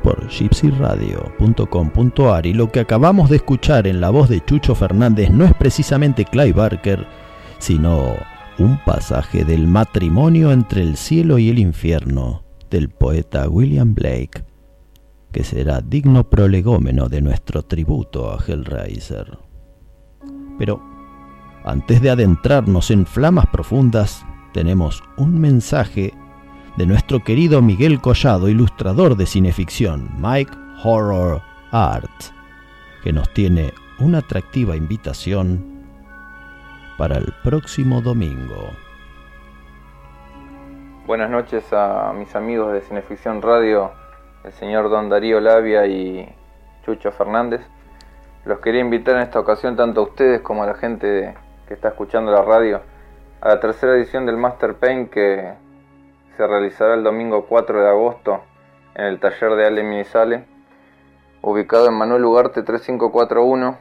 por 0.02 0.30
gypsyradio.com.ar 0.30 2.46
y 2.46 2.54
lo 2.54 2.72
que 2.72 2.80
acabamos 2.80 3.30
de 3.30 3.36
escuchar 3.36 3.88
en 3.88 4.00
la 4.00 4.10
voz 4.10 4.30
de 4.30 4.40
Chucho 4.40 4.74
Fernández 4.74 5.32
no 5.32 5.44
es 5.44 5.54
precisamente 5.54 6.24
Clive 6.24 6.54
Barker, 6.54 7.06
sino 7.58 8.16
un 8.58 8.80
pasaje 8.86 9.44
del 9.44 9.68
matrimonio 9.68 10.54
entre 10.54 10.82
el 10.82 10.96
cielo 10.96 11.40
y 11.40 11.50
el 11.50 11.60
infierno 11.60 12.46
del 12.70 12.88
poeta 12.88 13.50
William 13.50 13.94
Blake, 13.94 14.46
que 15.34 15.44
será 15.44 15.82
digno 15.82 16.30
prolegómeno 16.30 17.10
de 17.10 17.22
nuestro 17.22 17.64
tributo 17.64 18.32
a 18.32 18.42
Hellraiser. 18.42 19.40
Pero 20.58 20.82
antes 21.66 22.02
de 22.02 22.12
adentrarnos 22.12 22.92
en 22.92 23.06
flamas 23.06 23.48
profundas, 23.48 24.26
tenemos 24.54 25.04
un 25.18 25.42
mensaje 25.42 26.14
de 26.78 26.86
nuestro 26.86 27.24
querido 27.24 27.62
Miguel 27.62 28.00
Collado, 28.00 28.48
ilustrador 28.48 29.18
de 29.18 29.26
cineficción, 29.26 30.10
Mike 30.18 30.54
Horror 30.84 31.42
Art, 31.72 32.10
que 33.04 33.12
nos 33.12 33.32
tiene 33.34 33.74
una 34.00 34.20
atractiva 34.20 34.76
invitación 34.76 35.84
para 36.98 37.18
el 37.18 37.34
próximo 37.44 38.02
domingo. 38.02 38.70
Buenas 41.08 41.30
noches 41.30 41.66
a 41.74 42.14
mis 42.16 42.34
amigos 42.36 42.74
de 42.74 42.82
Cineficción 42.82 43.42
Radio, 43.42 43.92
el 44.44 44.54
señor 44.54 44.90
Don 44.90 45.10
Darío 45.10 45.40
Labia 45.42 45.86
y 45.88 46.34
Chucho 46.86 47.12
Fernández. 47.12 47.62
Los 48.46 48.60
quería 48.60 48.82
invitar 48.82 49.16
en 49.16 49.24
esta 49.24 49.40
ocasión 49.40 49.76
tanto 49.76 50.02
a 50.02 50.04
ustedes 50.04 50.42
como 50.42 50.64
a 50.64 50.68
la 50.68 50.76
gente 50.76 51.34
que 51.68 51.74
está 51.74 51.90
escuchando 51.90 52.32
la 52.32 52.44
radio 52.44 52.93
a 53.44 53.50
la 53.50 53.60
tercera 53.60 53.98
edición 53.98 54.26
del 54.26 54.38
Master 54.38 54.76
Paint 54.76 55.10
que 55.10 55.54
se 56.38 56.48
realizará 56.48 56.94
el 56.94 57.04
domingo 57.04 57.46
4 57.46 57.82
de 57.82 57.90
agosto 57.90 58.40
en 58.96 59.04
el 59.04 59.20
taller 59.20 59.56
de 59.56 59.66
Ale 59.66 59.84
Minizale, 59.84 60.46
ubicado 61.42 61.88
en 61.90 61.94
Manuel 61.94 62.24
Ugarte 62.24 62.64
3541. 62.64 63.78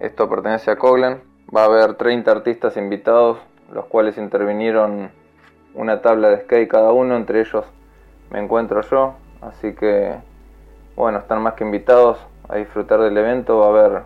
Esto 0.00 0.28
pertenece 0.28 0.70
a 0.70 0.76
Coglan. 0.76 1.22
Va 1.56 1.62
a 1.62 1.64
haber 1.64 1.94
30 1.94 2.30
artistas 2.30 2.76
invitados, 2.76 3.38
los 3.72 3.86
cuales 3.86 4.18
intervinieron 4.18 5.10
una 5.72 6.02
tabla 6.02 6.28
de 6.28 6.42
skate 6.42 6.68
cada 6.68 6.92
uno, 6.92 7.16
entre 7.16 7.40
ellos 7.40 7.64
me 8.30 8.40
encuentro 8.40 8.82
yo. 8.82 9.14
Así 9.40 9.74
que, 9.74 10.16
bueno, 10.96 11.20
están 11.20 11.40
más 11.40 11.54
que 11.54 11.64
invitados 11.64 12.18
a 12.46 12.56
disfrutar 12.56 13.00
del 13.00 13.16
evento. 13.16 13.58
Va 13.58 13.66
a 13.68 13.68
haber 13.70 14.02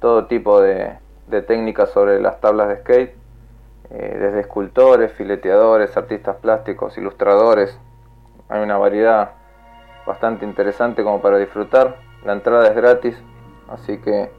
todo 0.00 0.26
tipo 0.26 0.60
de, 0.60 0.92
de 1.26 1.42
técnicas 1.42 1.90
sobre 1.90 2.20
las 2.20 2.40
tablas 2.40 2.68
de 2.68 2.76
skate 2.82 3.21
eh, 3.94 4.16
desde 4.18 4.40
escultores, 4.40 5.12
fileteadores, 5.12 5.94
artistas 5.98 6.36
plásticos, 6.36 6.96
ilustradores. 6.96 7.78
Hay 8.48 8.62
una 8.62 8.78
variedad 8.78 9.32
bastante 10.06 10.46
interesante 10.46 11.04
como 11.04 11.20
para 11.20 11.36
disfrutar. 11.36 11.96
La 12.24 12.32
entrada 12.32 12.68
es 12.68 12.74
gratis, 12.74 13.22
así 13.68 13.98
que 13.98 14.30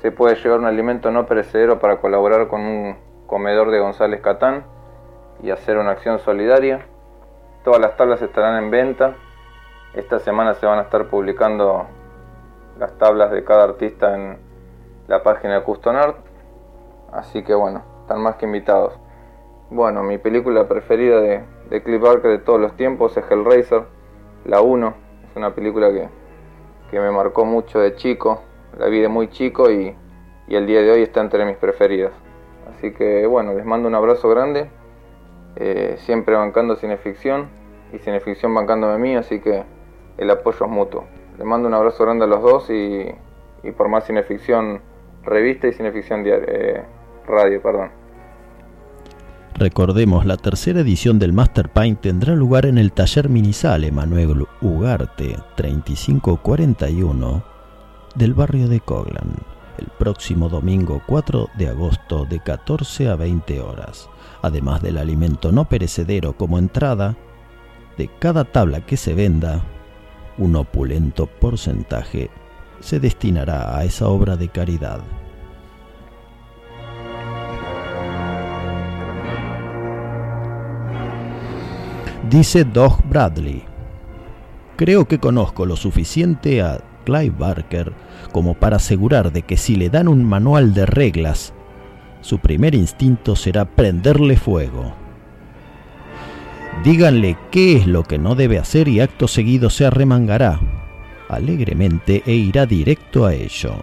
se 0.00 0.12
puede 0.12 0.36
llevar 0.36 0.60
un 0.60 0.66
alimento 0.66 1.10
no 1.10 1.26
perecedero 1.26 1.78
para 1.78 2.00
colaborar 2.00 2.48
con 2.48 2.62
un 2.62 2.96
comedor 3.26 3.70
de 3.70 3.80
González 3.80 4.22
Catán 4.22 4.64
y 5.42 5.50
hacer 5.50 5.76
una 5.76 5.90
acción 5.90 6.18
solidaria. 6.20 6.86
Todas 7.64 7.80
las 7.80 7.96
tablas 7.96 8.22
estarán 8.22 8.64
en 8.64 8.70
venta. 8.70 9.14
Esta 9.92 10.20
semana 10.20 10.54
se 10.54 10.64
van 10.64 10.78
a 10.78 10.82
estar 10.82 11.08
publicando 11.08 11.86
las 12.78 12.96
tablas 12.96 13.30
de 13.30 13.44
cada 13.44 13.64
artista 13.64 14.14
en 14.14 14.38
la 15.06 15.22
página 15.22 15.56
de 15.56 15.64
Custom 15.64 15.96
Art. 15.96 16.16
Así 17.12 17.42
que 17.42 17.54
bueno, 17.54 17.95
están 18.06 18.22
más 18.22 18.36
que 18.36 18.46
invitados. 18.46 18.92
Bueno, 19.68 20.04
mi 20.04 20.16
película 20.16 20.68
preferida 20.68 21.20
de, 21.20 21.42
de 21.70 21.82
Cliff 21.82 22.00
Barker 22.00 22.30
de 22.30 22.38
todos 22.38 22.60
los 22.60 22.76
tiempos 22.76 23.16
es 23.16 23.24
Hellraiser, 23.28 23.82
la 24.44 24.60
1. 24.60 24.94
Es 25.28 25.36
una 25.36 25.56
película 25.56 25.90
que, 25.90 26.08
que 26.92 27.00
me 27.00 27.10
marcó 27.10 27.44
mucho 27.44 27.80
de 27.80 27.96
chico, 27.96 28.42
la 28.78 28.86
vi 28.86 29.00
de 29.00 29.08
muy 29.08 29.28
chico 29.28 29.72
y, 29.72 29.96
y 30.46 30.54
el 30.54 30.68
día 30.68 30.82
de 30.82 30.92
hoy 30.92 31.02
está 31.02 31.20
entre 31.20 31.44
mis 31.44 31.56
preferidas. 31.56 32.12
Así 32.70 32.92
que 32.92 33.26
bueno, 33.26 33.54
les 33.54 33.64
mando 33.64 33.88
un 33.88 33.96
abrazo 33.96 34.28
grande, 34.28 34.70
eh, 35.56 35.96
siempre 35.98 36.36
bancando 36.36 36.76
cineficción 36.76 37.48
y 37.92 37.98
cineficción 37.98 38.54
bancándome 38.54 38.94
a 38.94 38.98
mí, 38.98 39.16
así 39.16 39.40
que 39.40 39.64
el 40.16 40.30
apoyo 40.30 40.64
es 40.64 40.70
mutuo. 40.70 41.06
Les 41.38 41.44
mando 41.44 41.66
un 41.66 41.74
abrazo 41.74 42.04
grande 42.04 42.24
a 42.24 42.28
los 42.28 42.40
dos 42.40 42.70
y, 42.70 43.12
y 43.64 43.72
por 43.72 43.88
más 43.88 44.04
cineficción 44.06 44.80
revista 45.24 45.66
y 45.66 45.72
cineficción 45.72 46.22
diaria, 46.22 46.46
eh, 46.46 46.82
radio, 47.26 47.60
perdón. 47.62 47.90
Recordemos, 49.54 50.26
la 50.26 50.36
tercera 50.36 50.80
edición 50.80 51.18
del 51.18 51.32
Master 51.32 51.70
Paint 51.70 52.02
tendrá 52.02 52.34
lugar 52.34 52.66
en 52.66 52.76
el 52.76 52.92
taller 52.92 53.30
Minisale 53.30 53.90
Manuel 53.90 54.46
Ugarte 54.60 55.38
3541 55.56 57.42
del 58.14 58.34
barrio 58.34 58.68
de 58.68 58.80
Coglan, 58.80 59.34
el 59.78 59.86
próximo 59.98 60.50
domingo 60.50 61.00
4 61.06 61.48
de 61.56 61.68
agosto 61.68 62.26
de 62.26 62.40
14 62.40 63.08
a 63.08 63.16
20 63.16 63.60
horas. 63.60 64.10
Además 64.42 64.82
del 64.82 64.98
alimento 64.98 65.52
no 65.52 65.66
perecedero 65.66 66.36
como 66.36 66.58
entrada, 66.58 67.16
de 67.96 68.10
cada 68.18 68.44
tabla 68.44 68.84
que 68.84 68.98
se 68.98 69.14
venda, 69.14 69.62
un 70.36 70.54
opulento 70.56 71.26
porcentaje 71.26 72.28
se 72.80 73.00
destinará 73.00 73.78
a 73.78 73.84
esa 73.84 74.08
obra 74.08 74.36
de 74.36 74.48
caridad. 74.48 75.00
Dice 82.30 82.64
Doug 82.64 83.04
Bradley. 83.08 83.62
Creo 84.74 85.06
que 85.06 85.20
conozco 85.20 85.64
lo 85.64 85.76
suficiente 85.76 86.60
a 86.60 86.80
Clive 87.04 87.34
Barker 87.38 87.92
como 88.32 88.54
para 88.54 88.76
asegurar 88.76 89.30
de 89.30 89.42
que 89.42 89.56
si 89.56 89.76
le 89.76 89.90
dan 89.90 90.08
un 90.08 90.24
manual 90.24 90.74
de 90.74 90.86
reglas, 90.86 91.54
su 92.22 92.40
primer 92.40 92.74
instinto 92.74 93.36
será 93.36 93.64
prenderle 93.64 94.36
fuego. 94.36 94.92
Díganle 96.82 97.38
qué 97.52 97.76
es 97.76 97.86
lo 97.86 98.02
que 98.02 98.18
no 98.18 98.34
debe 98.34 98.58
hacer 98.58 98.88
y 98.88 98.98
acto 98.98 99.28
seguido 99.28 99.70
se 99.70 99.86
arremangará. 99.86 100.58
alegremente 101.28 102.24
e 102.26 102.34
irá 102.34 102.66
directo 102.66 103.24
a 103.24 103.34
ello. 103.34 103.76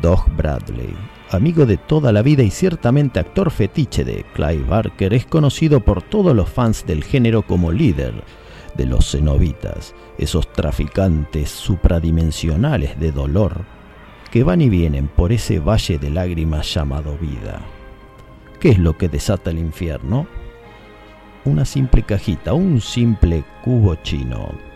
Doug 0.00 0.24
Bradley, 0.36 0.94
amigo 1.34 1.66
de 1.66 1.76
toda 1.76 2.12
la 2.12 2.22
vida 2.22 2.42
y 2.42 2.50
ciertamente 2.50 3.20
actor 3.20 3.50
fetiche 3.50 4.04
de 4.04 4.24
Clive 4.34 4.64
Barker, 4.64 5.14
es 5.14 5.26
conocido 5.26 5.80
por 5.80 6.02
todos 6.02 6.34
los 6.34 6.48
fans 6.48 6.86
del 6.86 7.04
género 7.04 7.42
como 7.42 7.72
líder 7.72 8.12
de 8.76 8.86
los 8.86 9.10
cenobitas, 9.10 9.94
esos 10.18 10.50
traficantes 10.52 11.50
supradimensionales 11.50 12.98
de 12.98 13.12
dolor 13.12 13.64
que 14.30 14.44
van 14.44 14.62
y 14.62 14.70
vienen 14.70 15.08
por 15.08 15.30
ese 15.30 15.58
valle 15.58 15.98
de 15.98 16.08
lágrimas 16.08 16.72
llamado 16.72 17.18
vida. 17.18 17.60
¿Qué 18.60 18.70
es 18.70 18.78
lo 18.78 18.96
que 18.96 19.08
desata 19.08 19.50
el 19.50 19.58
infierno? 19.58 20.26
Una 21.44 21.64
simple 21.64 22.02
cajita, 22.02 22.54
un 22.54 22.80
simple 22.80 23.44
cubo 23.62 23.94
chino. 23.96 24.71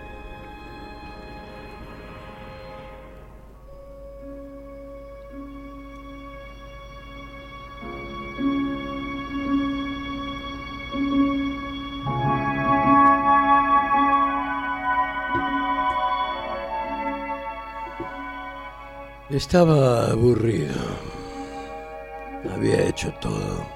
Estaba 19.31 20.13
aburrido. 20.13 20.77
Había 22.55 22.87
hecho 22.87 23.13
todo. 23.21 23.67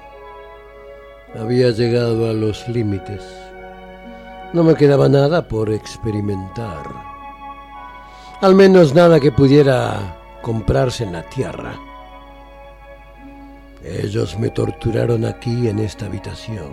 Había 1.37 1.71
llegado 1.71 2.29
a 2.29 2.33
los 2.33 2.65
límites. 2.69 3.21
No 4.53 4.63
me 4.63 4.75
quedaba 4.75 5.09
nada 5.09 5.45
por 5.49 5.69
experimentar. 5.69 6.85
Al 8.39 8.55
menos 8.55 8.95
nada 8.95 9.19
que 9.19 9.33
pudiera 9.33 10.17
comprarse 10.41 11.03
en 11.03 11.11
la 11.11 11.23
tierra. 11.23 11.77
Ellos 13.83 14.39
me 14.39 14.51
torturaron 14.51 15.25
aquí 15.25 15.67
en 15.67 15.79
esta 15.79 16.05
habitación. 16.05 16.71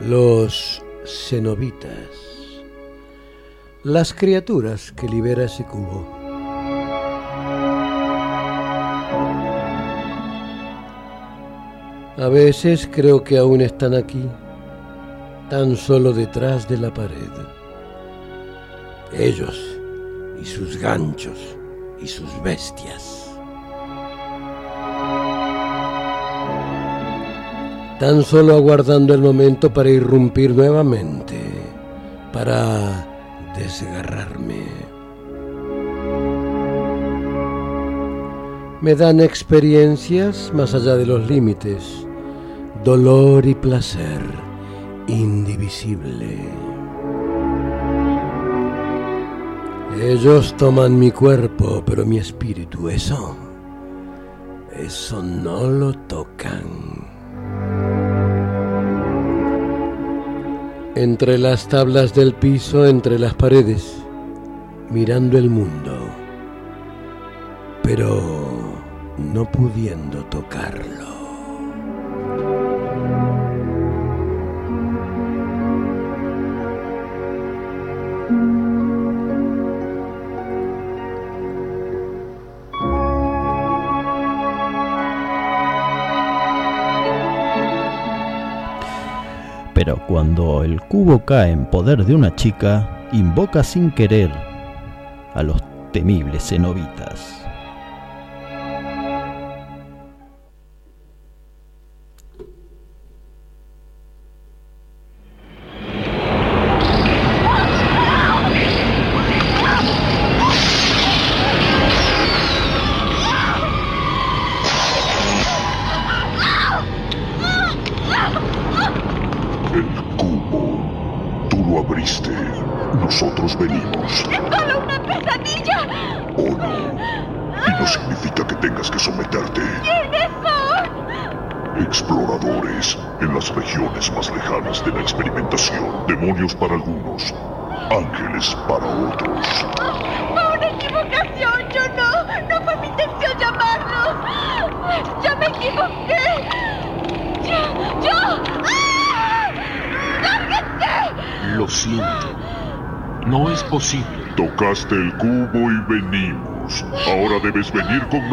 Los 0.00 0.82
cenobitas. 1.06 1.92
Las 3.84 4.12
criaturas 4.12 4.90
que 4.90 5.08
libera 5.08 5.44
ese 5.44 5.62
cubo. 5.62 6.23
A 12.16 12.28
veces 12.28 12.88
creo 12.92 13.24
que 13.24 13.38
aún 13.38 13.60
están 13.60 13.92
aquí, 13.92 14.22
tan 15.50 15.74
solo 15.74 16.12
detrás 16.12 16.68
de 16.68 16.78
la 16.78 16.94
pared. 16.94 17.32
Ellos 19.12 19.58
y 20.40 20.44
sus 20.44 20.76
ganchos 20.76 21.38
y 22.00 22.06
sus 22.06 22.30
bestias. 22.44 23.28
Tan 27.98 28.22
solo 28.22 28.54
aguardando 28.54 29.12
el 29.12 29.20
momento 29.20 29.72
para 29.72 29.90
irrumpir 29.90 30.54
nuevamente, 30.54 31.36
para 32.32 33.08
desgarrarme. 33.56 34.93
Me 38.84 38.94
dan 38.94 39.18
experiencias 39.18 40.52
más 40.52 40.74
allá 40.74 40.94
de 40.96 41.06
los 41.06 41.26
límites, 41.26 42.06
dolor 42.84 43.46
y 43.46 43.54
placer 43.54 44.20
indivisible. 45.06 46.38
Ellos 49.98 50.54
toman 50.58 50.98
mi 50.98 51.10
cuerpo, 51.12 51.82
pero 51.86 52.04
mi 52.04 52.18
espíritu, 52.18 52.90
eso, 52.90 53.34
eso 54.76 55.22
no 55.22 55.66
lo 55.66 55.94
tocan. 55.94 56.64
Entre 60.94 61.38
las 61.38 61.66
tablas 61.68 62.12
del 62.12 62.34
piso, 62.34 62.84
entre 62.84 63.18
las 63.18 63.32
paredes, 63.32 63.94
mirando 64.90 65.38
el 65.38 65.48
mundo, 65.48 65.96
pero 67.82 68.13
pudiendo 69.56 70.24
tocarlo. 70.24 71.14
Pero 89.72 90.04
cuando 90.06 90.64
el 90.64 90.80
cubo 90.82 91.24
cae 91.24 91.52
en 91.52 91.66
poder 91.66 92.04
de 92.04 92.14
una 92.14 92.34
chica, 92.34 93.08
invoca 93.12 93.62
sin 93.62 93.92
querer 93.92 94.32
a 95.34 95.42
los 95.42 95.60
temibles 95.92 96.48
cenobitas. 96.48 97.43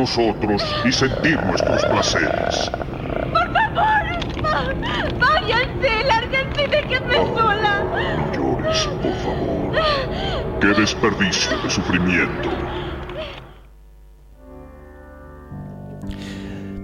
Nosotros 0.01 0.63
y 0.83 0.91
sentir 0.91 1.39
nuestros 1.45 1.85
placeres. 1.85 2.71
¡Por 3.31 3.53
favor! 3.53 4.75
¡Váyanse! 5.19 6.03
¡Lárguense 6.07 6.63
y 6.63 6.67
déjenme 6.67 7.15
sola! 7.15 7.83
No 8.17 8.33
llores, 8.33 8.89
por 9.03 9.13
favor. 9.13 9.75
¡Qué 10.59 10.67
desperdicio 10.67 11.57
de 11.61 11.69
sufrimiento! 11.69 12.49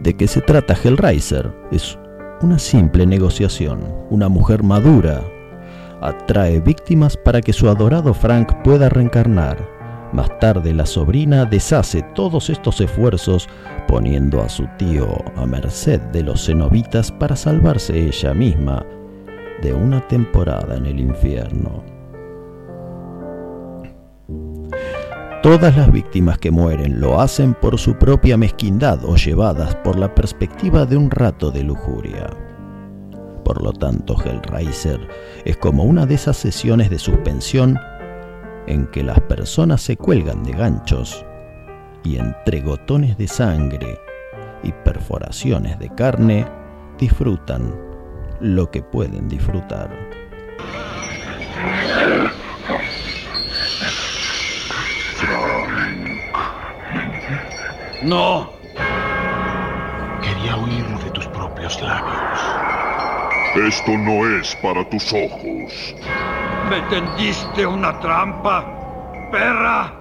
¿De 0.03 0.15
qué 0.15 0.27
se 0.27 0.41
trata 0.41 0.75
Hellraiser? 0.75 1.51
Es 1.71 1.97
una 2.41 2.59
simple 2.59 3.07
negociación. 3.07 3.79
Una 4.11 4.29
mujer 4.29 4.61
madura 4.61 5.23
atrae 6.01 6.59
víctimas 6.59 7.17
para 7.17 7.41
que 7.41 7.51
su 7.51 7.67
adorado 7.67 8.13
Frank 8.13 8.61
pueda 8.63 8.89
reencarnar. 8.89 9.76
Más 10.13 10.39
tarde 10.39 10.73
la 10.73 10.85
sobrina 10.85 11.45
deshace 11.45 12.01
todos 12.15 12.49
estos 12.49 12.79
esfuerzos 12.79 13.49
poniendo 13.87 14.41
a 14.41 14.49
su 14.49 14.65
tío 14.77 15.07
a 15.35 15.45
merced 15.45 15.99
de 16.13 16.23
los 16.23 16.45
cenobitas 16.45 17.11
para 17.11 17.35
salvarse 17.35 18.07
ella 18.07 18.33
misma 18.33 18.85
de 19.61 19.73
una 19.73 20.07
temporada 20.07 20.77
en 20.77 20.85
el 20.85 20.99
infierno. 20.99 21.83
Todas 25.43 25.77
las 25.77 25.91
víctimas 25.91 26.37
que 26.37 26.51
mueren 26.51 26.99
lo 26.99 27.21
hacen 27.21 27.53
por 27.53 27.77
su 27.77 27.95
propia 27.95 28.37
mezquindad 28.37 29.03
o 29.05 29.15
llevadas 29.15 29.75
por 29.75 29.97
la 29.97 30.13
perspectiva 30.13 30.85
de 30.85 30.97
un 30.97 31.11
rato 31.11 31.51
de 31.51 31.63
lujuria. 31.63 32.29
Por 33.43 33.61
lo 33.61 33.71
tanto, 33.71 34.15
Hellraiser 34.21 34.99
es 35.45 35.55
como 35.57 35.83
una 35.83 36.05
de 36.05 36.15
esas 36.15 36.37
sesiones 36.37 36.89
de 36.89 36.99
suspensión 36.99 37.79
en 38.67 38.87
que 38.87 39.03
las 39.03 39.19
personas 39.21 39.81
se 39.81 39.97
cuelgan 39.97 40.43
de 40.43 40.53
ganchos 40.53 41.25
y 42.03 42.17
entre 42.17 42.61
gotones 42.61 43.17
de 43.17 43.27
sangre 43.27 43.99
y 44.63 44.71
perforaciones 44.71 45.79
de 45.79 45.89
carne 45.89 46.45
disfrutan 46.97 47.75
lo 48.39 48.69
que 48.69 48.81
pueden 48.81 49.27
disfrutar. 49.27 49.89
No. 58.03 58.51
Quería 60.21 60.55
oírlo 60.55 60.99
de 60.99 61.09
tus 61.11 61.25
propios 61.27 61.81
labios. 61.81 62.39
Esto 63.67 63.97
no 63.97 64.39
es 64.39 64.55
para 64.61 64.87
tus 64.89 65.11
ojos. 65.13 65.95
¿Me 66.69 66.81
tendiste 66.81 67.65
una 67.65 67.97
trampa, 67.97 68.65
perra? 69.31 69.97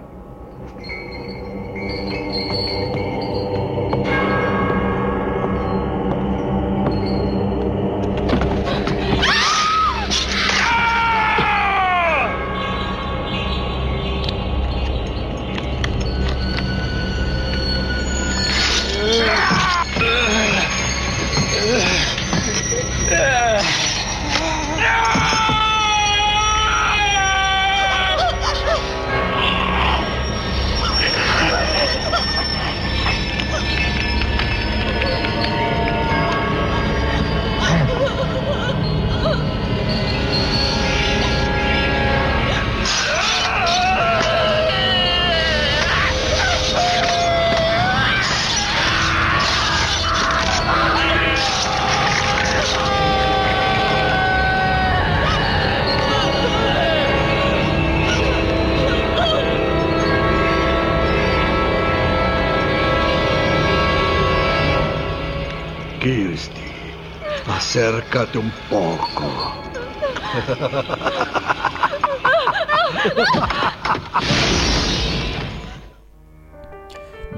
Acércate 67.77 68.39
un 68.39 68.51
poco. 68.71 69.53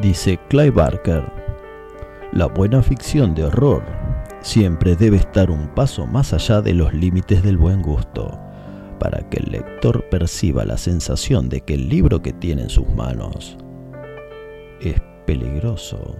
Dice 0.00 0.38
Clive 0.48 0.70
Barker, 0.70 1.24
la 2.32 2.46
buena 2.46 2.82
ficción 2.82 3.34
de 3.34 3.46
horror 3.46 3.82
siempre 4.40 4.94
debe 4.94 5.16
estar 5.16 5.50
un 5.50 5.66
paso 5.74 6.06
más 6.06 6.32
allá 6.32 6.62
de 6.62 6.72
los 6.72 6.94
límites 6.94 7.42
del 7.42 7.56
buen 7.56 7.82
gusto, 7.82 8.38
para 9.00 9.28
que 9.30 9.38
el 9.38 9.50
lector 9.50 10.08
perciba 10.08 10.64
la 10.64 10.78
sensación 10.78 11.48
de 11.48 11.62
que 11.62 11.74
el 11.74 11.88
libro 11.88 12.22
que 12.22 12.32
tiene 12.32 12.62
en 12.62 12.70
sus 12.70 12.88
manos 12.90 13.58
es 14.80 15.00
peligroso. 15.26 16.14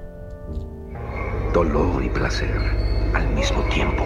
Dolor 1.55 2.03
y 2.03 2.09
placer 2.09 2.98
al 3.15 3.29
mismo 3.35 3.63
tiempo. 3.69 4.05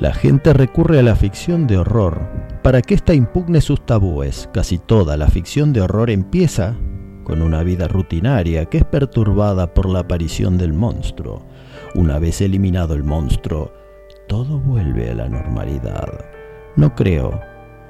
La 0.00 0.14
gente 0.14 0.54
recurre 0.54 0.98
a 0.98 1.02
la 1.02 1.14
ficción 1.14 1.66
de 1.66 1.76
horror 1.76 2.22
para 2.62 2.80
que 2.80 2.94
ésta 2.94 3.12
impugne 3.12 3.60
sus 3.60 3.84
tabúes. 3.84 4.48
Casi 4.50 4.78
toda 4.78 5.18
la 5.18 5.26
ficción 5.26 5.74
de 5.74 5.82
horror 5.82 6.08
empieza 6.08 6.74
con 7.22 7.42
una 7.42 7.62
vida 7.62 7.86
rutinaria 7.86 8.64
que 8.64 8.78
es 8.78 8.84
perturbada 8.86 9.74
por 9.74 9.90
la 9.90 9.98
aparición 9.98 10.56
del 10.56 10.72
monstruo. 10.72 11.46
Una 11.94 12.18
vez 12.18 12.40
eliminado 12.40 12.94
el 12.94 13.04
monstruo, 13.04 13.74
todo 14.26 14.58
vuelve 14.58 15.10
a 15.10 15.14
la 15.16 15.28
normalidad. 15.28 16.08
No 16.76 16.94
creo 16.94 17.38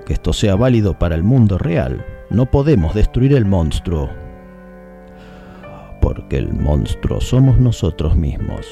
que 0.05 0.15
esto 0.15 0.32
sea 0.32 0.57
válido 0.57 0.99
para 0.99 1.15
el 1.15 1.23
mundo 1.23 1.59
real. 1.59 2.05
No 2.28 2.51
podemos 2.51 2.93
destruir 2.93 3.35
el 3.35 3.45
monstruo. 3.45 4.11
Porque 6.01 6.39
el 6.39 6.53
monstruo 6.55 7.20
somos 7.20 7.61
nosotros 7.61 8.16
mismos. 8.16 8.66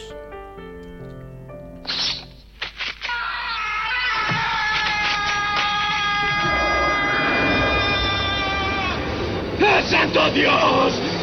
on 10.18 10.34
the! 10.34 11.17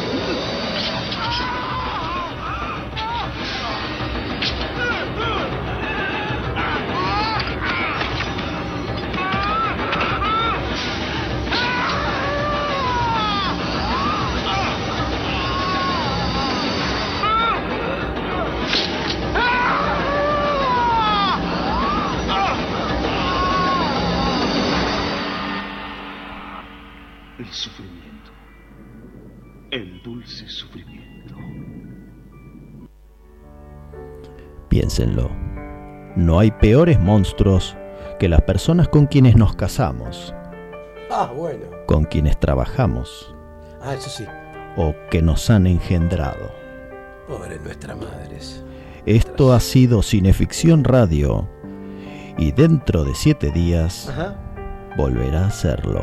Piénsenlo. 34.96 35.30
No 36.16 36.38
hay 36.38 36.50
peores 36.50 36.98
monstruos 36.98 37.76
que 38.18 38.30
las 38.30 38.40
personas 38.42 38.88
con 38.88 39.04
quienes 39.06 39.36
nos 39.36 39.54
casamos, 39.54 40.34
Ah, 41.10 41.30
bueno. 41.36 41.66
con 41.86 42.04
quienes 42.04 42.40
trabajamos 42.40 43.34
Ah, 43.82 43.92
eso 43.94 44.08
sí. 44.08 44.24
o 44.78 44.94
que 45.10 45.20
nos 45.20 45.50
han 45.50 45.66
engendrado. 45.66 46.50
Pobre 47.28 47.58
nuestras 47.58 47.94
madres. 47.98 48.64
Esto 49.04 49.52
ha 49.52 49.60
sido 49.60 50.00
Cineficción 50.02 50.82
Radio 50.82 51.46
y 52.38 52.52
dentro 52.52 53.04
de 53.04 53.14
siete 53.14 53.50
días 53.50 54.08
Ajá. 54.08 54.34
volverá 54.96 55.46
a 55.48 55.50
serlo. 55.50 56.00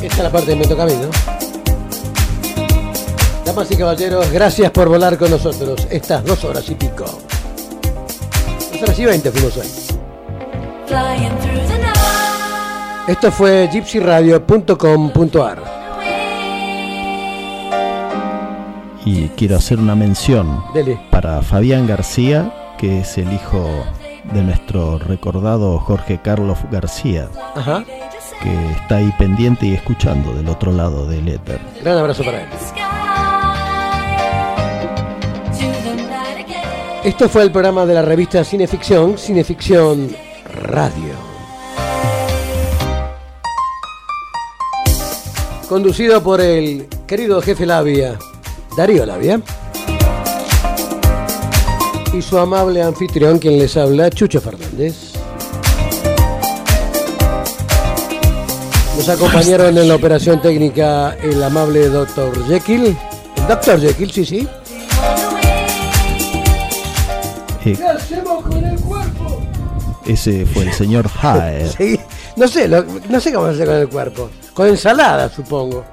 Esta 0.00 0.06
es 0.16 0.18
la 0.22 0.30
parte 0.32 0.52
que 0.52 0.56
me 0.56 0.66
toca 0.66 0.84
a 0.84 0.86
mí, 0.86 0.92
¿no? 0.94 1.39
Damas 3.44 3.70
y 3.70 3.76
caballeros, 3.76 4.30
gracias 4.32 4.70
por 4.70 4.88
volar 4.88 5.16
con 5.18 5.30
nosotros 5.30 5.86
estas 5.90 6.24
dos 6.24 6.44
horas 6.44 6.68
y 6.70 6.74
pico. 6.74 7.04
Dos 8.72 8.82
horas 8.82 8.98
y 8.98 9.04
veinte 9.06 9.30
fuimos 9.30 9.56
hoy. 9.56 9.66
Esto 13.08 13.32
fue 13.32 13.68
gypsyradio.com.ar. 13.72 15.80
Y 19.04 19.28
quiero 19.30 19.56
hacer 19.56 19.78
una 19.78 19.96
mención 19.96 20.62
Dele. 20.74 21.00
para 21.10 21.42
Fabián 21.42 21.86
García, 21.86 22.52
que 22.78 23.00
es 23.00 23.18
el 23.18 23.32
hijo 23.32 23.66
de 24.32 24.42
nuestro 24.42 24.98
recordado 24.98 25.78
Jorge 25.80 26.20
Carlos 26.22 26.58
García, 26.70 27.28
Ajá. 27.56 27.82
que 28.42 28.70
está 28.72 28.96
ahí 28.96 29.12
pendiente 29.18 29.66
y 29.66 29.74
escuchando 29.74 30.32
del 30.34 30.48
otro 30.48 30.70
lado 30.70 31.06
del 31.06 31.26
éter. 31.28 31.58
Gran 31.82 31.98
abrazo 31.98 32.22
para 32.22 32.42
él. 32.42 32.48
Esto 37.10 37.28
fue 37.28 37.42
el 37.42 37.50
programa 37.50 37.84
de 37.86 37.92
la 37.92 38.02
revista 38.02 38.44
Cineficción, 38.44 39.18
Cineficción 39.18 40.14
Radio. 40.62 41.12
Conducido 45.68 46.22
por 46.22 46.40
el 46.40 46.86
querido 47.08 47.42
jefe 47.42 47.66
Labia, 47.66 48.16
Darío 48.76 49.04
Labia. 49.04 49.42
Y 52.14 52.22
su 52.22 52.38
amable 52.38 52.80
anfitrión, 52.80 53.40
quien 53.40 53.58
les 53.58 53.76
habla, 53.76 54.08
Chucho 54.08 54.40
Fernández. 54.40 55.14
Nos 58.96 59.08
acompañaron 59.08 59.76
en 59.76 59.88
la 59.88 59.96
operación 59.96 60.40
técnica 60.40 61.16
el 61.20 61.42
amable 61.42 61.88
Dr. 61.88 62.46
Jekyll. 62.46 62.96
El 63.36 63.46
Dr. 63.48 63.80
Jekyll, 63.80 64.12
sí, 64.12 64.24
sí. 64.24 64.48
Eh, 67.64 67.74
¿Qué 67.76 67.84
hacemos 67.86 68.42
con 68.44 68.64
el 68.64 68.80
cuerpo? 68.80 69.40
ese 70.06 70.46
fue 70.46 70.64
el 70.64 70.72
señor 70.72 71.08
Haer. 71.22 71.68
Sí, 71.68 72.00
no 72.36 72.48
sé, 72.48 72.66
lo- 72.68 72.84
no 73.08 73.20
sé 73.20 73.32
cómo 73.32 73.46
hacer 73.46 73.66
con 73.66 73.76
el 73.76 73.88
cuerpo. 73.88 74.30
Con 74.54 74.66
ensalada, 74.68 75.28
supongo. 75.28 75.84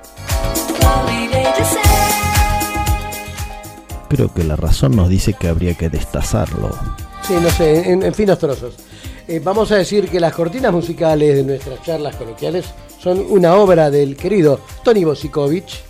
Creo 4.10 4.34
que 4.34 4.44
la 4.44 4.56
razón 4.56 4.96
nos 4.96 5.10
dice 5.10 5.34
que 5.34 5.50
habría 5.50 5.74
que 5.76 5.90
destazarlo. 5.90 6.70
Sí, 7.24 7.34
no 7.42 7.50
sé, 7.50 7.92
en, 7.92 8.04
en 8.04 8.14
finos 8.14 8.40
trozos. 8.40 8.76
Eh, 9.28 9.42
vamos 9.44 9.70
a 9.72 9.76
decir 9.76 10.08
que 10.10 10.20
las 10.22 10.34
cortinas 10.34 10.72
musicales 10.72 11.36
de 11.36 11.44
nuestras 11.44 11.82
charlas 11.84 12.16
coloquiales 12.16 12.66
son 13.00 13.24
una 13.30 13.56
obra 13.56 13.90
del 13.92 14.16
querido 14.16 14.62
Tony 14.84 15.04
Bosikovich. 15.04 15.84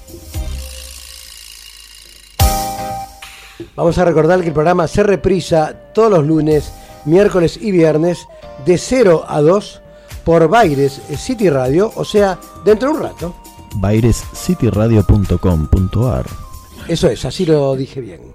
Vamos 3.78 3.98
a 4.00 4.06
recordar 4.06 4.42
que 4.42 4.48
el 4.48 4.54
programa 4.54 4.88
se 4.88 5.04
reprisa 5.04 5.72
todos 5.94 6.10
los 6.10 6.26
lunes, 6.26 6.74
miércoles 7.06 7.60
y 7.62 7.72
viernes 7.72 8.28
de 8.66 8.76
0 8.76 9.26
a 9.28 9.40
2 9.40 9.82
por 10.24 10.48
Baires 10.48 11.00
City 11.16 11.52
Radio, 11.52 11.92
o 11.96 12.04
sea, 12.04 12.40
dentro 12.66 12.90
de 12.90 12.96
un 12.96 13.04
rato. 13.04 13.36
bairescityradio.com.ar 13.76 16.26
Eso 16.88 17.08
es, 17.08 17.24
así 17.24 17.46
lo 17.46 17.76
dije 17.76 18.02
bien. 18.02 18.34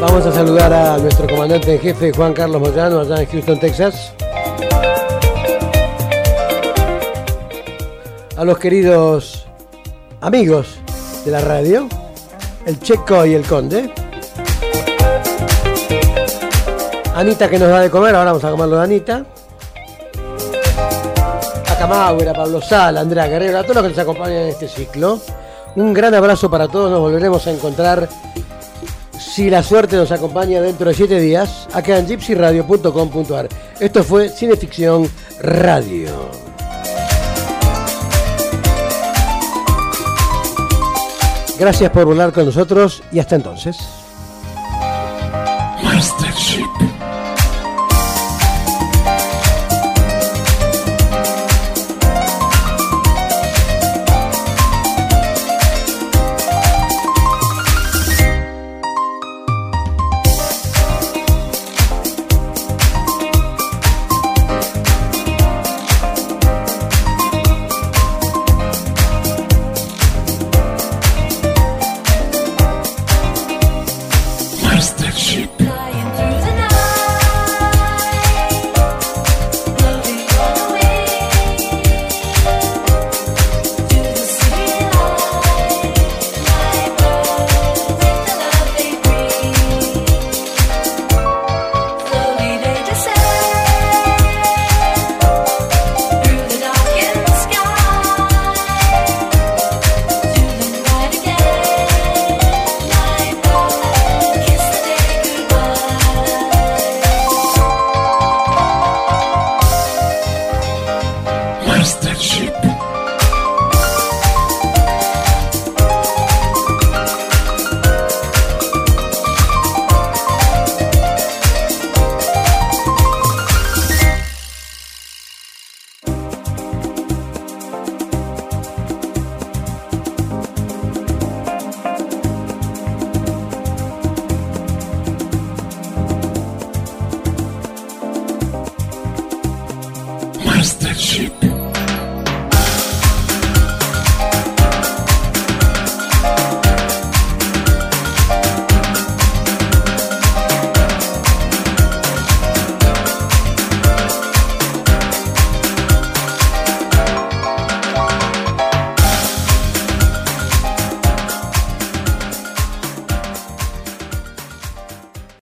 Vamos 0.00 0.24
a 0.26 0.32
saludar 0.32 0.72
a 0.72 0.96
nuestro 0.98 1.26
comandante 1.26 1.74
en 1.74 1.80
jefe 1.80 2.12
Juan 2.12 2.34
Carlos 2.34 2.60
Moyano 2.60 3.00
allá 3.00 3.20
en 3.20 3.26
Houston, 3.26 3.58
Texas. 3.58 4.14
A 8.36 8.44
los 8.44 8.58
queridos 8.58 9.46
amigos 10.20 10.78
de 11.24 11.30
la 11.30 11.40
radio, 11.40 11.88
el 12.66 12.80
Checo 12.80 13.24
y 13.24 13.34
el 13.34 13.46
Conde. 13.46 13.92
Anita 17.14 17.48
que 17.48 17.58
nos 17.60 17.68
da 17.68 17.80
de 17.80 17.90
comer, 17.90 18.14
ahora 18.16 18.32
vamos 18.32 18.44
a 18.44 18.50
comerlo 18.50 18.76
de 18.76 18.82
Anita. 18.82 19.24
A 21.70 21.78
Camagüera, 21.78 22.32
Pablo 22.32 22.60
Sala, 22.60 23.02
Andrea 23.02 23.28
Guerrero, 23.28 23.60
a 23.60 23.62
todos 23.62 23.76
los 23.76 23.84
que 23.84 23.90
nos 23.90 23.98
acompañan 23.98 24.38
en 24.38 24.48
este 24.48 24.66
ciclo. 24.66 25.20
Un 25.76 25.94
gran 25.94 26.12
abrazo 26.12 26.50
para 26.50 26.66
todos, 26.66 26.90
nos 26.90 27.00
volveremos 27.00 27.46
a 27.46 27.52
encontrar 27.52 28.08
si 29.16 29.48
la 29.48 29.62
suerte 29.62 29.94
nos 29.94 30.10
acompaña 30.10 30.60
dentro 30.60 30.88
de 30.88 30.94
siete 30.94 31.20
días, 31.20 31.68
acá 31.72 31.98
en 31.98 32.08
gypsyradio.com.ar. 32.08 33.48
Esto 33.78 34.02
fue 34.02 34.28
Cineficción 34.28 35.08
Radio. 35.40 36.43
Gracias 41.58 41.90
por 41.90 42.04
volar 42.04 42.32
con 42.32 42.46
nosotros 42.46 43.02
y 43.12 43.18
hasta 43.20 43.36
entonces. 43.36 43.78
Mastership. 45.82 46.64